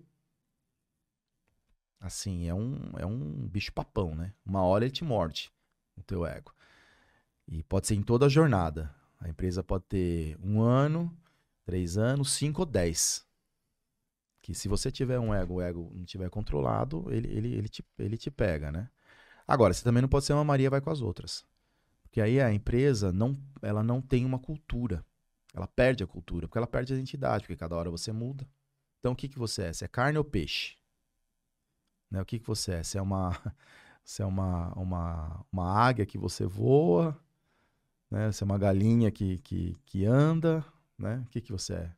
Assim, 2.03 2.49
é 2.49 2.55
um, 2.55 2.91
é 2.99 3.07
um 3.07 3.47
bicho 3.47 3.73
papão, 3.73 4.12
né? 4.12 4.35
Uma 4.45 4.61
hora 4.65 4.85
ele 4.85 4.91
te 4.91 5.05
morde, 5.05 5.53
o 5.97 6.03
teu 6.03 6.27
ego. 6.27 6.53
E 7.47 7.62
pode 7.62 7.87
ser 7.87 7.95
em 7.95 8.03
toda 8.03 8.27
a 8.27 8.29
jornada. 8.29 8.93
A 9.20 9.29
empresa 9.29 9.62
pode 9.62 9.85
ter 9.85 10.37
um 10.43 10.61
ano, 10.61 11.16
três 11.65 11.97
anos, 11.97 12.33
cinco 12.33 12.62
ou 12.62 12.66
dez. 12.66 13.24
Que 14.43 14.53
se 14.53 14.66
você 14.66 14.91
tiver 14.91 15.20
um 15.20 15.33
ego, 15.33 15.55
o 15.55 15.62
ego 15.62 15.93
não 15.95 16.05
tiver 16.05 16.29
controlado, 16.29 17.07
ele, 17.09 17.29
ele, 17.29 17.55
ele, 17.55 17.69
te, 17.69 17.85
ele 17.97 18.16
te 18.16 18.33
pega, 18.33 18.73
né? 18.73 18.91
Agora, 19.47 19.73
você 19.73 19.85
também 19.85 20.03
não 20.03 20.09
pode 20.09 20.24
ser 20.24 20.33
uma 20.33 20.43
Maria 20.43 20.69
vai 20.69 20.81
com 20.81 20.91
as 20.91 21.01
outras. 21.01 21.47
Porque 22.03 22.20
aí 22.20 22.41
a 22.41 22.53
empresa 22.53 23.12
não, 23.12 23.41
ela 23.62 23.85
não 23.85 24.03
tem 24.03 24.24
uma 24.24 24.41
cultura. 24.41 25.07
Ela 25.55 25.69
perde 25.69 26.03
a 26.03 26.07
cultura, 26.07 26.49
porque 26.49 26.59
ela 26.59 26.66
perde 26.66 26.93
a 26.93 26.97
identidade, 26.97 27.45
porque 27.45 27.57
cada 27.57 27.77
hora 27.77 27.91
você 27.91 28.11
muda. 28.11 28.45
Então 28.99 29.12
o 29.12 29.16
que, 29.16 29.29
que 29.29 29.39
você 29.39 29.66
é? 29.66 29.73
Você 29.73 29.85
é 29.85 29.89
carne 29.89 30.19
ou 30.19 30.24
peixe? 30.24 30.82
Né? 32.13 32.21
O 32.21 32.27
que, 32.27 32.39
que 32.39 32.47
você 32.47 32.73
é? 32.73 32.83
Você 32.83 32.99
é 32.99 33.03
uma, 33.03 33.31
você 34.05 34.23
é 34.23 34.27
uma, 34.27 34.71
uma, 34.75 35.47
uma 35.51 35.73
águia 35.73 36.05
que 36.05 36.19
você 36.19 36.45
voa, 36.45 37.19
né? 38.11 38.31
Você 38.31 38.45
é 38.45 38.47
uma 38.47 38.59
galinha 38.59 39.11
que, 39.11 39.39
que, 39.39 39.75
que 39.87 40.05
anda, 40.05 40.63
né? 40.99 41.25
O 41.27 41.31
que, 41.31 41.41
que 41.41 41.51
você 41.51 41.73
é? 41.73 41.93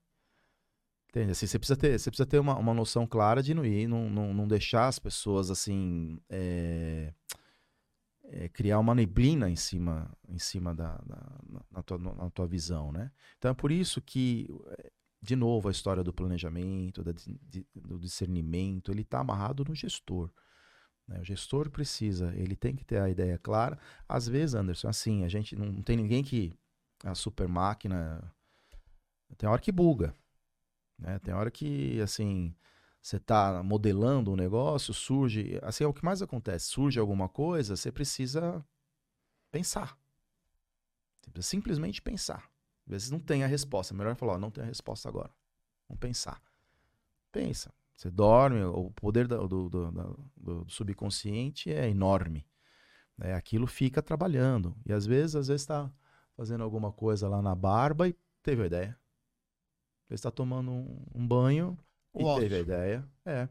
Entende? 1.09 1.33
Assim, 1.33 1.47
você 1.49 1.59
precisa 1.59 1.77
ter, 1.77 1.99
você 1.99 2.11
precisa 2.11 2.27
ter 2.27 2.39
uma, 2.39 2.57
uma 2.57 2.73
noção 2.73 3.09
clara 3.09 3.43
de 3.43 3.55
não 3.55 3.65
ir, 3.65 3.89
não, 3.89 4.09
não, 4.09 4.33
não 4.33 4.47
deixar 4.47 4.87
as 4.87 5.01
pessoas 5.01 5.51
assim 5.51 6.21
é, 6.29 7.13
é, 8.25 8.49
criar 8.49 8.79
uma 8.79 8.95
neblina 8.95 9.51
em 9.51 9.57
cima, 9.57 10.17
em 10.29 10.39
cima 10.39 10.73
da, 10.73 10.97
da 10.99 11.41
na, 11.73 11.83
tua, 11.83 11.99
na 11.99 12.31
tua 12.31 12.47
visão, 12.47 12.93
né? 12.93 13.11
Então 13.37 13.51
é 13.51 13.55
por 13.55 13.73
isso 13.73 14.01
que 14.01 14.49
de 15.25 15.35
novo, 15.35 15.69
a 15.69 15.73
história 15.73 16.05
do 16.05 16.13
planejamento, 16.13 17.03
do 17.75 17.99
discernimento, 17.99 18.93
ele 18.93 19.01
está 19.01 19.21
amarrado 19.21 19.65
no 19.65 19.75
gestor. 19.75 20.31
Né? 21.09 21.19
O 21.19 21.25
gestor 21.25 21.71
precisa, 21.71 22.35
ele 22.37 22.55
tem 22.55 22.77
que 22.77 22.85
ter 22.85 23.01
a 23.01 23.09
ideia 23.09 23.39
clara. 23.39 23.79
Às 24.07 24.29
vezes, 24.29 24.55
Anderson, 24.55 24.89
assim, 24.89 25.25
a 25.25 25.29
gente 25.29 25.57
não, 25.57 25.67
não 25.67 25.83
tem 25.83 25.97
ninguém 25.97 26.23
que. 26.23 26.53
A 27.03 27.15
super 27.15 27.49
máquina. 27.49 28.33
Tem 29.37 29.49
hora 29.49 29.61
que 29.61 29.73
buga. 29.73 30.15
Né? 30.99 31.19
Tem 31.19 31.35
hora 31.35 31.51
que, 31.51 32.01
assim, 32.01 32.55
você 33.03 33.17
está 33.17 33.63
modelando 33.63 34.31
um 34.31 34.37
negócio, 34.37 34.95
surge. 34.95 35.59
Assim, 35.63 35.85
é 35.85 35.87
o 35.87 35.93
que 35.93 36.05
mais 36.05 36.23
acontece. 36.23 36.67
Surge 36.67 36.99
alguma 36.99 37.29
coisa, 37.29 37.77
você 37.77 37.91
precisa 37.91 38.65
pensar. 39.51 39.99
Você 41.23 41.31
precisa 41.31 41.51
simplesmente 41.51 42.01
pensar. 42.01 42.54
Às 42.87 42.91
vezes 42.91 43.11
não 43.11 43.19
tem 43.19 43.43
a 43.45 43.47
resposta. 43.47 43.95
É 43.95 43.97
melhor 43.97 44.15
falar, 44.15 44.35
ó, 44.35 44.39
não 44.39 44.51
tem 44.51 44.65
a 44.65 44.67
resposta 44.67 45.09
agora. 45.09 45.31
Vamos 45.89 46.01
pensar. 46.01 46.41
Pensa. 47.33 47.73
Você 47.97 48.11
dorme, 48.11 48.63
o 48.65 48.91
poder 48.91 49.27
do, 49.29 49.47
do, 49.47 49.69
do, 49.69 50.31
do 50.37 50.67
subconsciente 50.69 51.73
é 51.73 51.89
enorme. 51.89 52.47
É, 53.21 53.35
aquilo 53.35 53.67
fica 53.67 54.03
trabalhando. 54.03 54.77
E 54.85 54.93
às 54.93 55.07
vezes, 55.07 55.37
às 55.37 55.49
vezes 55.49 55.63
está 55.63 55.91
fazendo 56.37 56.65
alguma 56.65 56.93
coisa 56.93 57.29
lá 57.29 57.41
na 57.41 57.55
barba 57.55 58.09
e 58.09 58.17
teve 58.43 58.63
a 58.63 58.67
ideia. 58.67 58.89
Às 60.05 60.09
vezes 60.11 60.21
está 60.21 60.31
tomando 60.31 60.71
um, 60.71 61.05
um 61.15 61.27
banho 61.27 61.79
e 62.15 62.41
teve 62.41 62.57
a 62.57 62.61
ideia. 62.61 63.09
É. 63.25 63.49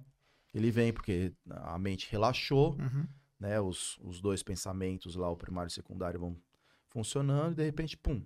Ele 0.54 0.70
vem 0.70 0.94
porque 0.94 1.34
a 1.50 1.80
mente 1.80 2.12
relaxou, 2.12 2.78
uhum. 2.78 3.08
né? 3.40 3.60
Os, 3.60 3.98
os 4.00 4.22
dois 4.22 4.44
pensamentos 4.44 5.16
lá, 5.16 5.30
o 5.30 5.38
primário 5.38 5.68
e 5.70 5.72
o 5.72 5.74
secundário, 5.74 6.20
vão 6.20 6.38
funcionando 6.90 7.54
e 7.54 7.56
de 7.56 7.64
repente, 7.64 7.98
pum, 7.98 8.22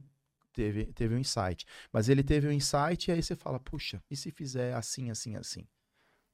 teve, 0.58 0.86
teve 0.94 1.14
um 1.14 1.20
insight. 1.20 1.66
Mas 1.94 2.10
ele 2.10 2.24
teve 2.24 2.48
um 2.48 2.52
insight 2.52 3.10
e 3.10 3.14
aí 3.14 3.22
você 3.22 3.36
fala, 3.36 3.60
puxa, 3.60 4.02
e 4.10 4.16
se 4.16 4.32
fizer 4.32 4.74
assim, 4.74 5.12
assim, 5.12 5.36
assim? 5.36 5.68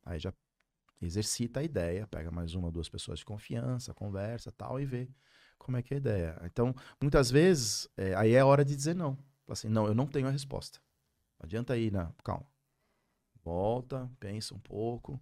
Aí 0.06 0.18
já 0.18 0.34
exercita 1.02 1.60
a 1.60 1.64
ideia, 1.64 2.08
pega 2.08 2.32
mais 2.32 2.56
uma 2.56 2.68
ou 2.68 2.72
duas 2.72 2.88
pessoas 2.88 3.20
de 3.20 3.26
confiança, 3.26 3.94
conversa 3.94 4.50
tal 4.52 4.80
e 4.80 4.86
vê 4.86 5.10
como 5.58 5.76
é 5.76 5.82
que 5.82 5.94
é 5.94 5.98
a 5.98 6.00
ideia. 6.00 6.42
Então, 6.46 6.74
muitas 7.02 7.30
vezes, 7.30 7.90
é, 7.98 8.16
aí 8.16 8.34
é 8.34 8.44
hora 8.44 8.64
de 8.64 8.76
dizer 8.76 8.96
não. 8.96 9.18
Assim, 9.48 9.68
não, 9.68 9.86
eu 9.86 9.94
não 9.94 10.08
tenho 10.08 10.28
a 10.28 10.32
resposta. 10.32 10.80
Não 11.38 11.46
adianta 11.46 11.78
ir, 11.78 11.92
na 11.92 12.14
calma. 12.24 12.48
Volta, 13.44 14.10
pensa 14.22 14.56
um 14.56 14.60
pouco, 14.60 15.22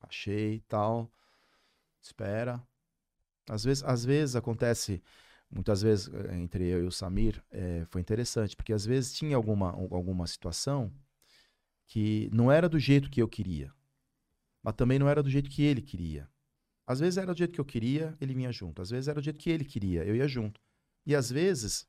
achei 0.00 0.60
tal, 0.60 1.12
espera. 2.00 2.62
Às 3.50 3.64
vezes, 3.64 3.84
às 3.84 4.02
vezes 4.02 4.34
acontece 4.34 5.02
muitas 5.50 5.82
vezes 5.82 6.08
eh, 6.12 6.36
entre 6.36 6.66
eu 6.66 6.84
e 6.84 6.86
o 6.86 6.92
Samir 6.92 7.42
é, 7.50 7.84
foi 7.86 8.00
interessante, 8.00 8.54
porque 8.54 8.72
às 8.72 8.86
vezes 8.86 9.12
tinha 9.12 9.36
alguma, 9.36 9.70
alguma 9.70 10.26
situação 10.26 10.92
que 11.86 12.30
não 12.32 12.50
era 12.50 12.68
do 12.68 12.78
jeito 12.78 13.10
que 13.10 13.20
eu 13.20 13.28
queria, 13.28 13.72
mas 14.62 14.74
também 14.74 14.98
não 14.98 15.08
era 15.08 15.22
do 15.22 15.30
jeito 15.30 15.50
que 15.50 15.62
ele 15.62 15.82
queria. 15.82 16.28
Às 16.86 17.00
vezes 17.00 17.18
era 17.18 17.32
do 17.32 17.38
jeito 17.38 17.52
que 17.52 17.60
eu 17.60 17.64
queria, 17.64 18.16
ele 18.20 18.34
vinha 18.34 18.50
junto. 18.52 18.82
Às 18.82 18.90
vezes 18.90 19.08
era 19.08 19.20
do 19.20 19.24
jeito 19.24 19.38
que 19.38 19.50
ele 19.50 19.64
queria, 19.64 20.04
eu 20.04 20.14
ia 20.14 20.26
junto. 20.26 20.60
E 21.06 21.14
às 21.14 21.30
vezes 21.30 21.86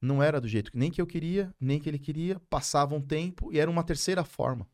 não 0.00 0.22
era 0.22 0.40
do 0.40 0.48
jeito 0.48 0.70
que 0.72 0.78
nem 0.78 0.90
que 0.90 1.00
eu 1.00 1.06
queria, 1.06 1.54
nem 1.60 1.78
que 1.78 1.88
ele 1.88 1.98
queria, 1.98 2.40
passava 2.50 2.94
um 2.94 3.00
tempo 3.00 3.52
e 3.52 3.58
era 3.58 3.70
uma 3.70 3.84
terceira 3.84 4.24
forma 4.24 4.68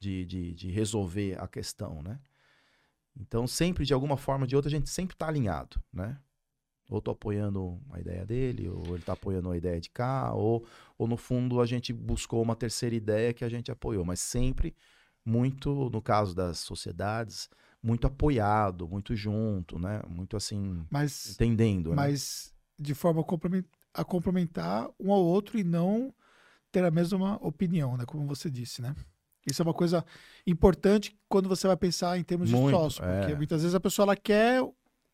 de, 0.00 0.24
de, 0.24 0.54
de 0.54 0.70
resolver 0.70 1.38
a 1.40 1.46
questão, 1.46 2.02
né? 2.02 2.18
Então, 3.14 3.46
sempre, 3.46 3.84
de 3.84 3.92
alguma 3.92 4.16
forma 4.16 4.44
ou 4.44 4.46
de 4.46 4.54
outra, 4.54 4.68
a 4.68 4.70
gente 4.70 4.88
sempre 4.88 5.14
está 5.14 5.28
alinhado, 5.28 5.82
né? 5.92 6.18
Ou 6.88 7.02
tô 7.02 7.10
apoiando 7.10 7.78
a 7.90 8.00
ideia 8.00 8.24
dele, 8.24 8.68
ou 8.68 8.82
ele 8.86 8.98
está 8.98 9.12
apoiando 9.12 9.50
a 9.50 9.56
ideia 9.56 9.78
de 9.78 9.90
cá, 9.90 10.32
ou, 10.32 10.64
ou 10.96 11.06
no 11.06 11.16
fundo 11.16 11.60
a 11.60 11.66
gente 11.66 11.92
buscou 11.92 12.42
uma 12.42 12.56
terceira 12.56 12.94
ideia 12.94 13.34
que 13.34 13.44
a 13.44 13.48
gente 13.48 13.70
apoiou, 13.70 14.04
mas 14.04 14.20
sempre 14.20 14.74
muito, 15.24 15.90
no 15.90 16.00
caso 16.00 16.34
das 16.34 16.58
sociedades, 16.60 17.50
muito 17.82 18.06
apoiado, 18.06 18.88
muito 18.88 19.14
junto, 19.14 19.78
né? 19.78 20.00
Muito 20.08 20.36
assim, 20.36 20.84
Mas, 20.90 21.32
entendendo, 21.32 21.90
né? 21.90 21.96
mas 21.96 22.54
de 22.78 22.94
forma 22.94 23.24
a 23.92 24.04
complementar 24.04 24.88
um 24.98 25.12
ao 25.12 25.22
outro 25.22 25.58
e 25.58 25.64
não 25.64 26.14
ter 26.72 26.84
a 26.84 26.90
mesma 26.90 27.36
opinião, 27.42 27.96
né? 27.96 28.04
Como 28.06 28.26
você 28.26 28.50
disse, 28.50 28.80
né? 28.80 28.94
Isso 29.46 29.62
é 29.62 29.64
uma 29.64 29.74
coisa 29.74 30.04
importante 30.46 31.16
quando 31.28 31.48
você 31.48 31.66
vai 31.66 31.76
pensar 31.76 32.18
em 32.18 32.22
termos 32.22 32.50
Muito, 32.50 32.66
de 32.66 32.70
sócio, 32.70 33.02
porque 33.02 33.32
é. 33.32 33.36
muitas 33.36 33.62
vezes 33.62 33.74
a 33.74 33.80
pessoa 33.80 34.04
ela 34.04 34.16
quer 34.16 34.62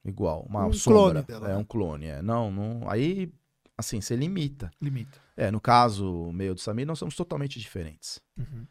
Igual, 0.04 0.44
uma 0.48 0.66
um 0.66 0.72
sombra. 0.72 1.00
clone 1.00 1.22
dela, 1.22 1.48
é 1.48 1.52
né? 1.52 1.56
um 1.56 1.64
clone, 1.64 2.06
é. 2.06 2.22
Não, 2.22 2.50
não, 2.50 2.88
aí, 2.90 3.32
assim, 3.76 4.00
você 4.00 4.14
limita. 4.14 4.70
limita. 4.80 5.18
É, 5.36 5.50
no 5.50 5.60
caso 5.60 6.30
meu 6.32 6.54
do 6.54 6.60
Samir, 6.60 6.86
nós 6.86 6.98
somos 6.98 7.16
totalmente 7.16 7.58
diferentes. 7.58 8.20
Uhum. 8.36 8.66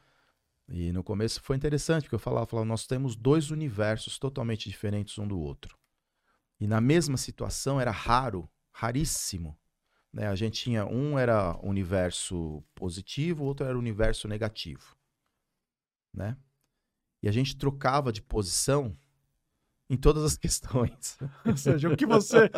E 0.70 0.92
no 0.92 1.04
começo 1.04 1.42
foi 1.42 1.56
interessante, 1.56 2.04
porque 2.04 2.16
eu 2.16 2.20
falava, 2.20 2.46
falava, 2.46 2.68
nós 2.68 2.86
temos 2.86 3.16
dois 3.16 3.52
universos 3.52 4.18
totalmente 4.18 4.70
diferentes 4.70 5.18
um 5.18 5.28
do 5.28 5.40
outro. 5.40 5.78
E 6.60 6.68
na 6.68 6.80
mesma 6.80 7.18
situação 7.18 7.82
era 7.82 7.92
raro, 7.92 8.50
raríssimo. 8.72 9.58
Né? 10.14 10.28
A 10.28 10.36
gente 10.36 10.64
tinha, 10.64 10.86
um 10.86 11.18
era 11.18 11.58
universo 11.62 12.64
positivo, 12.76 13.44
o 13.44 13.48
outro 13.48 13.66
era 13.66 13.78
universo 13.78 14.28
negativo. 14.28 14.96
Né? 16.14 16.38
E 17.22 17.28
a 17.28 17.32
gente 17.32 17.58
trocava 17.58 18.14
de 18.14 18.22
posição 18.22 18.98
em 19.90 19.98
todas 19.98 20.24
as 20.24 20.38
questões. 20.38 21.18
Ou 21.46 21.58
seja, 21.58 21.90
o 21.90 21.96
que 21.96 22.06
você 22.06 22.50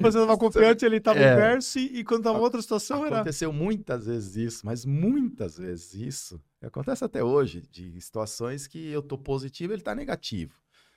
você 0.00 0.18
estava 0.18 0.36
confiante, 0.36 0.84
ele 0.84 0.96
estava 0.96 1.18
É. 1.18 1.32
inverso, 1.32 1.78
e 1.78 1.98
e 2.00 2.04
quando 2.04 2.20
estava 2.20 2.38
outra 2.38 2.60
situação 2.60 3.04
era. 3.06 3.16
Aconteceu 3.16 3.52
muitas 3.52 4.06
vezes 4.06 4.36
isso, 4.36 4.66
mas 4.66 4.84
muitas 4.84 5.56
vezes 5.56 5.94
isso. 5.94 6.40
Acontece 6.60 7.04
até 7.04 7.22
hoje, 7.24 7.62
de 7.70 8.00
situações 8.00 8.66
que 8.66 8.88
eu 8.88 9.02
tô 9.02 9.18
positivo, 9.18 9.72
ele 9.72 9.82
tá 9.82 9.94
negativo. 9.94 10.54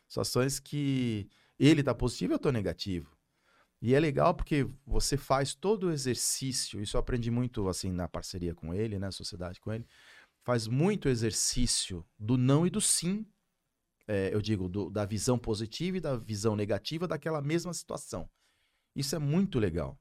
Situações 0.08 0.60
que 0.60 1.28
ele 1.58 1.82
tá 1.82 1.94
positivo, 1.94 2.34
eu 2.34 2.40
tô 2.40 2.52
negativo. 2.52 3.16
E 3.82 3.94
é 3.94 4.00
legal 4.00 4.34
porque 4.34 4.68
você 4.86 5.18
faz 5.18 5.54
todo 5.54 5.88
o 5.88 5.92
exercício, 5.92 6.82
isso 6.82 6.96
eu 6.98 7.00
aprendi 7.02 7.30
muito 7.30 7.68
assim 7.68 7.92
na 7.92 8.08
parceria 8.08 8.54
com 8.56 8.74
ele, 8.74 8.98
na 8.98 9.12
sociedade 9.12 9.60
com 9.60 9.72
ele, 9.72 9.86
faz 10.44 10.68
muito 10.68 11.10
exercício 11.10 12.06
do 12.18 12.38
não 12.38 12.66
e 12.66 12.70
do 12.70 12.80
sim. 12.82 13.26
É, 14.08 14.34
eu 14.34 14.42
digo, 14.42 14.70
do- 14.70 14.90
da 14.90 15.06
visão 15.06 15.38
positiva 15.38 15.98
e 15.98 16.02
da 16.02 16.16
visão 16.16 16.56
negativa 16.56 17.08
daquela 17.08 17.42
mesma 17.42 17.74
situação. 17.74 18.30
Isso 18.96 19.16
é 19.16 19.20
muito 19.20 19.60
legal. 19.60 20.00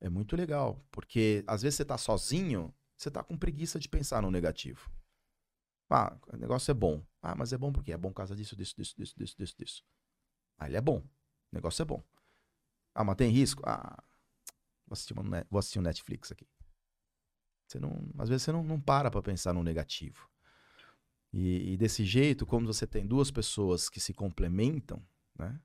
É 0.00 0.08
muito 0.08 0.36
legal, 0.36 0.84
porque 0.90 1.44
às 1.46 1.62
vezes 1.62 1.76
você 1.76 1.84
tá 1.84 1.96
sozinho, 1.96 2.74
você 2.96 3.10
tá 3.10 3.22
com 3.22 3.38
preguiça 3.38 3.78
de 3.78 3.88
pensar 3.88 4.22
no 4.22 4.30
negativo. 4.30 4.90
Ah, 5.90 6.16
o 6.32 6.36
negócio 6.36 6.70
é 6.70 6.74
bom. 6.74 7.04
Ah, 7.20 7.34
mas 7.34 7.52
é 7.52 7.58
bom 7.58 7.72
porque 7.72 7.92
é 7.92 7.96
bom 7.98 8.08
por 8.08 8.16
causa 8.16 8.34
disso, 8.34 8.56
disso, 8.56 8.74
disso, 8.76 8.94
disso, 8.96 9.14
disso, 9.16 9.36
disso, 9.36 9.54
disso. 9.58 9.84
Ah, 10.58 10.66
ele 10.68 10.76
é 10.76 10.80
bom. 10.80 10.98
O 10.98 11.54
negócio 11.54 11.82
é 11.82 11.84
bom. 11.84 12.02
Ah, 12.94 13.04
mas 13.04 13.16
tem 13.16 13.30
risco? 13.30 13.62
Ah, 13.66 14.02
vou 14.86 14.94
assistir, 14.94 15.14
uma 15.18 15.46
vou 15.50 15.58
assistir 15.58 15.78
um 15.78 15.82
Netflix 15.82 16.32
aqui. 16.32 16.46
Você 17.68 17.80
não, 17.80 17.92
às 18.18 18.28
vezes 18.28 18.42
você 18.44 18.52
não, 18.52 18.62
não 18.62 18.80
para 18.80 19.10
pra 19.10 19.22
pensar 19.22 19.52
no 19.52 19.62
negativo. 19.62 20.28
E, 21.32 21.72
e 21.72 21.76
desse 21.76 22.04
jeito, 22.04 22.44
como 22.44 22.66
você 22.66 22.86
tem 22.86 23.06
duas 23.06 23.30
pessoas 23.30 23.88
que 23.88 24.00
se 24.00 24.12
complementam, 24.12 25.02
né? 25.38 25.58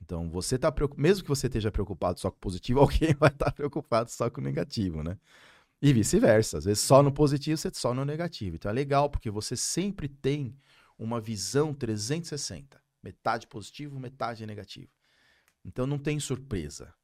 Então, 0.00 0.30
você 0.30 0.58
tá 0.58 0.70
preocupado, 0.70 1.02
mesmo 1.02 1.24
que 1.24 1.28
você 1.28 1.46
esteja 1.46 1.70
preocupado 1.70 2.20
só 2.20 2.30
com 2.30 2.36
o 2.36 2.40
positivo, 2.40 2.78
alguém 2.80 3.14
vai 3.14 3.30
estar 3.30 3.50
preocupado 3.52 4.10
só 4.10 4.30
com 4.30 4.40
o 4.40 4.44
negativo, 4.44 5.02
né? 5.02 5.18
E 5.82 5.92
vice-versa. 5.92 6.58
Às 6.58 6.64
vezes 6.64 6.82
só 6.82 7.02
no 7.02 7.12
positivo, 7.12 7.56
você 7.56 7.70
só 7.72 7.92
no 7.92 8.04
negativo. 8.04 8.56
Então 8.56 8.70
é 8.70 8.74
legal, 8.74 9.10
porque 9.10 9.30
você 9.30 9.56
sempre 9.56 10.08
tem 10.08 10.56
uma 10.98 11.20
visão 11.20 11.74
360. 11.74 12.80
Metade 13.02 13.46
positivo, 13.46 14.00
metade 14.00 14.46
negativo. 14.46 14.90
Então 15.64 15.86
não 15.86 15.98
tem 15.98 16.18
surpresa. 16.20 16.94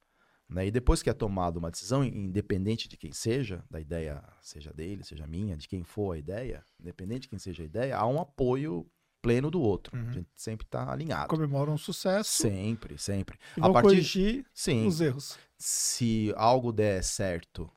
Né? 0.53 0.67
E 0.67 0.71
depois 0.71 1.01
que 1.01 1.09
é 1.09 1.13
tomada 1.13 1.57
uma 1.57 1.71
decisão, 1.71 2.03
independente 2.03 2.87
de 2.87 2.95
quem 2.95 3.11
seja, 3.11 3.63
da 3.71 3.79
ideia, 3.79 4.23
seja 4.39 4.71
dele, 4.71 5.03
seja 5.03 5.25
minha, 5.25 5.57
de 5.57 5.67
quem 5.67 5.83
for 5.83 6.13
a 6.13 6.17
ideia, 6.17 6.63
independente 6.79 7.21
de 7.21 7.29
quem 7.29 7.39
seja 7.39 7.63
a 7.63 7.65
ideia, 7.65 7.97
há 7.97 8.05
um 8.05 8.21
apoio 8.21 8.85
pleno 9.19 9.49
do 9.49 9.59
outro. 9.59 9.97
Uhum. 9.97 10.09
A 10.09 10.11
gente 10.11 10.29
sempre 10.35 10.65
está 10.65 10.91
alinhado. 10.91 11.27
Comemoram 11.29 11.73
um 11.73 11.77
sucesso 11.77 12.29
Sempre, 12.29 12.97
sempre. 12.99 13.39
e 13.57 13.61
A 13.61 13.69
partir- 13.71 13.81
corrigir 13.81 14.45
Sim, 14.53 14.85
os 14.85 15.01
erros. 15.01 15.39
se 15.57 16.31
algo 16.35 16.71
der 16.71 17.03
certo, 17.03 17.67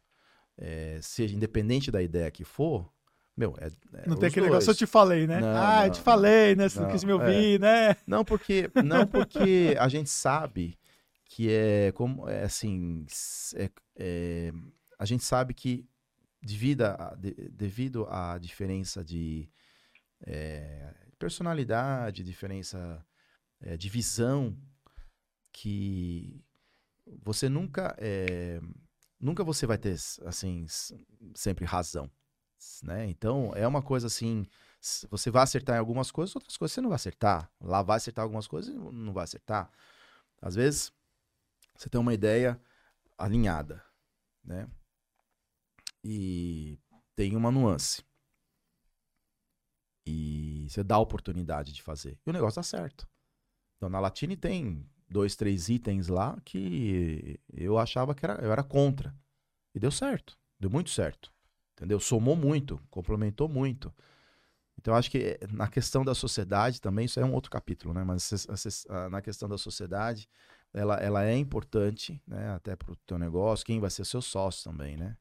é, 0.58 0.98
seja 1.00 1.34
independente 1.34 1.90
da 1.90 2.02
ideia 2.02 2.30
que 2.30 2.44
for, 2.44 2.90
meu, 3.36 3.54
é, 3.58 3.68
é 3.68 4.08
Não 4.08 4.16
tem 4.16 4.28
aquele 4.28 4.48
dois. 4.48 4.64
negócio, 4.64 4.70
eu 4.70 4.74
te 4.74 4.86
falei, 4.86 5.26
né? 5.26 5.40
Não, 5.40 5.48
ah, 5.48 5.82
eu 5.82 5.86
não, 5.86 5.90
te 5.94 6.00
falei, 6.00 6.54
né? 6.56 6.68
Você 6.68 6.78
não, 6.78 6.86
não, 6.86 6.92
quis 6.92 7.04
me 7.04 7.12
ouvir, 7.12 7.60
né? 7.60 7.96
Não 8.06 8.24
porque, 8.24 8.70
não 8.84 9.06
porque 9.06 9.76
a 9.78 9.88
gente 9.88 10.10
sabe 10.10 10.76
que 11.28 11.50
é 11.50 11.92
como 11.92 12.28
é 12.28 12.44
assim, 12.44 13.06
é- 13.56 13.70
é, 13.96 14.52
a 14.98 15.04
gente 15.04 15.24
sabe 15.24 15.54
que 15.54 15.86
devido 16.42 16.82
a, 16.82 17.14
de- 17.16 17.34
devido 17.50 18.06
à 18.08 18.38
diferença 18.38 19.04
de 19.04 19.50
é, 20.26 20.94
personalidade, 21.18 22.24
diferença 22.24 23.04
é, 23.60 23.76
de 23.76 23.88
visão, 23.88 24.56
que 25.52 26.44
você 27.22 27.48
nunca 27.48 27.94
é, 27.98 28.60
nunca 29.20 29.44
você 29.44 29.66
vai 29.66 29.78
ter 29.78 29.96
assim 30.26 30.66
sempre 31.34 31.64
razão, 31.64 32.10
né? 32.82 33.06
Então 33.08 33.52
é 33.54 33.66
uma 33.66 33.82
coisa 33.82 34.06
assim, 34.08 34.46
você 35.10 35.30
vai 35.30 35.42
acertar 35.42 35.76
em 35.76 35.78
algumas 35.78 36.10
coisas, 36.10 36.34
outras 36.36 36.56
coisas 36.56 36.74
você 36.74 36.80
não 36.80 36.90
vai 36.90 36.96
acertar. 36.96 37.50
Lá 37.60 37.82
vai 37.82 37.96
acertar 37.96 38.22
algumas 38.22 38.46
coisas 38.46 38.74
e 38.74 38.78
não 38.78 39.12
vai 39.12 39.24
acertar. 39.24 39.70
Às 40.42 40.54
vezes 40.54 40.92
você 41.76 41.88
tem 41.88 42.00
uma 42.00 42.14
ideia 42.14 42.60
alinhada, 43.16 43.82
né? 44.44 44.68
E 46.02 46.78
tem 47.14 47.34
uma 47.34 47.50
nuance. 47.50 48.04
E 50.06 50.66
você 50.68 50.84
dá 50.84 50.96
a 50.96 51.00
oportunidade 51.00 51.72
de 51.72 51.82
fazer. 51.82 52.18
E 52.24 52.30
o 52.30 52.32
negócio 52.32 52.56
dá 52.56 52.62
certo. 52.62 53.08
Então, 53.76 53.88
na 53.88 53.98
Latine 53.98 54.36
tem 54.36 54.88
dois, 55.08 55.34
três 55.34 55.68
itens 55.68 56.08
lá 56.08 56.38
que 56.44 57.40
eu 57.52 57.78
achava 57.78 58.14
que 58.14 58.24
era, 58.24 58.34
eu 58.42 58.52
era 58.52 58.62
contra. 58.62 59.14
E 59.74 59.80
deu 59.80 59.90
certo. 59.90 60.38
Deu 60.58 60.70
muito 60.70 60.90
certo. 60.90 61.32
Entendeu? 61.74 62.00
Somou 62.00 62.36
muito, 62.36 62.80
complementou 62.88 63.48
muito. 63.48 63.92
Então, 64.78 64.94
acho 64.94 65.10
que 65.10 65.18
eh, 65.18 65.38
na 65.50 65.68
questão 65.68 66.04
da 66.04 66.14
sociedade 66.14 66.80
também, 66.80 67.06
isso 67.06 67.18
é 67.18 67.24
um 67.24 67.34
outro 67.34 67.50
capítulo, 67.50 67.92
né? 67.92 68.04
Mas 68.04 68.46
ah, 68.88 69.08
na 69.10 69.20
questão 69.20 69.48
da 69.48 69.58
sociedade, 69.58 70.28
ela, 70.76 70.96
ela 70.96 71.24
é 71.24 71.36
importante, 71.36 72.20
né? 72.26 72.50
Até 72.50 72.76
para 72.76 72.92
o 72.92 72.96
teu 72.96 73.18
negócio, 73.18 73.66
quem 73.66 73.80
vai 73.80 73.90
ser 73.90 74.04
seu 74.04 74.22
sócio 74.22 74.70
também, 74.70 74.96
né? 74.96 75.16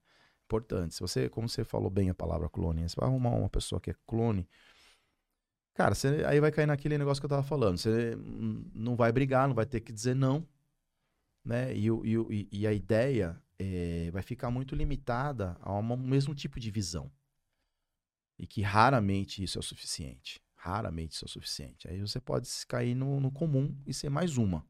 Importante. 0.46 0.96
Se 0.96 1.02
você, 1.02 1.30
como 1.30 1.50
você 1.50 1.64
falou 1.64 1.90
bem 1.90 2.10
a 2.10 2.16
palavra 2.16 2.50
clone, 2.50 2.88
você 2.88 2.96
vai 3.00 3.10
arrumar 3.10 3.32
uma 3.32 3.50
pessoa 3.50 3.82
que 3.82 3.92
é 3.92 3.96
clone, 4.08 4.48
cara, 5.74 5.96
você, 5.96 6.24
aí 6.28 6.40
vai 6.40 6.52
cair 6.52 6.66
naquele 6.66 6.98
negócio 6.98 7.22
que 7.22 7.26
eu 7.26 7.30
tava 7.30 7.44
falando. 7.44 7.78
Você 7.78 8.16
não 8.74 8.96
vai 8.96 9.12
brigar, 9.12 9.48
não 9.48 9.56
vai 9.56 9.66
ter 9.66 9.82
que 9.82 9.92
dizer 9.94 10.16
não, 10.16 10.48
né? 11.44 11.76
E, 11.76 11.88
e, 11.88 12.48
e- 12.52 12.68
a 12.68 12.74
ideia 12.74 13.42
eh, 13.60 14.10
vai 14.12 14.22
ficar 14.24 14.52
muito 14.52 14.76
limitada 14.76 15.58
ao 15.62 15.82
mesmo 15.98 16.34
tipo 16.36 16.60
de 16.60 16.72
visão. 16.72 17.12
E 18.38 18.46
que 18.48 18.62
raramente 18.62 19.44
isso 19.44 19.58
é 19.58 19.62
o 19.62 19.64
suficiente. 19.64 20.42
Raramente 20.56 21.14
isso 21.16 21.26
é 21.26 21.28
o 21.28 21.30
suficiente. 21.30 21.88
Aí 21.88 22.00
você 22.02 22.20
pode 22.20 22.50
cair 22.68 22.96
no, 22.96 23.20
no 23.20 23.32
comum 23.32 23.76
e 23.86 23.94
ser 23.94 24.10
mais 24.10 24.38
uma. 24.38 24.66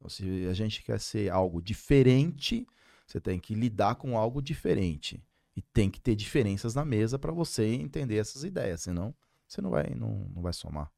Então, 0.00 0.08
se 0.08 0.46
a 0.46 0.54
gente 0.54 0.82
quer 0.82 0.98
ser 0.98 1.30
algo 1.30 1.60
diferente, 1.60 2.66
você 3.06 3.20
tem 3.20 3.38
que 3.38 3.54
lidar 3.54 3.96
com 3.96 4.16
algo 4.16 4.40
diferente. 4.40 5.22
E 5.54 5.60
tem 5.60 5.90
que 5.90 6.00
ter 6.00 6.16
diferenças 6.16 6.74
na 6.74 6.86
mesa 6.86 7.18
para 7.18 7.32
você 7.32 7.66
entender 7.66 8.16
essas 8.16 8.42
ideias. 8.42 8.80
Senão, 8.80 9.14
você 9.46 9.60
não 9.60 9.68
vai, 9.68 9.94
não, 9.94 10.30
não 10.34 10.40
vai 10.40 10.54
somar. 10.54 10.90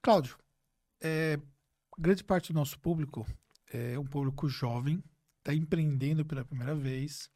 Cláudio, 0.00 0.38
é, 1.02 1.38
grande 1.98 2.24
parte 2.24 2.52
do 2.52 2.56
nosso 2.56 2.78
público 2.78 3.26
é 3.70 3.98
um 3.98 4.06
público 4.06 4.48
jovem, 4.48 5.02
está 5.40 5.52
empreendendo 5.52 6.24
pela 6.24 6.44
primeira 6.44 6.74
vez, 6.74 7.30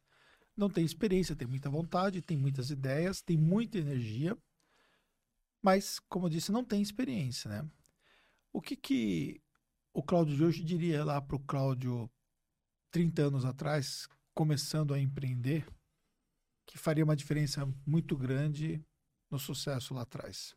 não 0.57 0.69
tem 0.69 0.83
experiência, 0.83 1.35
tem 1.35 1.47
muita 1.47 1.69
vontade, 1.69 2.21
tem 2.21 2.37
muitas 2.37 2.71
ideias, 2.71 3.21
tem 3.21 3.37
muita 3.37 3.77
energia, 3.77 4.35
mas, 5.61 5.99
como 6.09 6.25
eu 6.25 6.29
disse, 6.29 6.51
não 6.51 6.63
tem 6.63 6.81
experiência, 6.81 7.49
né? 7.49 7.69
O 8.51 8.61
que, 8.61 8.75
que 8.75 9.42
o 9.93 10.01
Cláudio 10.01 10.35
de 10.35 10.43
hoje 10.43 10.63
diria 10.63 11.05
lá 11.05 11.21
para 11.21 11.35
o 11.35 11.39
Cláudio 11.39 12.09
30 12.91 13.23
anos 13.23 13.45
atrás, 13.45 14.07
começando 14.33 14.93
a 14.93 14.99
empreender, 14.99 15.67
que 16.65 16.77
faria 16.77 17.03
uma 17.03 17.15
diferença 17.15 17.65
muito 17.85 18.17
grande 18.17 18.83
no 19.29 19.37
sucesso 19.37 19.93
lá 19.93 20.01
atrás? 20.01 20.55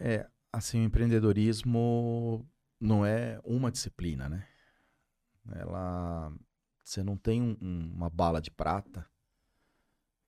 É, 0.00 0.30
assim, 0.52 0.80
o 0.80 0.84
empreendedorismo 0.84 2.48
não 2.80 3.04
é 3.04 3.40
uma 3.44 3.70
disciplina, 3.70 4.28
né? 4.28 4.48
Ela, 5.52 6.32
você 6.84 7.02
não 7.02 7.16
tem 7.16 7.42
um, 7.42 7.92
uma 7.94 8.08
bala 8.08 8.40
de 8.40 8.50
prata 8.50 9.08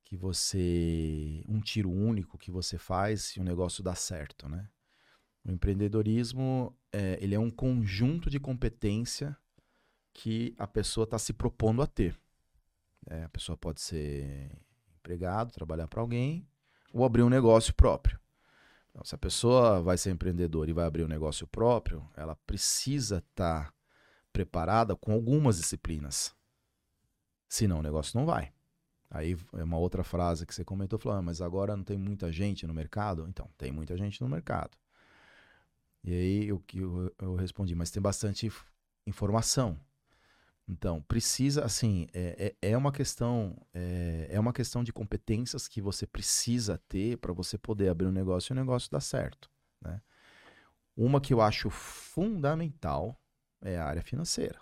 que 0.03 0.17
você, 0.17 1.45
um 1.47 1.61
tiro 1.61 1.91
único 1.91 2.37
que 2.37 2.51
você 2.51 2.77
faz 2.77 3.37
e 3.37 3.41
o 3.41 3.45
negócio 3.45 3.83
dá 3.83 3.95
certo, 3.95 4.49
né? 4.49 4.69
O 5.45 5.51
empreendedorismo, 5.51 6.77
é, 6.93 7.19
ele 7.21 7.35
é 7.35 7.39
um 7.39 7.51
conjunto 7.51 8.29
de 8.29 8.39
competência 8.39 9.37
que 10.13 10.55
a 10.59 10.67
pessoa 10.67 11.05
está 11.05 11.19
se 11.19 11.33
propondo 11.33 11.83
a 11.83 11.87
ter. 11.87 12.19
É, 13.07 13.25
a 13.25 13.29
pessoa 13.29 13.57
pode 13.57 13.81
ser 13.81 14.51
empregado, 14.99 15.53
trabalhar 15.53 15.89
para 15.89 16.01
alguém, 16.01 16.47
ou 16.93 17.05
abrir 17.05 17.23
um 17.23 17.31
negócio 17.31 17.75
próprio. 17.75 18.19
Então, 18.91 19.05
se 19.05 19.15
a 19.15 19.19
pessoa 19.19 19.81
vai 19.81 19.97
ser 19.97 20.11
empreendedora 20.11 20.69
e 20.69 20.75
vai 20.75 20.85
abrir 20.85 21.05
um 21.05 21.09
negócio 21.09 21.47
próprio, 21.47 22.07
ela 22.17 22.37
precisa 22.47 23.19
estar 23.19 23.67
tá 23.67 23.75
preparada 24.33 24.97
com 24.97 25.13
algumas 25.13 25.57
disciplinas. 25.57 26.35
Senão 27.49 27.79
o 27.79 27.83
negócio 27.83 28.19
não 28.19 28.27
vai. 28.27 28.53
Aí 29.11 29.37
é 29.55 29.65
uma 29.65 29.79
outra 29.79 30.05
frase 30.05 30.47
que 30.47 30.55
você 30.55 30.65
comentou, 30.65 30.99
falando, 30.99 31.19
ah, 31.19 31.23
mas 31.23 31.41
agora 31.41 31.77
não 31.77 31.83
tem 31.83 31.99
muita 31.99 32.31
gente 32.31 32.67
no 32.67 32.75
mercado? 32.75 33.27
Então, 33.29 33.49
tem 33.57 33.73
muita 33.73 33.97
gente 33.97 34.21
no 34.21 34.29
mercado. 34.29 34.77
E 36.03 36.13
aí 36.13 36.49
eu, 36.49 36.63
eu, 36.75 37.15
eu 37.19 37.35
respondi, 37.35 37.75
mas 37.75 37.91
tem 37.91 38.03
bastante 38.03 38.51
informação. 39.07 39.79
Então, 40.69 41.03
precisa, 41.03 41.65
assim, 41.65 42.07
é, 42.13 42.55
é, 42.63 42.71
é 42.71 42.77
uma 42.77 42.93
questão 42.93 43.61
é, 43.75 44.29
é, 44.31 44.39
uma 44.39 44.53
questão 44.53 44.85
de 44.85 44.93
competências 44.93 45.67
que 45.67 45.81
você 45.81 46.07
precisa 46.07 46.79
ter 46.89 47.19
para 47.19 47.33
você 47.33 47.59
poder 47.59 47.89
abrir 47.89 48.07
um 48.07 48.13
negócio 48.13 48.53
e 48.53 48.55
o 48.55 48.57
negócio 48.57 48.91
dar 48.91 49.01
certo. 49.01 49.51
Né? 49.83 50.01
Uma 50.97 51.21
que 51.21 51.35
eu 51.35 51.41
acho 51.41 51.71
fundamental 51.71 53.21
é 53.61 53.77
a 53.77 53.85
área 53.85 54.03
financeira. 54.03 54.61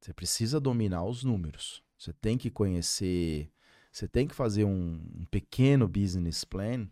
Você 0.00 0.12
precisa 0.12 0.60
dominar 0.60 1.04
os 1.04 1.22
números. 1.22 1.82
Você 1.96 2.12
tem 2.12 2.36
que 2.36 2.50
conhecer, 2.50 3.50
você 3.92 4.08
tem 4.08 4.26
que 4.26 4.34
fazer 4.34 4.64
um, 4.64 5.00
um 5.14 5.24
pequeno 5.30 5.86
business 5.86 6.44
plan, 6.44 6.88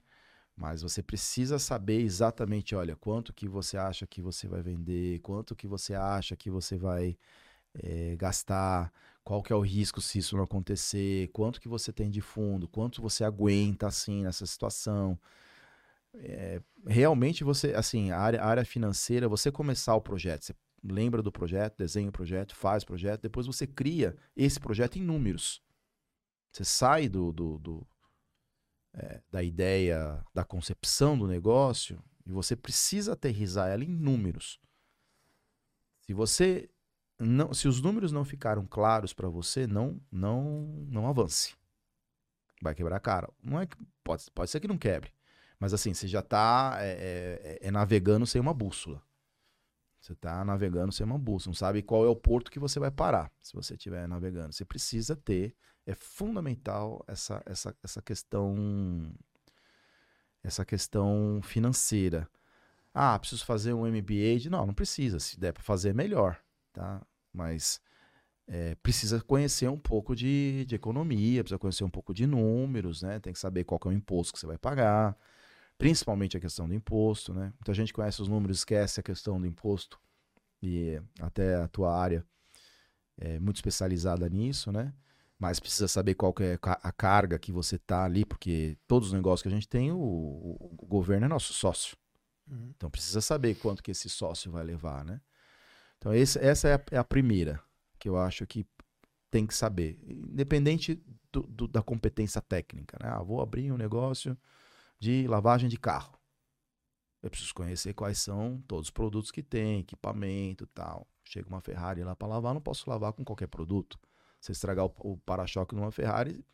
mas 0.57 0.83
você 0.83 1.03
precisa 1.03 1.59
saber 1.59 2.01
exatamente, 2.01 2.75
olha, 2.75 2.95
quanto 2.97 3.33
que 3.33 3.49
você 3.49 3.77
acha 3.77 4.07
que 4.07 4.21
você 4.21 4.47
vai 4.47 4.63
vender, 4.63 5.21
quanto 5.21 5.57
que 5.57 5.67
você 5.67 5.95
acha 5.95 6.37
que 6.37 6.51
você 6.51 6.77
vai 6.77 7.17
é, 7.75 8.17
gastar, 8.17 8.93
qual 9.25 9.43
que 9.43 9.53
é 9.53 9.57
o 9.57 9.61
risco 9.61 10.01
se 10.01 10.19
isso 10.19 10.37
não 10.37 10.45
acontecer, 10.45 11.29
quanto 11.29 11.61
que 11.61 11.69
você 11.69 11.93
tem 11.93 12.11
de 12.11 12.21
fundo, 12.21 12.69
quanto 12.69 13.01
você 13.01 13.25
aguenta 13.25 13.87
assim 13.87 14.23
nessa 14.25 14.47
situação. 14.47 15.19
É, 16.15 16.61
realmente 16.87 17.43
você, 17.45 17.75
assim, 17.75 18.11
a 18.11 18.19
área, 18.19 18.43
a 18.43 18.47
área 18.47 18.65
financeira, 18.65 19.29
você 19.29 19.51
começar 19.51 19.95
o 19.95 20.01
projeto, 20.01 20.45
você 20.45 20.55
lembra 20.85 21.23
do 21.23 21.33
projeto, 21.33 21.79
desenha 21.79 22.09
o 22.09 22.13
projeto, 22.13 22.55
faz 22.55 22.83
o 22.83 22.87
projeto, 22.87 23.23
depois 23.23 23.47
você 23.47 23.67
cria 23.67 24.17
esse 24.37 24.61
projeto 24.61 24.99
em 24.99 25.03
números. 25.03 25.63
Você 26.51 26.65
sai 26.65 27.09
do, 27.09 27.33
do, 27.33 27.59
do 27.59 27.87
é, 28.95 29.21
da 29.31 29.43
ideia, 29.43 30.25
da 30.35 30.45
concepção 30.45 31.17
do 31.19 31.27
negócio 31.27 32.03
e 32.27 32.31
você 32.31 32.55
precisa 32.55 33.13
aterrizar 33.13 33.69
ela 33.69 33.85
em 33.85 33.89
números. 33.89 34.61
Se 36.01 36.13
você 36.13 36.69
não, 37.19 37.55
se 37.55 37.69
os 37.69 37.81
números 37.81 38.11
não 38.11 38.25
ficaram 38.25 38.67
claros 38.67 39.13
para 39.13 39.29
você, 39.29 39.67
não, 39.67 40.01
não, 40.11 40.85
não 40.89 41.07
avance. 41.07 41.55
Vai 42.61 42.75
quebrar 42.75 42.97
a 42.97 43.01
cara. 43.01 43.31
Não 43.43 43.61
é 43.61 43.67
que 43.67 43.77
pode, 44.03 44.31
pode 44.33 44.51
ser 44.51 44.61
que 44.61 44.69
não 44.69 44.79
quebre, 44.79 45.13
mas 45.59 45.73
assim 45.73 45.95
você 45.95 46.09
já 46.09 46.21
está 46.21 46.77
é, 46.81 47.59
é, 47.61 47.69
é, 47.69 47.71
navegando 47.71 48.27
sem 48.27 48.41
uma 48.41 48.55
bússola. 48.55 49.03
Você 50.01 50.15
está 50.15 50.45
navegando 50.45 50.91
sem 50.91 51.07
uma 51.07 51.19
bússola, 51.19 51.53
não 51.53 51.55
sabe 51.55 51.81
qual 51.81 52.05
é 52.05 52.09
o 52.09 52.17
porto 52.17 52.51
que 52.51 52.59
você 52.59 52.81
vai 52.81 52.91
parar 52.91 53.31
se 53.41 53.55
você 53.55 53.75
estiver 53.75 54.09
navegando. 54.09 54.53
Você 54.53 54.65
precisa 54.65 55.15
ter, 55.15 55.55
é 55.87 55.95
fundamental 55.95 57.05
essa, 57.07 57.43
essa, 57.47 57.77
essa 57.83 58.03
questão 58.03 59.13
essa 60.45 60.65
questão 60.65 61.41
financeira. 61.43 62.29
Ah, 62.93 63.19
preciso 63.19 63.45
fazer 63.45 63.73
um 63.73 63.87
MBA? 63.87 64.51
Não, 64.51 64.67
não 64.67 64.75
precisa. 64.75 65.21
Se 65.21 65.39
der 65.39 65.53
para 65.53 65.63
fazer, 65.63 65.95
melhor. 65.95 66.39
Tá? 66.73 67.01
mas 67.33 67.81
é, 68.47 68.75
precisa 68.77 69.21
conhecer 69.21 69.69
um 69.69 69.79
pouco 69.79 70.15
de, 70.15 70.65
de, 70.67 70.75
economia, 70.75 71.43
precisa 71.43 71.59
conhecer 71.59 71.85
um 71.85 71.91
pouco 71.91 72.13
de 72.13 72.27
números, 72.27 73.03
né? 73.03 73.19
Tem 73.21 73.33
que 73.33 73.39
saber 73.39 73.65
qual 73.65 73.79
que 73.79 73.89
é 73.89 73.91
o 73.91 73.95
imposto 73.95 74.33
que 74.33 74.39
você 74.39 74.47
vai 74.47 74.59
pagar, 74.59 75.17
principalmente 75.79 76.37
a 76.37 76.41
questão 76.41 76.69
do 76.69 76.75
imposto, 76.75 77.33
né? 77.33 77.53
Muita 77.55 77.73
gente 77.73 77.93
conhece 77.93 78.21
os 78.21 78.29
números, 78.29 78.59
esquece 78.59 79.01
a 79.01 79.03
questão 79.03 79.41
do 79.41 79.47
imposto 79.47 79.99
e 80.63 81.01
até 81.21 81.57
a 81.57 81.69
tua 81.69 81.97
área 81.97 82.25
é 83.19 83.39
muito 83.39 83.57
especializada 83.57 84.29
nisso, 84.29 84.71
né? 84.71 84.93
Mas 85.43 85.59
precisa 85.59 85.89
saber 85.89 86.15
qual 86.15 86.33
que 86.33 86.45
é 86.45 86.59
a 86.63 86.93
carga 86.93 87.37
que 87.37 87.51
você 87.51 87.77
tá 87.77 88.05
ali, 88.05 88.25
porque 88.25 88.79
todos 88.87 89.09
os 89.09 89.13
negócios 89.13 89.43
que 89.43 89.49
a 89.49 89.51
gente 89.51 89.69
tem, 89.69 89.91
o, 89.91 89.99
o 89.99 90.87
governo 90.87 91.27
é 91.27 91.29
nosso 91.29 91.53
sócio. 91.53 91.97
Uhum. 92.49 92.73
Então 92.77 92.89
precisa 92.89 93.21
saber 93.21 93.57
quanto 93.57 93.83
que 93.83 93.91
esse 93.91 94.09
sócio 94.09 94.53
vai 94.53 94.63
levar, 94.63 95.05
né? 95.05 95.21
Então, 95.99 96.15
esse, 96.15 96.39
essa 96.39 96.69
é 96.69 96.75
a, 96.75 96.85
é 96.93 96.97
a, 96.97 97.03
primeira 97.03 97.61
que 97.99 98.09
eu 98.09 98.17
acho 98.17 98.47
que 98.47 98.65
tem 99.33 99.45
que 99.45 99.53
saber, 99.53 99.99
independente 100.07 101.03
do, 101.33 101.43
do, 101.43 101.67
da 101.67 101.83
competência 101.83 102.41
técnica. 102.41 102.97
Né? 103.03 103.11
Ah, 103.11 103.21
vou 103.21 103.41
abrir 103.41 103.73
um 103.73 103.77
negócio 103.77 104.39
de 105.01 105.27
lavagem 105.27 105.69
de 105.69 105.77
carro. 105.77 106.17
Eu 107.21 107.29
preciso 107.29 107.53
conhecer 107.53 107.95
quais 107.95 108.19
são 108.19 108.63
todos 108.69 108.87
os 108.87 108.91
produtos 108.93 109.33
que 109.33 109.43
tem, 109.43 109.81
equipamento 109.81 110.69
tal. 110.69 111.05
Chega 111.25 111.49
uma 111.49 111.61
Ferrari 111.61 112.05
lá 112.05 112.15
para 112.15 112.29
lavar, 112.29 112.55
não 112.55 112.61
posso 112.61 112.89
lavar 112.89 113.13
com 113.13 113.25
qualquer 113.25 113.49
produto. 113.49 113.99
Se 114.43 114.51
estragar 114.51 114.85
o, 114.85 114.93
o 114.99 115.17
para-choque 115.19 115.73
numa 115.73 115.93
Ferrari, 115.93 116.45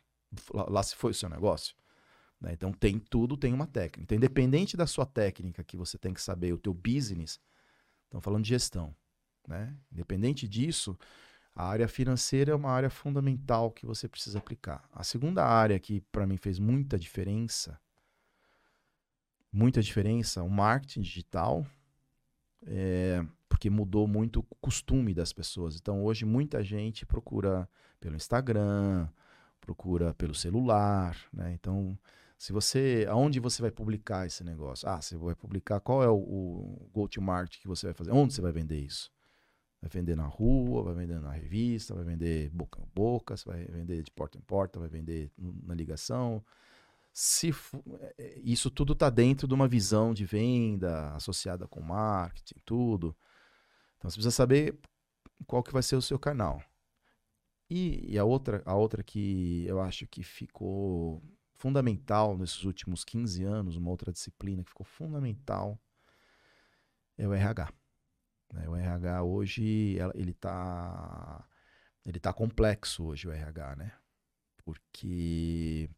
lá, 0.53 0.65
lá, 0.69 0.83
se 0.83 0.95
foi 0.95 1.09
o 1.09 1.13
seu 1.13 1.27
negócio. 1.27 1.75
Né? 2.39 2.53
Então 2.53 2.71
tem 2.71 2.99
tudo, 2.99 3.35
tem 3.35 3.51
uma 3.51 3.65
técnica. 3.65 4.03
Então, 4.03 4.15
independente 4.15 4.77
da 4.77 4.85
sua 4.85 5.07
técnica 5.07 5.63
que 5.63 5.75
você 5.75 5.97
tem 5.97 6.13
que 6.13 6.21
saber, 6.21 6.53
o 6.53 6.57
teu 6.59 6.71
business, 6.71 7.41
estamos 8.03 8.23
falando 8.23 8.43
de 8.43 8.49
gestão. 8.49 8.95
Né? 9.47 9.75
Independente 9.91 10.47
disso, 10.47 10.95
a 11.55 11.67
área 11.67 11.87
financeira 11.87 12.51
é 12.51 12.55
uma 12.55 12.69
área 12.69 12.91
fundamental 12.91 13.71
que 13.71 13.87
você 13.87 14.07
precisa 14.07 14.37
aplicar. 14.37 14.87
A 14.93 15.03
segunda 15.03 15.43
área 15.43 15.79
que 15.79 15.99
para 16.11 16.27
mim 16.27 16.37
fez 16.37 16.59
muita 16.59 16.97
diferença, 16.99 17.81
muita 19.51 19.81
diferença, 19.81 20.43
o 20.43 20.49
marketing 20.49 21.01
digital, 21.01 21.65
é, 22.67 23.25
porque 23.49 23.69
mudou 23.69 24.07
muito 24.07 24.39
o 24.39 24.55
costume 24.61 25.13
das 25.13 25.33
pessoas. 25.33 25.75
Então 25.75 26.03
hoje 26.03 26.23
muita 26.23 26.63
gente 26.63 27.05
procura 27.05 27.67
pelo 27.99 28.15
Instagram, 28.15 29.09
procura 29.59 30.13
pelo 30.13 30.33
celular, 30.33 31.17
né? 31.33 31.51
Então 31.53 31.97
se 32.39 32.53
você, 32.53 33.05
aonde 33.09 33.37
você 33.37 33.61
vai 33.61 33.69
publicar 33.69 34.25
esse 34.25 34.45
negócio? 34.45 34.87
Ah, 34.87 35.01
você 35.01 35.17
vai 35.17 35.35
publicar 35.35 35.81
qual 35.81 36.01
é 36.01 36.07
o, 36.07 36.15
o 36.15 36.89
go-to-market 36.93 37.59
que 37.59 37.67
você 37.67 37.87
vai 37.87 37.93
fazer? 37.93 38.11
Onde 38.11 38.33
você 38.33 38.39
vai 38.41 38.53
vender 38.53 38.79
isso? 38.79 39.11
Vai 39.81 39.89
vender 39.89 40.15
na 40.15 40.25
rua, 40.25 40.83
vai 40.83 40.93
vender 40.93 41.19
na 41.19 41.31
revista, 41.31 41.93
vai 41.93 42.05
vender 42.05 42.49
boca 42.51 42.81
a 42.81 42.85
boca, 42.95 43.35
vai 43.45 43.65
vender 43.65 44.03
de 44.03 44.11
porta 44.11 44.37
em 44.37 44.41
porta, 44.41 44.79
vai 44.79 44.87
vender 44.87 45.29
na 45.37 45.75
ligação. 45.75 46.41
Se 47.11 47.53
é, 47.99 48.13
é, 48.17 48.39
isso 48.39 48.71
tudo 48.71 48.93
está 48.93 49.09
dentro 49.09 49.45
de 49.45 49.53
uma 49.53 49.67
visão 49.67 50.13
de 50.13 50.23
venda 50.23 51.13
associada 51.15 51.67
com 51.67 51.81
marketing, 51.81 52.55
tudo. 52.63 53.13
Então 53.99 54.09
você 54.09 54.15
precisa 54.15 54.31
saber 54.31 54.79
qual 55.45 55.61
que 55.61 55.73
vai 55.73 55.83
ser 55.83 55.97
o 55.97 56.01
seu 56.01 56.17
canal. 56.17 56.63
E, 57.69 58.13
e 58.13 58.17
a 58.17 58.23
outra, 58.23 58.63
a 58.65 58.73
outra 58.73 59.03
que 59.03 59.65
eu 59.67 59.79
acho 59.79 60.07
que 60.07 60.23
ficou 60.23 61.21
fundamental 61.53 62.37
nesses 62.37 62.63
últimos 62.63 63.03
15 63.03 63.43
anos, 63.43 63.75
uma 63.75 63.91
outra 63.91 64.11
disciplina 64.11 64.63
que 64.63 64.69
ficou 64.69 64.85
fundamental 64.85 65.79
é 67.17 67.27
o 67.27 67.33
RH. 67.33 67.71
Né? 68.53 68.67
O 68.67 68.75
RH 68.75 69.23
hoje, 69.23 69.97
ele 70.15 70.31
está 70.31 71.45
ele 72.05 72.19
tá 72.19 72.33
complexo 72.33 73.03
hoje, 73.03 73.27
o 73.27 73.31
RH, 73.31 73.75
né? 73.75 73.93
Porque 74.63 75.89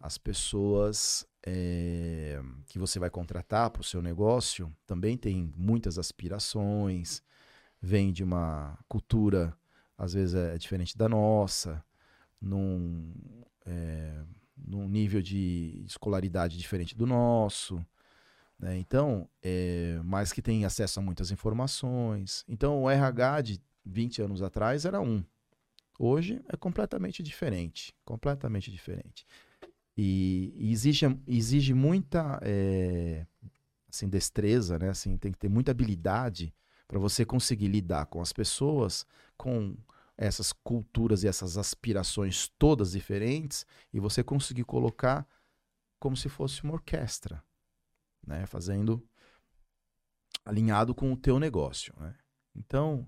as 0.00 0.16
pessoas 0.16 1.26
é, 1.48 2.42
que 2.66 2.78
você 2.78 2.98
vai 2.98 3.08
contratar 3.08 3.70
para 3.70 3.80
o 3.80 3.84
seu 3.84 4.02
negócio 4.02 4.70
também 4.86 5.16
têm 5.16 5.52
muitas 5.56 5.98
aspirações, 5.98 7.22
vêm 7.80 8.12
de 8.12 8.22
uma 8.22 8.78
cultura, 8.86 9.56
às 9.96 10.12
vezes 10.12 10.34
é 10.34 10.58
diferente 10.58 10.96
da 10.96 11.08
nossa, 11.08 11.82
não, 12.40 13.14
é, 13.64 14.22
num 14.56 14.86
nível 14.88 15.22
de 15.22 15.82
escolaridade 15.86 16.58
diferente 16.58 16.94
do 16.94 17.06
nosso, 17.06 17.84
né? 18.58 18.76
Então, 18.76 19.28
é, 19.42 20.00
mas 20.04 20.32
que 20.32 20.42
tem 20.42 20.64
acesso 20.64 20.98
a 20.98 21.02
muitas 21.02 21.30
informações. 21.30 22.44
Então, 22.48 22.82
o 22.82 22.90
RH 22.90 23.40
de 23.42 23.62
20 23.84 24.20
anos 24.22 24.42
atrás 24.42 24.84
era 24.84 25.00
um. 25.00 25.24
Hoje 25.98 26.42
é 26.48 26.56
completamente 26.56 27.22
diferente, 27.22 27.94
completamente 28.04 28.70
diferente. 28.70 29.24
E, 30.00 30.54
exige, 30.70 31.06
exige 31.26 31.74
muita 31.74 32.38
é, 32.42 33.26
assim, 33.88 34.08
destreza, 34.08 34.78
né? 34.78 34.90
Assim, 34.90 35.16
tem 35.16 35.32
que 35.32 35.38
ter 35.38 35.48
muita 35.48 35.72
habilidade 35.72 36.54
para 36.86 37.00
você 37.00 37.24
conseguir 37.24 37.66
lidar 37.66 38.06
com 38.06 38.20
as 38.20 38.32
pessoas, 38.32 39.04
com 39.36 39.76
essas 40.16 40.52
culturas 40.52 41.24
e 41.24 41.28
essas 41.28 41.58
aspirações 41.58 42.48
todas 42.56 42.92
diferentes, 42.92 43.66
e 43.92 43.98
você 43.98 44.22
conseguir 44.22 44.62
colocar 44.62 45.26
como 45.98 46.16
se 46.16 46.28
fosse 46.28 46.62
uma 46.62 46.74
orquestra, 46.74 47.42
né? 48.24 48.46
Fazendo 48.46 49.04
alinhado 50.44 50.94
com 50.94 51.12
o 51.12 51.16
teu 51.16 51.40
negócio, 51.40 51.92
né? 51.98 52.14
Então, 52.54 53.04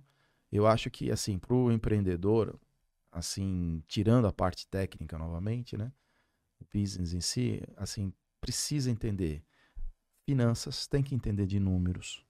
eu 0.50 0.66
acho 0.66 0.90
que 0.90 1.08
assim, 1.12 1.38
para 1.38 1.54
o 1.54 1.70
empreendedor, 1.70 2.58
assim, 3.12 3.80
tirando 3.86 4.26
a 4.26 4.32
parte 4.32 4.66
técnica 4.66 5.16
novamente, 5.16 5.76
né? 5.76 5.92
O 6.60 6.66
business 6.72 7.12
em 7.12 7.20
si, 7.20 7.62
assim, 7.76 8.12
precisa 8.40 8.90
entender 8.90 9.44
finanças, 10.24 10.86
tem 10.86 11.02
que 11.02 11.14
entender 11.14 11.46
de 11.46 11.58
números. 11.58 12.24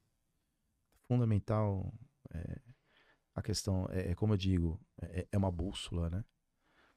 Fundamental 1.07 1.93
é, 2.33 2.61
a 3.35 3.43
questão 3.43 3.87
é, 3.91 4.11
é, 4.11 4.15
como 4.15 4.35
eu 4.35 4.37
digo, 4.37 4.81
é, 5.01 5.27
é 5.31 5.39
uma 5.39 5.51
bússola, 5.51 6.09
né? 6.09 6.25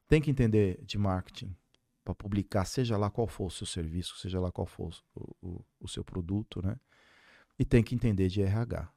Tem 0.08 0.22
que 0.22 0.30
entender 0.30 0.84
de 0.84 0.98
marketing 0.98 1.56
para 2.04 2.14
publicar, 2.14 2.66
seja 2.66 2.98
lá 2.98 3.10
qual 3.10 3.28
for 3.28 3.46
o 3.46 3.52
seu 3.52 3.66
serviço, 3.66 4.18
seja 4.18 4.40
lá 4.40 4.52
qual 4.52 4.68
for 4.68 4.94
o, 5.16 5.36
o, 5.42 5.66
o 5.80 5.88
seu 5.88 6.04
produto, 6.04 6.62
né? 6.62 6.78
E 7.58 7.66
tem 7.66 7.84
que 7.84 7.96
entender 7.96 8.28
de 8.28 8.42
RH. 8.42 8.90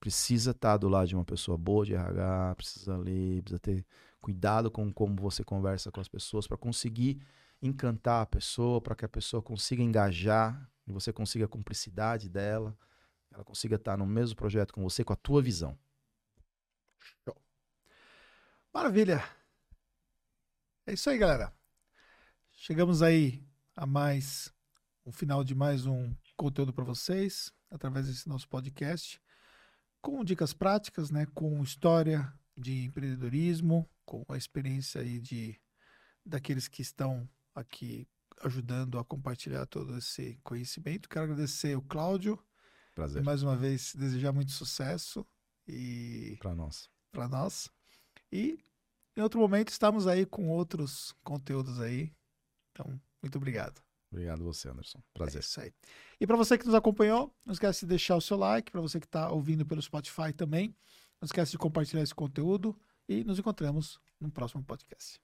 Precisa 0.00 0.50
estar 0.50 0.72
tá 0.72 0.76
do 0.76 0.88
lado 0.88 1.08
de 1.08 1.14
uma 1.14 1.24
pessoa 1.24 1.56
boa 1.56 1.84
de 1.84 1.94
RH, 1.94 2.54
precisa 2.56 2.96
ler, 2.96 3.42
precisa 3.42 3.58
ter 3.58 3.86
cuidado 4.20 4.70
com 4.70 4.92
como 4.92 5.16
você 5.16 5.44
conversa 5.44 5.90
com 5.90 6.00
as 6.00 6.08
pessoas 6.08 6.46
para 6.46 6.56
conseguir 6.56 7.20
encantar 7.66 8.22
a 8.22 8.26
pessoa, 8.26 8.80
para 8.80 8.94
que 8.94 9.04
a 9.04 9.08
pessoa 9.08 9.42
consiga 9.42 9.82
engajar 9.82 10.70
e 10.86 10.92
você 10.92 11.12
consiga 11.12 11.46
a 11.46 11.48
cumplicidade 11.48 12.28
dela, 12.28 12.76
ela 13.32 13.44
consiga 13.44 13.76
estar 13.76 13.96
no 13.96 14.06
mesmo 14.06 14.36
projeto 14.36 14.72
com 14.72 14.82
você, 14.82 15.02
com 15.02 15.12
a 15.12 15.16
tua 15.16 15.42
visão. 15.42 15.78
Show. 16.98 17.36
Maravilha. 18.72 19.24
É 20.86 20.92
isso 20.92 21.08
aí, 21.08 21.18
galera. 21.18 21.52
Chegamos 22.52 23.02
aí 23.02 23.42
a 23.74 23.86
mais 23.86 24.52
o 25.04 25.12
final 25.12 25.44
de 25.44 25.54
mais 25.54 25.86
um 25.86 26.14
conteúdo 26.36 26.72
para 26.72 26.84
vocês 26.84 27.52
através 27.70 28.06
desse 28.06 28.28
nosso 28.28 28.48
podcast 28.48 29.20
com 30.04 30.22
dicas 30.22 30.52
práticas, 30.52 31.10
né, 31.10 31.26
com 31.34 31.62
história 31.62 32.30
de 32.54 32.84
empreendedorismo, 32.84 33.88
com 34.04 34.22
a 34.28 34.36
experiência 34.36 35.00
aí 35.00 35.18
de 35.18 35.58
daqueles 36.24 36.68
que 36.68 36.82
estão 36.82 37.26
aqui 37.54 38.06
ajudando 38.42 38.98
a 38.98 39.04
compartilhar 39.04 39.66
todo 39.66 39.96
esse 39.96 40.38
conhecimento. 40.42 41.08
Quero 41.08 41.24
agradecer 41.24 41.76
o 41.76 41.82
Cláudio. 41.82 42.38
Prazer. 42.94 43.22
E 43.22 43.24
mais 43.24 43.42
uma 43.42 43.56
vez 43.56 43.94
desejar 43.94 44.32
muito 44.32 44.52
sucesso 44.52 45.26
e 45.66 46.36
para 46.40 46.54
nós. 46.54 46.88
Para 47.12 47.28
nós. 47.28 47.70
E 48.30 48.58
em 49.16 49.22
outro 49.22 49.40
momento 49.40 49.68
estamos 49.68 50.06
aí 50.06 50.26
com 50.26 50.48
outros 50.48 51.14
conteúdos 51.22 51.80
aí. 51.80 52.12
Então, 52.72 53.00
muito 53.22 53.36
obrigado. 53.36 53.82
Obrigado 54.10 54.44
você, 54.44 54.68
Anderson. 54.68 55.02
Prazer. 55.12 55.36
É 55.36 55.40
isso 55.40 55.60
aí. 55.60 55.72
E 56.20 56.26
para 56.26 56.36
você 56.36 56.56
que 56.56 56.66
nos 56.66 56.74
acompanhou, 56.74 57.34
não 57.44 57.52
esquece 57.52 57.80
de 57.80 57.86
deixar 57.86 58.16
o 58.16 58.20
seu 58.20 58.36
like. 58.36 58.70
Para 58.70 58.80
você 58.80 59.00
que 59.00 59.06
está 59.06 59.30
ouvindo 59.30 59.66
pelo 59.66 59.82
Spotify 59.82 60.32
também, 60.32 60.68
não 61.20 61.26
esquece 61.26 61.52
de 61.52 61.58
compartilhar 61.58 62.02
esse 62.02 62.14
conteúdo. 62.14 62.78
E 63.08 63.24
nos 63.24 63.38
encontramos 63.38 64.00
no 64.20 64.30
próximo 64.30 64.62
podcast. 64.62 65.20